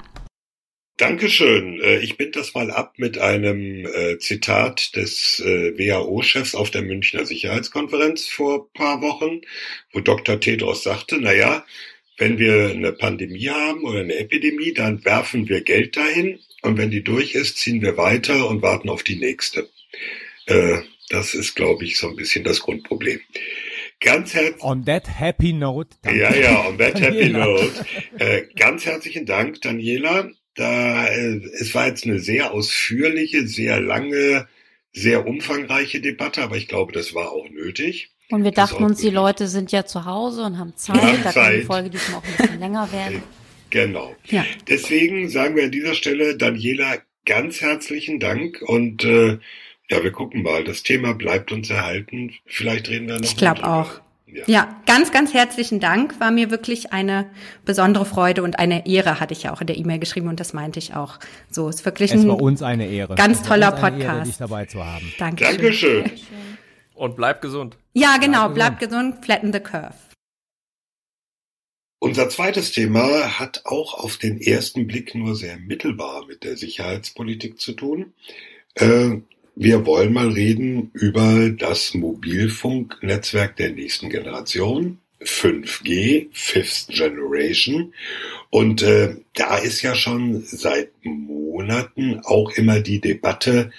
Dankeschön. 1.02 1.80
Äh, 1.80 1.98
ich 1.98 2.16
bind 2.16 2.36
das 2.36 2.54
mal 2.54 2.70
ab 2.70 2.94
mit 2.96 3.18
einem 3.18 3.84
äh, 3.86 4.18
Zitat 4.18 4.94
des 4.94 5.42
äh, 5.44 5.76
WHO-Chefs 5.76 6.54
auf 6.54 6.70
der 6.70 6.82
Münchner 6.82 7.26
Sicherheitskonferenz 7.26 8.28
vor 8.28 8.72
paar 8.72 9.02
Wochen, 9.02 9.40
wo 9.92 9.98
Dr. 9.98 10.38
Tedros 10.38 10.84
sagte, 10.84 11.18
na 11.20 11.34
ja, 11.34 11.64
wenn 12.18 12.38
wir 12.38 12.70
eine 12.70 12.92
Pandemie 12.92 13.48
haben 13.48 13.82
oder 13.82 13.98
eine 13.98 14.14
Epidemie, 14.14 14.74
dann 14.74 15.04
werfen 15.04 15.48
wir 15.48 15.62
Geld 15.62 15.96
dahin 15.96 16.38
und 16.62 16.78
wenn 16.78 16.92
die 16.92 17.02
durch 17.02 17.34
ist, 17.34 17.58
ziehen 17.58 17.82
wir 17.82 17.96
weiter 17.96 18.48
und 18.48 18.62
warten 18.62 18.88
auf 18.88 19.02
die 19.02 19.16
nächste. 19.16 19.68
Das 21.08 21.34
ist, 21.34 21.54
glaube 21.54 21.84
ich, 21.84 21.96
so 21.96 22.08
ein 22.08 22.16
bisschen 22.16 22.44
das 22.44 22.60
Grundproblem. 22.60 23.20
Ganz 24.00 24.34
herzlich. 24.34 24.62
On 24.62 24.84
that 24.84 25.08
happy 25.08 25.52
note. 25.52 25.96
Danke. 26.02 26.20
Ja, 26.20 26.34
ja, 26.34 26.68
on 26.68 26.78
that 26.78 27.00
happy 27.00 27.28
note. 27.30 27.72
ganz 28.56 28.84
herzlichen 28.84 29.26
Dank, 29.26 29.62
Daniela. 29.62 30.30
Da, 30.54 31.06
äh, 31.06 31.40
es 31.58 31.74
war 31.74 31.86
jetzt 31.86 32.04
eine 32.04 32.18
sehr 32.18 32.52
ausführliche, 32.52 33.46
sehr 33.46 33.80
lange, 33.80 34.46
sehr 34.92 35.26
umfangreiche 35.26 36.00
Debatte, 36.00 36.42
aber 36.42 36.56
ich 36.56 36.68
glaube, 36.68 36.92
das 36.92 37.14
war 37.14 37.32
auch 37.32 37.48
nötig. 37.48 38.10
Und 38.30 38.44
wir 38.44 38.50
dachten 38.50 38.82
uns, 38.82 39.00
die 39.00 39.10
Leute 39.10 39.46
sind 39.46 39.72
ja 39.72 39.84
zu 39.84 40.04
Hause 40.04 40.44
und 40.44 40.58
haben 40.58 40.74
Zeit, 40.76 41.00
haben 41.02 41.22
da 41.22 41.32
kann 41.32 41.54
die 41.54 41.62
Folge 41.62 41.90
diesmal 41.90 42.18
auch 42.18 42.24
ein 42.24 42.36
bisschen 42.36 42.60
länger 42.60 42.92
werden. 42.92 43.22
Genau. 43.70 44.14
Ja. 44.26 44.44
Deswegen 44.68 45.28
sagen 45.28 45.56
wir 45.56 45.64
an 45.64 45.70
dieser 45.70 45.94
Stelle, 45.94 46.36
Daniela, 46.36 46.98
ganz 47.24 47.60
herzlichen 47.60 48.20
Dank 48.20 48.60
und 48.62 49.04
äh, 49.04 49.38
ja, 49.90 50.02
wir 50.02 50.12
gucken 50.12 50.42
mal. 50.42 50.64
Das 50.64 50.82
Thema 50.82 51.12
bleibt 51.12 51.52
uns 51.52 51.68
erhalten. 51.68 52.32
Vielleicht 52.46 52.88
reden 52.88 53.08
wir 53.08 53.16
noch. 53.16 53.24
Ich 53.24 53.36
glaube 53.36 53.64
auch. 53.64 54.00
Ja. 54.32 54.44
ja, 54.46 54.82
ganz, 54.86 55.12
ganz 55.12 55.34
herzlichen 55.34 55.78
Dank. 55.78 56.18
War 56.18 56.30
mir 56.30 56.50
wirklich 56.50 56.92
eine 56.92 57.26
besondere 57.64 58.06
Freude 58.06 58.42
und 58.42 58.58
eine 58.58 58.86
Ehre, 58.86 59.20
hatte 59.20 59.34
ich 59.34 59.42
ja 59.42 59.52
auch 59.52 59.60
in 59.60 59.66
der 59.66 59.76
E-Mail 59.76 59.98
geschrieben 59.98 60.28
und 60.28 60.40
das 60.40 60.52
meinte 60.52 60.78
ich 60.78 60.94
auch. 60.94 61.18
So 61.50 61.68
ist 61.68 61.84
wirklich 61.84 62.12
es 62.12 62.22
ein 62.22 62.28
war 62.28 62.40
uns 62.40 62.62
eine 62.62 62.88
Ehre. 62.88 63.14
ganz 63.14 63.42
toller 63.42 63.72
Podcast. 63.72 64.02
Ehre, 64.02 64.24
dich 64.24 64.36
dabei 64.38 64.64
zu 64.64 64.84
haben. 64.84 65.12
Dankeschön. 65.18 65.58
Dankeschön. 65.58 66.10
Und 66.94 67.16
bleib 67.16 67.42
gesund. 67.42 67.76
Ja, 67.92 68.16
genau, 68.18 68.48
bleib, 68.48 68.78
bleib 68.78 68.80
gesund. 68.80 69.12
gesund, 69.12 69.24
flatten 69.24 69.52
the 69.52 69.60
curve. 69.60 69.94
Unser 71.98 72.28
zweites 72.28 72.72
Thema 72.72 73.38
hat 73.38 73.62
auch 73.64 73.94
auf 73.94 74.16
den 74.16 74.40
ersten 74.40 74.88
Blick 74.88 75.14
nur 75.14 75.36
sehr 75.36 75.56
mittelbar 75.58 76.26
mit 76.26 76.42
der 76.42 76.56
Sicherheitspolitik 76.56 77.60
zu 77.60 77.74
tun. 77.74 78.12
Äh, 78.74 79.18
wir 79.54 79.86
wollen 79.86 80.12
mal 80.12 80.30
reden 80.30 80.90
über 80.94 81.50
das 81.50 81.94
Mobilfunknetzwerk 81.94 83.56
der 83.56 83.70
nächsten 83.70 84.08
Generation, 84.08 84.98
5G, 85.20 86.28
Fifth 86.32 86.88
Generation. 86.88 87.94
Und 88.50 88.82
äh, 88.82 89.16
da 89.34 89.58
ist 89.58 89.82
ja 89.82 89.94
schon 89.94 90.42
seit 90.42 90.90
Monaten 91.04 92.20
auch 92.24 92.50
immer 92.52 92.80
die 92.80 93.00
Debatte, 93.00 93.70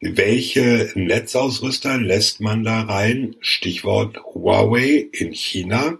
welche 0.00 0.92
Netzausrüster 0.94 1.98
lässt 1.98 2.40
man 2.40 2.62
da 2.62 2.82
rein? 2.82 3.34
Stichwort 3.40 4.18
Huawei 4.32 5.08
in 5.10 5.32
China, 5.32 5.98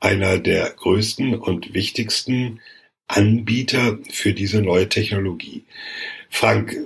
einer 0.00 0.38
der 0.38 0.70
größten 0.70 1.36
und 1.36 1.72
wichtigsten 1.72 2.60
Anbieter 3.06 3.98
für 4.10 4.32
diese 4.32 4.62
neue 4.62 4.88
Technologie. 4.88 5.64
Frank, 6.28 6.76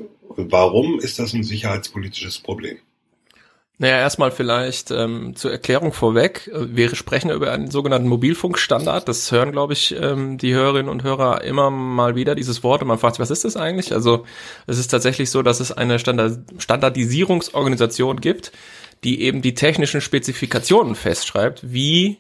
Warum 0.49 1.01
ist 1.01 1.19
das 1.19 1.33
ein 1.33 1.43
sicherheitspolitisches 1.43 2.39
Problem? 2.39 2.79
Naja, 3.81 3.97
erstmal 3.97 4.31
vielleicht 4.31 4.91
ähm, 4.91 5.35
zur 5.37 5.53
Erklärung 5.53 5.95
vorweg. 5.95 6.51
Wir 6.55 6.95
sprechen 6.95 7.31
über 7.31 7.51
einen 7.51 7.71
sogenannten 7.71 8.09
Mobilfunkstandard. 8.09 9.09
Das 9.09 9.33
hören, 9.33 9.53
glaube 9.53 9.73
ich, 9.73 9.97
ähm, 9.99 10.37
die 10.37 10.53
Hörerinnen 10.53 10.91
und 10.91 11.03
Hörer 11.03 11.43
immer 11.45 11.71
mal 11.71 12.15
wieder, 12.15 12.35
dieses 12.35 12.63
Wort. 12.63 12.83
Und 12.83 12.89
man 12.89 12.99
fragt 12.99 13.17
sich, 13.17 13.23
was 13.23 13.31
ist 13.31 13.47
das 13.47 13.57
eigentlich? 13.57 13.95
Also 13.95 14.27
es 14.67 14.77
ist 14.77 14.89
tatsächlich 14.89 15.31
so, 15.31 15.41
dass 15.41 15.61
es 15.61 15.73
eine 15.73 15.99
Standard 15.99 16.41
Standardisierungsorganisation 16.59 18.21
gibt, 18.21 18.53
die 19.03 19.23
eben 19.23 19.41
die 19.41 19.55
technischen 19.55 20.03
Spezifikationen 20.03 20.95
festschreibt, 20.95 21.73
wie 21.73 22.19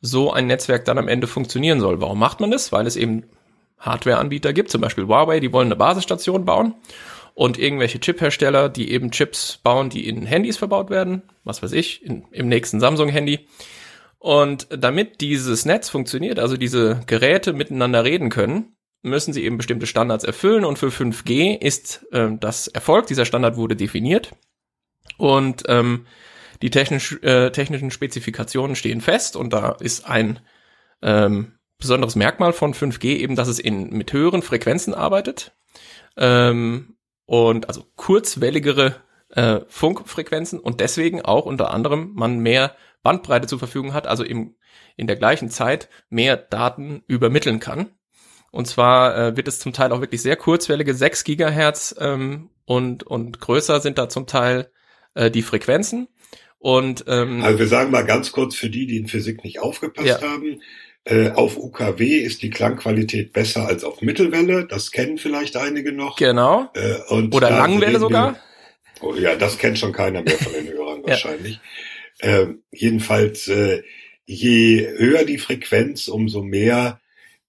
so 0.00 0.32
ein 0.32 0.46
Netzwerk 0.46 0.86
dann 0.86 0.96
am 0.96 1.08
Ende 1.08 1.26
funktionieren 1.26 1.80
soll. 1.80 2.00
Warum 2.00 2.18
macht 2.18 2.40
man 2.40 2.50
das? 2.50 2.72
Weil 2.72 2.86
es 2.86 2.96
eben 2.96 3.24
Hardwareanbieter 3.78 4.54
gibt, 4.54 4.70
zum 4.70 4.80
Beispiel 4.80 5.04
Huawei, 5.04 5.40
die 5.40 5.52
wollen 5.52 5.68
eine 5.68 5.76
Basisstation 5.76 6.46
bauen 6.46 6.74
und 7.34 7.58
irgendwelche 7.58 8.00
Chiphersteller, 8.00 8.68
die 8.68 8.90
eben 8.90 9.10
Chips 9.10 9.58
bauen, 9.62 9.90
die 9.90 10.08
in 10.08 10.26
Handys 10.26 10.56
verbaut 10.56 10.90
werden, 10.90 11.22
was 11.44 11.62
weiß 11.62 11.72
ich, 11.72 12.04
in, 12.04 12.24
im 12.30 12.48
nächsten 12.48 12.80
Samsung-Handy. 12.80 13.46
Und 14.18 14.68
damit 14.70 15.20
dieses 15.20 15.64
Netz 15.64 15.88
funktioniert, 15.88 16.38
also 16.38 16.56
diese 16.56 17.00
Geräte 17.06 17.52
miteinander 17.52 18.04
reden 18.04 18.30
können, 18.30 18.76
müssen 19.02 19.32
sie 19.32 19.44
eben 19.44 19.56
bestimmte 19.56 19.86
Standards 19.86 20.24
erfüllen 20.24 20.64
und 20.64 20.78
für 20.78 20.88
5G 20.88 21.60
ist 21.60 22.06
äh, 22.12 22.28
das 22.38 22.68
Erfolg. 22.68 23.06
Dieser 23.08 23.24
Standard 23.24 23.56
wurde 23.56 23.74
definiert 23.74 24.32
und 25.18 25.64
ähm, 25.66 26.06
die 26.62 26.70
technisch, 26.70 27.18
äh, 27.22 27.50
technischen 27.50 27.90
Spezifikationen 27.90 28.76
stehen 28.76 29.00
fest 29.00 29.34
und 29.34 29.52
da 29.52 29.72
ist 29.80 30.06
ein 30.06 30.38
ähm, 31.02 31.58
besonderes 31.78 32.14
Merkmal 32.14 32.52
von 32.52 32.74
5G 32.74 33.16
eben, 33.16 33.34
dass 33.34 33.48
es 33.48 33.58
in, 33.58 33.90
mit 33.90 34.12
höheren 34.12 34.42
Frequenzen 34.42 34.94
arbeitet. 34.94 35.52
Ähm, 36.16 36.94
und 37.26 37.68
also 37.68 37.84
kurzwelligere 37.96 38.96
äh, 39.30 39.60
Funkfrequenzen 39.68 40.58
und 40.58 40.80
deswegen 40.80 41.22
auch 41.22 41.46
unter 41.46 41.70
anderem 41.70 42.12
man 42.14 42.40
mehr 42.40 42.76
Bandbreite 43.02 43.46
zur 43.46 43.58
Verfügung 43.58 43.94
hat, 43.94 44.06
also 44.06 44.24
im, 44.24 44.54
in 44.96 45.06
der 45.06 45.16
gleichen 45.16 45.48
Zeit 45.48 45.88
mehr 46.08 46.36
Daten 46.36 47.02
übermitteln 47.06 47.60
kann. 47.60 47.90
Und 48.50 48.66
zwar 48.66 49.16
äh, 49.16 49.36
wird 49.36 49.48
es 49.48 49.58
zum 49.58 49.72
Teil 49.72 49.92
auch 49.92 50.00
wirklich 50.00 50.20
sehr 50.20 50.36
kurzwellige 50.36 50.94
6 50.94 51.24
Gigahertz 51.24 51.94
ähm, 51.98 52.50
und, 52.66 53.02
und 53.02 53.40
größer 53.40 53.80
sind 53.80 53.98
da 53.98 54.08
zum 54.08 54.26
Teil 54.26 54.70
äh, 55.14 55.30
die 55.30 55.42
Frequenzen. 55.42 56.08
Und 56.58 57.04
ähm, 57.08 57.42
also 57.42 57.58
wir 57.58 57.66
sagen 57.66 57.90
mal 57.90 58.04
ganz 58.04 58.30
kurz 58.30 58.54
für 58.54 58.70
die, 58.70 58.86
die 58.86 58.98
in 58.98 59.08
Physik 59.08 59.42
nicht 59.42 59.58
aufgepasst 59.58 60.06
ja. 60.06 60.20
haben, 60.20 60.60
auf 61.34 61.56
UKW 61.56 62.18
ist 62.18 62.42
die 62.42 62.50
Klangqualität 62.50 63.32
besser 63.32 63.66
als 63.66 63.82
auf 63.82 64.02
Mittelwelle. 64.02 64.66
Das 64.66 64.92
kennen 64.92 65.18
vielleicht 65.18 65.56
einige 65.56 65.92
noch. 65.92 66.16
Genau. 66.16 66.70
Äh, 66.74 66.98
und 67.08 67.34
Oder 67.34 67.50
Langwelle 67.50 67.98
sogar. 67.98 68.36
Wir, 69.00 69.08
oh, 69.08 69.14
ja, 69.14 69.34
das 69.34 69.58
kennt 69.58 69.78
schon 69.78 69.92
keiner 69.92 70.22
mehr 70.22 70.38
von 70.38 70.52
den 70.52 70.68
Hörern 70.72 71.02
wahrscheinlich. 71.02 71.58
Ja. 72.22 72.42
Äh, 72.42 72.54
jedenfalls, 72.70 73.48
äh, 73.48 73.82
je 74.26 74.86
höher 74.96 75.24
die 75.24 75.38
Frequenz, 75.38 76.08
umso 76.08 76.42
mehr 76.42 77.00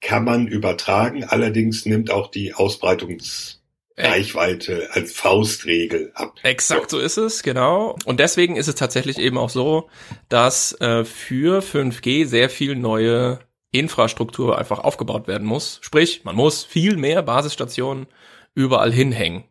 kann 0.02 0.26
man 0.26 0.48
übertragen. 0.48 1.24
Allerdings 1.24 1.86
nimmt 1.86 2.12
auch 2.12 2.30
die 2.30 2.54
Ausbreitungs 2.54 3.63
Reichweite 3.98 4.90
als 4.92 5.14
Faustregel 5.14 6.12
ab. 6.16 6.36
Exakt 6.44 6.90
so. 6.90 6.98
so 6.98 7.04
ist 7.04 7.18
es, 7.18 7.44
genau. 7.44 7.96
Und 8.06 8.20
deswegen 8.20 8.56
ist 8.56 8.68
es 8.68 8.76
tatsächlich 8.76 9.20
eben 9.20 9.38
auch 9.38 9.50
so, 9.50 9.90
dass 10.30 10.80
äh, 10.82 11.06
für 11.06 11.62
5G 11.62 12.26
sehr 12.26 12.50
viel 12.50 12.76
neue 12.76 13.40
Infrastruktur 13.72 14.58
einfach 14.58 14.80
aufgebaut 14.80 15.28
werden 15.28 15.48
muss. 15.48 15.80
Sprich, 15.82 16.24
man 16.24 16.36
muss 16.36 16.64
viel 16.64 16.98
mehr 16.98 17.22
Basisstationen 17.22 18.08
überall 18.56 18.92
hinhängen, 18.92 19.44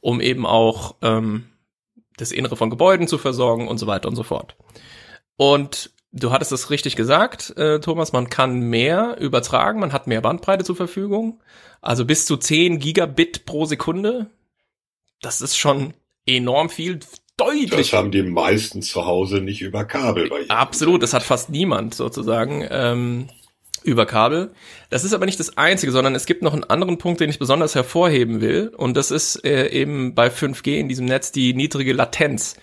um 0.00 0.20
eben 0.20 0.46
auch 0.46 0.96
ähm, 1.02 1.50
das 2.16 2.32
Innere 2.32 2.56
von 2.56 2.70
Gebäuden 2.70 3.08
zu 3.08 3.18
versorgen 3.18 3.68
und 3.68 3.78
so 3.78 3.86
weiter 3.86 4.08
und 4.08 4.16
so 4.16 4.22
fort. 4.22 4.56
Und 5.36 5.90
du 6.12 6.32
hattest 6.32 6.52
es 6.52 6.70
richtig 6.70 6.96
gesagt, 6.96 7.56
äh, 7.56 7.80
Thomas, 7.80 8.12
man 8.12 8.30
kann 8.30 8.60
mehr 8.60 9.16
übertragen, 9.20 9.80
man 9.80 9.92
hat 9.92 10.06
mehr 10.06 10.20
Bandbreite 10.20 10.64
zur 10.64 10.76
Verfügung. 10.76 11.40
Also 11.80 12.04
bis 12.04 12.26
zu 12.26 12.36
10 12.36 12.78
Gigabit 12.78 13.44
pro 13.44 13.64
Sekunde. 13.64 14.30
Das 15.20 15.40
ist 15.40 15.56
schon 15.56 15.94
enorm 16.26 16.68
viel. 16.68 17.00
Deutlich. 17.36 17.70
Das 17.70 17.92
haben 17.92 18.10
die 18.10 18.22
meisten 18.22 18.80
zu 18.80 19.04
Hause 19.04 19.42
nicht 19.42 19.60
über 19.60 19.84
Kabel. 19.84 20.30
Absolut, 20.48 21.02
das 21.02 21.12
hat 21.12 21.22
fast 21.22 21.50
niemand 21.50 21.94
sozusagen 21.94 22.66
ähm, 22.70 23.28
über 23.82 24.06
Kabel. 24.06 24.52
Das 24.88 25.04
ist 25.04 25.12
aber 25.12 25.26
nicht 25.26 25.38
das 25.38 25.58
Einzige, 25.58 25.92
sondern 25.92 26.14
es 26.14 26.24
gibt 26.24 26.42
noch 26.42 26.54
einen 26.54 26.64
anderen 26.64 26.96
Punkt, 26.96 27.20
den 27.20 27.28
ich 27.28 27.38
besonders 27.38 27.74
hervorheben 27.74 28.40
will. 28.40 28.72
Und 28.74 28.96
das 28.96 29.10
ist 29.10 29.44
äh, 29.44 29.68
eben 29.68 30.14
bei 30.14 30.28
5G 30.28 30.78
in 30.78 30.88
diesem 30.88 31.04
Netz 31.04 31.30
die 31.30 31.52
niedrige 31.52 31.92
Latenz. 31.92 32.56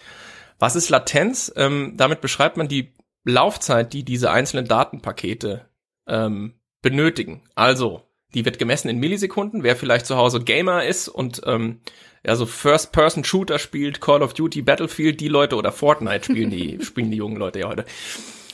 Was 0.58 0.76
ist 0.76 0.90
Latenz? 0.90 1.54
Ähm, 1.56 1.94
damit 1.96 2.22
beschreibt 2.22 2.58
man 2.58 2.68
die 2.68 2.94
Laufzeit, 3.24 3.94
die 3.94 4.04
diese 4.04 4.32
einzelnen 4.32 4.68
Datenpakete 4.68 5.66
ähm, 6.08 6.54
benötigen. 6.82 7.44
Also 7.56 8.02
die 8.34 8.46
wird 8.46 8.60
gemessen 8.60 8.90
in 8.90 9.00
Millisekunden. 9.00 9.64
Wer 9.64 9.76
vielleicht 9.76 10.06
zu 10.06 10.18
Hause 10.18 10.42
Gamer 10.42 10.86
ist 10.86 11.08
und 11.08 11.42
ähm, 11.46 11.82
ja 12.26 12.36
so 12.36 12.46
First-Person-Shooter 12.46 13.60
spielt, 13.60 14.02
Call 14.02 14.24
of 14.24 14.34
Duty, 14.34 14.62
Battlefield, 14.62 15.20
die 15.20 15.28
Leute 15.28 15.56
oder 15.56 15.72
Fortnite 15.72 16.26
spielen 16.26 16.50
die 16.50 16.80
spielen 16.84 17.12
die 17.12 17.18
jungen 17.18 17.38
Leute 17.38 17.60
ja 17.60 17.68
heute. 17.68 17.86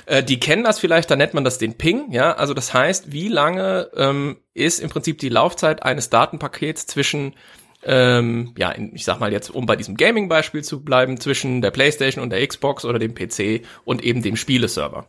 Äh, 0.06 0.24
die 0.24 0.40
kennen 0.40 0.64
das 0.64 0.80
vielleicht, 0.80 1.10
da 1.10 1.16
nennt 1.16 1.34
man 1.34 1.44
das 1.44 1.58
den 1.58 1.78
Ping. 1.78 2.12
Ja, 2.12 2.34
also 2.34 2.54
das 2.54 2.74
heißt, 2.74 3.12
wie 3.12 3.30
lange 3.30 3.90
ähm, 3.96 4.38
ist 4.54 4.80
im 4.80 4.90
Prinzip 4.90 5.20
die 5.20 5.30
Laufzeit 5.30 5.84
eines 5.84 6.10
Datenpakets 6.10 6.88
zwischen 6.88 7.36
ähm, 7.84 8.54
ja, 8.58 8.74
ich 8.94 9.06
sag 9.06 9.20
mal 9.20 9.32
jetzt, 9.32 9.50
um 9.50 9.66
bei 9.66 9.76
diesem 9.76 9.96
Gaming-Beispiel 9.96 10.64
zu 10.64 10.84
bleiben, 10.84 11.20
zwischen 11.20 11.62
der 11.62 11.72
PlayStation 11.72 12.24
und 12.24 12.32
der 12.32 12.46
Xbox 12.46 12.86
oder 12.86 13.00
dem 13.00 13.16
PC 13.16 13.66
und 13.86 14.04
eben 14.04 14.22
dem 14.22 14.36
Spieleserver. 14.36 15.08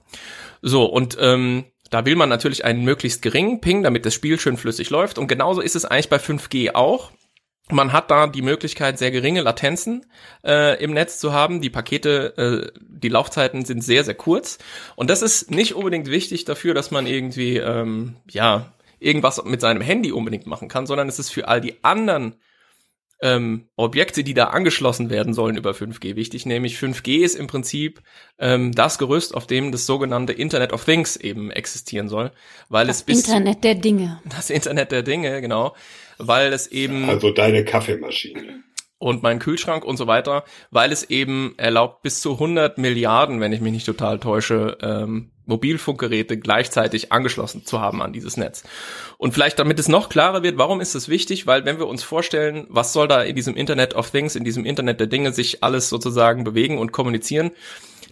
So, 0.62 0.84
und 0.84 1.16
ähm, 1.20 1.64
da 1.90 2.04
will 2.04 2.16
man 2.16 2.28
natürlich 2.28 2.64
einen 2.64 2.84
möglichst 2.84 3.22
geringen 3.22 3.60
Ping, 3.60 3.82
damit 3.82 4.06
das 4.06 4.14
Spiel 4.14 4.38
schön 4.38 4.56
flüssig 4.56 4.90
läuft. 4.90 5.18
Und 5.18 5.26
genauso 5.26 5.60
ist 5.60 5.74
es 5.74 5.84
eigentlich 5.84 6.08
bei 6.08 6.18
5G 6.18 6.74
auch. 6.74 7.10
Man 7.72 7.92
hat 7.92 8.10
da 8.10 8.26
die 8.26 8.42
Möglichkeit, 8.42 8.98
sehr 8.98 9.10
geringe 9.10 9.42
Latenzen 9.42 10.06
äh, 10.44 10.82
im 10.82 10.92
Netz 10.92 11.18
zu 11.18 11.32
haben. 11.32 11.60
Die 11.60 11.70
Pakete, 11.70 12.72
äh, 12.74 12.80
die 12.80 13.08
Laufzeiten 13.08 13.64
sind 13.64 13.82
sehr, 13.82 14.04
sehr 14.04 14.14
kurz. 14.14 14.58
Und 14.96 15.10
das 15.10 15.22
ist 15.22 15.50
nicht 15.50 15.74
unbedingt 15.74 16.08
wichtig 16.08 16.44
dafür, 16.44 16.74
dass 16.74 16.90
man 16.90 17.06
irgendwie, 17.06 17.58
ähm, 17.58 18.16
ja, 18.28 18.72
irgendwas 18.98 19.42
mit 19.44 19.60
seinem 19.60 19.80
Handy 19.80 20.12
unbedingt 20.12 20.46
machen 20.46 20.68
kann, 20.68 20.86
sondern 20.86 21.08
es 21.08 21.18
ist 21.18 21.30
für 21.30 21.48
all 21.48 21.60
die 21.60 21.82
anderen 21.82 22.34
ähm, 23.22 23.68
Objekte, 23.76 24.24
die 24.24 24.34
da 24.34 24.46
angeschlossen 24.46 25.10
werden 25.10 25.34
sollen 25.34 25.56
über 25.56 25.72
5G 25.72 26.16
wichtig, 26.16 26.46
nämlich 26.46 26.76
5G 26.76 27.18
ist 27.18 27.34
im 27.34 27.46
Prinzip 27.46 28.00
ähm, 28.38 28.72
das 28.72 28.98
Gerüst, 28.98 29.34
auf 29.34 29.46
dem 29.46 29.72
das 29.72 29.86
sogenannte 29.86 30.32
Internet 30.32 30.72
of 30.72 30.84
Things 30.84 31.16
eben 31.16 31.50
existieren 31.50 32.08
soll, 32.08 32.32
weil 32.68 32.86
das 32.86 32.98
es 32.98 33.02
bis 33.02 33.26
Internet 33.26 33.64
der 33.64 33.74
Dinge. 33.74 34.20
Das 34.24 34.50
Internet 34.50 34.92
der 34.92 35.02
Dinge, 35.02 35.40
genau, 35.40 35.74
weil 36.18 36.52
es 36.52 36.66
eben 36.66 37.08
also 37.08 37.30
deine 37.30 37.64
Kaffeemaschine 37.64 38.62
und 39.00 39.22
mein 39.22 39.38
Kühlschrank 39.38 39.84
und 39.84 39.96
so 39.96 40.06
weiter, 40.06 40.44
weil 40.70 40.92
es 40.92 41.04
eben 41.04 41.54
erlaubt 41.56 42.02
bis 42.02 42.20
zu 42.20 42.34
100 42.34 42.76
Milliarden, 42.78 43.40
wenn 43.40 43.52
ich 43.52 43.62
mich 43.62 43.72
nicht 43.72 43.86
total 43.86 44.20
täusche, 44.20 44.76
ähm, 44.82 45.30
Mobilfunkgeräte 45.46 46.38
gleichzeitig 46.38 47.10
angeschlossen 47.10 47.64
zu 47.64 47.80
haben 47.80 48.02
an 48.02 48.12
dieses 48.12 48.36
Netz. 48.36 48.62
Und 49.16 49.32
vielleicht 49.32 49.58
damit 49.58 49.78
es 49.80 49.88
noch 49.88 50.10
klarer 50.10 50.42
wird, 50.42 50.58
warum 50.58 50.80
ist 50.80 50.94
es 50.94 51.08
wichtig? 51.08 51.46
Weil 51.46 51.64
wenn 51.64 51.78
wir 51.78 51.88
uns 51.88 52.04
vorstellen, 52.04 52.66
was 52.68 52.92
soll 52.92 53.08
da 53.08 53.22
in 53.22 53.34
diesem 53.34 53.56
Internet 53.56 53.94
of 53.94 54.10
Things, 54.10 54.36
in 54.36 54.44
diesem 54.44 54.64
Internet 54.64 55.00
der 55.00 55.08
Dinge 55.08 55.32
sich 55.32 55.64
alles 55.64 55.88
sozusagen 55.88 56.44
bewegen 56.44 56.78
und 56.78 56.92
kommunizieren, 56.92 57.50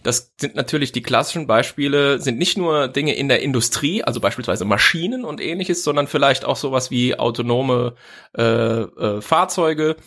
das 0.03 0.33
sind 0.37 0.55
natürlich 0.55 0.91
die 0.91 1.01
klassischen 1.01 1.45
Beispiele, 1.45 2.19
sind 2.19 2.37
nicht 2.37 2.57
nur 2.57 2.87
Dinge 2.87 3.13
in 3.13 3.27
der 3.27 3.41
Industrie, 3.41 4.03
also 4.03 4.19
beispielsweise 4.19 4.65
Maschinen 4.65 5.23
und 5.23 5.39
ähnliches, 5.39 5.83
sondern 5.83 6.07
vielleicht 6.07 6.45
auch 6.45 6.55
sowas 6.55 6.89
wie 6.89 7.17
autonome 7.17 7.95
äh, 8.37 8.43
äh, 8.43 9.21
Fahrzeuge 9.21 9.97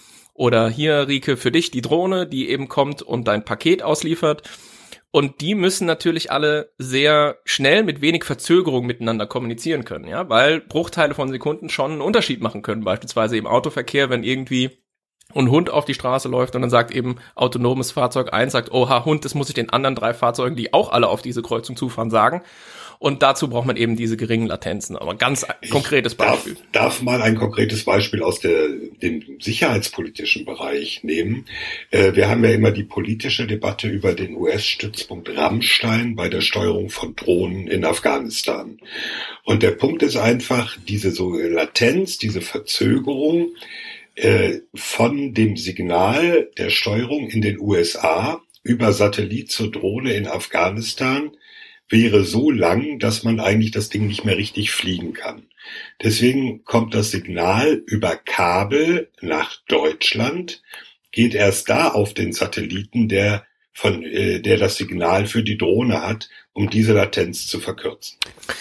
oder 0.43 0.69
hier, 0.69 1.07
Rike, 1.07 1.37
für 1.37 1.53
dich 1.53 1.71
die 1.71 1.83
Drohne, 1.83 2.27
die 2.27 2.51
eben 2.51 2.67
kommt 2.67 3.01
und 3.01 3.29
dein 3.29 3.45
Paket 3.45 3.85
ausliefert 3.85 4.43
und 5.13 5.41
die 5.41 5.55
müssen 5.55 5.87
natürlich 5.87 6.33
alle 6.33 6.73
sehr 6.79 7.39
schnell 7.45 7.85
mit 7.85 8.01
wenig 8.01 8.25
Verzögerung 8.25 8.85
miteinander 8.85 9.29
kommunizieren 9.29 9.85
können, 9.85 10.09
ja, 10.09 10.29
weil 10.29 10.61
Bruchteile 10.61 11.15
von 11.15 11.29
Sekunden 11.29 11.69
schon 11.69 11.93
einen 11.93 12.01
Unterschied 12.01 12.41
machen 12.41 12.63
können, 12.63 12.83
beispielsweise 12.83 13.37
im 13.37 13.47
Autoverkehr, 13.47 14.11
wenn 14.11 14.25
irgendwie 14.25 14.83
ein 15.33 15.49
Hund 15.49 15.71
auf 15.71 15.85
die 15.85 15.95
Straße 15.95 16.29
läuft 16.29 16.57
und 16.57 16.63
dann 16.63 16.71
sagt 16.71 16.91
eben 16.91 17.19
autonomes 17.37 17.93
Fahrzeug 17.93 18.33
1, 18.33 18.51
sagt, 18.51 18.73
oha, 18.73 19.05
Hund, 19.05 19.25
das 19.25 19.37
muss 19.37 19.49
ich 19.49 19.55
den 19.55 19.71
anderen 19.71 19.95
drei 19.95 20.13
Fahrzeugen, 20.13 20.57
die 20.57 20.75
auch 20.75 20.91
alle 20.91 21.07
auf 21.07 21.23
diese 21.23 21.43
Kreuzung 21.43 21.77
zufahren, 21.77 22.11
sagen. 22.11 22.43
Und 23.03 23.21
dazu 23.21 23.49
braucht 23.49 23.67
man 23.67 23.77
eben 23.77 23.97
diese 23.97 24.17
geringen 24.17 24.47
Latenzen. 24.47 24.95
Aber 24.95 25.17
ganz 25.17 25.45
ich 25.61 25.71
konkretes 25.71 26.15
Beispiel. 26.15 26.55
Darf, 26.71 27.01
darf 27.01 27.03
mal 27.03 27.21
ein 27.21 27.35
konkretes 27.35 27.83
Beispiel 27.83 28.23
aus 28.23 28.39
der, 28.39 28.69
dem 28.69 29.41
sicherheitspolitischen 29.41 30.45
Bereich 30.45 31.03
nehmen. 31.03 31.47
Äh, 31.91 32.15
wir 32.15 32.29
haben 32.29 32.45
ja 32.45 32.51
immer 32.51 32.71
die 32.71 32.85
politische 32.85 33.49
Debatte 33.49 33.89
über 33.89 34.15
den 34.15 34.37
US-Stützpunkt 34.37 35.37
Rammstein 35.37 36.15
bei 36.15 36.29
der 36.29 36.43
Steuerung 36.43 36.91
von 36.91 37.17
Drohnen 37.17 37.67
in 37.67 37.85
Afghanistan. 37.85 38.79
Und 39.43 39.65
der 39.65 39.73
Punkt 39.73 40.05
ist 40.05 40.17
einfach, 40.17 40.79
diese 40.87 41.11
so 41.11 41.35
Latenz, 41.37 42.19
diese 42.19 42.41
Verzögerung, 42.41 43.49
äh, 44.15 44.61
von 44.77 45.35
dem 45.35 45.57
Signal 45.57 46.51
der 46.57 46.71
Steuerung 46.71 47.31
in 47.31 47.43
den 47.43 47.59
USA 47.59 48.41
über 48.63 48.93
Satellit 48.93 49.51
zur 49.51 49.73
Drohne 49.73 50.13
in 50.13 50.29
Afghanistan 50.29 51.33
wäre 51.93 52.25
so 52.25 52.51
lang, 52.51 52.99
dass 52.99 53.23
man 53.23 53.39
eigentlich 53.39 53.71
das 53.71 53.91
Ding 53.91 54.07
nicht 54.07 54.25
mehr 54.25 54.37
richtig 54.37 54.73
fliegen 54.73 55.13
kann. 55.13 55.47
Deswegen 56.03 56.65
kommt 56.65 56.95
das 56.95 57.11
Signal 57.11 57.83
über 57.87 58.17
Kabel 58.17 59.11
nach 59.21 59.57
Deutschland, 59.69 60.63
geht 61.13 61.35
erst 61.35 61.69
da 61.69 61.89
auf 61.89 62.15
den 62.15 62.33
Satelliten, 62.33 63.09
der 63.09 63.47
von 63.73 64.03
äh, 64.03 64.41
der 64.41 64.59
das 64.59 64.77
Signal 64.77 65.27
für 65.27 65.43
die 65.43 65.59
Drohne 65.59 66.03
hat, 66.03 66.29
um 66.55 66.69
diese 66.69 66.93
Latenz 66.93 67.47
zu 67.47 67.61
verkürzen. 67.61 68.19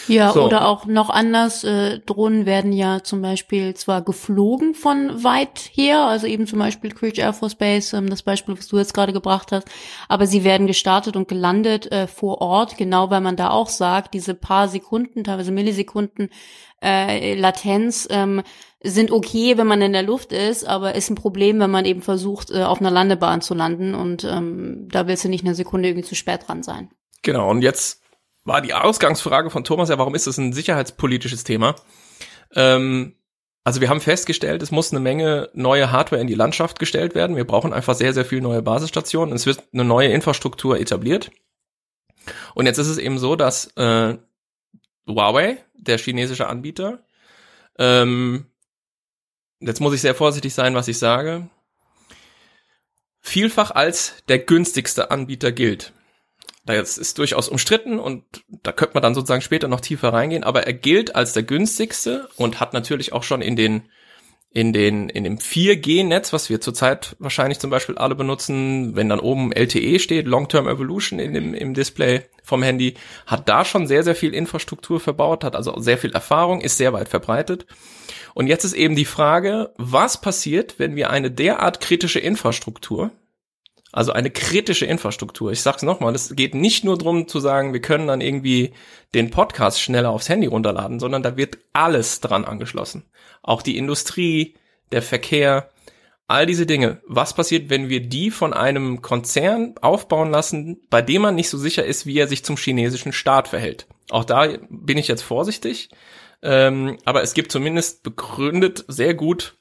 Ja, 0.07 0.31
so. 0.31 0.45
oder 0.45 0.65
auch 0.65 0.85
noch 0.85 1.09
anders, 1.09 1.65
äh, 1.65 1.99
Drohnen 1.99 2.45
werden 2.45 2.71
ja 2.71 3.03
zum 3.03 3.21
Beispiel 3.21 3.73
zwar 3.73 4.01
geflogen 4.01 4.73
von 4.75 5.23
weit 5.25 5.59
her, 5.73 6.05
also 6.05 6.25
eben 6.25 6.47
zum 6.47 6.59
Beispiel 6.59 6.91
Creech 6.91 7.19
Air 7.19 7.33
Force 7.33 7.55
Base, 7.55 7.95
ähm, 7.97 8.09
das 8.09 8.23
Beispiel, 8.23 8.57
was 8.57 8.69
du 8.69 8.77
jetzt 8.77 8.93
gerade 8.93 9.11
gebracht 9.11 9.51
hast, 9.51 9.67
aber 10.07 10.25
sie 10.25 10.45
werden 10.45 10.67
gestartet 10.67 11.17
und 11.17 11.27
gelandet 11.27 11.91
äh, 11.91 12.07
vor 12.07 12.39
Ort, 12.39 12.77
genau 12.77 13.09
weil 13.09 13.21
man 13.21 13.35
da 13.35 13.49
auch 13.49 13.67
sagt, 13.67 14.13
diese 14.13 14.35
paar 14.35 14.69
Sekunden, 14.69 15.25
teilweise 15.25 15.51
Millisekunden 15.51 16.29
äh, 16.81 17.35
Latenz 17.35 18.07
ähm, 18.09 18.41
sind 18.81 19.11
okay, 19.11 19.57
wenn 19.57 19.67
man 19.67 19.81
in 19.81 19.91
der 19.91 20.03
Luft 20.03 20.31
ist, 20.31 20.65
aber 20.65 20.95
ist 20.95 21.09
ein 21.09 21.15
Problem, 21.15 21.59
wenn 21.59 21.69
man 21.69 21.85
eben 21.85 22.01
versucht, 22.01 22.51
äh, 22.51 22.63
auf 22.63 22.79
einer 22.79 22.89
Landebahn 22.89 23.41
zu 23.41 23.53
landen 23.53 23.95
und 23.95 24.23
ähm, 24.23 24.87
da 24.89 25.07
willst 25.07 25.25
du 25.25 25.29
nicht 25.29 25.43
eine 25.43 25.55
Sekunde 25.55 25.89
irgendwie 25.89 26.07
zu 26.07 26.15
spät 26.15 26.47
dran 26.47 26.63
sein. 26.63 26.89
Genau, 27.21 27.49
und 27.49 27.61
jetzt 27.61 28.01
war 28.43 28.61
die 28.61 28.73
Ausgangsfrage 28.73 29.49
von 29.49 29.63
Thomas 29.63 29.89
ja, 29.89 29.97
warum 29.97 30.15
ist 30.15 30.27
das 30.27 30.37
ein 30.37 30.53
sicherheitspolitisches 30.53 31.43
Thema? 31.43 31.75
Ähm, 32.55 33.15
also 33.63 33.79
wir 33.79 33.89
haben 33.89 34.01
festgestellt, 34.01 34.63
es 34.63 34.71
muss 34.71 34.91
eine 34.91 34.99
Menge 34.99 35.49
neue 35.53 35.91
Hardware 35.91 36.21
in 36.21 36.27
die 36.27 36.33
Landschaft 36.33 36.79
gestellt 36.79 37.13
werden. 37.13 37.35
Wir 37.35 37.45
brauchen 37.45 37.73
einfach 37.73 37.93
sehr, 37.93 38.13
sehr 38.13 38.25
viel 38.25 38.41
neue 38.41 38.63
Basisstationen. 38.63 39.35
Es 39.35 39.45
wird 39.45 39.63
eine 39.71 39.83
neue 39.83 40.09
Infrastruktur 40.09 40.79
etabliert. 40.79 41.31
Und 42.55 42.65
jetzt 42.65 42.79
ist 42.79 42.87
es 42.87 42.97
eben 42.97 43.19
so, 43.19 43.35
dass 43.35 43.67
äh, 43.77 44.17
Huawei, 45.07 45.57
der 45.75 45.99
chinesische 45.99 46.47
Anbieter, 46.47 47.03
ähm, 47.77 48.47
jetzt 49.59 49.79
muss 49.79 49.93
ich 49.93 50.01
sehr 50.01 50.15
vorsichtig 50.15 50.53
sein, 50.53 50.73
was 50.73 50.87
ich 50.87 50.97
sage, 50.97 51.47
vielfach 53.19 53.71
als 53.71 54.23
der 54.27 54.39
günstigste 54.39 55.11
Anbieter 55.11 55.51
gilt. 55.51 55.93
Das 56.65 56.97
ist 56.97 57.17
durchaus 57.17 57.49
umstritten 57.49 57.99
und 57.99 58.23
da 58.49 58.71
könnte 58.71 58.93
man 58.93 59.01
dann 59.01 59.15
sozusagen 59.15 59.41
später 59.41 59.67
noch 59.67 59.81
tiefer 59.81 60.13
reingehen, 60.13 60.43
aber 60.43 60.67
er 60.67 60.73
gilt 60.73 61.15
als 61.15 61.33
der 61.33 61.43
günstigste 61.43 62.29
und 62.35 62.59
hat 62.59 62.73
natürlich 62.73 63.13
auch 63.13 63.23
schon 63.23 63.41
in 63.41 63.55
den 63.55 63.83
in 64.53 64.73
den 64.73 65.09
in 65.09 65.23
dem 65.23 65.37
4G-Netz, 65.37 66.33
was 66.33 66.49
wir 66.49 66.61
zurzeit 66.61 67.15
wahrscheinlich 67.19 67.59
zum 67.59 67.69
Beispiel 67.71 67.97
alle 67.97 68.15
benutzen, 68.15 68.95
wenn 68.95 69.09
dann 69.09 69.21
oben 69.21 69.51
LTE 69.53 69.97
steht, 69.97 70.27
Long-Term 70.27 70.67
Evolution 70.67 71.19
in 71.19 71.33
dem 71.33 71.53
im 71.55 71.73
Display 71.73 72.25
vom 72.43 72.61
Handy, 72.61 72.95
hat 73.25 73.49
da 73.49 73.65
schon 73.65 73.87
sehr 73.87 74.03
sehr 74.03 74.15
viel 74.15 74.35
Infrastruktur 74.35 74.99
verbaut, 74.99 75.43
hat 75.43 75.55
also 75.55 75.79
sehr 75.79 75.97
viel 75.97 76.11
Erfahrung, 76.11 76.61
ist 76.61 76.77
sehr 76.77 76.93
weit 76.93 77.09
verbreitet. 77.09 77.65
Und 78.33 78.47
jetzt 78.47 78.65
ist 78.65 78.73
eben 78.73 78.95
die 78.95 79.05
Frage, 79.05 79.73
was 79.77 80.21
passiert, 80.21 80.75
wenn 80.77 80.95
wir 80.95 81.09
eine 81.09 81.31
derart 81.31 81.81
kritische 81.81 82.19
Infrastruktur 82.19 83.11
also 83.91 84.13
eine 84.13 84.31
kritische 84.31 84.85
Infrastruktur. 84.85 85.51
Ich 85.51 85.61
sag's 85.61 85.83
nochmal, 85.83 86.15
es 86.15 86.35
geht 86.35 86.55
nicht 86.55 86.83
nur 86.83 86.97
drum 86.97 87.27
zu 87.27 87.39
sagen, 87.39 87.73
wir 87.73 87.81
können 87.81 88.07
dann 88.07 88.21
irgendwie 88.21 88.73
den 89.13 89.31
Podcast 89.31 89.81
schneller 89.81 90.09
aufs 90.09 90.29
Handy 90.29 90.47
runterladen, 90.47 90.99
sondern 90.99 91.23
da 91.23 91.37
wird 91.37 91.57
alles 91.73 92.21
dran 92.21 92.45
angeschlossen. 92.45 93.05
Auch 93.43 93.61
die 93.61 93.77
Industrie, 93.77 94.55
der 94.91 95.01
Verkehr, 95.01 95.69
all 96.27 96.45
diese 96.45 96.65
Dinge. 96.65 97.01
Was 97.05 97.33
passiert, 97.33 97.69
wenn 97.69 97.89
wir 97.89 98.01
die 98.07 98.31
von 98.31 98.53
einem 98.53 99.01
Konzern 99.01 99.75
aufbauen 99.81 100.31
lassen, 100.31 100.81
bei 100.89 101.01
dem 101.01 101.23
man 101.23 101.35
nicht 101.35 101.49
so 101.49 101.57
sicher 101.57 101.85
ist, 101.85 102.05
wie 102.05 102.17
er 102.17 102.27
sich 102.27 102.45
zum 102.45 102.55
chinesischen 102.55 103.11
Staat 103.11 103.49
verhält? 103.49 103.87
Auch 104.09 104.23
da 104.23 104.47
bin 104.69 104.97
ich 104.97 105.09
jetzt 105.09 105.23
vorsichtig. 105.23 105.89
Ähm, 106.41 106.97
aber 107.05 107.21
es 107.21 107.33
gibt 107.33 107.51
zumindest 107.51 108.03
begründet, 108.03 108.85
sehr 108.87 109.13
gut 109.13 109.57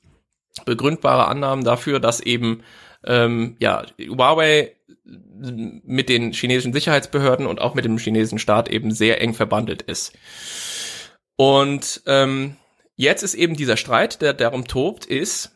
begründbare 0.64 1.26
Annahmen 1.26 1.64
dafür, 1.64 2.00
dass 2.00 2.20
eben 2.20 2.62
ähm, 3.04 3.56
ja, 3.58 3.84
Huawei 3.98 4.76
mit 5.04 6.08
den 6.08 6.32
chinesischen 6.32 6.72
Sicherheitsbehörden 6.72 7.46
und 7.46 7.60
auch 7.60 7.74
mit 7.74 7.84
dem 7.84 7.98
chinesischen 7.98 8.38
Staat 8.38 8.68
eben 8.68 8.92
sehr 8.92 9.20
eng 9.20 9.34
verbandelt 9.34 9.82
ist. 9.82 10.12
Und 11.36 12.02
ähm, 12.06 12.56
jetzt 12.96 13.22
ist 13.22 13.34
eben 13.34 13.56
dieser 13.56 13.76
Streit, 13.76 14.20
der 14.22 14.34
darum 14.34 14.66
tobt, 14.66 15.06
ist, 15.06 15.52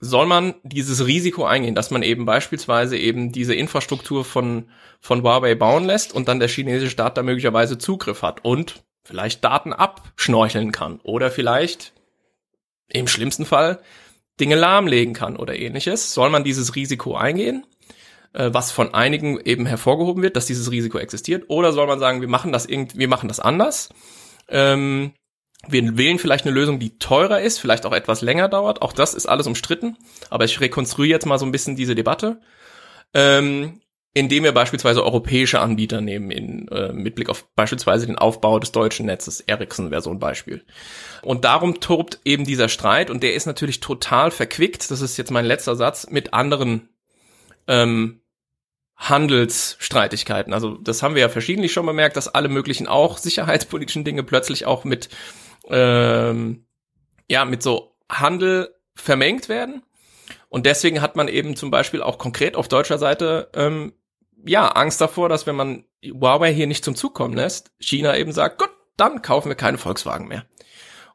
soll 0.00 0.26
man 0.26 0.54
dieses 0.62 1.06
Risiko 1.06 1.44
eingehen, 1.44 1.74
dass 1.74 1.90
man 1.90 2.02
eben 2.02 2.24
beispielsweise 2.24 2.96
eben 2.96 3.32
diese 3.32 3.54
Infrastruktur 3.54 4.24
von, 4.24 4.70
von 4.98 5.22
Huawei 5.22 5.54
bauen 5.54 5.84
lässt 5.84 6.14
und 6.14 6.28
dann 6.28 6.40
der 6.40 6.48
chinesische 6.48 6.90
Staat 6.90 7.18
da 7.18 7.22
möglicherweise 7.22 7.76
Zugriff 7.76 8.22
hat 8.22 8.42
und 8.44 8.82
vielleicht 9.04 9.44
Daten 9.44 9.74
abschnorcheln 9.74 10.72
kann 10.72 11.00
oder 11.02 11.30
vielleicht 11.30 11.92
im 12.88 13.06
schlimmsten 13.06 13.44
Fall 13.44 13.80
Dinge 14.40 14.56
lahmlegen 14.56 15.14
kann 15.14 15.36
oder 15.36 15.56
ähnliches. 15.56 16.12
Soll 16.14 16.30
man 16.30 16.44
dieses 16.44 16.74
Risiko 16.74 17.16
eingehen, 17.16 17.64
äh, 18.32 18.50
was 18.52 18.72
von 18.72 18.94
einigen 18.94 19.38
eben 19.40 19.66
hervorgehoben 19.66 20.22
wird, 20.22 20.36
dass 20.36 20.46
dieses 20.46 20.70
Risiko 20.70 20.98
existiert, 20.98 21.44
oder 21.48 21.72
soll 21.72 21.86
man 21.86 22.00
sagen, 22.00 22.20
wir 22.20 22.28
machen 22.28 22.52
das 22.52 22.66
irgendwie, 22.66 22.98
wir 22.98 23.08
machen 23.08 23.28
das 23.28 23.40
anders. 23.40 23.90
Ähm, 24.48 25.12
wir 25.68 25.98
wählen 25.98 26.18
vielleicht 26.18 26.46
eine 26.46 26.54
Lösung, 26.54 26.78
die 26.78 26.98
teurer 26.98 27.40
ist, 27.40 27.58
vielleicht 27.58 27.84
auch 27.84 27.92
etwas 27.92 28.22
länger 28.22 28.48
dauert. 28.48 28.80
Auch 28.80 28.94
das 28.94 29.14
ist 29.14 29.26
alles 29.26 29.46
umstritten. 29.46 29.96
Aber 30.30 30.44
ich 30.44 30.60
rekonstruiere 30.60 31.16
jetzt 31.16 31.26
mal 31.26 31.38
so 31.38 31.44
ein 31.44 31.52
bisschen 31.52 31.76
diese 31.76 31.94
Debatte. 31.94 32.40
Ähm, 33.12 33.80
indem 34.12 34.42
wir 34.42 34.52
beispielsweise 34.52 35.04
europäische 35.04 35.60
Anbieter 35.60 36.00
nehmen, 36.00 36.30
in, 36.30 36.68
äh, 36.68 36.92
mit 36.92 37.14
Blick 37.14 37.28
auf 37.28 37.48
beispielsweise 37.54 38.06
den 38.06 38.18
Aufbau 38.18 38.58
des 38.58 38.72
deutschen 38.72 39.06
Netzes. 39.06 39.40
Ericsson 39.40 39.90
wäre 39.90 40.02
so 40.02 40.10
ein 40.10 40.18
Beispiel. 40.18 40.64
Und 41.22 41.44
darum 41.44 41.80
tobt 41.80 42.18
eben 42.24 42.44
dieser 42.44 42.68
Streit 42.68 43.10
und 43.10 43.22
der 43.22 43.34
ist 43.34 43.46
natürlich 43.46 43.80
total 43.80 44.30
verquickt, 44.30 44.90
das 44.90 45.00
ist 45.00 45.16
jetzt 45.16 45.30
mein 45.30 45.44
letzter 45.44 45.76
Satz, 45.76 46.08
mit 46.10 46.34
anderen 46.34 46.88
ähm, 47.68 48.20
Handelsstreitigkeiten. 48.96 50.52
Also 50.52 50.76
das 50.76 51.02
haben 51.02 51.14
wir 51.14 51.22
ja 51.22 51.28
verschiedentlich 51.28 51.72
schon 51.72 51.86
bemerkt, 51.86 52.16
dass 52.16 52.28
alle 52.28 52.48
möglichen 52.48 52.88
auch 52.88 53.16
sicherheitspolitischen 53.16 54.04
Dinge 54.04 54.24
plötzlich 54.24 54.66
auch 54.66 54.84
mit 54.84 55.08
ähm, 55.68 56.66
ja 57.28 57.44
mit 57.44 57.62
so 57.62 57.96
Handel 58.10 58.74
vermengt 58.96 59.48
werden. 59.48 59.82
Und 60.48 60.66
deswegen 60.66 61.00
hat 61.00 61.14
man 61.14 61.28
eben 61.28 61.54
zum 61.54 61.70
Beispiel 61.70 62.02
auch 62.02 62.18
konkret 62.18 62.56
auf 62.56 62.66
deutscher 62.66 62.98
Seite 62.98 63.48
ähm, 63.54 63.92
ja 64.44 64.68
Angst 64.68 65.00
davor, 65.00 65.28
dass 65.28 65.46
wenn 65.46 65.56
man 65.56 65.84
Huawei 66.04 66.52
hier 66.52 66.66
nicht 66.66 66.84
zum 66.84 66.94
Zug 66.94 67.14
kommen 67.14 67.34
lässt, 67.34 67.70
China 67.78 68.16
eben 68.16 68.32
sagt, 68.32 68.58
gut, 68.58 68.70
dann 68.96 69.22
kaufen 69.22 69.48
wir 69.48 69.56
keine 69.56 69.78
Volkswagen 69.78 70.28
mehr. 70.28 70.44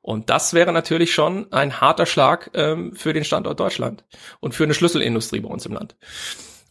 Und 0.01 0.29
das 0.29 0.53
wäre 0.53 0.71
natürlich 0.71 1.13
schon 1.13 1.51
ein 1.51 1.81
harter 1.81 2.05
Schlag 2.05 2.51
ähm, 2.53 2.95
für 2.95 3.13
den 3.13 3.23
Standort 3.23 3.59
Deutschland 3.59 4.05
und 4.39 4.53
für 4.53 4.63
eine 4.63 4.75
Schlüsselindustrie 4.75 5.39
bei 5.39 5.49
uns 5.49 5.65
im 5.65 5.73
Land. 5.73 5.95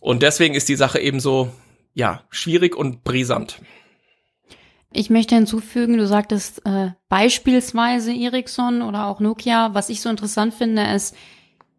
Und 0.01 0.23
deswegen 0.23 0.55
ist 0.55 0.69
die 0.69 0.77
Sache 0.77 1.01
eben 1.01 1.19
so, 1.19 1.51
ja, 1.95 2.23
schwierig 2.31 2.77
und 2.77 3.03
brisant. 3.03 3.61
Ich 4.93 5.11
möchte 5.11 5.35
hinzufügen, 5.35 5.97
du 5.97 6.07
sagtest 6.07 6.65
äh, 6.65 6.91
beispielsweise 7.09 8.13
Ericsson 8.13 8.83
oder 8.83 9.07
auch 9.07 9.19
Nokia. 9.19 9.75
Was 9.75 9.89
ich 9.89 10.01
so 10.01 10.09
interessant 10.09 10.55
finde, 10.55 10.85
ist, 10.95 11.17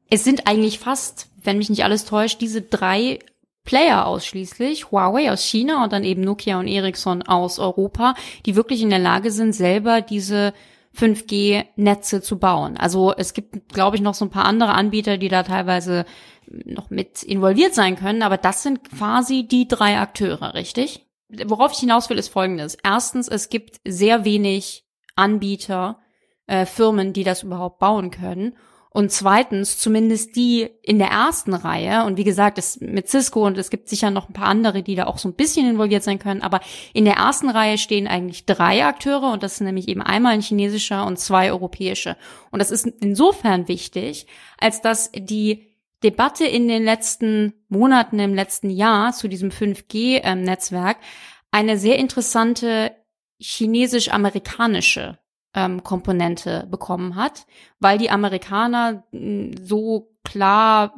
es 0.10 0.26
sind 0.26 0.48
eigentlich 0.48 0.80
fast, 0.80 1.30
wenn 1.42 1.58
mich 1.58 1.70
nicht 1.70 1.86
alles 1.86 2.04
täuscht, 2.04 2.42
diese 2.42 2.62
drei 2.62 3.20
Player 3.66 4.06
ausschließlich, 4.06 4.92
Huawei 4.92 5.32
aus 5.32 5.44
China 5.44 5.84
und 5.84 5.92
dann 5.92 6.04
eben 6.04 6.22
Nokia 6.22 6.60
und 6.60 6.68
Ericsson 6.68 7.24
aus 7.24 7.60
Europa, 7.60 8.14
die 8.46 8.56
wirklich 8.56 8.82
in 8.82 8.90
der 8.92 9.00
Lage 9.00 9.32
sind, 9.32 9.54
selber 9.54 10.02
diese 10.02 10.54
5G-Netze 10.96 12.22
zu 12.22 12.40
bauen. 12.40 12.78
Also 12.78 13.14
es 13.16 13.34
gibt, 13.34 13.74
glaube 13.74 13.98
ich, 13.98 14.02
noch 14.02 14.14
so 14.14 14.26
ein 14.26 14.32
paar 14.32 14.46
andere 14.46 14.74
Anbieter, 14.74 15.18
die 15.18 15.28
da 15.28 15.44
teilweise 15.44 16.06
noch 16.48 16.90
mit 16.90 17.24
involviert 17.24 17.74
sein 17.74 17.96
können, 17.96 18.22
aber 18.22 18.38
das 18.38 18.64
sind 18.64 18.90
quasi 18.90 19.48
die 19.48 19.68
drei 19.68 20.00
Akteure, 20.00 20.54
richtig? 20.54 21.06
Worauf 21.46 21.74
ich 21.74 21.80
hinaus 21.80 22.10
will, 22.10 22.20
ist 22.20 22.30
folgendes. 22.30 22.78
Erstens, 22.84 23.28
es 23.28 23.50
gibt 23.50 23.82
sehr 23.84 24.26
wenig 24.26 24.86
Anbieter, 25.16 26.00
äh, 26.48 26.66
Firmen, 26.66 27.14
die 27.14 27.24
das 27.24 27.44
überhaupt 27.44 27.80
bauen 27.80 28.12
können. 28.12 28.56
Und 28.96 29.12
zweitens, 29.12 29.78
zumindest 29.78 30.38
die 30.38 30.70
in 30.82 31.00
der 31.00 31.10
ersten 31.10 31.54
Reihe, 31.54 32.06
und 32.06 32.16
wie 32.16 32.24
gesagt, 32.24 32.58
es 32.58 32.80
mit 32.80 33.10
Cisco 33.10 33.46
und 33.46 33.58
es 33.58 33.70
gibt 33.70 33.90
sicher 33.90 34.10
noch 34.10 34.30
ein 34.30 34.34
paar 34.34 34.48
andere, 34.48 34.84
die 34.84 34.96
da 34.96 35.08
auch 35.08 35.18
so 35.18 35.28
ein 35.28 35.34
bisschen 35.34 35.70
involviert 35.70 36.02
sein 36.02 36.18
können, 36.18 36.42
aber 36.42 36.62
in 36.94 37.04
der 37.04 37.16
ersten 37.16 37.50
Reihe 37.50 37.78
stehen 37.78 38.08
eigentlich 38.08 38.46
drei 38.46 38.86
Akteure 38.86 39.34
und 39.34 39.44
das 39.44 39.58
sind 39.58 39.66
nämlich 39.66 39.90
eben 39.90 40.02
einmal 40.02 40.32
ein 40.32 40.40
chinesischer 40.40 41.06
und 41.06 41.20
zwei 41.20 41.52
europäische. 41.52 42.16
Und 42.52 42.60
das 42.60 42.72
ist 42.72 42.88
insofern 43.02 43.68
wichtig, 43.68 44.28
als 44.58 44.80
dass 44.80 45.12
die 45.12 45.66
Debatte 46.02 46.46
in 46.46 46.70
den 46.70 46.86
letzten 46.86 47.52
Monaten, 47.68 48.18
im 48.20 48.34
letzten 48.34 48.70
Jahr 48.70 49.12
zu 49.12 49.28
diesem 49.28 49.50
5G-Netzwerk 49.50 51.00
eine 51.52 51.78
sehr 51.78 52.00
interessante 52.00 52.96
chinesisch-amerikanische 53.42 55.20
ähm, 55.56 55.84
Komponente 55.84 56.68
bekommen 56.70 57.16
hat, 57.16 57.48
weil 57.80 57.98
die 57.98 58.10
Amerikaner 58.10 59.04
hm, 59.12 59.56
so 59.64 60.10
klar 60.24 60.96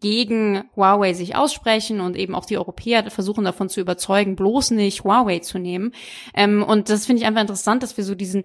gegen 0.00 0.64
Huawei 0.76 1.14
sich 1.14 1.36
aussprechen 1.36 2.00
und 2.00 2.16
eben 2.16 2.34
auch 2.34 2.44
die 2.44 2.58
Europäer 2.58 3.10
versuchen 3.10 3.44
davon 3.44 3.68
zu 3.68 3.80
überzeugen, 3.80 4.36
bloß 4.36 4.72
nicht 4.72 5.04
Huawei 5.04 5.38
zu 5.38 5.58
nehmen. 5.58 5.92
Ähm, 6.34 6.62
und 6.62 6.90
das 6.90 7.06
finde 7.06 7.22
ich 7.22 7.26
einfach 7.26 7.40
interessant, 7.40 7.82
dass 7.82 7.96
wir 7.96 8.04
so 8.04 8.14
diesen, 8.14 8.44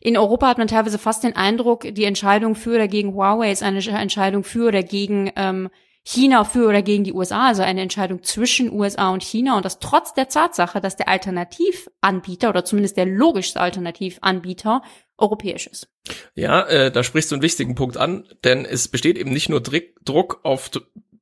in 0.00 0.16
Europa 0.16 0.48
hat 0.48 0.58
man 0.58 0.66
teilweise 0.66 0.98
fast 0.98 1.24
den 1.24 1.36
Eindruck, 1.36 1.82
die 1.94 2.04
Entscheidung 2.04 2.54
für 2.54 2.74
oder 2.74 2.88
gegen 2.88 3.14
Huawei 3.14 3.52
ist 3.52 3.62
eine 3.62 3.78
Entscheidung 3.78 4.44
für 4.44 4.68
oder 4.68 4.82
gegen 4.82 5.30
ähm, 5.36 5.68
China 6.10 6.44
für 6.44 6.66
oder 6.66 6.80
gegen 6.80 7.04
die 7.04 7.12
USA, 7.12 7.48
also 7.48 7.60
eine 7.62 7.82
Entscheidung 7.82 8.22
zwischen 8.22 8.72
USA 8.72 9.10
und 9.10 9.22
China 9.22 9.58
und 9.58 9.66
das 9.66 9.78
trotz 9.78 10.14
der 10.14 10.30
Tatsache, 10.30 10.80
dass 10.80 10.96
der 10.96 11.06
Alternativanbieter 11.06 12.48
oder 12.48 12.64
zumindest 12.64 12.96
der 12.96 13.04
logischste 13.04 13.60
Alternativanbieter 13.60 14.80
europäisch 15.18 15.66
ist. 15.66 15.90
Ja, 16.34 16.62
äh, 16.62 16.90
da 16.90 17.02
sprichst 17.02 17.30
du 17.30 17.34
einen 17.34 17.42
wichtigen 17.42 17.74
Punkt 17.74 17.98
an, 17.98 18.26
denn 18.42 18.64
es 18.64 18.88
besteht 18.88 19.18
eben 19.18 19.32
nicht 19.32 19.50
nur 19.50 19.60
Druck 19.60 20.40
auf 20.44 20.70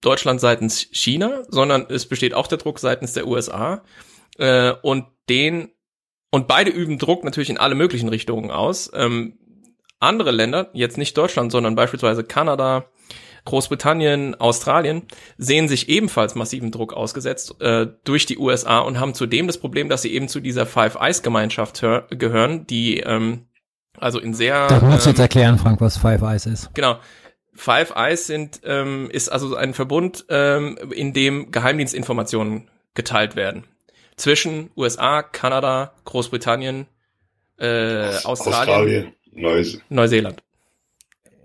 Deutschland 0.00 0.40
seitens 0.40 0.86
China, 0.92 1.42
sondern 1.48 1.86
es 1.88 2.06
besteht 2.06 2.32
auch 2.32 2.46
der 2.46 2.58
Druck 2.58 2.78
seitens 2.78 3.12
der 3.12 3.26
USA 3.26 3.82
äh, 4.38 4.72
und 4.82 5.06
den 5.28 5.72
und 6.30 6.46
beide 6.46 6.70
üben 6.70 6.98
Druck 6.98 7.24
natürlich 7.24 7.50
in 7.50 7.58
alle 7.58 7.74
möglichen 7.74 8.08
Richtungen 8.08 8.52
aus. 8.52 8.88
Ähm, 8.94 9.36
andere 9.98 10.30
Länder, 10.30 10.70
jetzt 10.74 10.96
nicht 10.96 11.18
Deutschland, 11.18 11.50
sondern 11.50 11.74
beispielsweise 11.74 12.22
Kanada, 12.22 12.88
Großbritannien, 13.46 14.34
Australien 14.34 15.02
sehen 15.38 15.68
sich 15.68 15.88
ebenfalls 15.88 16.34
massiven 16.34 16.70
Druck 16.70 16.92
ausgesetzt 16.92 17.60
äh, 17.60 17.86
durch 18.04 18.26
die 18.26 18.36
USA 18.36 18.80
und 18.80 19.00
haben 19.00 19.14
zudem 19.14 19.46
das 19.46 19.56
Problem, 19.56 19.88
dass 19.88 20.02
sie 20.02 20.12
eben 20.12 20.28
zu 20.28 20.40
dieser 20.40 20.66
Five 20.66 20.96
Eyes 20.96 21.22
Gemeinschaft 21.22 21.80
gehören, 22.10 22.66
die 22.66 23.00
ähm, 23.00 23.46
also 23.98 24.18
in 24.18 24.34
sehr. 24.34 24.66
Da 24.68 24.80
musst 24.80 25.06
du 25.06 25.10
jetzt 25.10 25.18
ähm, 25.18 25.22
erklären, 25.22 25.58
Frank, 25.58 25.80
was 25.80 25.96
Five 25.96 26.22
Eyes 26.22 26.46
ist. 26.46 26.74
Genau. 26.74 26.98
Five 27.54 27.94
Eyes 27.96 28.26
sind 28.26 28.60
ähm, 28.64 29.08
ist 29.10 29.30
also 29.30 29.56
ein 29.56 29.72
Verbund, 29.72 30.26
ähm, 30.28 30.76
in 30.90 31.14
dem 31.14 31.50
Geheimdienstinformationen 31.50 32.68
geteilt 32.94 33.34
werden 33.34 33.64
zwischen 34.16 34.70
USA, 34.76 35.22
Kanada, 35.22 35.92
Großbritannien, 36.04 36.86
äh, 37.58 38.08
Australien, 38.24 38.26
Australien 38.26 39.12
Neuse 39.32 39.80
Neuseeland 39.88 40.42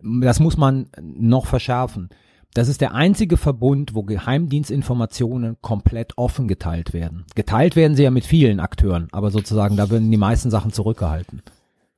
das 0.04 0.40
muss 0.40 0.58
man 0.58 0.90
noch 1.02 1.46
verschärfen. 1.46 2.10
Das 2.54 2.68
ist 2.68 2.82
der 2.82 2.94
einzige 2.94 3.38
Verbund, 3.38 3.96
wo 3.96 4.04
Geheimdienstinformationen 4.04 5.58
komplett 5.62 6.18
offen 6.18 6.50
geteilt 6.50 6.94
werden. 6.94 7.26
Geteilt 7.34 7.78
werden 7.78 7.96
sie 7.96 8.04
ja 8.04 8.12
mit 8.12 8.26
vielen 8.26 8.60
Akteuren, 8.60 9.08
aber 9.12 9.32
sozusagen 9.32 9.78
da 9.78 9.90
werden 9.90 10.12
die 10.12 10.18
meisten 10.18 10.50
Sachen 10.50 10.74
zurückgehalten. 10.74 11.42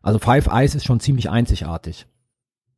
Also 0.04 0.20
Five 0.20 0.48
Eyes 0.48 0.76
ist 0.76 0.86
schon 0.86 1.00
ziemlich 1.00 1.30
einzigartig. 1.30 2.06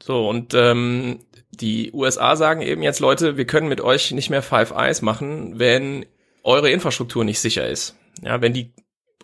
So, 0.02 0.30
und 0.30 0.54
ähm, 0.54 1.20
die 1.52 1.92
USA 1.92 2.36
sagen 2.36 2.62
eben 2.62 2.82
jetzt, 2.82 3.00
Leute, 3.00 3.36
wir 3.38 3.46
können 3.46 3.68
mit 3.68 3.82
euch 3.82 4.12
nicht 4.12 4.30
mehr 4.30 4.42
Five 4.42 4.72
Eyes 4.72 5.02
machen, 5.02 5.60
wenn 5.60 6.06
eure 6.44 6.70
Infrastruktur 6.70 7.26
nicht 7.26 7.40
sicher 7.40 7.68
ist. 7.68 7.96
Ja, 8.22 8.42
wenn 8.42 8.54
die 8.54 8.72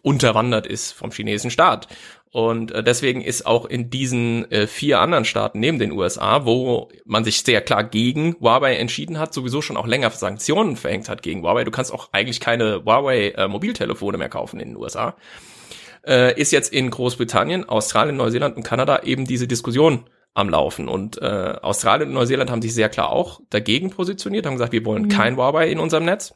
unterwandert 0.02 0.68
ist 0.68 0.92
vom 0.92 1.12
chinesischen 1.12 1.52
Staat. 1.52 1.88
Und 2.32 2.72
äh, 2.72 2.82
deswegen 2.82 3.22
ist 3.22 3.46
auch 3.46 3.66
in 3.66 3.90
diesen 3.90 4.50
äh, 4.52 4.66
vier 4.66 5.00
anderen 5.02 5.26
Staaten 5.26 5.60
neben 5.60 5.80
den 5.80 5.92
USA, 5.92 6.46
wo 6.46 6.90
man 7.04 7.26
sich 7.26 7.42
sehr 7.42 7.60
klar 7.62 7.84
gegen 7.84 8.38
Huawei 8.40 8.76
entschieden 8.76 9.20
hat, 9.20 9.34
sowieso 9.34 9.62
schon 9.62 9.76
auch 9.76 9.86
länger 9.86 10.10
Sanktionen 10.12 10.78
verhängt 10.78 11.10
hat 11.10 11.24
gegen 11.24 11.44
Huawei. 11.44 11.66
Du 11.66 11.72
kannst 11.72 11.94
auch 11.94 12.10
eigentlich 12.14 12.40
keine 12.40 12.86
Huawei 12.86 13.32
äh, 13.32 13.50
Mobiltelefone 13.50 14.18
mehr 14.18 14.30
kaufen 14.30 14.62
in 14.62 14.70
den 14.70 14.78
USA. 14.78 15.16
Äh, 16.08 16.40
ist 16.40 16.54
jetzt 16.54 16.74
in 16.74 16.90
Großbritannien, 16.90 17.68
Australien, 17.68 18.16
Neuseeland 18.16 18.56
und 18.56 18.64
Kanada 18.64 19.04
eben 19.04 19.26
diese 19.26 19.48
Diskussion 19.48 20.06
am 20.34 20.50
Laufen. 20.50 20.88
Und 20.88 21.22
äh, 21.22 21.56
Australien 21.62 22.10
und 22.10 22.16
Neuseeland 22.16 22.50
haben 22.50 22.62
sich 22.62 22.74
sehr 22.74 22.88
klar 22.88 23.12
auch 23.12 23.42
dagegen 23.50 23.90
positioniert, 23.90 24.46
haben 24.46 24.54
gesagt, 24.54 24.72
wir 24.72 24.86
wollen 24.86 25.04
mhm. 25.04 25.10
kein 25.10 25.36
Huawei 25.36 25.70
in 25.70 25.80
unserem 25.80 26.06
Netz. 26.06 26.34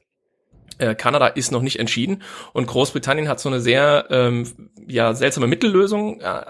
Äh, 0.77 0.95
Kanada 0.95 1.27
ist 1.27 1.51
noch 1.51 1.61
nicht 1.61 1.79
entschieden 1.79 2.21
und 2.53 2.67
Großbritannien 2.67 3.29
hat 3.29 3.39
so 3.39 3.49
eine 3.49 3.61
sehr 3.61 4.07
ähm, 4.09 4.45
ja 4.87 5.13
seltsame 5.13 5.47
Mittellösung 5.47 6.19
äh, 6.21 6.41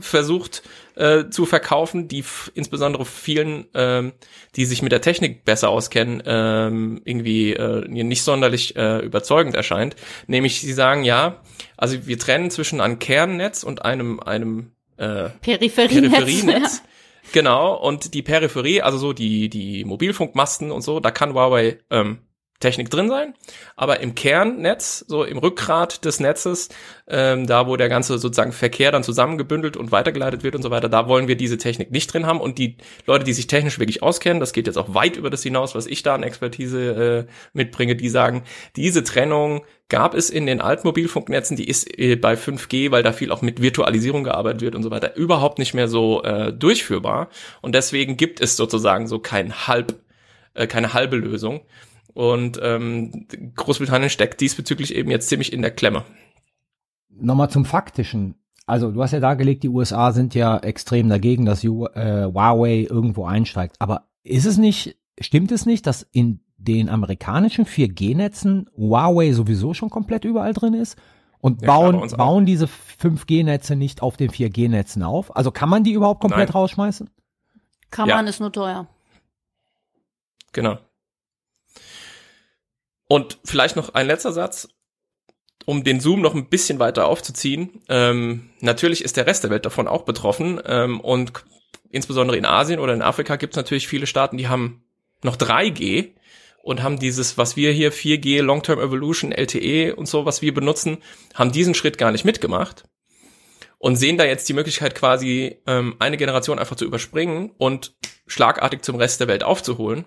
versucht 0.00 0.62
äh, 0.94 1.28
zu 1.30 1.46
verkaufen, 1.46 2.08
die 2.08 2.24
insbesondere 2.54 3.04
vielen, 3.04 3.66
ähm, 3.74 4.12
die 4.56 4.64
sich 4.64 4.82
mit 4.82 4.92
der 4.92 5.00
Technik 5.00 5.44
besser 5.44 5.68
auskennen, 5.68 6.22
ähm, 6.26 7.00
irgendwie 7.04 7.52
äh, 7.52 7.86
nicht 7.88 8.22
sonderlich 8.22 8.76
äh, 8.76 8.98
überzeugend 8.98 9.54
erscheint. 9.54 9.96
Nämlich 10.26 10.60
sie 10.60 10.72
sagen 10.72 11.04
ja, 11.04 11.42
also 11.76 12.06
wir 12.06 12.18
trennen 12.18 12.50
zwischen 12.50 12.80
einem 12.80 12.98
Kernnetz 12.98 13.62
und 13.62 13.84
einem 13.84 14.20
einem 14.20 14.72
äh, 14.96 15.30
Peripherienetz. 15.40 16.12
Peripherienetz. 16.12 16.82
Ja. 16.84 16.90
Genau, 17.32 17.74
und 17.74 18.14
die 18.14 18.22
Peripherie, 18.22 18.82
also 18.82 18.98
so 18.98 19.12
die, 19.12 19.48
die 19.48 19.84
Mobilfunkmasten 19.84 20.70
und 20.70 20.82
so, 20.82 21.00
da 21.00 21.10
kann 21.10 21.34
Huawei 21.34 21.78
ähm, 21.90 22.18
Technik 22.60 22.90
drin 22.90 23.08
sein, 23.08 23.34
aber 23.76 24.00
im 24.00 24.14
Kernnetz, 24.14 25.04
so 25.06 25.24
im 25.24 25.38
Rückgrat 25.38 26.04
des 26.04 26.20
Netzes, 26.20 26.68
ähm, 27.08 27.46
da 27.46 27.66
wo 27.66 27.76
der 27.76 27.88
ganze 27.88 28.18
sozusagen 28.18 28.52
Verkehr 28.52 28.92
dann 28.92 29.04
zusammengebündelt 29.04 29.76
und 29.76 29.92
weitergeleitet 29.92 30.42
wird 30.42 30.54
und 30.54 30.62
so 30.62 30.70
weiter, 30.70 30.88
da 30.88 31.08
wollen 31.08 31.28
wir 31.28 31.36
diese 31.36 31.58
Technik 31.58 31.90
nicht 31.90 32.12
drin 32.12 32.26
haben. 32.26 32.40
Und 32.40 32.58
die 32.58 32.76
Leute, 33.06 33.24
die 33.24 33.32
sich 33.32 33.46
technisch 33.46 33.78
wirklich 33.78 34.02
auskennen, 34.02 34.40
das 34.40 34.52
geht 34.52 34.66
jetzt 34.66 34.78
auch 34.78 34.94
weit 34.94 35.16
über 35.16 35.30
das 35.30 35.42
hinaus, 35.42 35.74
was 35.74 35.86
ich 35.86 36.02
da 36.02 36.14
an 36.14 36.22
Expertise 36.22 37.26
äh, 37.28 37.32
mitbringe, 37.52 37.96
die 37.96 38.08
sagen, 38.08 38.42
diese 38.76 39.04
Trennung 39.04 39.64
gab 39.88 40.14
es 40.14 40.30
in 40.30 40.46
den 40.46 40.60
Altmobilfunknetzen, 40.60 41.56
die 41.56 41.68
ist 41.68 41.86
äh, 41.98 42.16
bei 42.16 42.34
5G, 42.34 42.90
weil 42.90 43.02
da 43.02 43.12
viel 43.12 43.30
auch 43.30 43.42
mit 43.42 43.62
Virtualisierung 43.62 44.24
gearbeitet 44.24 44.62
wird 44.62 44.74
und 44.74 44.82
so 44.82 44.90
weiter, 44.90 45.16
überhaupt 45.16 45.58
nicht 45.58 45.74
mehr 45.74 45.88
so 45.88 46.22
äh, 46.22 46.52
durchführbar. 46.52 47.28
Und 47.60 47.74
deswegen 47.74 48.16
gibt 48.16 48.40
es 48.40 48.56
sozusagen 48.56 49.06
so 49.06 49.18
kein 49.18 49.66
halb 49.66 49.94
äh, 50.54 50.66
keine 50.66 50.92
halbe 50.94 51.16
Lösung. 51.16 51.60
Und 52.16 52.58
ähm, 52.62 53.26
Großbritannien 53.56 54.08
steckt 54.08 54.40
diesbezüglich 54.40 54.94
eben 54.94 55.10
jetzt 55.10 55.28
ziemlich 55.28 55.52
in 55.52 55.60
der 55.60 55.70
Klemme. 55.70 56.02
Nochmal 57.10 57.50
zum 57.50 57.66
Faktischen. 57.66 58.36
Also 58.64 58.90
du 58.90 59.02
hast 59.02 59.10
ja 59.10 59.20
dargelegt, 59.20 59.62
die 59.64 59.68
USA 59.68 60.12
sind 60.12 60.34
ja 60.34 60.56
extrem 60.56 61.10
dagegen, 61.10 61.44
dass 61.44 61.62
äh, 61.62 61.68
Huawei 61.68 62.86
irgendwo 62.88 63.26
einsteigt. 63.26 63.76
Aber 63.80 64.08
ist 64.22 64.46
es 64.46 64.56
nicht, 64.56 64.96
stimmt 65.20 65.52
es 65.52 65.66
nicht, 65.66 65.86
dass 65.86 66.08
in 66.10 66.40
den 66.56 66.88
amerikanischen 66.88 67.66
4G-Netzen 67.66 68.70
Huawei 68.74 69.32
sowieso 69.32 69.74
schon 69.74 69.90
komplett 69.90 70.24
überall 70.24 70.54
drin 70.54 70.72
ist? 70.72 70.96
Und 71.40 71.60
ja, 71.60 71.66
bauen, 71.66 72.10
bauen 72.16 72.46
diese 72.46 72.64
5G-Netze 72.64 73.76
nicht 73.76 74.00
auf 74.00 74.16
den 74.16 74.30
4G-Netzen 74.30 75.02
auf? 75.02 75.36
Also 75.36 75.50
kann 75.50 75.68
man 75.68 75.84
die 75.84 75.92
überhaupt 75.92 76.22
komplett 76.22 76.48
Nein. 76.48 76.60
rausschmeißen? 76.60 77.10
Kann 77.90 78.08
ja. 78.08 78.16
man, 78.16 78.26
ist 78.26 78.40
nur 78.40 78.52
teuer. 78.52 78.86
Genau. 80.52 80.78
Und 83.08 83.38
vielleicht 83.44 83.76
noch 83.76 83.94
ein 83.94 84.06
letzter 84.06 84.32
Satz, 84.32 84.68
um 85.64 85.84
den 85.84 86.00
Zoom 86.00 86.20
noch 86.20 86.34
ein 86.34 86.48
bisschen 86.48 86.78
weiter 86.78 87.06
aufzuziehen. 87.06 87.82
Ähm, 87.88 88.50
natürlich 88.60 89.04
ist 89.04 89.16
der 89.16 89.26
Rest 89.26 89.44
der 89.44 89.50
Welt 89.50 89.66
davon 89.66 89.88
auch 89.88 90.02
betroffen 90.02 90.60
ähm, 90.64 91.00
und 91.00 91.32
insbesondere 91.90 92.36
in 92.36 92.46
Asien 92.46 92.80
oder 92.80 92.94
in 92.94 93.02
Afrika 93.02 93.36
gibt 93.36 93.54
es 93.54 93.56
natürlich 93.56 93.88
viele 93.88 94.06
Staaten, 94.06 94.36
die 94.36 94.48
haben 94.48 94.84
noch 95.22 95.36
3G 95.36 96.12
und 96.62 96.82
haben 96.82 96.98
dieses, 96.98 97.38
was 97.38 97.56
wir 97.56 97.72
hier 97.72 97.92
4G, 97.92 98.42
Long-Term 98.42 98.80
Evolution, 98.80 99.32
LTE 99.32 99.94
und 99.94 100.06
so, 100.06 100.24
was 100.24 100.42
wir 100.42 100.52
benutzen, 100.52 100.98
haben 101.34 101.52
diesen 101.52 101.74
Schritt 101.74 101.98
gar 101.98 102.12
nicht 102.12 102.24
mitgemacht 102.24 102.84
und 103.78 103.96
sehen 103.96 104.18
da 104.18 104.24
jetzt 104.24 104.48
die 104.48 104.54
Möglichkeit 104.54 104.94
quasi 104.94 105.60
ähm, 105.66 105.96
eine 105.98 106.16
Generation 106.16 106.58
einfach 106.58 106.76
zu 106.76 106.84
überspringen 106.84 107.52
und 107.58 107.96
schlagartig 108.26 108.82
zum 108.82 108.96
Rest 108.96 109.20
der 109.20 109.28
Welt 109.28 109.44
aufzuholen. 109.44 110.06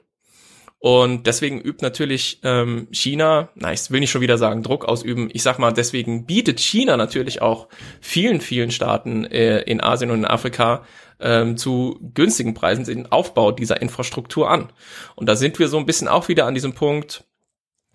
Und 0.82 1.28
deswegen 1.28 1.60
übt 1.60 1.84
natürlich 1.84 2.40
ähm, 2.44 2.88
China, 2.92 3.50
na, 3.56 3.74
ich 3.74 3.92
will 3.92 4.00
nicht 4.00 4.12
schon 4.12 4.22
wieder 4.22 4.38
sagen, 4.38 4.64
Druck 4.64 4.86
ausüben. 4.86 5.30
Ich 5.34 5.44
sag 5.44 5.60
mal, 5.60 5.74
deswegen 5.74 6.26
bietet 6.26 6.62
China 6.62 6.96
natürlich 6.96 7.42
auch 7.42 7.68
vielen, 8.00 8.40
vielen 8.40 8.72
Staaten 8.72 9.26
äh, 9.26 9.60
in 9.64 9.82
Asien 9.82 10.10
und 10.10 10.20
in 10.20 10.26
Afrika 10.26 10.84
ähm, 11.20 11.58
zu 11.58 12.00
günstigen 12.14 12.54
Preisen 12.54 12.86
den 12.86 13.12
Aufbau 13.12 13.52
dieser 13.52 13.82
Infrastruktur 13.82 14.50
an. 14.50 14.72
Und 15.16 15.28
da 15.28 15.36
sind 15.36 15.60
wir 15.60 15.68
so 15.68 15.78
ein 15.78 15.86
bisschen 15.86 16.08
auch 16.08 16.30
wieder 16.30 16.46
an 16.46 16.54
diesem 16.54 16.74
Punkt, 16.74 17.26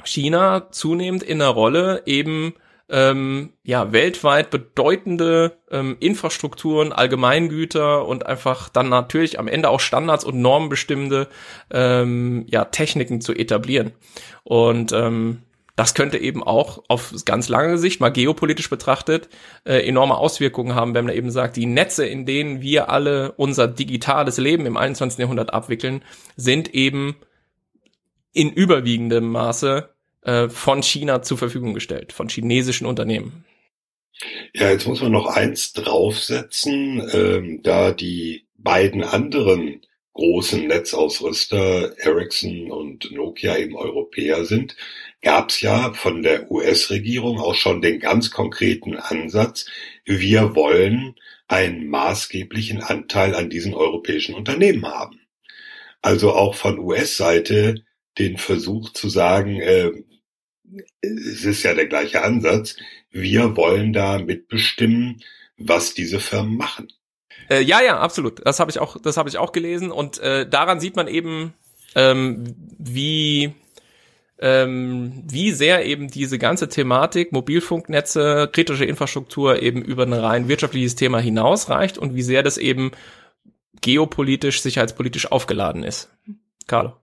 China 0.04 0.70
zunehmend 0.70 1.22
in 1.22 1.38
der 1.38 1.48
Rolle, 1.48 2.02
eben 2.04 2.52
ähm, 2.88 3.52
ja 3.62 3.92
weltweit 3.92 4.50
bedeutende 4.50 5.58
ähm, 5.70 5.96
Infrastrukturen, 6.00 6.92
Allgemeingüter 6.92 8.06
und 8.06 8.26
einfach 8.26 8.68
dann 8.68 8.88
natürlich 8.88 9.38
am 9.38 9.48
Ende 9.48 9.70
auch 9.70 9.80
Standards 9.80 10.24
und 10.24 10.40
normbestimmende 10.40 11.28
ähm, 11.70 12.44
ja 12.48 12.66
Techniken 12.66 13.20
zu 13.20 13.32
etablieren. 13.32 13.92
Und 14.42 14.92
ähm, 14.92 15.42
das 15.76 15.94
könnte 15.94 16.18
eben 16.18 16.44
auch 16.44 16.84
auf 16.88 17.12
ganz 17.24 17.48
lange 17.48 17.78
Sicht, 17.78 18.00
mal 18.00 18.10
geopolitisch 18.10 18.70
betrachtet, 18.70 19.28
äh, 19.64 19.86
enorme 19.86 20.16
Auswirkungen 20.16 20.74
haben, 20.74 20.94
wenn 20.94 21.06
man 21.06 21.14
eben 21.14 21.30
sagt, 21.30 21.56
die 21.56 21.66
Netze, 21.66 22.06
in 22.06 22.26
denen 22.26 22.60
wir 22.60 22.90
alle 22.90 23.32
unser 23.32 23.66
digitales 23.66 24.36
Leben 24.38 24.66
im 24.66 24.76
21. 24.76 25.18
Jahrhundert 25.18 25.52
abwickeln, 25.52 26.02
sind 26.36 26.72
eben 26.74 27.16
in 28.32 28.52
überwiegendem 28.52 29.28
Maße 29.30 29.93
äh, 30.24 30.48
von 30.48 30.82
China 30.82 31.22
zur 31.22 31.38
Verfügung 31.38 31.74
gestellt, 31.74 32.12
von 32.12 32.28
chinesischen 32.28 32.86
Unternehmen. 32.86 33.44
Ja, 34.54 34.70
jetzt 34.70 34.86
muss 34.86 35.02
man 35.02 35.12
noch 35.12 35.26
eins 35.26 35.72
draufsetzen, 35.72 37.02
ähm, 37.12 37.60
da 37.62 37.90
die 37.92 38.46
beiden 38.56 39.02
anderen 39.02 39.82
großen 40.14 40.66
Netzausrüster 40.68 41.98
Ericsson 41.98 42.70
und 42.70 43.10
Nokia 43.10 43.56
eben 43.56 43.76
Europäer 43.76 44.44
sind, 44.44 44.76
gab 45.22 45.50
es 45.50 45.60
ja 45.60 45.92
von 45.92 46.22
der 46.22 46.50
US-Regierung 46.50 47.38
auch 47.40 47.54
schon 47.54 47.82
den 47.82 47.98
ganz 47.98 48.30
konkreten 48.30 48.96
Ansatz, 48.96 49.66
wir 50.04 50.54
wollen 50.54 51.16
einen 51.48 51.88
maßgeblichen 51.88 52.82
Anteil 52.82 53.34
an 53.34 53.50
diesen 53.50 53.74
europäischen 53.74 54.34
Unternehmen 54.34 54.86
haben. 54.86 55.20
Also 56.00 56.32
auch 56.32 56.54
von 56.54 56.78
US-Seite 56.78 57.84
den 58.18 58.38
Versuch 58.38 58.90
zu 58.90 59.08
sagen, 59.08 59.60
äh, 59.60 59.90
es 61.00 61.44
ist 61.44 61.62
ja 61.62 61.74
der 61.74 61.86
gleiche 61.86 62.22
Ansatz, 62.22 62.76
wir 63.10 63.56
wollen 63.56 63.92
da 63.92 64.18
mitbestimmen, 64.18 65.22
was 65.56 65.94
diese 65.94 66.20
Firmen 66.20 66.56
machen. 66.56 66.88
Äh, 67.48 67.60
ja, 67.60 67.82
ja, 67.82 67.98
absolut. 67.98 68.44
Das 68.46 68.60
habe 68.60 68.70
ich 68.70 68.78
auch, 68.78 69.00
das 69.00 69.16
habe 69.16 69.28
ich 69.28 69.38
auch 69.38 69.52
gelesen 69.52 69.90
und 69.90 70.18
äh, 70.18 70.48
daran 70.48 70.80
sieht 70.80 70.96
man 70.96 71.08
eben, 71.08 71.54
ähm, 71.94 72.54
wie 72.78 73.54
ähm, 74.38 75.22
wie 75.26 75.52
sehr 75.52 75.86
eben 75.86 76.10
diese 76.10 76.38
ganze 76.38 76.68
Thematik 76.68 77.32
Mobilfunknetze, 77.32 78.50
kritische 78.52 78.84
Infrastruktur 78.84 79.62
eben 79.62 79.80
über 79.82 80.02
ein 80.04 80.12
rein 80.12 80.48
wirtschaftliches 80.48 80.96
Thema 80.96 81.20
hinausreicht 81.20 81.98
und 81.98 82.14
wie 82.14 82.22
sehr 82.22 82.42
das 82.42 82.58
eben 82.58 82.90
geopolitisch, 83.80 84.60
sicherheitspolitisch 84.60 85.30
aufgeladen 85.30 85.84
ist. 85.84 86.10
Carlo. 86.66 86.94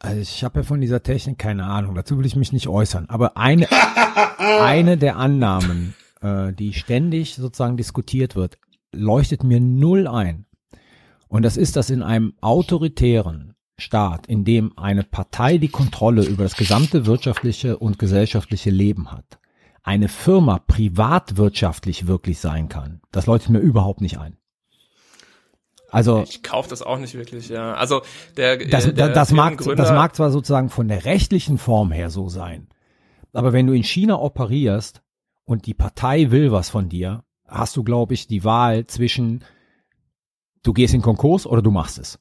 Also 0.00 0.20
ich 0.20 0.44
habe 0.44 0.60
ja 0.60 0.62
von 0.62 0.80
dieser 0.80 1.02
Technik 1.02 1.38
keine 1.38 1.64
Ahnung, 1.64 1.94
dazu 1.94 2.18
will 2.18 2.26
ich 2.26 2.36
mich 2.36 2.52
nicht 2.52 2.68
äußern. 2.68 3.06
Aber 3.08 3.36
eine, 3.36 3.66
eine 4.38 4.96
der 4.96 5.16
Annahmen, 5.16 5.94
äh, 6.20 6.52
die 6.52 6.72
ständig 6.72 7.34
sozusagen 7.34 7.76
diskutiert 7.76 8.36
wird, 8.36 8.58
leuchtet 8.92 9.42
mir 9.42 9.60
null 9.60 10.06
ein. 10.06 10.46
Und 11.26 11.42
das 11.42 11.56
ist, 11.56 11.76
dass 11.76 11.90
in 11.90 12.02
einem 12.02 12.34
autoritären 12.40 13.54
Staat, 13.76 14.26
in 14.26 14.44
dem 14.44 14.76
eine 14.76 15.04
Partei 15.04 15.58
die 15.58 15.68
Kontrolle 15.68 16.24
über 16.24 16.42
das 16.42 16.56
gesamte 16.56 17.06
wirtschaftliche 17.06 17.78
und 17.78 17.98
gesellschaftliche 17.98 18.70
Leben 18.70 19.12
hat, 19.12 19.38
eine 19.82 20.08
Firma 20.08 20.58
privatwirtschaftlich 20.58 22.06
wirklich 22.06 22.40
sein 22.40 22.68
kann, 22.68 23.00
das 23.12 23.26
leuchtet 23.26 23.50
mir 23.50 23.60
überhaupt 23.60 24.00
nicht 24.00 24.18
ein. 24.18 24.36
Also 25.90 26.22
ich 26.28 26.42
kaufe 26.42 26.68
das 26.68 26.82
auch 26.82 26.98
nicht 26.98 27.14
wirklich, 27.14 27.48
ja. 27.48 27.74
Also 27.74 28.02
der, 28.36 28.58
das, 28.58 28.86
äh, 28.86 28.92
der 28.92 29.08
das 29.08 29.32
mag 29.32 29.58
das 29.58 29.90
mag 29.90 30.14
zwar 30.14 30.30
sozusagen 30.30 30.68
von 30.68 30.88
der 30.88 31.04
rechtlichen 31.04 31.56
Form 31.58 31.92
her 31.92 32.10
so 32.10 32.28
sein, 32.28 32.68
aber 33.32 33.52
wenn 33.52 33.66
du 33.66 33.72
in 33.72 33.84
China 33.84 34.18
operierst 34.18 35.02
und 35.44 35.66
die 35.66 35.74
Partei 35.74 36.30
will 36.30 36.52
was 36.52 36.68
von 36.68 36.88
dir, 36.88 37.24
hast 37.46 37.76
du 37.76 37.84
glaube 37.84 38.14
ich 38.14 38.26
die 38.26 38.44
Wahl 38.44 38.86
zwischen 38.86 39.44
du 40.62 40.72
gehst 40.74 40.92
in 40.92 41.02
Konkurs 41.02 41.46
oder 41.46 41.62
du 41.62 41.70
machst 41.70 41.98
es. 41.98 42.18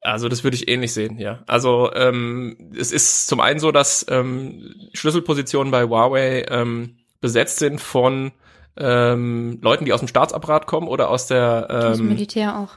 Also 0.00 0.28
das 0.28 0.42
würde 0.42 0.56
ich 0.56 0.68
ähnlich 0.68 0.92
sehen, 0.92 1.18
ja. 1.18 1.44
Also 1.46 1.92
ähm, 1.94 2.72
es 2.76 2.90
ist 2.90 3.28
zum 3.28 3.40
einen 3.40 3.60
so, 3.60 3.70
dass 3.70 4.04
ähm, 4.08 4.74
Schlüsselpositionen 4.94 5.70
bei 5.70 5.84
Huawei 5.84 6.44
ähm, 6.48 6.96
besetzt 7.20 7.58
sind 7.58 7.80
von 7.80 8.32
ähm, 8.76 9.58
Leuten, 9.62 9.84
die 9.84 9.92
aus 9.92 10.00
dem 10.00 10.08
Staatsapparat 10.08 10.66
kommen 10.66 10.88
oder 10.88 11.10
aus 11.10 11.26
der 11.26 11.68
ähm, 11.70 11.90
aus 11.90 11.96
dem 11.98 12.08
Militär 12.08 12.58
auch. 12.58 12.76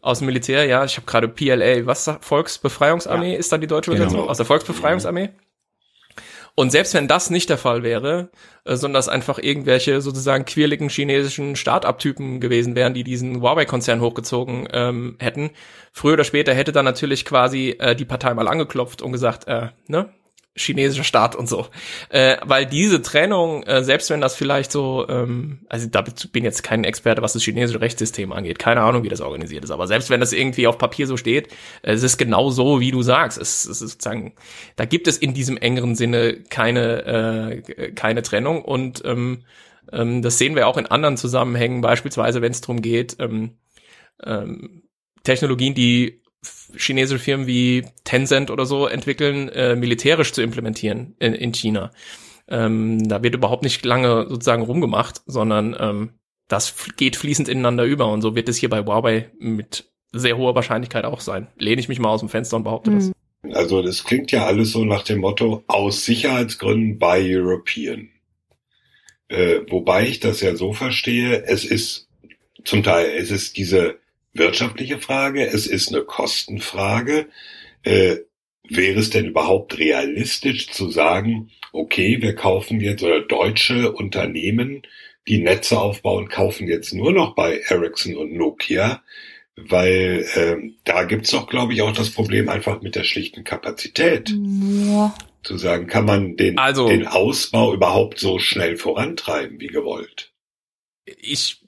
Aus 0.00 0.18
dem 0.18 0.26
Militär, 0.26 0.66
ja. 0.66 0.84
Ich 0.84 0.96
habe 0.96 1.06
gerade 1.06 1.28
PLA, 1.28 1.86
was 1.86 2.10
Volksbefreiungsarmee 2.20 3.32
ja. 3.32 3.38
ist 3.38 3.52
dann 3.52 3.60
die 3.60 3.68
deutsche 3.68 3.92
Übersetzung? 3.92 4.20
Genau. 4.20 4.30
Aus 4.30 4.36
der 4.36 4.46
Volksbefreiungsarmee. 4.46 5.30
Und 6.54 6.70
selbst 6.70 6.92
wenn 6.92 7.08
das 7.08 7.30
nicht 7.30 7.48
der 7.48 7.56
Fall 7.56 7.82
wäre, 7.82 8.30
äh, 8.64 8.76
sondern 8.76 8.98
das 8.98 9.08
einfach 9.08 9.38
irgendwelche 9.38 10.00
sozusagen 10.00 10.44
quirligen 10.44 10.88
chinesischen 10.88 11.56
Start-up-Typen 11.56 12.40
gewesen 12.40 12.74
wären, 12.74 12.94
die 12.94 13.04
diesen 13.04 13.40
Huawei-Konzern 13.40 14.00
hochgezogen 14.00 14.68
ähm, 14.72 15.16
hätten, 15.18 15.50
früher 15.92 16.14
oder 16.14 16.24
später 16.24 16.52
hätte 16.52 16.72
dann 16.72 16.84
natürlich 16.84 17.24
quasi 17.24 17.76
äh, 17.78 17.96
die 17.96 18.04
Partei 18.04 18.34
mal 18.34 18.48
angeklopft 18.48 19.02
und 19.02 19.12
gesagt, 19.12 19.48
äh, 19.48 19.68
ne, 19.86 20.12
chinesischer 20.54 21.04
Staat 21.04 21.34
und 21.34 21.48
so. 21.48 21.66
Äh, 22.10 22.36
weil 22.42 22.66
diese 22.66 23.00
Trennung, 23.00 23.62
äh, 23.62 23.82
selbst 23.82 24.10
wenn 24.10 24.20
das 24.20 24.36
vielleicht 24.36 24.70
so, 24.70 25.06
ähm, 25.08 25.60
also 25.68 25.86
da 25.88 26.04
bin 26.32 26.44
jetzt 26.44 26.62
kein 26.62 26.84
Experte, 26.84 27.22
was 27.22 27.32
das 27.32 27.42
chinesische 27.42 27.80
Rechtssystem 27.80 28.32
angeht, 28.32 28.58
keine 28.58 28.82
Ahnung, 28.82 29.02
wie 29.02 29.08
das 29.08 29.20
organisiert 29.20 29.64
ist, 29.64 29.70
aber 29.70 29.86
selbst 29.86 30.10
wenn 30.10 30.20
das 30.20 30.32
irgendwie 30.32 30.66
auf 30.66 30.78
Papier 30.78 31.06
so 31.06 31.16
steht, 31.16 31.48
äh, 31.82 31.92
es 31.92 32.02
ist 32.02 32.18
genau 32.18 32.50
so, 32.50 32.80
wie 32.80 32.90
du 32.90 33.02
sagst. 33.02 33.38
Es, 33.38 33.64
es 33.64 33.80
ist 33.80 33.92
sozusagen, 33.92 34.34
da 34.76 34.84
gibt 34.84 35.08
es 35.08 35.16
in 35.18 35.34
diesem 35.34 35.56
engeren 35.56 35.94
Sinne 35.94 36.42
keine, 36.50 37.62
äh, 37.66 37.92
keine 37.92 38.22
Trennung 38.22 38.62
und 38.62 39.02
ähm, 39.04 39.44
ähm, 39.90 40.22
das 40.22 40.38
sehen 40.38 40.54
wir 40.54 40.68
auch 40.68 40.76
in 40.76 40.86
anderen 40.86 41.16
Zusammenhängen, 41.16 41.80
beispielsweise 41.80 42.42
wenn 42.42 42.52
es 42.52 42.60
darum 42.60 42.82
geht, 42.82 43.16
ähm, 43.20 43.56
ähm, 44.22 44.82
Technologien, 45.24 45.74
die 45.74 46.21
chinesische 46.76 47.18
Firmen 47.18 47.46
wie 47.46 47.84
Tencent 48.04 48.50
oder 48.50 48.66
so 48.66 48.86
entwickeln, 48.86 49.48
äh, 49.50 49.76
militärisch 49.76 50.32
zu 50.32 50.42
implementieren 50.42 51.14
in, 51.18 51.34
in 51.34 51.52
China. 51.52 51.92
Ähm, 52.48 53.08
da 53.08 53.22
wird 53.22 53.34
überhaupt 53.34 53.62
nicht 53.62 53.84
lange 53.84 54.26
sozusagen 54.28 54.62
rumgemacht, 54.62 55.22
sondern 55.26 55.76
ähm, 55.78 56.10
das 56.48 56.74
geht 56.96 57.16
fließend 57.16 57.48
ineinander 57.48 57.84
über 57.84 58.08
und 58.08 58.22
so 58.22 58.34
wird 58.34 58.48
es 58.48 58.56
hier 58.56 58.68
bei 58.68 58.80
Huawei 58.80 59.30
mit 59.38 59.90
sehr 60.12 60.36
hoher 60.36 60.54
Wahrscheinlichkeit 60.54 61.04
auch 61.04 61.20
sein. 61.20 61.48
Lehne 61.56 61.80
ich 61.80 61.88
mich 61.88 61.98
mal 61.98 62.10
aus 62.10 62.20
dem 62.20 62.28
Fenster 62.28 62.56
und 62.56 62.64
behaupte 62.64 62.90
mhm. 62.90 62.94
das. 62.96 63.12
Also 63.56 63.82
das 63.82 64.04
klingt 64.04 64.30
ja 64.30 64.46
alles 64.46 64.72
so 64.72 64.84
nach 64.84 65.02
dem 65.02 65.20
Motto 65.20 65.64
aus 65.66 66.04
Sicherheitsgründen 66.04 66.98
by 66.98 67.18
European. 67.18 68.10
Äh, 69.28 69.60
wobei 69.68 70.06
ich 70.06 70.20
das 70.20 70.40
ja 70.42 70.54
so 70.54 70.72
verstehe, 70.72 71.44
es 71.46 71.64
ist 71.64 72.08
zum 72.64 72.82
Teil, 72.82 73.10
es 73.16 73.30
ist 73.30 73.56
diese 73.56 73.98
wirtschaftliche 74.32 74.98
Frage, 74.98 75.46
es 75.46 75.66
ist 75.66 75.88
eine 75.88 76.02
Kostenfrage. 76.02 77.28
Äh, 77.82 78.16
wäre 78.68 79.00
es 79.00 79.10
denn 79.10 79.26
überhaupt 79.26 79.78
realistisch 79.78 80.70
zu 80.70 80.90
sagen, 80.90 81.50
okay, 81.72 82.18
wir 82.20 82.34
kaufen 82.34 82.80
jetzt 82.80 83.02
oder 83.02 83.20
deutsche 83.20 83.92
Unternehmen, 83.92 84.82
die 85.28 85.38
Netze 85.38 85.80
aufbauen, 85.80 86.28
kaufen 86.28 86.66
jetzt 86.66 86.92
nur 86.92 87.12
noch 87.12 87.34
bei 87.34 87.60
Ericsson 87.68 88.16
und 88.16 88.32
Nokia, 88.32 89.02
weil 89.56 90.26
ähm, 90.34 90.76
da 90.84 91.04
gibt's 91.04 91.30
doch, 91.30 91.46
glaube 91.46 91.74
ich, 91.74 91.82
auch 91.82 91.92
das 91.92 92.10
Problem 92.10 92.48
einfach 92.48 92.82
mit 92.82 92.94
der 92.94 93.04
schlichten 93.04 93.44
Kapazität. 93.44 94.30
Ja. 94.30 95.14
Zu 95.42 95.58
sagen, 95.58 95.88
kann 95.88 96.04
man 96.04 96.36
den, 96.36 96.58
also, 96.58 96.88
den 96.88 97.06
Ausbau 97.06 97.74
überhaupt 97.74 98.18
so 98.18 98.38
schnell 98.38 98.76
vorantreiben 98.76 99.60
wie 99.60 99.66
gewollt? 99.66 100.32
Ich 101.04 101.61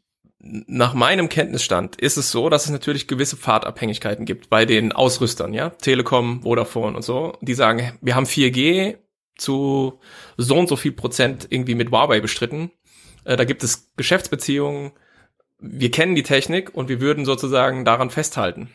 nach 0.47 0.93
meinem 0.93 1.31
Kenntnisstand 1.31 1.97
ist 1.97 2.19
es 2.19 2.31
so, 2.31 2.51
dass 2.51 2.67
es 2.67 2.71
natürlich 2.71 3.09
gewisse 3.09 3.37
Fahrtabhängigkeiten 3.37 4.27
gibt 4.27 4.51
bei 4.51 4.67
den 4.67 4.93
Ausrüstern, 4.93 5.55
ja, 5.55 5.71
Telekom, 5.71 6.43
Vodafone 6.43 6.97
und 6.97 7.03
so, 7.03 7.39
die 7.41 7.55
sagen, 7.55 7.99
wir 8.03 8.15
haben 8.15 8.27
4G 8.27 8.99
zu 9.37 10.01
so 10.37 10.57
und 10.57 10.69
so 10.69 10.77
viel 10.77 10.93
Prozent 10.93 11.47
irgendwie 11.49 11.75
mit 11.75 11.91
Huawei 11.91 12.21
bestritten. 12.21 12.71
Äh, 13.25 13.37
da 13.37 13.45
gibt 13.45 13.65
es 13.65 13.93
Geschäftsbeziehungen, 13.97 14.93
wir 15.59 15.91
kennen 15.91 16.15
die 16.15 16.23
Technik 16.23 16.75
und 16.75 16.91
wir 16.91 17.01
würden 17.01 17.25
sozusagen 17.25 17.87
daran 17.87 18.11
festhalten. 18.11 18.71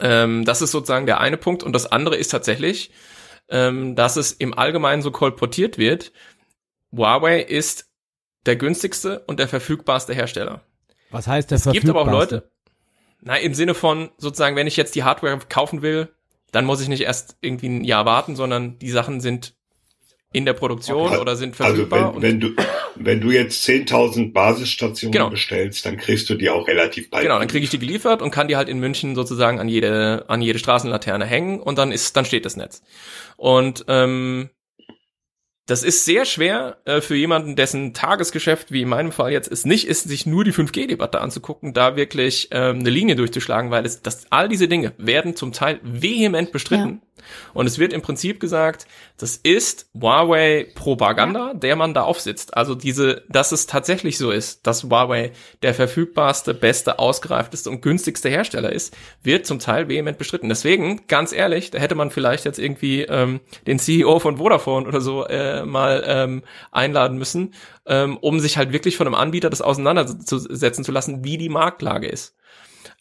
Ähm, 0.00 0.44
das 0.44 0.60
ist 0.60 0.72
sozusagen 0.72 1.06
der 1.06 1.20
eine 1.20 1.38
Punkt 1.38 1.62
und 1.62 1.72
das 1.72 1.90
andere 1.90 2.16
ist 2.16 2.28
tatsächlich, 2.28 2.90
ähm, 3.48 3.96
dass 3.96 4.16
es 4.16 4.32
im 4.32 4.52
Allgemeinen 4.56 5.00
so 5.00 5.10
kolportiert 5.10 5.78
wird, 5.78 6.12
Huawei 6.94 7.40
ist 7.40 7.90
der 8.44 8.56
günstigste 8.56 9.20
und 9.20 9.38
der 9.38 9.48
verfügbarste 9.48 10.12
Hersteller. 10.12 10.62
Was 11.14 11.28
heißt 11.28 11.50
der 11.52 11.56
Es 11.56 11.70
gibt 11.70 11.88
aber 11.88 12.02
auch 12.02 12.10
Leute, 12.10 12.50
na, 13.20 13.36
im 13.36 13.54
Sinne 13.54 13.74
von 13.74 14.10
sozusagen, 14.18 14.56
wenn 14.56 14.66
ich 14.66 14.76
jetzt 14.76 14.96
die 14.96 15.04
Hardware 15.04 15.38
kaufen 15.48 15.80
will, 15.80 16.08
dann 16.50 16.64
muss 16.64 16.80
ich 16.80 16.88
nicht 16.88 17.02
erst 17.02 17.36
irgendwie 17.40 17.68
ein 17.68 17.84
Jahr 17.84 18.04
warten, 18.04 18.34
sondern 18.34 18.78
die 18.80 18.90
Sachen 18.90 19.20
sind 19.20 19.54
in 20.32 20.44
der 20.44 20.54
Produktion 20.54 21.06
okay. 21.06 21.18
oder 21.18 21.36
sind 21.36 21.54
verfügbar. 21.54 22.08
Also 22.08 22.22
wenn, 22.22 22.22
wenn 22.22 22.40
du 22.40 22.56
wenn 22.96 23.20
du 23.20 23.30
jetzt 23.30 23.64
10.000 23.68 24.32
Basisstationen 24.32 25.12
genau. 25.12 25.30
bestellst, 25.30 25.86
dann 25.86 25.96
kriegst 25.96 26.28
du 26.30 26.34
die 26.34 26.50
auch 26.50 26.66
relativ 26.66 27.10
bald. 27.10 27.22
Genau, 27.22 27.38
dann 27.38 27.48
kriege 27.48 27.64
ich 27.64 27.70
die 27.70 27.78
geliefert 27.78 28.20
und 28.20 28.30
kann 28.30 28.48
die 28.48 28.56
halt 28.56 28.68
in 28.68 28.78
München 28.80 29.14
sozusagen 29.14 29.60
an 29.60 29.68
jede 29.68 30.24
an 30.28 30.42
jede 30.42 30.58
Straßenlaterne 30.58 31.26
hängen 31.26 31.60
und 31.60 31.78
dann 31.78 31.92
ist 31.92 32.16
dann 32.16 32.24
steht 32.24 32.44
das 32.44 32.56
Netz. 32.56 32.82
Und 33.36 33.84
ähm, 33.86 34.50
das 35.66 35.82
ist 35.82 36.04
sehr 36.04 36.26
schwer 36.26 36.76
äh, 36.84 37.00
für 37.00 37.16
jemanden, 37.16 37.56
dessen 37.56 37.94
Tagesgeschäft, 37.94 38.70
wie 38.70 38.82
in 38.82 38.88
meinem 38.88 39.12
Fall 39.12 39.32
jetzt, 39.32 39.50
es 39.50 39.64
nicht 39.64 39.86
ist, 39.86 40.04
sich 40.04 40.26
nur 40.26 40.44
die 40.44 40.52
5G-Debatte 40.52 41.20
anzugucken, 41.20 41.72
da 41.72 41.96
wirklich 41.96 42.48
ähm, 42.50 42.80
eine 42.80 42.90
Linie 42.90 43.16
durchzuschlagen, 43.16 43.70
weil 43.70 43.86
es, 43.86 44.02
das, 44.02 44.26
all 44.30 44.48
diese 44.48 44.68
Dinge 44.68 44.92
werden 44.98 45.36
zum 45.36 45.52
Teil 45.52 45.80
vehement 45.82 46.52
bestritten. 46.52 47.00
Ja. 47.00 47.24
Und 47.54 47.66
es 47.66 47.78
wird 47.78 47.92
im 47.92 48.02
Prinzip 48.02 48.40
gesagt, 48.40 48.86
das 49.16 49.36
ist 49.36 49.88
Huawei-Propaganda, 49.98 51.48
ja. 51.48 51.54
der 51.54 51.76
man 51.76 51.94
da 51.94 52.02
aufsitzt. 52.02 52.56
Also 52.56 52.74
diese, 52.74 53.22
dass 53.28 53.52
es 53.52 53.66
tatsächlich 53.66 54.18
so 54.18 54.30
ist, 54.30 54.66
dass 54.66 54.84
Huawei 54.84 55.32
der 55.62 55.72
verfügbarste, 55.72 56.52
beste, 56.52 56.98
ausgereifteste 56.98 57.70
und 57.70 57.80
günstigste 57.80 58.28
Hersteller 58.28 58.72
ist, 58.72 58.94
wird 59.22 59.46
zum 59.46 59.60
Teil 59.60 59.88
vehement 59.88 60.18
bestritten. 60.18 60.48
Deswegen, 60.48 61.06
ganz 61.06 61.32
ehrlich, 61.32 61.70
da 61.70 61.78
hätte 61.78 61.94
man 61.94 62.10
vielleicht 62.10 62.44
jetzt 62.44 62.58
irgendwie 62.58 63.02
ähm, 63.02 63.40
den 63.66 63.78
CEO 63.78 64.18
von 64.18 64.36
Vodafone 64.36 64.86
oder 64.86 65.00
so 65.00 65.24
äh, 65.26 65.53
mal 65.62 66.02
ähm, 66.06 66.42
einladen 66.72 67.18
müssen, 67.18 67.54
ähm, 67.86 68.16
um 68.16 68.40
sich 68.40 68.56
halt 68.56 68.72
wirklich 68.72 68.96
von 68.96 69.06
einem 69.06 69.14
Anbieter 69.14 69.50
das 69.50 69.62
auseinanderzusetzen 69.62 70.84
zu 70.84 70.92
lassen, 70.92 71.24
wie 71.24 71.38
die 71.38 71.48
Marktlage 71.48 72.08
ist. 72.08 72.36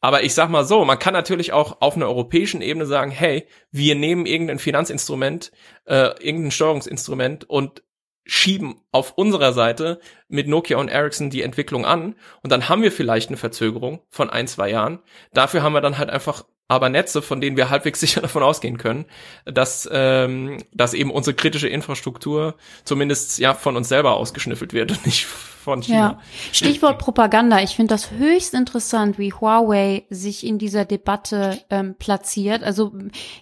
Aber 0.01 0.23
ich 0.23 0.34
sag 0.34 0.49
mal 0.49 0.65
so, 0.65 0.84
man 0.84 0.99
kann 0.99 1.13
natürlich 1.13 1.53
auch 1.53 1.77
auf 1.80 1.95
einer 1.95 2.07
europäischen 2.07 2.61
Ebene 2.61 2.85
sagen, 2.85 3.09
hey, 3.09 3.47
wir 3.71 3.95
nehmen 3.95 4.25
irgendein 4.25 4.59
Finanzinstrument, 4.59 5.51
äh, 5.85 6.09
irgendein 6.21 6.51
Steuerungsinstrument 6.51 7.49
und 7.49 7.84
schieben 8.25 8.81
auf 8.91 9.13
unserer 9.17 9.53
Seite 9.53 9.99
mit 10.27 10.47
Nokia 10.47 10.77
und 10.77 10.89
Ericsson 10.89 11.30
die 11.30 11.41
Entwicklung 11.41 11.85
an 11.85 12.15
und 12.41 12.51
dann 12.51 12.69
haben 12.69 12.81
wir 12.81 12.91
vielleicht 12.91 13.30
eine 13.30 13.38
Verzögerung 13.38 14.01
von 14.09 14.30
ein, 14.30 14.47
zwei 14.47 14.69
Jahren. 14.69 14.99
Dafür 15.34 15.61
haben 15.61 15.73
wir 15.73 15.81
dann 15.81 15.97
halt 15.97 16.09
einfach 16.09 16.45
aber 16.68 16.90
Netze, 16.90 17.22
von 17.22 17.41
denen 17.41 17.57
wir 17.57 17.69
halbwegs 17.69 17.99
sicher 18.02 18.22
davon 18.22 18.44
ausgehen 18.44 18.77
können, 18.77 19.06
dass, 19.45 19.88
ähm, 19.91 20.57
dass 20.73 20.94
eben 20.94 21.11
unsere 21.11 21.35
kritische 21.35 21.68
Infrastruktur 21.68 22.56
zumindest 22.84 23.40
ja 23.40 23.53
von 23.53 23.76
uns 23.76 23.90
selber 23.90 24.15
ausgeschnüffelt 24.15 24.73
wird 24.73 24.91
und 24.91 25.06
nicht 25.06 25.26
von 25.26 25.81
China. 25.81 25.98
Ja. 25.98 26.19
Stichwort 26.52 26.99
Propaganda. 26.99 27.61
Ich 27.61 27.76
finde 27.76 27.94
das 27.94 28.11
höchst 28.11 28.53
interessant, 28.53 29.18
wie 29.18 29.34
Huawei 29.34 30.03
sich 30.10 30.45
in 30.45 30.57
dieser 30.57 30.84
Debatte 30.84 31.60
ähm, 31.69 31.95
platziert. 31.98 32.64
Also 32.64 32.94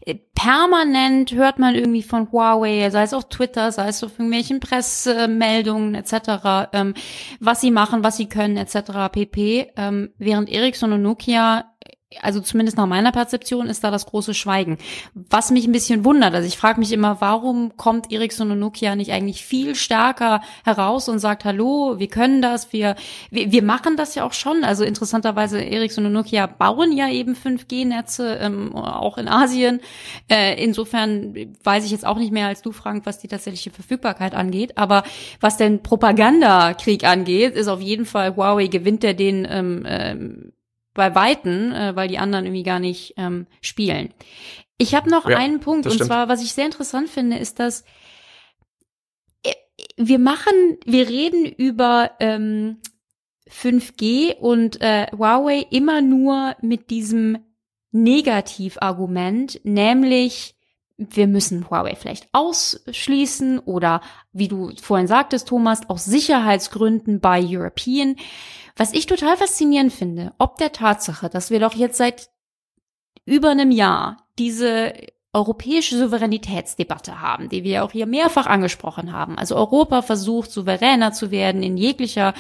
äh, 0.06 0.15
permanent 0.35 1.34
hört 1.34 1.57
man 1.57 1.76
irgendwie 1.76 2.03
von 2.03 2.31
Huawei, 2.31 2.89
sei 2.91 3.03
es 3.03 3.14
auf 3.14 3.27
Twitter, 3.30 3.72
sei 3.72 3.88
es 3.88 4.03
auf 4.03 4.11
irgendwelchen 4.14 4.60
Pressemeldungen 4.60 5.95
etc., 5.95 6.69
ähm, 6.73 6.93
was 7.39 7.61
sie 7.61 7.72
machen, 7.72 8.03
was 8.03 8.18
sie 8.18 8.30
können 8.30 8.57
etc. 8.57 9.11
pp. 9.11 9.72
Ähm, 9.76 10.11
während 10.18 10.49
Ericsson 10.49 10.93
und 10.93 11.02
Nokia 11.02 11.70
also 12.19 12.41
zumindest 12.41 12.77
nach 12.77 12.88
meiner 12.88 13.11
Perzeption 13.11 13.67
ist 13.67 13.83
da 13.83 13.91
das 13.91 14.05
große 14.05 14.33
Schweigen. 14.33 14.77
Was 15.13 15.51
mich 15.51 15.65
ein 15.65 15.71
bisschen 15.71 16.03
wundert, 16.03 16.33
also 16.33 16.47
ich 16.47 16.57
frage 16.57 16.79
mich 16.79 16.91
immer, 16.91 17.21
warum 17.21 17.77
kommt 17.77 18.11
Ericsson 18.11 18.51
und 18.51 18.59
Nokia 18.59 18.95
nicht 18.95 19.11
eigentlich 19.11 19.45
viel 19.45 19.75
stärker 19.75 20.41
heraus 20.65 21.07
und 21.07 21.19
sagt, 21.19 21.45
hallo, 21.45 21.95
wir 21.97 22.07
können 22.07 22.41
das, 22.41 22.73
wir, 22.73 22.95
wir, 23.29 23.51
wir 23.51 23.63
machen 23.63 23.95
das 23.95 24.15
ja 24.15 24.25
auch 24.25 24.33
schon. 24.33 24.63
Also 24.63 24.83
interessanterweise, 24.83 25.63
Ericsson 25.63 26.05
und 26.05 26.13
Nokia 26.13 26.47
bauen 26.47 26.91
ja 26.91 27.09
eben 27.09 27.35
5G-Netze, 27.35 28.35
ähm, 28.41 28.75
auch 28.75 29.17
in 29.17 29.27
Asien. 29.27 29.79
Äh, 30.29 30.61
insofern 30.63 31.33
weiß 31.63 31.85
ich 31.85 31.91
jetzt 31.91 32.05
auch 32.05 32.17
nicht 32.17 32.33
mehr 32.33 32.47
als 32.47 32.61
du, 32.61 32.71
Frank, 32.71 33.05
was 33.05 33.19
die 33.19 33.27
tatsächliche 33.27 33.71
Verfügbarkeit 33.71 34.35
angeht. 34.35 34.77
Aber 34.77 35.03
was 35.39 35.57
den 35.57 35.81
Propagandakrieg 35.81 37.05
angeht, 37.05 37.55
ist 37.55 37.67
auf 37.67 37.81
jeden 37.81 38.05
Fall 38.05 38.35
Huawei 38.35 38.67
gewinnt 38.67 39.03
der 39.03 39.13
den 39.13 39.47
ähm, 39.49 39.85
ähm, 39.88 40.51
bei 40.93 41.15
Weitem, 41.15 41.72
äh, 41.72 41.95
weil 41.95 42.07
die 42.07 42.18
anderen 42.18 42.45
irgendwie 42.45 42.63
gar 42.63 42.80
nicht 42.80 43.13
ähm, 43.18 43.47
spielen. 43.61 44.13
Ich 44.77 44.95
habe 44.95 45.09
noch 45.09 45.30
ja, 45.30 45.38
einen 45.38 45.59
Punkt, 45.59 45.85
und 45.85 46.03
zwar, 46.03 46.27
was 46.27 46.43
ich 46.43 46.53
sehr 46.53 46.65
interessant 46.65 47.09
finde, 47.09 47.38
ist, 47.38 47.59
dass 47.59 47.84
äh, 49.43 49.53
wir 49.95 50.19
machen, 50.19 50.53
wir 50.85 51.07
reden 51.07 51.45
über 51.45 52.11
ähm, 52.19 52.77
5G 53.49 54.38
und 54.38 54.81
äh, 54.81 55.07
Huawei 55.11 55.65
immer 55.69 56.01
nur 56.01 56.55
mit 56.61 56.89
diesem 56.89 57.38
Negativargument, 57.91 59.61
nämlich 59.63 60.55
wir 61.09 61.27
müssen 61.27 61.69
Huawei 61.69 61.95
vielleicht 61.95 62.27
ausschließen 62.31 63.59
oder 63.59 64.01
wie 64.34 64.47
du 64.47 64.72
vorhin 64.81 65.07
sagtest, 65.07 65.47
Thomas, 65.47 65.89
aus 65.89 66.05
Sicherheitsgründen 66.05 67.19
bei 67.19 67.43
European. 67.43 68.15
Was 68.76 68.93
ich 68.93 69.06
total 69.06 69.38
faszinierend 69.38 69.93
finde, 69.93 70.34
ob 70.38 70.57
der 70.57 70.72
Tatsache, 70.72 71.30
dass 71.30 71.49
wir 71.49 71.60
doch 71.60 71.73
jetzt 71.73 71.98
seit 71.98 72.30
über 73.26 73.49
einem 73.49 73.72
Jahr 73.72 74.27
diese 74.39 74.93
europäische 75.34 75.98
Souveränitätsdebatte 75.98 77.22
haben, 77.22 77.48
die 77.48 77.64
wir 77.64 77.85
auch 77.85 77.91
hier 77.91 78.06
mehrfach 78.06 78.48
angesprochen 78.48 79.14
haben. 79.14 79.38
Also 79.38 79.56
Europa 79.56 80.02
versucht, 80.02 80.52
souveräner 80.52 81.14
zu 81.14 81.31
werden 81.31 81.64
in 81.64 81.77
jeglicher 81.77 82.34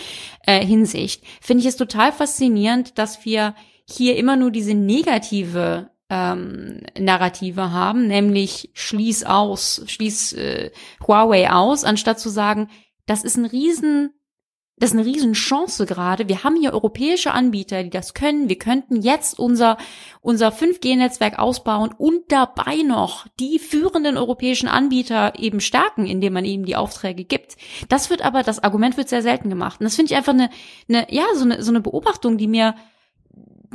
äh, 0.45 0.65
Hinsicht. 0.65 1.23
Finde 1.39 1.61
ich 1.61 1.67
es 1.67 1.77
total 1.77 2.11
faszinierend, 2.11 2.97
dass 2.97 3.23
wir 3.23 3.55
hier 3.89 4.17
immer 4.17 4.35
nur 4.35 4.51
diese 4.51 4.73
negative 4.73 5.89
ähm, 6.09 6.81
Narrative 6.99 7.71
haben, 7.71 8.07
nämlich 8.07 8.71
schließ 8.73 9.23
aus, 9.23 9.83
schließ 9.87 10.33
äh, 10.33 10.71
Huawei 11.07 11.49
aus, 11.49 11.85
anstatt 11.85 12.19
zu 12.19 12.29
sagen, 12.29 12.69
das 13.05 13.23
ist 13.23 13.37
ein 13.37 13.45
riesen 13.45 14.13
das 14.81 14.89
ist 14.89 14.97
eine 14.97 15.05
Riesenchance 15.05 15.85
gerade. 15.85 16.27
Wir 16.27 16.43
haben 16.43 16.55
hier 16.55 16.73
europäische 16.73 17.33
Anbieter, 17.33 17.83
die 17.83 17.91
das 17.91 18.15
können. 18.15 18.49
Wir 18.49 18.57
könnten 18.57 19.03
jetzt 19.03 19.37
unser, 19.37 19.77
unser 20.21 20.49
5G-Netzwerk 20.49 21.37
ausbauen 21.37 21.93
und 21.95 22.31
dabei 22.31 22.77
noch 22.77 23.27
die 23.39 23.59
führenden 23.59 24.17
europäischen 24.17 24.67
Anbieter 24.67 25.33
eben 25.37 25.61
stärken, 25.61 26.07
indem 26.07 26.33
man 26.33 26.45
ihnen 26.45 26.65
die 26.65 26.75
Aufträge 26.75 27.25
gibt. 27.25 27.57
Das 27.89 28.09
wird 28.09 28.25
aber, 28.25 28.41
das 28.41 28.63
Argument 28.63 28.97
wird 28.97 29.07
sehr 29.07 29.21
selten 29.21 29.51
gemacht. 29.51 29.79
Und 29.79 29.83
das 29.83 29.95
finde 29.95 30.13
ich 30.13 30.17
einfach 30.17 30.33
eine, 30.33 30.49
eine, 30.89 31.05
ja, 31.13 31.25
so 31.35 31.45
eine, 31.45 31.61
so 31.61 31.69
eine 31.69 31.81
Beobachtung, 31.81 32.39
die 32.39 32.47
mir, 32.47 32.73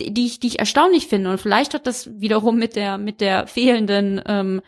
die 0.00 0.26
ich, 0.26 0.40
die 0.40 0.48
ich 0.48 0.58
erstaunlich 0.58 1.06
finde. 1.06 1.30
Und 1.30 1.40
vielleicht 1.40 1.72
hat 1.72 1.86
das 1.86 2.10
wiederum 2.20 2.58
mit 2.58 2.74
der, 2.74 2.98
mit 2.98 3.20
der 3.20 3.46
fehlenden, 3.46 4.20
ähm, 4.26 4.60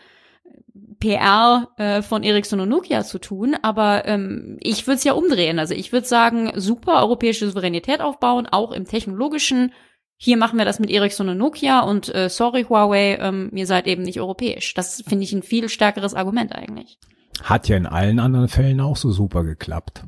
PR 0.98 1.68
äh, 1.76 2.02
von 2.02 2.22
Ericsson 2.22 2.60
und 2.60 2.68
Nokia 2.68 3.04
zu 3.04 3.18
tun, 3.18 3.56
aber 3.62 4.06
ähm, 4.06 4.56
ich 4.60 4.86
würde 4.86 4.96
es 4.96 5.04
ja 5.04 5.12
umdrehen. 5.12 5.58
Also 5.58 5.74
ich 5.74 5.92
würde 5.92 6.06
sagen, 6.06 6.52
super 6.56 7.00
europäische 7.02 7.46
Souveränität 7.46 8.00
aufbauen, 8.00 8.46
auch 8.46 8.72
im 8.72 8.84
technologischen. 8.84 9.72
Hier 10.16 10.36
machen 10.36 10.58
wir 10.58 10.64
das 10.64 10.80
mit 10.80 10.90
Ericsson 10.90 11.28
und 11.28 11.38
Nokia 11.38 11.80
und 11.80 12.12
äh, 12.14 12.28
sorry 12.28 12.64
Huawei, 12.68 13.18
ähm, 13.20 13.50
ihr 13.54 13.66
seid 13.66 13.86
eben 13.86 14.02
nicht 14.02 14.20
europäisch. 14.20 14.74
Das 14.74 15.02
finde 15.06 15.24
ich 15.24 15.32
ein 15.32 15.42
viel 15.42 15.68
stärkeres 15.68 16.14
Argument 16.14 16.52
eigentlich. 16.52 16.98
Hat 17.42 17.68
ja 17.68 17.76
in 17.76 17.86
allen 17.86 18.18
anderen 18.18 18.48
Fällen 18.48 18.80
auch 18.80 18.96
so 18.96 19.10
super 19.12 19.44
geklappt. 19.44 20.02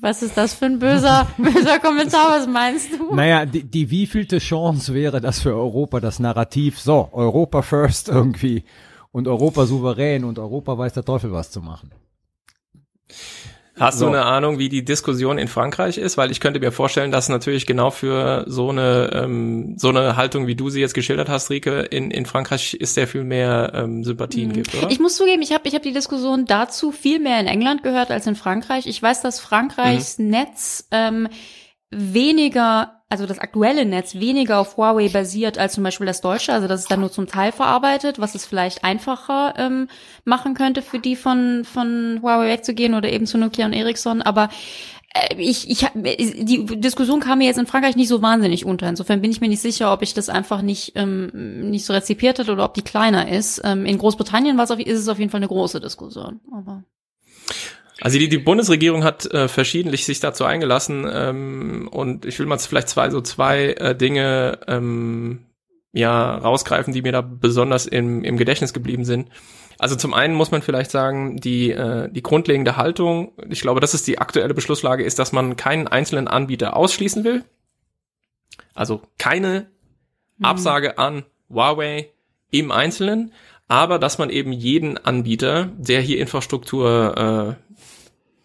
Was 0.00 0.22
ist 0.22 0.36
das 0.36 0.54
für 0.54 0.66
ein 0.66 0.78
böser, 0.78 1.28
böser 1.38 1.78
Kommentar? 1.78 2.30
Was 2.30 2.46
meinst 2.46 2.92
du? 2.92 3.14
Naja, 3.14 3.46
die, 3.46 3.64
die 3.64 3.90
wievielte 3.90 4.38
Chance 4.38 4.94
wäre 4.94 5.20
das 5.20 5.40
für 5.40 5.54
Europa, 5.54 6.00
das 6.00 6.18
Narrativ, 6.18 6.80
so, 6.80 7.08
Europa 7.12 7.62
first 7.62 8.08
irgendwie 8.08 8.64
und 9.14 9.28
Europa 9.28 9.64
souverän 9.64 10.24
und 10.24 10.40
Europa 10.40 10.76
weiß 10.76 10.92
der 10.92 11.04
Teufel 11.04 11.32
was 11.32 11.52
zu 11.52 11.60
machen. 11.60 11.92
Hast 13.76 14.00
so. 14.00 14.06
du 14.06 14.12
eine 14.12 14.24
Ahnung, 14.24 14.58
wie 14.58 14.68
die 14.68 14.84
Diskussion 14.84 15.38
in 15.38 15.46
Frankreich 15.46 15.98
ist? 15.98 16.16
Weil 16.16 16.32
ich 16.32 16.40
könnte 16.40 16.58
mir 16.58 16.72
vorstellen, 16.72 17.12
dass 17.12 17.28
natürlich 17.28 17.64
genau 17.64 17.90
für 17.90 18.44
so 18.48 18.70
eine 18.70 19.10
ähm, 19.14 19.76
so 19.78 19.88
eine 19.88 20.16
Haltung, 20.16 20.48
wie 20.48 20.56
du 20.56 20.68
sie 20.68 20.80
jetzt 20.80 20.94
geschildert 20.94 21.28
hast, 21.28 21.48
Rike, 21.50 21.82
in, 21.82 22.10
in 22.10 22.26
Frankreich 22.26 22.74
ist 22.74 22.94
sehr 22.94 23.06
viel 23.06 23.22
mehr 23.22 23.70
ähm, 23.74 24.02
Sympathien 24.02 24.48
mhm. 24.48 24.52
gibt, 24.54 24.74
oder? 24.74 24.90
Ich 24.90 24.98
muss 24.98 25.16
zugeben, 25.16 25.42
ich 25.42 25.52
habe 25.52 25.68
ich 25.68 25.76
hab 25.76 25.82
die 25.82 25.92
Diskussion 25.92 26.44
dazu 26.44 26.90
viel 26.90 27.20
mehr 27.20 27.38
in 27.38 27.46
England 27.46 27.84
gehört 27.84 28.10
als 28.10 28.26
in 28.26 28.34
Frankreich. 28.34 28.88
Ich 28.88 29.00
weiß, 29.00 29.22
dass 29.22 29.38
Frankreichs 29.38 30.18
mhm. 30.18 30.30
Netz 30.30 30.88
ähm, 30.90 31.28
weniger 31.96 32.94
also 33.14 33.26
das 33.26 33.38
aktuelle 33.38 33.84
Netz 33.84 34.16
weniger 34.16 34.58
auf 34.58 34.76
Huawei 34.76 35.08
basiert 35.08 35.56
als 35.56 35.74
zum 35.74 35.84
Beispiel 35.84 36.06
das 36.06 36.20
deutsche, 36.20 36.52
also 36.52 36.66
das 36.66 36.80
ist 36.80 36.90
dann 36.90 36.98
nur 36.98 37.12
zum 37.12 37.28
Teil 37.28 37.52
verarbeitet, 37.52 38.18
was 38.18 38.34
es 38.34 38.44
vielleicht 38.44 38.82
einfacher 38.82 39.54
ähm, 39.56 39.88
machen 40.24 40.54
könnte 40.54 40.82
für 40.82 40.98
die 40.98 41.14
von 41.14 41.64
von 41.64 42.20
Huawei 42.22 42.48
wegzugehen 42.48 42.94
oder 42.94 43.12
eben 43.12 43.26
zu 43.26 43.38
Nokia 43.38 43.66
und 43.66 43.72
Ericsson. 43.72 44.20
Aber 44.20 44.48
äh, 45.14 45.36
ich, 45.36 45.70
ich 45.70 45.86
die 45.94 46.64
Diskussion 46.64 47.20
kam 47.20 47.38
mir 47.38 47.46
jetzt 47.46 47.58
in 47.58 47.66
Frankreich 47.66 47.94
nicht 47.94 48.08
so 48.08 48.20
wahnsinnig 48.20 48.64
unter. 48.64 48.88
Insofern 48.88 49.20
bin 49.20 49.30
ich 49.30 49.40
mir 49.40 49.48
nicht 49.48 49.62
sicher, 49.62 49.92
ob 49.92 50.02
ich 50.02 50.14
das 50.14 50.28
einfach 50.28 50.60
nicht 50.60 50.92
ähm, 50.96 51.70
nicht 51.70 51.84
so 51.84 51.92
rezipiert 51.92 52.40
hat 52.40 52.48
oder 52.48 52.64
ob 52.64 52.74
die 52.74 52.82
kleiner 52.82 53.28
ist. 53.28 53.60
Ähm, 53.64 53.86
in 53.86 53.98
Großbritannien 53.98 54.56
war 54.56 54.64
es 54.64 54.70
auf, 54.72 54.80
ist 54.80 54.98
es 54.98 55.08
auf 55.08 55.18
jeden 55.18 55.30
Fall 55.30 55.38
eine 55.38 55.48
große 55.48 55.80
Diskussion. 55.80 56.40
Aber 56.52 56.82
also 58.04 58.18
die, 58.18 58.28
die 58.28 58.36
Bundesregierung 58.36 59.02
hat 59.02 59.24
äh, 59.32 59.48
verschiedentlich 59.48 60.04
sich 60.04 60.20
dazu 60.20 60.44
eingelassen 60.44 61.08
ähm, 61.10 61.88
und 61.90 62.26
ich 62.26 62.38
will 62.38 62.44
mal 62.44 62.58
vielleicht 62.58 62.90
zwei 62.90 63.08
so 63.08 63.22
zwei 63.22 63.68
äh, 63.68 63.96
Dinge 63.96 64.58
ähm, 64.68 65.46
ja 65.92 66.36
rausgreifen, 66.36 66.92
die 66.92 67.00
mir 67.00 67.12
da 67.12 67.22
besonders 67.22 67.86
im, 67.86 68.22
im 68.22 68.36
Gedächtnis 68.36 68.74
geblieben 68.74 69.06
sind. 69.06 69.30
Also 69.78 69.96
zum 69.96 70.12
einen 70.12 70.34
muss 70.34 70.50
man 70.50 70.60
vielleicht 70.60 70.90
sagen, 70.90 71.38
die, 71.38 71.70
äh, 71.70 72.10
die 72.10 72.22
grundlegende 72.22 72.76
Haltung, 72.76 73.32
ich 73.48 73.62
glaube, 73.62 73.80
das 73.80 73.94
ist 73.94 74.06
die 74.06 74.18
aktuelle 74.18 74.52
Beschlusslage, 74.52 75.02
ist, 75.02 75.18
dass 75.18 75.32
man 75.32 75.56
keinen 75.56 75.88
einzelnen 75.88 76.28
Anbieter 76.28 76.76
ausschließen 76.76 77.24
will. 77.24 77.42
Also 78.74 79.00
keine 79.16 79.68
mhm. 80.36 80.44
Absage 80.44 80.98
an 80.98 81.24
Huawei 81.48 82.10
im 82.50 82.70
Einzelnen, 82.70 83.32
aber 83.66 83.98
dass 83.98 84.18
man 84.18 84.28
eben 84.28 84.52
jeden 84.52 84.98
Anbieter, 84.98 85.70
der 85.78 86.02
hier 86.02 86.18
Infrastruktur 86.18 87.56
äh, 87.58 87.63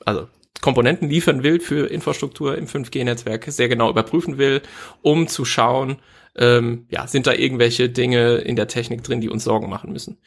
also 0.06 0.28
Komponenten 0.62 1.10
liefern 1.10 1.44
will 1.44 1.60
für 1.60 1.90
Infrastruktur 1.90 2.58
im 2.58 2.68
5G-Netzwerk, 2.68 3.46
sehr 3.48 3.70
genau 3.70 3.90
überprüfen 3.90 4.38
will, 4.38 4.62
um 5.02 5.28
zu 5.28 5.46
schauen, 5.46 5.98
ähm, 6.36 6.86
ja, 6.90 7.08
sind 7.08 7.28
da 7.28 7.34
irgendwelche 7.34 7.90
Dinge 7.90 8.38
in 8.38 8.56
der 8.56 8.68
Technik 8.68 9.04
drin, 9.04 9.22
die 9.22 9.30
uns 9.30 9.44
Sorgen 9.44 9.70
machen 9.70 9.92
müssen. 9.92 10.18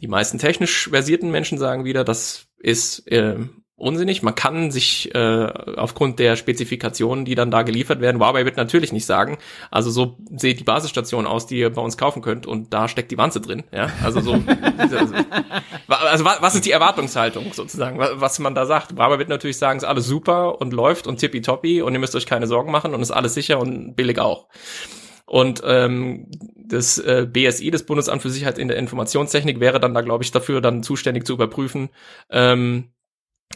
Die 0.00 0.08
meisten 0.08 0.38
technisch 0.38 0.88
versierten 0.88 1.30
Menschen 1.30 1.58
sagen 1.58 1.84
wieder, 1.84 2.04
das 2.04 2.46
ist 2.58 3.06
äh, 3.10 3.36
unsinnig. 3.76 4.22
Man 4.22 4.34
kann 4.34 4.70
sich 4.70 5.14
äh, 5.14 5.46
aufgrund 5.76 6.18
der 6.18 6.36
Spezifikationen, 6.36 7.24
die 7.24 7.34
dann 7.34 7.50
da 7.50 7.62
geliefert 7.62 8.00
werden, 8.00 8.20
Huawei 8.20 8.44
wird 8.44 8.56
natürlich 8.56 8.92
nicht 8.92 9.06
sagen, 9.06 9.38
also 9.70 9.90
so 9.90 10.16
sieht 10.36 10.60
die 10.60 10.64
Basisstation 10.64 11.26
aus, 11.26 11.46
die 11.46 11.58
ihr 11.58 11.70
bei 11.70 11.82
uns 11.82 11.96
kaufen 11.96 12.22
könnt 12.22 12.46
und 12.46 12.72
da 12.72 12.88
steckt 12.88 13.10
die 13.10 13.18
Wanze 13.18 13.40
drin. 13.40 13.64
Ja, 13.72 13.90
also 14.02 14.20
so. 14.20 14.32
also 15.88 16.24
was 16.24 16.54
ist 16.54 16.64
die 16.64 16.70
Erwartungshaltung 16.70 17.52
sozusagen, 17.52 17.98
was 17.98 18.38
man 18.38 18.54
da 18.54 18.66
sagt? 18.66 18.92
Huawei 18.92 19.18
wird 19.18 19.28
natürlich 19.28 19.58
sagen, 19.58 19.78
ist 19.78 19.84
alles 19.84 20.06
super 20.06 20.60
und 20.60 20.72
läuft 20.72 21.06
und 21.06 21.18
tippitoppi 21.18 21.82
und 21.82 21.92
ihr 21.92 22.00
müsst 22.00 22.14
euch 22.14 22.26
keine 22.26 22.46
Sorgen 22.46 22.70
machen 22.70 22.94
und 22.94 23.02
ist 23.02 23.10
alles 23.10 23.34
sicher 23.34 23.58
und 23.58 23.94
billig 23.96 24.18
auch. 24.18 24.48
Und 25.26 25.62
ähm, 25.64 26.26
das 26.56 26.98
äh, 26.98 27.26
BSI, 27.26 27.70
das 27.70 27.86
Bundesamt 27.86 28.22
für 28.22 28.30
Sicherheit 28.30 28.58
in 28.58 28.68
der 28.68 28.76
Informationstechnik, 28.76 29.60
wäre 29.60 29.80
dann 29.80 29.94
da, 29.94 30.02
glaube 30.02 30.24
ich, 30.24 30.30
dafür 30.30 30.60
dann 30.60 30.82
zuständig 30.82 31.26
zu 31.26 31.32
überprüfen, 31.32 31.88
ähm, 32.28 32.90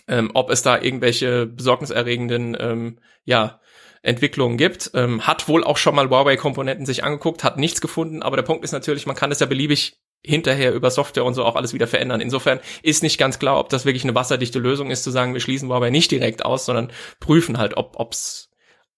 ähm, 0.09 0.31
ob 0.35 0.51
es 0.51 0.63
da 0.63 0.81
irgendwelche 0.81 1.47
besorgniserregenden 1.47 2.57
ähm, 2.59 2.99
ja, 3.25 3.61
Entwicklungen 4.03 4.57
gibt. 4.57 4.93
Ähm, 4.95 5.27
hat 5.27 5.49
wohl 5.49 5.65
auch 5.65 5.77
schon 5.77 5.95
mal 5.95 6.09
Huawei-Komponenten 6.09 6.87
sich 6.87 7.05
angeguckt, 7.05 7.45
hat 7.45 7.59
nichts 7.59 7.81
gefunden, 7.81 8.23
aber 8.23 8.37
der 8.37 8.45
Punkt 8.45 8.65
ist 8.65 8.73
natürlich, 8.73 9.07
man 9.07 9.17
kann 9.17 9.33
es 9.33 9.41
ja 9.41 9.47
beliebig 9.47 10.01
hinterher 10.25 10.73
über 10.75 10.91
Software 10.91 11.25
und 11.25 11.35
so 11.35 11.45
auch 11.45 11.57
alles 11.57 11.73
wieder 11.73 11.87
verändern. 11.87 12.21
Insofern 12.21 12.61
ist 12.83 13.03
nicht 13.03 13.19
ganz 13.19 13.39
klar, 13.39 13.59
ob 13.59 13.69
das 13.69 13.85
wirklich 13.85 14.05
eine 14.05 14.15
wasserdichte 14.15 14.59
Lösung 14.59 14.91
ist, 14.91 15.05
zu 15.05 15.11
sagen, 15.11 15.35
wir 15.35 15.41
schließen 15.41 15.69
Huawei 15.69 15.91
nicht 15.91 16.11
direkt 16.11 16.45
aus, 16.45 16.67
sondern 16.67 16.91
prüfen 17.21 17.59
halt, 17.59 17.77
ob, 17.77 17.95
ob's, 17.97 18.51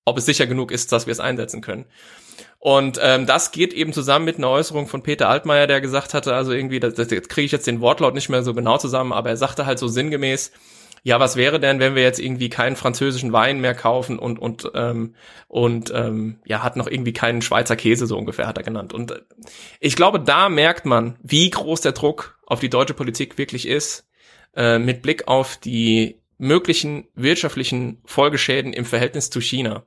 ob 0.05 0.19
es 0.19 0.27
sicher 0.27 0.47
genug 0.47 0.71
ist, 0.71 0.93
dass 0.93 1.07
wir 1.07 1.13
es 1.13 1.21
einsetzen 1.21 1.61
können. 1.61 1.87
Und 2.59 2.99
ähm, 3.03 3.27
das 3.27 3.53
geht 3.53 3.73
eben 3.73 3.93
zusammen 3.93 4.25
mit 4.25 4.39
einer 4.39 4.51
Äußerung 4.51 4.89
von 4.89 5.03
Peter 5.03 5.29
Altmaier, 5.29 5.67
der 5.67 5.81
gesagt 5.81 6.13
hatte, 6.15 6.35
also 6.35 6.53
irgendwie, 6.53 6.81
das, 6.81 6.95
das 6.95 7.09
kriege 7.09 7.45
ich 7.45 7.53
jetzt 7.53 7.67
den 7.67 7.81
Wortlaut 7.81 8.15
nicht 8.15 8.29
mehr 8.29 8.43
so 8.43 8.55
genau 8.55 8.79
zusammen, 8.79 9.13
aber 9.13 9.31
er 9.31 9.37
sagte 9.37 9.65
halt 9.65 9.79
so 9.79 9.87
sinngemäß, 9.87 10.51
ja, 11.09 11.19
was 11.19 11.37
wäre 11.37 11.59
denn, 11.59 11.81
wenn 11.81 11.95
wir 11.95 12.03
jetzt 12.03 12.21
irgendwie 12.21 12.51
keinen 12.51 12.77
französischen 12.77 13.33
Wein 13.33 13.63
mehr 13.63 13.75
kaufen 13.75 14.19
und 14.19 14.39
und 14.39 14.71
ähm, 14.75 15.15
und 15.49 15.91
ähm, 15.95 16.39
ja, 16.45 16.63
hat 16.63 16.77
noch 16.77 16.87
irgendwie 16.87 17.15
keinen 17.15 17.41
Schweizer 17.41 17.77
Käse 17.77 18.07
so 18.07 18.19
ungefähr 18.19 18.47
hat 18.47 18.59
er 18.59 18.63
genannt. 18.63 18.93
Und 18.93 19.13
äh, 19.13 19.21
ich 19.81 19.97
glaube, 19.97 20.21
da 20.21 20.51
merkt 20.51 20.85
man, 20.85 21.17
wie 21.23 21.49
groß 21.49 21.81
der 21.81 21.93
Druck 21.93 22.39
auf 22.45 22.61
die 22.61 22.69
deutsche 22.69 22.93
Politik 22.93 23.39
wirklich 23.39 23.67
ist, 23.67 24.07
äh, 24.55 24.79
mit 24.79 25.01
Blick 25.01 25.29
auf 25.29 25.57
die 25.57 26.21
möglichen 26.37 27.09
wirtschaftlichen 27.15 28.03
Folgeschäden 28.05 28.75
im 28.75 28.85
Verhältnis 28.85 29.31
zu 29.31 29.41
China, 29.41 29.87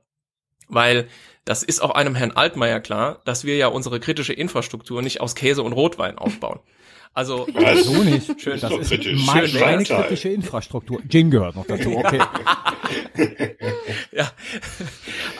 weil 0.66 1.06
das 1.44 1.62
ist 1.62 1.82
auch 1.82 1.92
einem 1.92 2.16
Herrn 2.16 2.32
Altmaier 2.32 2.80
klar, 2.80 3.22
dass 3.24 3.44
wir 3.44 3.56
ja 3.56 3.68
unsere 3.68 4.00
kritische 4.00 4.32
Infrastruktur 4.32 5.02
nicht 5.02 5.20
aus 5.20 5.36
Käse 5.36 5.62
und 5.62 5.72
Rotwein 5.72 6.18
aufbauen. 6.18 6.58
Also 7.14 7.46
ja, 7.52 7.76
so 7.76 8.02
nicht. 8.02 8.40
Schön, 8.40 8.58
das 8.60 8.72
ist 8.72 8.88
kritisch. 8.88 9.26
Mein, 9.26 9.46
schön 9.46 9.60
meine 9.60 9.84
kritische 9.84 10.30
Infrastruktur. 10.30 11.00
Gin 11.08 11.30
gehört 11.30 11.56
noch 11.56 11.66
dazu. 11.66 11.96
Okay. 11.96 12.20
ja, 14.12 14.30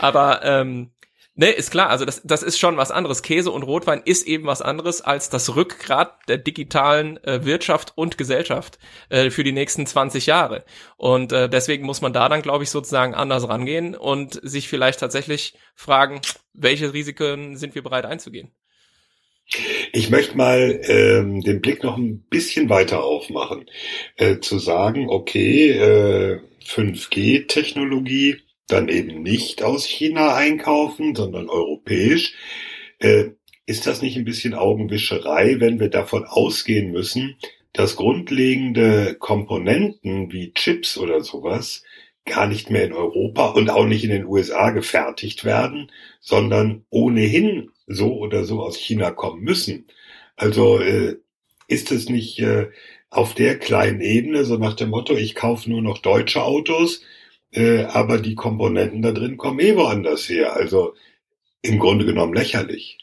aber 0.01 0.45
ähm, 0.45 0.91
Ne, 1.35 1.49
ist 1.49 1.71
klar, 1.71 1.89
also 1.89 2.05
das, 2.05 2.21
das 2.25 2.43
ist 2.43 2.59
schon 2.59 2.77
was 2.77 2.91
anderes. 2.91 3.23
Käse 3.23 3.51
und 3.51 3.63
Rotwein 3.63 4.03
ist 4.05 4.27
eben 4.27 4.45
was 4.45 4.61
anderes 4.61 5.01
als 5.01 5.31
das 5.31 5.57
Rückgrat 5.57 6.29
der 6.29 6.37
digitalen 6.37 7.17
äh, 7.25 7.47
Wirtschaft 7.47 7.95
und 7.95 8.19
Gesellschaft 8.19 8.79
äh, 9.09 9.31
für 9.31 9.43
die 9.43 9.53
nächsten 9.53 9.87
20 9.87 10.27
Jahre. 10.27 10.63
Und 10.99 11.33
äh, 11.33 11.49
deswegen 11.49 11.87
muss 11.87 12.03
man 12.03 12.13
da 12.13 12.29
dann, 12.29 12.43
glaube 12.43 12.65
ich, 12.65 12.71
sozusagen 12.71 13.15
anders 13.15 13.49
rangehen 13.49 13.95
und 13.95 14.41
sich 14.43 14.69
vielleicht 14.69 15.01
tatsächlich 15.01 15.55
fragen, 15.75 16.21
welche 16.53 16.93
Risiken 16.93 17.57
sind 17.57 17.75
wir 17.75 17.83
bereit 17.83 18.05
einzugehen. 18.05 18.51
Ich 19.93 20.11
möchte 20.11 20.37
mal 20.37 20.81
ähm, 20.85 21.43
den 21.43 21.61
Blick 21.61 21.83
noch 21.83 21.97
ein 21.97 22.23
bisschen 22.31 22.69
weiter 22.69 23.05
aufmachen, 23.05 23.67
äh, 24.17 24.39
zu 24.39 24.59
sagen, 24.59 25.09
okay, 25.11 25.71
äh, 25.71 26.41
5G-Technologie 26.65 28.37
dann 28.69 28.89
eben 28.89 29.23
nicht 29.23 29.63
aus 29.63 29.85
China 29.85 30.35
einkaufen, 30.35 31.15
sondern 31.15 31.49
europäisch. 31.49 32.35
Äh, 32.99 33.31
ist 33.67 33.87
das 33.87 34.03
nicht 34.03 34.17
ein 34.17 34.25
bisschen 34.25 34.55
Augenwischerei, 34.55 35.57
wenn 35.61 35.79
wir 35.79 35.89
davon 35.89 36.25
ausgehen 36.25 36.91
müssen, 36.91 37.37
dass 37.73 37.97
grundlegende 37.97 39.17
Komponenten 39.19 40.33
wie 40.33 40.53
Chips 40.53 40.99
oder 40.99 41.23
sowas 41.23 41.83
gar 42.25 42.47
nicht 42.47 42.71
mehr 42.71 42.85
in 42.85 42.93
Europa 42.93 43.51
und 43.51 43.71
auch 43.71 43.87
nicht 43.87 44.05
in 44.05 44.11
den 44.11 44.27
USA 44.27 44.71
gefertigt 44.71 45.45
werden, 45.45 45.91
sondern 46.21 46.85
ohnehin 46.91 47.71
so 47.87 48.17
oder 48.17 48.45
so 48.45 48.63
aus 48.63 48.77
China 48.77 49.11
kommen 49.11 49.43
müssen. 49.43 49.87
Also 50.37 50.79
äh, 50.79 51.17
ist 51.69 51.91
es 51.91 52.09
nicht 52.09 52.39
äh, 52.41 52.71
auf 53.11 53.35
der 53.35 53.59
kleinen 53.59 54.01
Ebene 54.01 54.45
so 54.45 54.57
nach 54.57 54.75
dem 54.75 54.91
Motto, 54.91 55.15
ich 55.17 55.35
kaufe 55.35 55.69
nur 55.71 55.83
noch 55.83 55.99
deutsche 55.99 56.43
Autos, 56.43 57.03
äh, 57.53 57.85
aber 57.85 58.19
die 58.19 58.35
Komponenten 58.35 59.03
da 59.03 59.13
drin 59.13 59.37
kommen 59.37 59.61
eh 59.61 59.77
woanders 59.77 60.29
her. 60.29 60.55
Also 60.55 60.95
im 61.63 61.79
Grunde 61.79 62.05
genommen 62.05 62.35
lächerlich. 62.35 62.99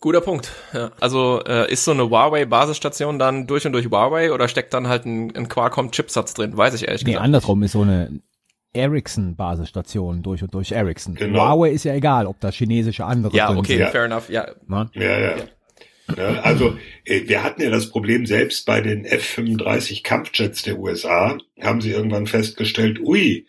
Guter 0.00 0.20
Punkt. 0.20 0.52
Ja, 0.72 0.92
also 1.00 1.42
äh, 1.44 1.72
ist 1.72 1.84
so 1.84 1.90
eine 1.90 2.08
Huawei-Basisstation 2.08 3.18
dann 3.18 3.46
durch 3.48 3.66
und 3.66 3.72
durch 3.72 3.86
Huawei 3.86 4.32
oder 4.32 4.46
steckt 4.46 4.72
dann 4.72 4.86
halt 4.86 5.04
ein, 5.06 5.34
ein 5.34 5.48
Qualcomm-Chipsatz 5.48 6.34
drin? 6.34 6.56
Weiß 6.56 6.74
ich 6.74 6.86
ehrlich 6.86 7.02
nee, 7.02 7.12
gesagt. 7.12 7.22
Nee, 7.22 7.24
andersrum 7.24 7.62
ist 7.64 7.72
so 7.72 7.82
eine 7.82 8.20
Ericsson-Basisstation 8.74 10.22
durch 10.22 10.42
und 10.42 10.54
durch 10.54 10.70
Ericsson. 10.70 11.16
Genau. 11.16 11.40
Huawei 11.40 11.70
ist 11.70 11.84
ja 11.84 11.94
egal, 11.94 12.26
ob 12.26 12.38
da 12.38 12.50
chinesische 12.50 13.04
andere 13.04 13.34
ja, 13.34 13.50
okay, 13.50 13.66
sind. 13.66 13.78
Ja, 13.78 13.86
okay, 13.86 13.92
fair 13.92 14.04
enough. 14.04 14.30
Ja, 14.30 14.46
ja, 14.94 15.18
ja. 15.18 15.36
ja. 15.36 15.44
Ja, 16.16 16.40
also 16.40 16.78
äh, 17.04 17.28
wir 17.28 17.42
hatten 17.42 17.60
ja 17.60 17.70
das 17.70 17.90
Problem 17.90 18.24
selbst 18.24 18.64
bei 18.64 18.80
den 18.80 19.04
F-35 19.04 20.02
Kampfjets 20.02 20.62
der 20.62 20.78
USA, 20.78 21.36
haben 21.60 21.82
sie 21.82 21.90
irgendwann 21.90 22.26
festgestellt, 22.26 22.98
ui, 23.00 23.46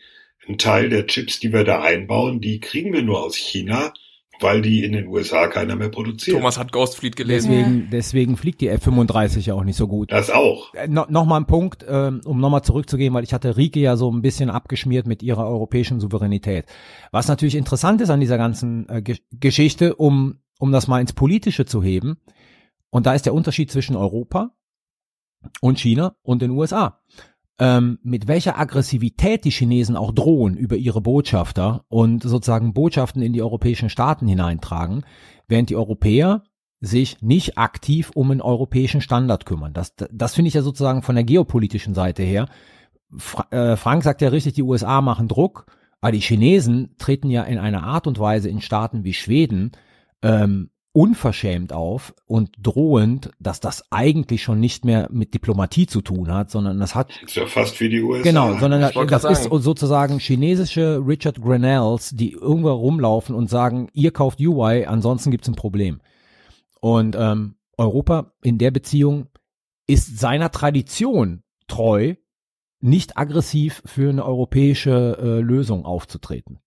ein 0.47 0.57
Teil 0.57 0.89
der 0.89 1.07
Chips, 1.07 1.39
die 1.39 1.53
wir 1.53 1.63
da 1.63 1.81
einbauen, 1.81 2.41
die 2.41 2.59
kriegen 2.59 2.91
wir 2.91 3.01
nur 3.01 3.23
aus 3.23 3.37
China, 3.37 3.93
weil 4.41 4.61
die 4.61 4.83
in 4.83 4.93
den 4.93 5.07
USA 5.07 5.47
keiner 5.47 5.75
mehr 5.75 5.89
produziert. 5.89 6.37
Thomas 6.37 6.57
hat 6.57 6.71
Ghost 6.71 6.97
Fleet 6.97 7.15
gelesen. 7.15 7.51
Deswegen, 7.51 7.89
deswegen 7.91 8.37
fliegt 8.37 8.61
die 8.61 8.67
F-35 8.69 9.47
ja 9.47 9.53
auch 9.53 9.63
nicht 9.63 9.75
so 9.75 9.87
gut. 9.87 10.11
Das 10.11 10.29
auch. 10.29 10.73
Äh, 10.73 10.87
no, 10.87 11.05
Nochmal 11.09 11.41
ein 11.41 11.45
Punkt, 11.45 11.85
ähm, 11.87 12.21
um 12.25 12.39
nochmal 12.39 12.63
zurückzugehen, 12.63 13.13
weil 13.13 13.23
ich 13.23 13.33
hatte 13.33 13.57
Rike 13.57 13.79
ja 13.79 13.95
so 13.95 14.11
ein 14.11 14.21
bisschen 14.21 14.49
abgeschmiert 14.49 15.07
mit 15.07 15.23
ihrer 15.23 15.45
europäischen 15.45 15.99
Souveränität. 15.99 16.65
Was 17.11 17.27
natürlich 17.27 17.55
interessant 17.55 18.01
ist 18.01 18.09
an 18.09 18.19
dieser 18.19 18.37
ganzen 18.37 18.87
äh, 18.89 19.03
Geschichte, 19.31 19.95
um, 19.95 20.39
um 20.59 20.71
das 20.71 20.87
mal 20.87 21.01
ins 21.01 21.13
Politische 21.13 21.65
zu 21.65 21.83
heben, 21.83 22.17
und 22.89 23.05
da 23.05 23.13
ist 23.13 23.25
der 23.25 23.33
Unterschied 23.33 23.71
zwischen 23.71 23.95
Europa 23.95 24.51
und 25.61 25.79
China 25.79 26.15
und 26.21 26.41
den 26.41 26.51
USA. 26.51 27.01
Ähm, 27.61 27.99
mit 28.03 28.29
welcher 28.29 28.57
Aggressivität 28.57 29.43
die 29.43 29.51
Chinesen 29.51 29.97
auch 29.97 30.13
drohen 30.13 30.55
über 30.55 30.77
ihre 30.77 31.01
Botschafter 31.01 31.83
und 31.89 32.23
sozusagen 32.23 32.73
Botschaften 32.73 33.21
in 33.21 33.33
die 33.33 33.41
europäischen 33.41 33.89
Staaten 33.89 34.29
hineintragen, 34.29 35.03
während 35.49 35.69
die 35.69 35.75
Europäer 35.75 36.43
sich 36.79 37.21
nicht 37.21 37.57
aktiv 37.57 38.11
um 38.15 38.31
einen 38.31 38.41
europäischen 38.41 39.01
Standard 39.01 39.45
kümmern. 39.45 39.73
Das, 39.73 39.93
das 39.95 40.35
finde 40.35 40.47
ich 40.47 40.53
ja 40.53 40.61
sozusagen 40.61 41.01
von 41.01 41.15
der 41.15 41.25
geopolitischen 41.25 41.93
Seite 41.93 42.23
her. 42.23 42.47
Fra 43.17 43.47
äh, 43.51 43.75
Frank 43.75 44.03
sagt 44.03 44.21
ja 44.21 44.29
richtig, 44.29 44.53
die 44.53 44.63
USA 44.63 45.01
machen 45.01 45.27
Druck, 45.27 45.65
aber 45.99 46.13
die 46.13 46.21
Chinesen 46.21 46.95
treten 46.97 47.29
ja 47.29 47.43
in 47.43 47.57
einer 47.57 47.83
Art 47.83 48.07
und 48.07 48.19
Weise 48.19 48.47
in 48.47 48.61
Staaten 48.61 49.03
wie 49.03 49.13
Schweden 49.13 49.71
ähm, 50.21 50.69
unverschämt 50.91 51.71
auf 51.71 52.15
und 52.25 52.51
drohend, 52.57 53.31
dass 53.39 53.59
das 53.59 53.91
eigentlich 53.91 54.41
schon 54.41 54.59
nicht 54.59 54.85
mehr 54.85 55.07
mit 55.11 55.33
Diplomatie 55.33 55.85
zu 55.85 56.01
tun 56.01 56.31
hat, 56.33 56.49
sondern 56.49 56.79
das 56.79 56.95
hat 56.95 57.11
ist 57.23 57.35
ja 57.35 57.45
fast 57.45 57.79
wie 57.79 57.89
die 57.89 58.01
USA. 58.01 58.23
Genau, 58.23 58.57
sondern 58.57 58.81
das, 58.81 58.93
das 58.93 59.23
ist 59.23 59.43
sozusagen 59.43 60.19
chinesische 60.19 61.01
Richard 61.05 61.41
Grenells, 61.41 62.09
die 62.09 62.31
irgendwo 62.31 62.71
rumlaufen 62.71 63.35
und 63.35 63.49
sagen, 63.49 63.89
ihr 63.93 64.11
kauft 64.11 64.39
UI, 64.39 64.85
ansonsten 64.85 65.29
gibt's 65.29 65.47
ein 65.47 65.55
Problem. 65.55 66.01
Und 66.81 67.15
ähm, 67.17 67.55
Europa 67.77 68.33
in 68.41 68.57
der 68.57 68.71
Beziehung 68.71 69.27
ist 69.85 70.19
seiner 70.19 70.49
Tradition 70.49 71.43
treu, 71.67 72.15
nicht 72.81 73.17
aggressiv 73.17 73.83
für 73.85 74.09
eine 74.09 74.25
europäische 74.25 75.17
äh, 75.21 75.39
Lösung 75.41 75.85
aufzutreten 75.85 76.59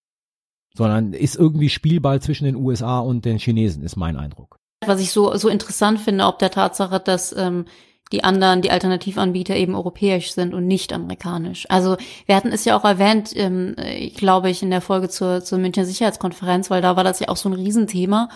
sondern 0.75 1.13
ist 1.13 1.37
irgendwie 1.37 1.69
Spielball 1.69 2.21
zwischen 2.21 2.45
den 2.45 2.57
USA 2.57 3.01
und 3.01 3.25
den 3.25 3.39
Chinesen, 3.39 3.83
ist 3.83 3.97
mein 3.97 4.17
Eindruck. 4.17 4.57
Was 4.85 5.01
ich 5.01 5.13
so, 5.13 5.37
so 5.37 5.49
interessant 5.49 6.01
finde, 6.01 6.27
ob 6.27 6.39
der 6.39 6.51
Tatsache, 6.51 6.99
dass 6.99 7.35
ähm, 7.37 7.67
die 8.13 8.25
anderen, 8.25 8.63
die 8.63 8.71
Alternativanbieter 8.71 9.57
eben 9.57 9.75
europäisch 9.75 10.33
sind 10.33 10.55
und 10.55 10.67
nicht 10.67 10.93
amerikanisch. 10.93 11.67
Also 11.69 11.97
wir 12.27 12.37
hatten 12.37 12.53
es 12.53 12.65
ja 12.65 12.77
auch 12.77 12.85
erwähnt, 12.85 13.33
ähm, 13.35 13.75
ich 13.97 14.15
glaube 14.15 14.51
ich, 14.51 14.63
in 14.63 14.71
der 14.71 14.81
Folge 14.81 15.09
zur, 15.09 15.43
zur 15.43 15.59
Münchner 15.59 15.85
Sicherheitskonferenz, 15.85 16.71
weil 16.71 16.83
da 16.83 16.97
war 16.97 17.05
das 17.05 17.21
ja 17.21 17.29
auch 17.29 17.37
so 17.37 17.49
ein 17.49 17.55
Riesenthema. 17.55 18.29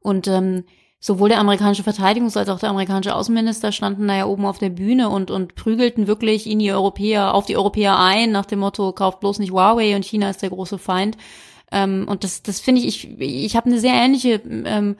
Und 0.00 0.26
ähm, 0.26 0.64
sowohl 0.98 1.28
der 1.28 1.38
amerikanische 1.38 1.82
Verteidigungs- 1.82 2.36
als 2.36 2.48
auch 2.48 2.58
der 2.58 2.70
amerikanische 2.70 3.14
Außenminister 3.14 3.72
standen 3.72 4.08
da 4.08 4.16
ja 4.16 4.26
oben 4.26 4.46
auf 4.46 4.58
der 4.58 4.70
Bühne 4.70 5.08
und, 5.08 5.30
und 5.30 5.54
prügelten 5.54 6.06
wirklich 6.06 6.48
in 6.48 6.58
die 6.58 6.72
Europäer, 6.72 7.34
auf 7.34 7.46
die 7.46 7.56
Europäer 7.56 7.98
ein, 7.98 8.32
nach 8.32 8.46
dem 8.46 8.58
Motto, 8.58 8.92
kauft 8.92 9.20
bloß 9.20 9.38
nicht 9.38 9.52
Huawei 9.52 9.94
und 9.94 10.04
China 10.04 10.30
ist 10.30 10.42
der 10.42 10.50
große 10.50 10.78
Feind. 10.78 11.16
Ähm, 11.70 12.06
und 12.08 12.24
das, 12.24 12.42
das 12.42 12.60
finde 12.60 12.82
ich, 12.82 13.08
ich, 13.18 13.20
ich 13.20 13.56
habe 13.56 13.66
eine 13.66 13.80
sehr 13.80 13.94
ähnliche 13.94 14.42
ähm, 14.44 14.96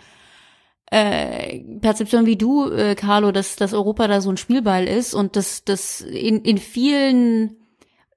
äh, 0.90 1.60
Perzeption 1.80 2.26
wie 2.26 2.36
du, 2.36 2.70
äh, 2.70 2.94
Carlo, 2.94 3.32
dass, 3.32 3.56
dass 3.56 3.74
Europa 3.74 4.08
da 4.08 4.20
so 4.20 4.30
ein 4.30 4.36
Spielball 4.36 4.86
ist 4.86 5.14
und 5.14 5.36
dass 5.36 5.64
das 5.64 6.00
in, 6.00 6.42
in 6.42 6.58
vielen 6.58 7.56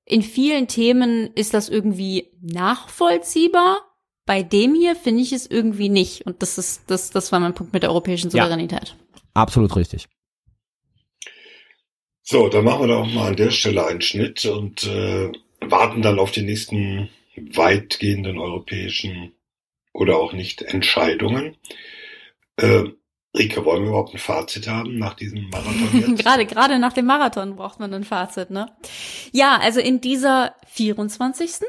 in 0.05 0.21
vielen 0.21 0.67
Themen 0.67 1.31
ist 1.33 1.53
das 1.53 1.69
irgendwie 1.69 2.29
nachvollziehbar. 2.41 3.77
Bei 4.25 4.43
dem 4.43 4.75
hier 4.75 4.95
finde 4.95 5.21
ich 5.21 5.33
es 5.33 5.47
irgendwie 5.47 5.89
nicht. 5.89 6.25
Und 6.25 6.41
das 6.41 6.57
ist, 6.57 6.83
das, 6.87 7.09
das 7.09 7.31
war 7.31 7.39
mein 7.39 7.53
Punkt 7.53 7.73
mit 7.73 7.83
der 7.83 7.89
europäischen 7.89 8.29
Souveränität. 8.29 8.89
Ja, 8.89 8.95
absolut 9.33 9.75
richtig. 9.75 10.07
So, 12.21 12.47
dann 12.47 12.63
machen 12.63 12.81
wir 12.81 12.87
doch 12.87 13.05
mal 13.05 13.29
an 13.29 13.35
der 13.35 13.51
Stelle 13.51 13.85
einen 13.85 14.01
Schnitt 14.01 14.45
und 14.45 14.85
äh, 14.85 15.31
warten 15.59 16.01
dann 16.01 16.19
auf 16.19 16.31
die 16.31 16.43
nächsten 16.43 17.09
weitgehenden 17.35 18.37
europäischen 18.37 19.33
oder 19.93 20.17
auch 20.17 20.33
nicht 20.33 20.61
Entscheidungen. 20.61 21.55
Äh, 22.57 22.83
Rike, 23.35 23.65
wollen 23.65 23.81
wir 23.81 23.89
überhaupt 23.89 24.13
ein 24.13 24.19
Fazit 24.19 24.67
haben 24.67 24.97
nach 24.99 25.15
diesem 25.15 25.49
Marathon 25.49 25.89
jetzt? 26.07 26.23
gerade, 26.23 26.45
gerade 26.45 26.79
nach 26.79 26.93
dem 26.93 27.05
Marathon 27.05 27.55
braucht 27.55 27.79
man 27.79 27.93
ein 27.93 28.03
Fazit, 28.03 28.51
ne? 28.51 28.67
Ja, 29.31 29.57
also 29.57 29.79
in 29.79 30.01
dieser 30.01 30.55
24. 30.67 31.67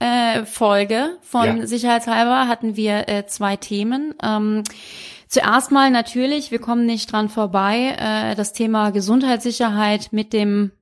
Äh, 0.00 0.44
Folge 0.44 1.18
von 1.22 1.60
ja. 1.60 1.66
Sicherheitshalber 1.66 2.48
hatten 2.48 2.76
wir 2.76 3.08
äh, 3.08 3.26
zwei 3.26 3.56
Themen. 3.56 4.14
Ähm, 4.22 4.64
zuerst 5.28 5.70
mal 5.70 5.92
natürlich, 5.92 6.50
wir 6.50 6.58
kommen 6.58 6.84
nicht 6.84 7.12
dran 7.12 7.28
vorbei, 7.28 7.94
äh, 7.96 8.34
das 8.34 8.52
Thema 8.52 8.90
Gesundheitssicherheit 8.90 10.12
mit 10.12 10.32
dem 10.32 10.72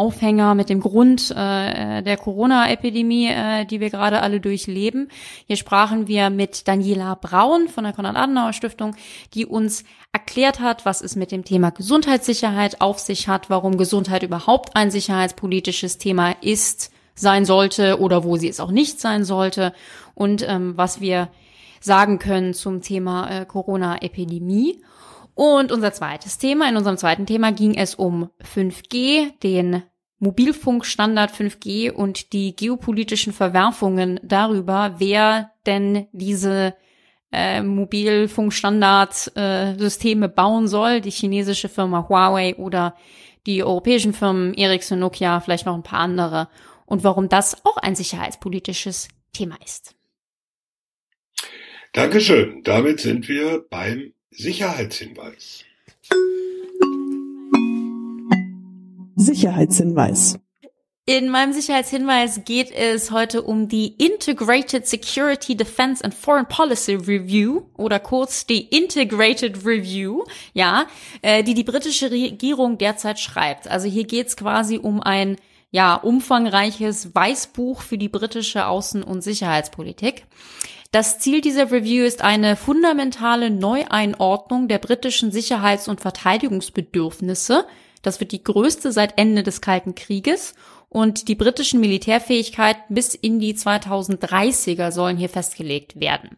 Aufhänger, 0.00 0.54
mit 0.54 0.70
dem 0.70 0.80
Grund 0.80 1.30
äh, 1.30 2.02
der 2.02 2.16
Corona-Epidemie, 2.16 3.26
äh, 3.26 3.66
die 3.66 3.80
wir 3.80 3.90
gerade 3.90 4.22
alle 4.22 4.40
durchleben. 4.40 5.08
Hier 5.46 5.56
sprachen 5.56 6.08
wir 6.08 6.30
mit 6.30 6.66
Daniela 6.66 7.16
Braun 7.16 7.68
von 7.68 7.84
der 7.84 7.92
Konrad-Adenauer-Stiftung, 7.92 8.96
die 9.34 9.44
uns 9.44 9.84
erklärt 10.10 10.60
hat, 10.60 10.86
was 10.86 11.02
es 11.02 11.16
mit 11.16 11.32
dem 11.32 11.44
Thema 11.44 11.70
Gesundheitssicherheit 11.70 12.80
auf 12.80 12.98
sich 12.98 13.28
hat, 13.28 13.50
warum 13.50 13.76
Gesundheit 13.76 14.22
überhaupt 14.22 14.74
ein 14.74 14.90
sicherheitspolitisches 14.90 15.98
Thema 15.98 16.34
ist, 16.40 16.90
sein 17.14 17.44
sollte 17.44 18.00
oder 18.00 18.24
wo 18.24 18.38
sie 18.38 18.48
es 18.48 18.58
auch 18.58 18.70
nicht 18.70 19.00
sein 19.00 19.24
sollte 19.24 19.74
und 20.14 20.42
ähm, 20.48 20.78
was 20.78 21.02
wir 21.02 21.28
sagen 21.80 22.18
können 22.18 22.54
zum 22.54 22.80
Thema 22.80 23.28
äh, 23.28 23.44
Corona-Epidemie. 23.44 24.80
Und 25.34 25.72
unser 25.72 25.92
zweites 25.92 26.38
Thema, 26.38 26.68
in 26.68 26.76
unserem 26.76 26.98
zweiten 26.98 27.24
Thema 27.24 27.52
ging 27.52 27.74
es 27.74 27.94
um 27.94 28.28
5G, 28.54 29.38
den 29.42 29.82
Mobilfunkstandard 30.20 31.32
5G 31.32 31.90
und 31.90 32.32
die 32.32 32.54
geopolitischen 32.54 33.32
Verwerfungen 33.32 34.20
darüber, 34.22 34.94
wer 34.98 35.50
denn 35.66 36.06
diese 36.12 36.76
äh, 37.32 37.60
Mobilfunkstandardsysteme 37.62 40.26
äh, 40.26 40.28
bauen 40.28 40.68
soll, 40.68 41.00
die 41.00 41.10
chinesische 41.10 41.68
Firma 41.68 42.06
Huawei 42.08 42.54
oder 42.56 42.94
die 43.46 43.64
europäischen 43.64 44.12
Firmen 44.12 44.54
Ericsson, 44.54 44.98
Nokia, 44.98 45.40
vielleicht 45.40 45.64
noch 45.64 45.74
ein 45.74 45.82
paar 45.82 46.00
andere 46.00 46.48
und 46.84 47.02
warum 47.02 47.30
das 47.30 47.64
auch 47.64 47.78
ein 47.78 47.94
sicherheitspolitisches 47.94 49.08
Thema 49.32 49.56
ist. 49.64 49.94
Dankeschön. 51.92 52.62
Damit 52.62 53.00
sind 53.00 53.26
wir 53.28 53.64
beim 53.70 54.12
Sicherheitshinweis. 54.30 55.64
Sicherheitshinweis. 59.20 60.38
In 61.06 61.28
meinem 61.28 61.52
Sicherheitshinweis 61.52 62.44
geht 62.44 62.70
es 62.70 63.10
heute 63.10 63.42
um 63.42 63.68
die 63.68 63.88
Integrated 63.88 64.86
Security 64.86 65.56
Defense 65.56 66.04
and 66.04 66.14
Foreign 66.14 66.46
Policy 66.46 66.94
Review 66.94 67.62
oder 67.76 67.98
kurz 67.98 68.46
die 68.46 68.60
Integrated 68.60 69.64
Review, 69.66 70.24
ja, 70.52 70.86
äh, 71.22 71.42
die 71.42 71.54
die 71.54 71.64
britische 71.64 72.10
Regierung 72.10 72.78
derzeit 72.78 73.18
schreibt. 73.18 73.66
Also 73.68 73.88
hier 73.88 74.04
geht 74.04 74.28
es 74.28 74.36
quasi 74.36 74.78
um 74.78 75.02
ein 75.02 75.36
ja 75.72 75.94
umfangreiches 75.94 77.14
Weißbuch 77.14 77.80
für 77.80 77.98
die 77.98 78.08
britische 78.08 78.66
Außen- 78.66 79.02
und 79.02 79.22
Sicherheitspolitik. 79.22 80.26
Das 80.92 81.18
Ziel 81.18 81.40
dieser 81.40 81.70
Review 81.70 82.04
ist 82.04 82.22
eine 82.22 82.56
fundamentale 82.56 83.50
Neueinordnung 83.50 84.66
der 84.66 84.78
britischen 84.78 85.30
Sicherheits- 85.30 85.88
und 85.88 86.00
Verteidigungsbedürfnisse. 86.00 87.64
Das 88.02 88.20
wird 88.20 88.32
die 88.32 88.42
größte 88.42 88.92
seit 88.92 89.18
Ende 89.18 89.42
des 89.42 89.60
Kalten 89.60 89.94
Krieges 89.94 90.54
und 90.88 91.28
die 91.28 91.34
britischen 91.34 91.80
Militärfähigkeiten 91.80 92.94
bis 92.94 93.14
in 93.14 93.38
die 93.40 93.54
2030er 93.54 94.90
sollen 94.90 95.16
hier 95.16 95.28
festgelegt 95.28 96.00
werden. 96.00 96.36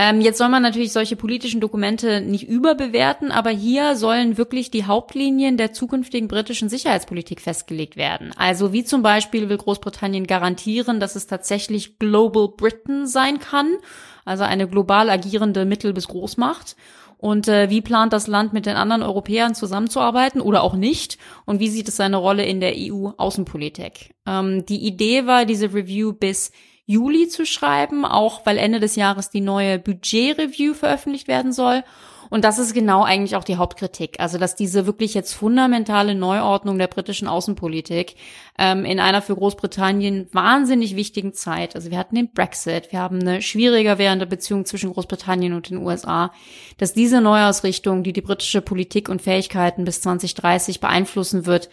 Ähm, 0.00 0.20
jetzt 0.20 0.38
soll 0.38 0.48
man 0.48 0.62
natürlich 0.62 0.92
solche 0.92 1.16
politischen 1.16 1.60
Dokumente 1.60 2.20
nicht 2.20 2.48
überbewerten, 2.48 3.32
aber 3.32 3.50
hier 3.50 3.96
sollen 3.96 4.38
wirklich 4.38 4.70
die 4.70 4.84
Hauptlinien 4.84 5.56
der 5.56 5.72
zukünftigen 5.72 6.28
britischen 6.28 6.68
Sicherheitspolitik 6.68 7.40
festgelegt 7.40 7.96
werden. 7.96 8.32
Also 8.36 8.72
wie 8.72 8.84
zum 8.84 9.02
Beispiel 9.02 9.48
will 9.48 9.56
Großbritannien 9.56 10.28
garantieren, 10.28 11.00
dass 11.00 11.16
es 11.16 11.26
tatsächlich 11.26 11.98
Global 11.98 12.46
Britain 12.56 13.08
sein 13.08 13.40
kann, 13.40 13.76
also 14.24 14.44
eine 14.44 14.68
global 14.68 15.10
agierende 15.10 15.64
Mittel- 15.64 15.94
bis 15.94 16.06
Großmacht. 16.06 16.76
Und 17.18 17.48
äh, 17.48 17.68
wie 17.68 17.80
plant 17.80 18.12
das 18.12 18.28
Land 18.28 18.52
mit 18.52 18.64
den 18.64 18.76
anderen 18.76 19.02
Europäern 19.02 19.54
zusammenzuarbeiten 19.54 20.40
oder 20.40 20.62
auch 20.62 20.74
nicht? 20.74 21.18
Und 21.44 21.58
wie 21.58 21.68
sieht 21.68 21.88
es 21.88 21.96
seine 21.96 22.16
Rolle 22.16 22.44
in 22.44 22.60
der 22.60 22.74
EU-Außenpolitik? 22.76 24.14
Ähm, 24.26 24.64
die 24.66 24.86
Idee 24.86 25.26
war, 25.26 25.44
diese 25.44 25.74
Review 25.74 26.12
bis 26.12 26.52
Juli 26.86 27.28
zu 27.28 27.44
schreiben, 27.44 28.04
auch 28.04 28.46
weil 28.46 28.56
Ende 28.56 28.80
des 28.80 28.96
Jahres 28.96 29.28
die 29.30 29.42
neue 29.42 29.78
Budget-Review 29.78 30.72
veröffentlicht 30.74 31.28
werden 31.28 31.52
soll. 31.52 31.84
Und 32.30 32.44
das 32.44 32.58
ist 32.58 32.74
genau 32.74 33.04
eigentlich 33.04 33.36
auch 33.36 33.44
die 33.44 33.56
Hauptkritik. 33.56 34.20
Also, 34.20 34.38
dass 34.38 34.56
diese 34.56 34.86
wirklich 34.86 35.14
jetzt 35.14 35.32
fundamentale 35.34 36.14
Neuordnung 36.14 36.78
der 36.78 36.86
britischen 36.86 37.28
Außenpolitik 37.28 38.16
ähm, 38.58 38.84
in 38.84 39.00
einer 39.00 39.22
für 39.22 39.36
Großbritannien 39.36 40.28
wahnsinnig 40.32 40.96
wichtigen 40.96 41.32
Zeit, 41.32 41.74
also 41.74 41.90
wir 41.90 41.98
hatten 41.98 42.16
den 42.16 42.32
Brexit, 42.32 42.92
wir 42.92 43.00
haben 43.00 43.20
eine 43.20 43.42
schwieriger 43.42 43.98
werdende 43.98 44.26
Beziehung 44.26 44.64
zwischen 44.64 44.92
Großbritannien 44.92 45.52
und 45.52 45.70
den 45.70 45.78
USA, 45.78 46.32
dass 46.76 46.92
diese 46.92 47.20
Neuausrichtung, 47.20 48.02
die 48.02 48.12
die 48.12 48.22
britische 48.22 48.60
Politik 48.60 49.08
und 49.08 49.22
Fähigkeiten 49.22 49.84
bis 49.84 50.00
2030 50.02 50.80
beeinflussen 50.80 51.46
wird, 51.46 51.68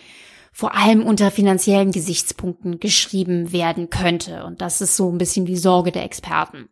vor 0.56 0.74
allem 0.74 1.06
unter 1.06 1.32
finanziellen 1.32 1.92
Gesichtspunkten 1.92 2.80
geschrieben 2.80 3.52
werden 3.52 3.90
könnte. 3.90 4.46
Und 4.46 4.62
das 4.62 4.80
ist 4.80 4.96
so 4.96 5.12
ein 5.12 5.18
bisschen 5.18 5.46
die 5.46 5.58
Sorge 5.58 5.92
der 5.92 6.06
Experten. 6.06 6.70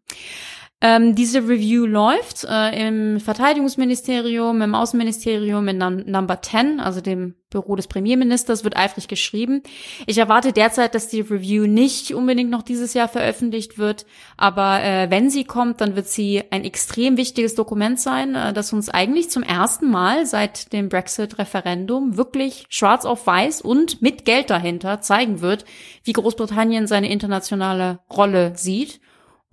Ähm, 0.86 1.16
diese 1.16 1.48
Review 1.48 1.86
läuft 1.86 2.44
äh, 2.44 2.88
im 2.88 3.22
Verteidigungsministerium, 3.22 4.62
im 4.62 4.76
Außenministerium 4.76 5.66
in 5.70 5.78
Num 5.78 6.04
Number 6.06 6.42
10, 6.42 6.82
also 6.82 7.00
dem 7.00 7.36
Büro 7.50 7.78
des 7.78 7.88
Premierministers, 7.88 8.66
wird 8.66 8.76
eifrig 8.76 9.08
geschrieben. 9.08 9.64
Ich 10.08 10.18
erwarte 10.18 10.52
derzeit, 10.52 10.94
dass 10.94 11.08
die 11.08 11.22
Review 11.22 11.68
nicht 11.68 12.14
unbedingt 12.14 12.50
noch 12.50 12.64
dieses 12.64 12.94
Jahr 12.94 13.08
veröffentlicht 13.08 13.78
wird, 13.78 14.06
aber 14.36 14.84
äh, 14.84 15.10
wenn 15.10 15.30
sie 15.30 15.46
kommt, 15.46 15.80
dann 15.80 15.96
wird 15.96 16.08
sie 16.10 16.44
ein 16.52 16.66
extrem 16.66 17.16
wichtiges 17.16 17.56
Dokument 17.56 17.98
sein, 17.98 18.36
äh, 18.36 18.52
das 18.52 18.74
uns 18.74 18.90
eigentlich 18.90 19.30
zum 19.30 19.44
ersten 19.44 19.90
Mal 19.90 20.26
seit 20.26 20.74
dem 20.74 20.90
Brexit-Referendum 20.90 22.18
wirklich 22.18 22.66
schwarz 22.68 23.06
auf 23.06 23.26
weiß 23.26 23.62
und 23.62 24.02
mit 24.02 24.26
Geld 24.26 24.50
dahinter 24.50 25.00
zeigen 25.00 25.40
wird, 25.40 25.64
wie 26.04 26.12
Großbritannien 26.12 26.88
seine 26.88 27.10
internationale 27.10 28.00
Rolle 28.10 28.52
sieht 28.58 29.00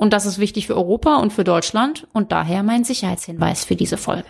und 0.01 0.15
das 0.15 0.25
ist 0.25 0.39
wichtig 0.39 0.67
für 0.67 0.77
Europa 0.77 1.17
und 1.17 1.31
für 1.31 1.45
Deutschland 1.45 2.09
und 2.15 2.33
daher 2.33 2.63
mein 2.63 2.85
Sicherheitshinweis 2.85 3.67
für 3.67 3.77
diese 3.77 3.99
Folge. 3.99 4.29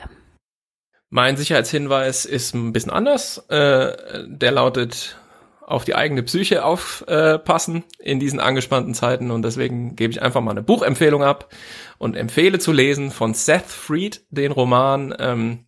Mein 1.10 1.36
Sicherheitshinweis 1.36 2.24
ist 2.24 2.54
ein 2.54 2.72
bisschen 2.72 2.90
anders. 2.90 3.38
Äh, 3.48 4.26
der 4.26 4.50
lautet 4.50 5.16
auf 5.60 5.84
die 5.84 5.94
eigene 5.94 6.24
Psyche 6.24 6.64
aufpassen 6.64 7.84
in 8.00 8.18
diesen 8.18 8.40
angespannten 8.40 8.94
Zeiten 8.94 9.30
und 9.30 9.42
deswegen 9.42 9.94
gebe 9.94 10.10
ich 10.10 10.20
einfach 10.20 10.40
mal 10.40 10.50
eine 10.50 10.64
Buchempfehlung 10.64 11.22
ab 11.22 11.54
und 11.98 12.16
empfehle 12.16 12.58
zu 12.58 12.72
lesen 12.72 13.12
von 13.12 13.34
Seth 13.34 13.66
Fried 13.66 14.24
den 14.30 14.50
Roman 14.50 15.14
ähm, 15.20 15.66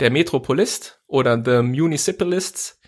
Der 0.00 0.10
Metropolist 0.10 1.00
oder 1.06 1.40
The 1.40 1.62
Municipalists 1.62 2.80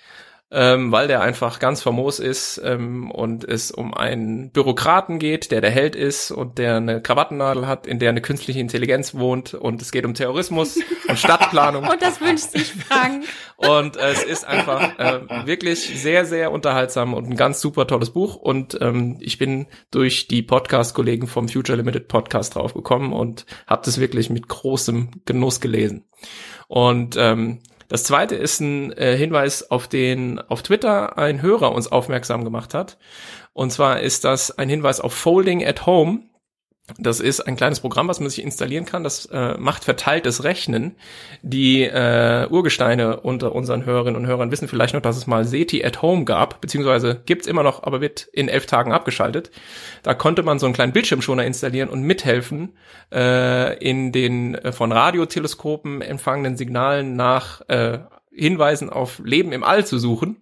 ähm, 0.50 0.92
weil 0.92 1.08
der 1.08 1.20
einfach 1.20 1.58
ganz 1.58 1.82
famos 1.82 2.20
ist 2.20 2.60
ähm, 2.64 3.10
und 3.10 3.44
es 3.44 3.70
um 3.70 3.92
einen 3.92 4.50
Bürokraten 4.50 5.18
geht, 5.18 5.50
der 5.50 5.60
der 5.60 5.70
Held 5.70 5.94
ist 5.94 6.30
und 6.30 6.56
der 6.56 6.76
eine 6.76 7.02
Krawattennadel 7.02 7.66
hat, 7.66 7.86
in 7.86 7.98
der 7.98 8.08
eine 8.08 8.22
künstliche 8.22 8.58
Intelligenz 8.58 9.14
wohnt 9.14 9.52
und 9.52 9.82
es 9.82 9.92
geht 9.92 10.06
um 10.06 10.14
Terrorismus 10.14 10.78
und 11.08 11.18
Stadtplanung. 11.18 11.86
und 11.86 12.00
das 12.00 12.20
wünscht 12.20 12.50
sich 12.50 12.72
Frank. 12.72 13.24
und 13.56 13.96
äh, 13.98 14.10
es 14.10 14.22
ist 14.22 14.46
einfach 14.46 14.98
äh, 14.98 15.46
wirklich 15.46 15.80
sehr, 16.00 16.24
sehr 16.24 16.50
unterhaltsam 16.50 17.12
und 17.12 17.28
ein 17.28 17.36
ganz 17.36 17.60
super 17.60 17.86
tolles 17.86 18.10
Buch 18.10 18.36
und 18.36 18.78
ähm, 18.80 19.18
ich 19.20 19.36
bin 19.36 19.66
durch 19.90 20.28
die 20.28 20.42
Podcast-Kollegen 20.42 21.26
vom 21.26 21.48
Future 21.48 21.76
Limited 21.76 22.08
Podcast 22.08 22.54
draufgekommen 22.54 23.12
und 23.12 23.44
habe 23.66 23.82
das 23.84 24.00
wirklich 24.00 24.30
mit 24.30 24.48
großem 24.48 25.10
Genuss 25.26 25.60
gelesen. 25.60 26.04
Und 26.68 27.16
ähm, 27.18 27.60
das 27.88 28.04
zweite 28.04 28.34
ist 28.34 28.60
ein 28.60 28.92
äh, 28.92 29.16
Hinweis, 29.16 29.70
auf 29.70 29.88
den 29.88 30.38
auf 30.38 30.62
Twitter 30.62 31.16
ein 31.16 31.42
Hörer 31.42 31.72
uns 31.72 31.90
aufmerksam 31.90 32.44
gemacht 32.44 32.74
hat. 32.74 32.98
Und 33.54 33.72
zwar 33.72 34.00
ist 34.00 34.24
das 34.24 34.56
ein 34.56 34.68
Hinweis 34.68 35.00
auf 35.00 35.14
Folding 35.14 35.66
at 35.66 35.86
Home. 35.86 36.20
Das 36.96 37.20
ist 37.20 37.40
ein 37.40 37.56
kleines 37.56 37.80
Programm, 37.80 38.08
was 38.08 38.18
man 38.18 38.30
sich 38.30 38.42
installieren 38.42 38.86
kann. 38.86 39.04
Das 39.04 39.26
äh, 39.26 39.58
macht 39.58 39.84
verteiltes 39.84 40.44
Rechnen. 40.44 40.96
Die 41.42 41.82
äh, 41.82 42.46
Urgesteine 42.48 43.20
unter 43.20 43.54
unseren 43.54 43.84
Hörerinnen 43.84 44.16
und 44.16 44.26
Hörern 44.26 44.50
wissen 44.50 44.68
vielleicht 44.68 44.94
noch, 44.94 45.02
dass 45.02 45.18
es 45.18 45.26
mal 45.26 45.44
SETI 45.44 45.84
at 45.84 46.00
Home 46.00 46.24
gab, 46.24 46.62
beziehungsweise 46.62 47.20
gibt's 47.26 47.46
immer 47.46 47.62
noch, 47.62 47.82
aber 47.82 48.00
wird 48.00 48.28
in 48.32 48.48
elf 48.48 48.64
Tagen 48.64 48.92
abgeschaltet. 48.92 49.50
Da 50.02 50.14
konnte 50.14 50.42
man 50.42 50.58
so 50.58 50.64
einen 50.64 50.74
kleinen 50.74 50.92
Bildschirmschoner 50.92 51.44
installieren 51.44 51.90
und 51.90 52.02
mithelfen, 52.02 52.72
äh, 53.12 53.76
in 53.78 54.10
den 54.10 54.54
äh, 54.54 54.72
von 54.72 54.90
Radioteleskopen 54.90 56.00
empfangenen 56.00 56.56
Signalen 56.56 57.16
nach 57.16 57.60
äh, 57.68 57.98
Hinweisen 58.32 58.88
auf 58.88 59.20
Leben 59.22 59.52
im 59.52 59.62
All 59.62 59.84
zu 59.84 59.98
suchen. 59.98 60.36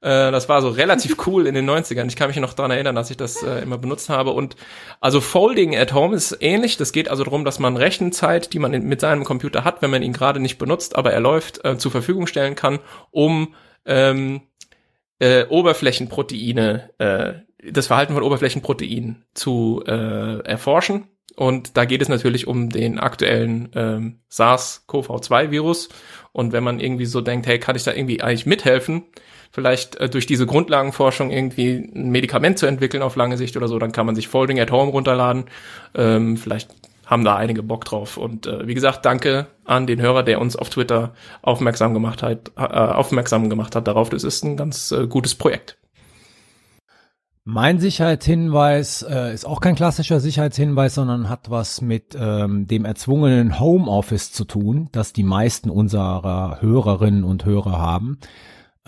Äh, 0.00 0.30
das 0.30 0.48
war 0.48 0.62
so 0.62 0.68
relativ 0.68 1.16
cool 1.26 1.46
in 1.46 1.54
den 1.54 1.68
90ern. 1.68 2.06
Ich 2.08 2.16
kann 2.16 2.28
mich 2.28 2.36
noch 2.36 2.54
daran 2.54 2.70
erinnern, 2.70 2.94
dass 2.94 3.10
ich 3.10 3.16
das 3.16 3.42
äh, 3.42 3.60
immer 3.60 3.78
benutzt 3.78 4.08
habe. 4.08 4.30
Und 4.30 4.56
also 5.00 5.20
Folding 5.20 5.76
at 5.76 5.92
Home 5.92 6.14
ist 6.14 6.36
ähnlich. 6.40 6.76
Das 6.76 6.92
geht 6.92 7.08
also 7.08 7.24
darum, 7.24 7.44
dass 7.44 7.58
man 7.58 7.76
Rechenzeit, 7.76 8.52
die 8.52 8.58
man 8.58 8.74
in, 8.74 8.84
mit 8.84 9.00
seinem 9.00 9.24
Computer 9.24 9.64
hat, 9.64 9.82
wenn 9.82 9.90
man 9.90 10.02
ihn 10.02 10.12
gerade 10.12 10.40
nicht 10.40 10.58
benutzt, 10.58 10.96
aber 10.96 11.12
er 11.12 11.20
läuft, 11.20 11.64
äh, 11.64 11.78
zur 11.78 11.90
Verfügung 11.90 12.26
stellen 12.26 12.54
kann, 12.54 12.78
um 13.10 13.54
ähm, 13.86 14.42
äh, 15.18 15.46
Oberflächenproteine, 15.46 16.90
äh, 16.98 17.70
das 17.72 17.88
Verhalten 17.88 18.14
von 18.14 18.22
Oberflächenproteinen 18.22 19.24
zu 19.34 19.82
äh, 19.86 20.38
erforschen. 20.44 21.08
Und 21.34 21.76
da 21.76 21.84
geht 21.84 22.02
es 22.02 22.08
natürlich 22.08 22.48
um 22.48 22.68
den 22.68 22.98
aktuellen 22.98 23.70
ähm, 23.74 24.20
SARS-CoV-2-Virus. 24.28 25.88
Und 26.32 26.52
wenn 26.52 26.64
man 26.64 26.80
irgendwie 26.80 27.06
so 27.06 27.20
denkt, 27.20 27.46
hey, 27.46 27.60
kann 27.60 27.76
ich 27.76 27.84
da 27.84 27.92
irgendwie 27.92 28.22
eigentlich 28.22 28.46
mithelfen, 28.46 29.04
vielleicht 29.58 29.96
äh, 29.96 30.08
durch 30.08 30.24
diese 30.24 30.46
Grundlagenforschung 30.46 31.32
irgendwie 31.32 31.90
ein 31.92 32.10
Medikament 32.10 32.60
zu 32.60 32.66
entwickeln 32.66 33.02
auf 33.02 33.16
lange 33.16 33.36
Sicht 33.36 33.56
oder 33.56 33.66
so, 33.66 33.76
dann 33.80 33.90
kann 33.90 34.06
man 34.06 34.14
sich 34.14 34.28
Folding 34.28 34.60
at 34.60 34.70
Home 34.70 34.92
runterladen. 34.92 35.46
Ähm, 35.96 36.36
vielleicht 36.36 36.70
haben 37.06 37.24
da 37.24 37.34
einige 37.34 37.64
Bock 37.64 37.84
drauf. 37.84 38.18
Und 38.18 38.46
äh, 38.46 38.68
wie 38.68 38.74
gesagt, 38.74 39.04
danke 39.04 39.48
an 39.64 39.88
den 39.88 40.00
Hörer, 40.00 40.22
der 40.22 40.40
uns 40.40 40.54
auf 40.54 40.70
Twitter 40.70 41.12
aufmerksam 41.42 41.92
gemacht 41.92 42.22
hat, 42.22 42.52
äh, 42.56 42.60
aufmerksam 42.60 43.50
gemacht 43.50 43.74
hat 43.74 43.88
darauf. 43.88 44.10
Das 44.10 44.22
ist 44.22 44.44
ein 44.44 44.56
ganz 44.56 44.92
äh, 44.92 45.08
gutes 45.08 45.34
Projekt. 45.34 45.76
Mein 47.42 47.80
Sicherheitshinweis 47.80 49.02
äh, 49.02 49.34
ist 49.34 49.44
auch 49.44 49.60
kein 49.60 49.74
klassischer 49.74 50.20
Sicherheitshinweis, 50.20 50.94
sondern 50.94 51.28
hat 51.28 51.50
was 51.50 51.80
mit 51.80 52.16
ähm, 52.16 52.68
dem 52.68 52.84
erzwungenen 52.84 53.58
Homeoffice 53.58 54.30
zu 54.30 54.44
tun, 54.44 54.88
das 54.92 55.14
die 55.14 55.24
meisten 55.24 55.70
unserer 55.70 56.58
Hörerinnen 56.60 57.24
und 57.24 57.44
Hörer 57.44 57.78
haben. 57.78 58.18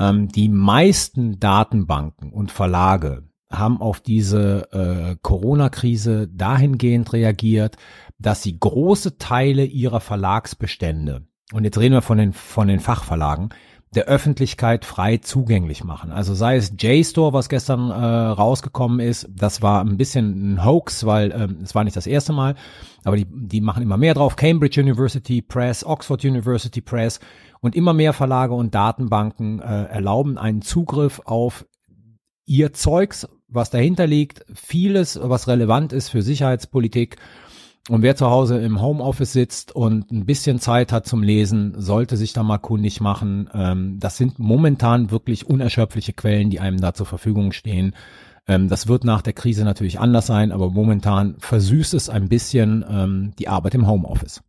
Ähm, 0.00 0.28
die 0.28 0.48
meisten 0.48 1.38
Datenbanken 1.38 2.32
und 2.32 2.50
Verlage 2.50 3.24
haben 3.52 3.80
auf 3.80 4.00
diese 4.00 4.72
äh, 4.72 5.16
Corona-Krise 5.22 6.28
dahingehend 6.28 7.12
reagiert, 7.12 7.76
dass 8.18 8.42
sie 8.42 8.58
große 8.58 9.18
Teile 9.18 9.64
ihrer 9.64 10.00
Verlagsbestände, 10.00 11.26
und 11.52 11.64
jetzt 11.64 11.78
reden 11.78 11.94
wir 11.94 12.02
von 12.02 12.18
den, 12.18 12.32
von 12.32 12.68
den 12.68 12.80
Fachverlagen, 12.80 13.50
der 13.92 14.04
Öffentlichkeit 14.04 14.84
frei 14.84 15.16
zugänglich 15.16 15.82
machen. 15.82 16.12
Also 16.12 16.32
sei 16.32 16.56
es 16.56 16.74
JSTOR, 16.78 17.32
was 17.32 17.48
gestern 17.48 17.90
äh, 17.90 17.94
rausgekommen 17.94 19.00
ist, 19.00 19.28
das 19.34 19.62
war 19.62 19.80
ein 19.84 19.96
bisschen 19.96 20.54
ein 20.54 20.64
Hoax, 20.64 21.04
weil 21.06 21.32
ähm, 21.32 21.58
es 21.64 21.74
war 21.74 21.82
nicht 21.82 21.96
das 21.96 22.06
erste 22.06 22.32
Mal, 22.32 22.54
aber 23.02 23.16
die, 23.16 23.26
die 23.28 23.60
machen 23.60 23.82
immer 23.82 23.96
mehr 23.96 24.14
drauf. 24.14 24.36
Cambridge 24.36 24.80
University 24.80 25.42
Press, 25.42 25.84
Oxford 25.84 26.24
University 26.24 26.80
Press 26.80 27.18
und 27.60 27.74
immer 27.74 27.92
mehr 27.92 28.12
Verlage 28.12 28.54
und 28.54 28.74
Datenbanken 28.74 29.60
äh, 29.60 29.84
erlauben 29.84 30.38
einen 30.38 30.62
Zugriff 30.62 31.20
auf 31.24 31.66
ihr 32.46 32.72
Zeugs, 32.72 33.28
was 33.48 33.70
dahinter 33.70 34.06
liegt, 34.06 34.44
vieles, 34.52 35.18
was 35.22 35.48
relevant 35.48 35.92
ist 35.92 36.08
für 36.08 36.22
Sicherheitspolitik. 36.22 37.16
Und 37.88 38.02
wer 38.02 38.14
zu 38.14 38.30
Hause 38.30 38.60
im 38.60 38.80
Homeoffice 38.80 39.32
sitzt 39.32 39.74
und 39.74 40.10
ein 40.12 40.26
bisschen 40.26 40.60
Zeit 40.60 40.92
hat 40.92 41.06
zum 41.06 41.22
Lesen, 41.22 41.74
sollte 41.80 42.16
sich 42.16 42.32
da 42.32 42.42
mal 42.42 42.58
kundig 42.58 43.00
machen. 43.00 43.48
Ähm, 43.52 43.98
das 43.98 44.16
sind 44.16 44.38
momentan 44.38 45.10
wirklich 45.10 45.46
unerschöpfliche 45.46 46.12
Quellen, 46.12 46.50
die 46.50 46.60
einem 46.60 46.80
da 46.80 46.94
zur 46.94 47.06
Verfügung 47.06 47.52
stehen. 47.52 47.94
Ähm, 48.46 48.68
das 48.68 48.86
wird 48.86 49.04
nach 49.04 49.22
der 49.22 49.32
Krise 49.32 49.64
natürlich 49.64 49.98
anders 49.98 50.26
sein, 50.26 50.52
aber 50.52 50.70
momentan 50.70 51.36
versüßt 51.38 51.94
es 51.94 52.08
ein 52.08 52.28
bisschen 52.28 52.84
ähm, 52.88 53.32
die 53.38 53.48
Arbeit 53.48 53.74
im 53.74 53.88
Homeoffice. 53.88 54.42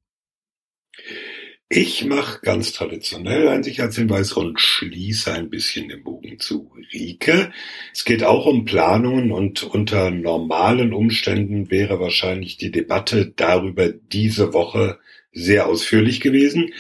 Ich 1.73 2.03
mache 2.03 2.41
ganz 2.41 2.73
traditionell 2.73 3.47
einen 3.47 3.63
Sicherheitshinweis 3.63 4.33
und 4.33 4.59
schließe 4.59 5.31
ein 5.31 5.49
bisschen 5.49 5.87
den 5.87 6.03
Bogen 6.03 6.37
zu 6.37 6.69
Rike. 6.91 7.53
Es 7.93 8.03
geht 8.03 8.25
auch 8.25 8.45
um 8.45 8.65
Planungen 8.65 9.31
und 9.31 9.63
unter 9.63 10.11
normalen 10.11 10.91
Umständen 10.91 11.71
wäre 11.71 11.97
wahrscheinlich 12.01 12.57
die 12.57 12.71
Debatte 12.71 13.31
darüber 13.33 13.87
diese 13.87 14.51
Woche 14.51 14.99
sehr 15.31 15.65
ausführlich 15.65 16.19
gewesen. 16.19 16.73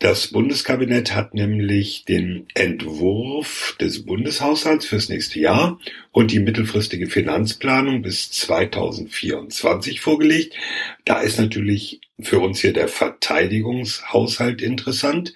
Das 0.00 0.26
Bundeskabinett 0.28 1.14
hat 1.14 1.34
nämlich 1.34 2.04
den 2.04 2.46
Entwurf 2.54 3.76
des 3.80 4.04
Bundeshaushalts 4.04 4.86
fürs 4.86 5.08
nächste 5.08 5.38
Jahr 5.38 5.78
und 6.10 6.32
die 6.32 6.40
mittelfristige 6.40 7.06
Finanzplanung 7.06 8.02
bis 8.02 8.30
2024 8.32 10.00
vorgelegt. 10.00 10.56
Da 11.04 11.20
ist 11.20 11.38
natürlich 11.38 12.00
für 12.20 12.40
uns 12.40 12.60
hier 12.60 12.72
der 12.72 12.88
Verteidigungshaushalt 12.88 14.62
interessant. 14.62 15.32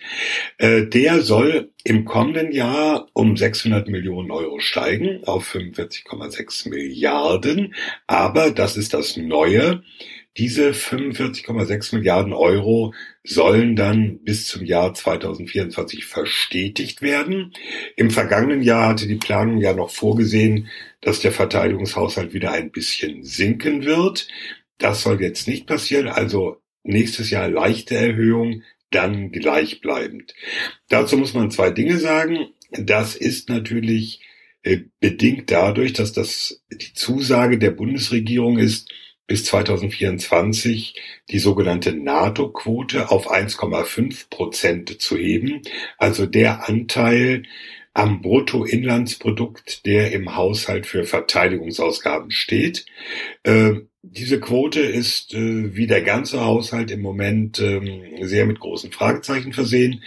Äh, 0.59 0.82
der 0.82 1.22
soll 1.22 1.70
im 1.85 2.05
kommenden 2.05 2.52
Jahr 2.52 3.06
um 3.12 3.36
600 3.36 3.89
Millionen 3.89 4.30
Euro 4.30 4.59
steigen 4.59 5.24
auf 5.24 5.55
45,6 5.55 6.68
Milliarden. 6.68 7.74
Aber 8.06 8.51
das 8.51 8.76
ist 8.76 8.93
das 8.93 9.16
Neue. 9.16 9.82
Diese 10.39 10.70
45,6 10.70 11.97
Milliarden 11.97 12.32
Euro 12.32 12.94
sollen 13.24 13.74
dann 13.74 14.20
bis 14.20 14.47
zum 14.47 14.65
Jahr 14.65 14.94
2024 14.94 16.05
verstetigt 16.05 17.02
werden. 17.02 17.52
Im 17.97 18.12
vergangenen 18.12 18.62
Jahr 18.62 18.90
hatte 18.90 19.09
die 19.09 19.16
Planung 19.16 19.59
ja 19.59 19.73
noch 19.73 19.90
vorgesehen, 19.90 20.69
dass 21.01 21.19
der 21.19 21.32
Verteidigungshaushalt 21.32 22.35
wieder 22.35 22.52
ein 22.52 22.70
bisschen 22.70 23.24
sinken 23.24 23.85
wird. 23.85 24.28
Das 24.78 25.02
soll 25.02 25.20
jetzt 25.20 25.48
nicht 25.48 25.66
passieren. 25.66 26.06
Also 26.06 26.59
nächstes 26.85 27.31
Jahr 27.31 27.48
leichte 27.48 27.97
Erhöhung, 27.97 28.62
dann 28.93 29.32
gleichbleibend. 29.32 30.35
Dazu 30.89 31.19
muss 31.19 31.35
man 31.35 31.51
zwei 31.51 31.70
Dinge 31.70 31.98
sagen. 31.98 32.47
Das 32.70 33.16
ist 33.16 33.48
natürlich 33.48 34.20
äh, 34.62 34.82
bedingt 35.01 35.51
dadurch, 35.51 35.94
dass 35.94 36.12
das 36.12 36.62
die 36.70 36.93
Zusage 36.94 37.59
der 37.59 37.73
Bundesregierung 37.73 38.59
ist, 38.59 38.89
bis 39.28 39.44
2024 39.44 40.96
die 41.30 41.38
sogenannte 41.38 41.92
NATO-Quote 41.92 43.10
auf 43.10 43.30
1,5 43.30 44.30
Prozent 44.30 45.00
zu 45.00 45.16
heben, 45.16 45.62
also 45.98 46.26
der 46.26 46.68
Anteil 46.68 47.44
am 47.94 48.22
Bruttoinlandsprodukt, 48.22 49.84
der 49.86 50.12
im 50.12 50.34
Haushalt 50.34 50.86
für 50.86 51.05
Verteidigungsausgaben 51.05 52.30
steht. 52.30 52.86
Äh, 53.42 53.74
diese 54.02 54.40
Quote 54.40 54.80
ist 54.80 55.34
äh, 55.34 55.76
wie 55.76 55.86
der 55.86 56.02
ganze 56.02 56.44
Haushalt 56.44 56.90
im 56.90 57.02
Moment 57.02 57.60
ähm, 57.60 58.02
sehr 58.22 58.46
mit 58.46 58.60
großen 58.60 58.92
Fragezeichen 58.92 59.52
versehen, 59.52 60.02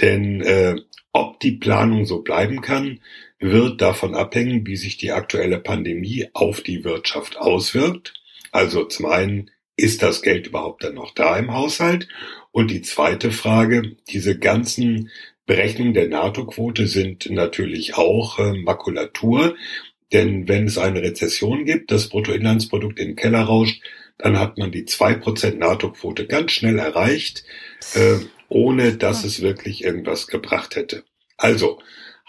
denn 0.00 0.40
äh, 0.40 0.76
ob 1.12 1.40
die 1.40 1.52
Planung 1.52 2.06
so 2.06 2.22
bleiben 2.22 2.62
kann, 2.62 3.00
wird 3.38 3.82
davon 3.82 4.14
abhängen, 4.14 4.66
wie 4.66 4.76
sich 4.76 4.96
die 4.96 5.12
aktuelle 5.12 5.58
Pandemie 5.58 6.28
auf 6.32 6.62
die 6.62 6.84
Wirtschaft 6.84 7.36
auswirkt. 7.36 8.21
Also 8.52 8.84
zum 8.84 9.06
einen, 9.06 9.50
ist 9.76 10.02
das 10.02 10.22
Geld 10.22 10.46
überhaupt 10.46 10.84
dann 10.84 10.94
noch 10.94 11.12
da 11.14 11.36
im 11.36 11.52
Haushalt? 11.52 12.06
Und 12.52 12.70
die 12.70 12.82
zweite 12.82 13.32
Frage, 13.32 13.96
diese 14.08 14.38
ganzen 14.38 15.10
Berechnungen 15.46 15.94
der 15.94 16.08
NATO-Quote 16.08 16.86
sind 16.86 17.28
natürlich 17.30 17.94
auch 17.96 18.38
äh, 18.38 18.52
Makulatur. 18.52 19.56
Denn 20.12 20.46
wenn 20.46 20.66
es 20.66 20.78
eine 20.78 21.02
Rezession 21.02 21.64
gibt, 21.64 21.90
das 21.90 22.08
Bruttoinlandsprodukt 22.08 22.98
in 22.98 23.08
den 23.08 23.16
Keller 23.16 23.42
rauscht, 23.42 23.82
dann 24.18 24.38
hat 24.38 24.58
man 24.58 24.70
die 24.70 24.84
zwei 24.84 25.14
Prozent 25.14 25.58
NATO-Quote 25.58 26.26
ganz 26.26 26.52
schnell 26.52 26.78
erreicht, 26.78 27.44
äh, 27.94 28.18
ohne 28.48 28.96
dass 28.96 29.24
es 29.24 29.40
wirklich 29.40 29.82
irgendwas 29.82 30.26
gebracht 30.26 30.76
hätte. 30.76 31.04
Also, 31.38 31.80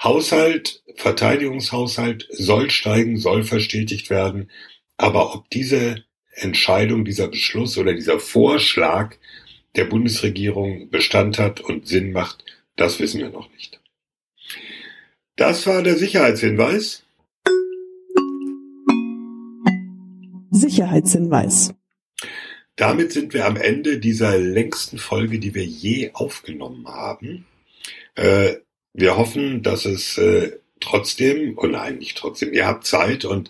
Haushalt, 0.01 0.81
Verteidigungshaushalt 0.95 2.27
soll 2.31 2.71
steigen, 2.71 3.17
soll 3.17 3.43
verstetigt 3.43 4.09
werden. 4.09 4.49
Aber 4.97 5.35
ob 5.35 5.49
diese 5.49 6.03
Entscheidung, 6.35 7.05
dieser 7.05 7.27
Beschluss 7.27 7.77
oder 7.77 7.93
dieser 7.93 8.19
Vorschlag 8.19 9.15
der 9.75 9.85
Bundesregierung 9.85 10.89
Bestand 10.89 11.39
hat 11.39 11.61
und 11.61 11.87
Sinn 11.87 12.11
macht, 12.11 12.43
das 12.75 12.99
wissen 12.99 13.19
wir 13.19 13.29
noch 13.29 13.51
nicht. 13.51 13.79
Das 15.35 15.65
war 15.65 15.81
der 15.81 15.97
Sicherheitshinweis. 15.97 17.03
Sicherheitshinweis. 20.51 21.73
Damit 22.75 23.11
sind 23.11 23.33
wir 23.33 23.45
am 23.45 23.57
Ende 23.57 23.99
dieser 23.99 24.37
längsten 24.37 24.97
Folge, 24.97 25.39
die 25.39 25.53
wir 25.55 25.65
je 25.65 26.11
aufgenommen 26.13 26.87
haben. 26.87 27.45
Äh, 28.15 28.55
wir 28.93 29.17
hoffen, 29.17 29.63
dass 29.63 29.85
es 29.85 30.17
äh, 30.17 30.57
trotzdem, 30.79 31.57
oh 31.57 31.67
nein, 31.67 31.97
nicht 31.97 32.17
trotzdem, 32.17 32.53
ihr 32.53 32.67
habt 32.67 32.85
Zeit 32.85 33.25
und 33.25 33.49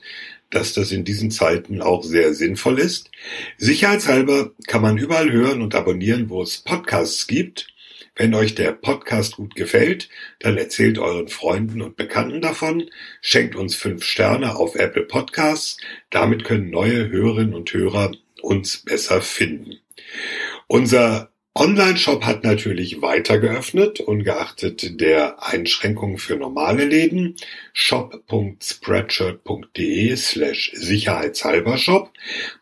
dass 0.54 0.74
das 0.74 0.92
in 0.92 1.04
diesen 1.04 1.32
Zeiten 1.32 1.82
auch 1.82 2.04
sehr 2.04 2.34
sinnvoll 2.34 2.80
ist. 2.80 3.12
Sicherheitshalber 3.58 4.52
kann 4.68 4.82
man 4.82 4.98
überall 4.98 5.32
hören 5.32 5.62
und 5.62 5.76
abonnieren, 5.76 6.30
wo 6.30 6.42
es 6.42 6.58
Podcasts 6.58 7.28
gibt. 7.28 7.68
Wenn 8.16 8.36
euch 8.36 8.54
der 8.54 8.74
Podcast 8.74 9.38
gut 9.38 9.56
gefällt, 9.56 10.08
dann 10.40 10.58
erzählt 10.58 11.00
euren 11.00 11.30
Freunden 11.30 11.82
und 11.82 11.96
Bekannten 11.96 12.42
davon, 12.42 12.90
schenkt 13.22 13.56
uns 13.56 13.74
fünf 13.76 14.04
Sterne 14.04 14.56
auf 14.56 14.76
Apple 14.76 15.04
Podcasts. 15.04 15.78
Damit 16.12 16.44
können 16.44 16.70
neue 16.70 17.10
Hörerinnen 17.10 17.56
und 17.56 17.74
Hörer 17.74 18.12
uns 18.44 18.78
besser 18.78 19.22
finden. 19.22 19.80
Unser 20.68 21.33
Online-Shop 21.56 22.26
hat 22.26 22.44
natürlich 22.44 23.04
weiter 23.04 23.38
geöffnet, 23.38 24.00
ungeachtet 24.00 25.00
der 25.00 25.44
Einschränkungen 25.44 26.18
für 26.18 26.36
normale 26.36 26.84
Läden. 26.86 27.36
shop.spreadshirt.de 27.74 30.16
slash 30.16 30.72
sicherheitshalber 30.74 31.78
Shop. 31.78 32.10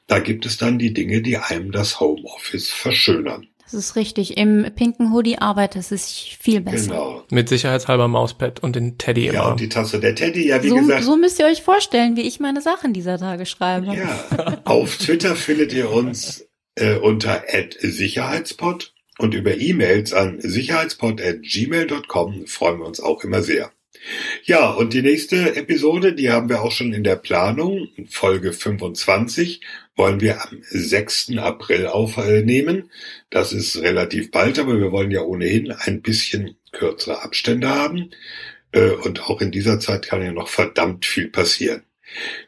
Da 0.07 0.19
gibt 0.19 0.45
es 0.45 0.57
dann 0.57 0.77
die 0.77 0.93
Dinge, 0.93 1.21
die 1.21 1.37
einem 1.37 1.71
das 1.71 2.01
Homeoffice 2.01 2.69
verschönern. 2.69 3.47
Das 3.63 3.73
ist 3.75 3.95
richtig. 3.95 4.35
Im 4.37 4.65
pinken 4.75 5.13
Hoodie 5.13 5.37
arbeitet 5.37 5.83
es 5.83 5.89
sich 5.89 6.37
viel 6.41 6.59
besser. 6.59 6.89
Genau. 6.91 7.23
Mit 7.31 7.47
sicherheitshalber 7.47 8.09
Mauspad 8.09 8.61
und 8.61 8.75
den 8.75 8.97
Teddy 8.97 9.27
Ja, 9.27 9.31
immer. 9.31 9.51
und 9.51 9.61
die 9.61 9.69
Tasse 9.69 10.01
der 10.01 10.15
Teddy, 10.15 10.49
ja, 10.49 10.61
wie 10.61 10.67
So, 10.67 10.75
gesagt. 10.75 11.05
so 11.05 11.15
müsst 11.15 11.39
ihr 11.39 11.45
euch 11.45 11.61
vorstellen, 11.61 12.17
wie 12.17 12.27
ich 12.27 12.41
meine 12.41 12.59
Sachen 12.59 12.91
dieser 12.91 13.17
Tage 13.17 13.45
schreibe. 13.45 13.95
Ja, 13.95 14.25
auf 14.65 14.97
Twitter 14.97 15.37
findet 15.37 15.71
ihr 15.71 15.89
uns 15.89 16.45
äh, 16.75 16.95
unter 16.95 17.43
@sicherheitspod 17.79 18.93
und 19.17 19.33
über 19.33 19.57
E-Mails 19.57 20.11
an 20.13 20.41
sicherheitspod@gmail.com 20.41 22.47
freuen 22.47 22.79
wir 22.79 22.85
uns 22.85 22.99
auch 22.99 23.23
immer 23.23 23.41
sehr. 23.43 23.71
Ja, 24.45 24.71
und 24.71 24.93
die 24.93 25.03
nächste 25.03 25.55
Episode, 25.55 26.13
die 26.13 26.31
haben 26.31 26.49
wir 26.49 26.61
auch 26.63 26.71
schon 26.71 26.91
in 26.93 27.03
der 27.03 27.17
Planung, 27.17 27.87
Folge 28.09 28.51
25, 28.53 29.61
wollen 29.95 30.21
wir 30.21 30.41
am 30.41 30.63
6. 30.63 31.37
April 31.37 31.85
aufnehmen. 31.87 32.89
Das 33.29 33.53
ist 33.53 33.79
relativ 33.81 34.31
bald, 34.31 34.57
aber 34.57 34.79
wir 34.79 34.91
wollen 34.91 35.11
ja 35.11 35.21
ohnehin 35.21 35.71
ein 35.71 36.01
bisschen 36.01 36.55
kürzere 36.71 37.21
Abstände 37.21 37.69
haben. 37.69 38.09
Äh, 38.71 38.89
Und 38.91 39.29
auch 39.29 39.41
in 39.41 39.51
dieser 39.51 39.79
Zeit 39.79 40.07
kann 40.07 40.23
ja 40.23 40.31
noch 40.31 40.47
verdammt 40.47 41.05
viel 41.05 41.27
passieren. 41.27 41.83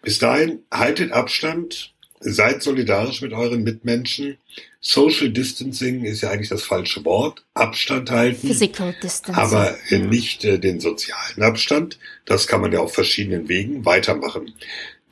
Bis 0.01 0.17
dahin, 0.19 0.63
haltet 0.71 1.11
Abstand, 1.11 1.92
seid 2.23 2.63
solidarisch 2.63 3.21
mit 3.21 3.33
euren 3.33 3.63
Mitmenschen. 3.63 4.37
Social 4.79 5.29
Distancing 5.29 6.03
ist 6.03 6.21
ja 6.21 6.29
eigentlich 6.29 6.49
das 6.49 6.63
falsche 6.63 7.05
Wort. 7.05 7.45
Abstand 7.53 8.11
halten. 8.11 8.47
Physical 8.47 8.95
Distance. 9.01 9.39
Aber 9.39 9.77
äh, 9.89 9.99
nicht 9.99 10.43
äh, 10.43 10.59
den 10.59 10.79
sozialen 10.79 11.41
Abstand. 11.41 11.99
Das 12.25 12.47
kann 12.47 12.61
man 12.61 12.71
ja 12.71 12.79
auf 12.79 12.93
verschiedenen 12.93 13.49
Wegen 13.49 13.85
weitermachen. 13.85 14.53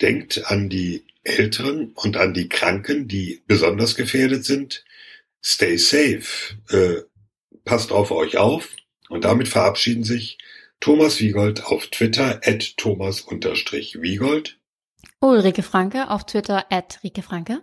Denkt 0.02 0.46
an 0.46 0.70
die 0.70 1.04
Älteren 1.24 1.92
und 1.96 2.18
an 2.18 2.34
die 2.34 2.50
Kranken, 2.50 3.08
die 3.08 3.42
besonders 3.48 3.96
gefährdet 3.96 4.46
sind. 4.46 4.84
Stay 5.44 5.78
safe. 5.78 6.56
Äh, 6.70 7.02
passt 7.64 7.92
auf 7.92 8.12
euch 8.12 8.38
auf. 8.38 8.70
Und 9.10 9.26
damit 9.26 9.48
verabschieden 9.48 10.04
sich 10.04 10.38
Thomas 10.80 11.20
Wiegold 11.20 11.66
auf 11.66 11.88
Twitter 11.88 12.42
at 12.44 12.76
Thomas-Wiegold. 12.78 14.58
Ulrike 15.23 15.61
Franke 15.61 16.10
auf 16.10 16.26
Twitter 16.26 16.65
at 16.72 16.99
Rike 17.03 17.22
Franke. 17.22 17.61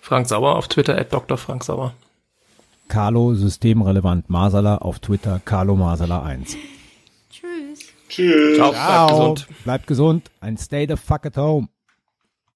Frank 0.00 0.28
Sauer 0.28 0.54
auf 0.54 0.68
Twitter, 0.68 0.98
at 0.98 1.14
Dr. 1.14 1.38
Frank 1.38 1.64
Sauer. 1.64 1.94
Carlo 2.88 3.32
systemrelevant 3.34 4.28
Masala 4.28 4.76
auf 4.76 4.98
Twitter 4.98 5.40
Carlo 5.46 5.76
Masala 5.76 6.22
1. 6.22 6.56
Tschüss. 7.30 7.88
Tschüss. 8.10 8.56
Ciao, 8.56 8.72
bleibt 8.72 9.08
gesund. 9.08 9.46
Bleibt 9.64 9.86
gesund 9.86 10.30
and 10.42 10.60
stay 10.60 10.86
the 10.86 10.98
fuck 10.98 11.24
at 11.24 11.38
home. 11.38 11.68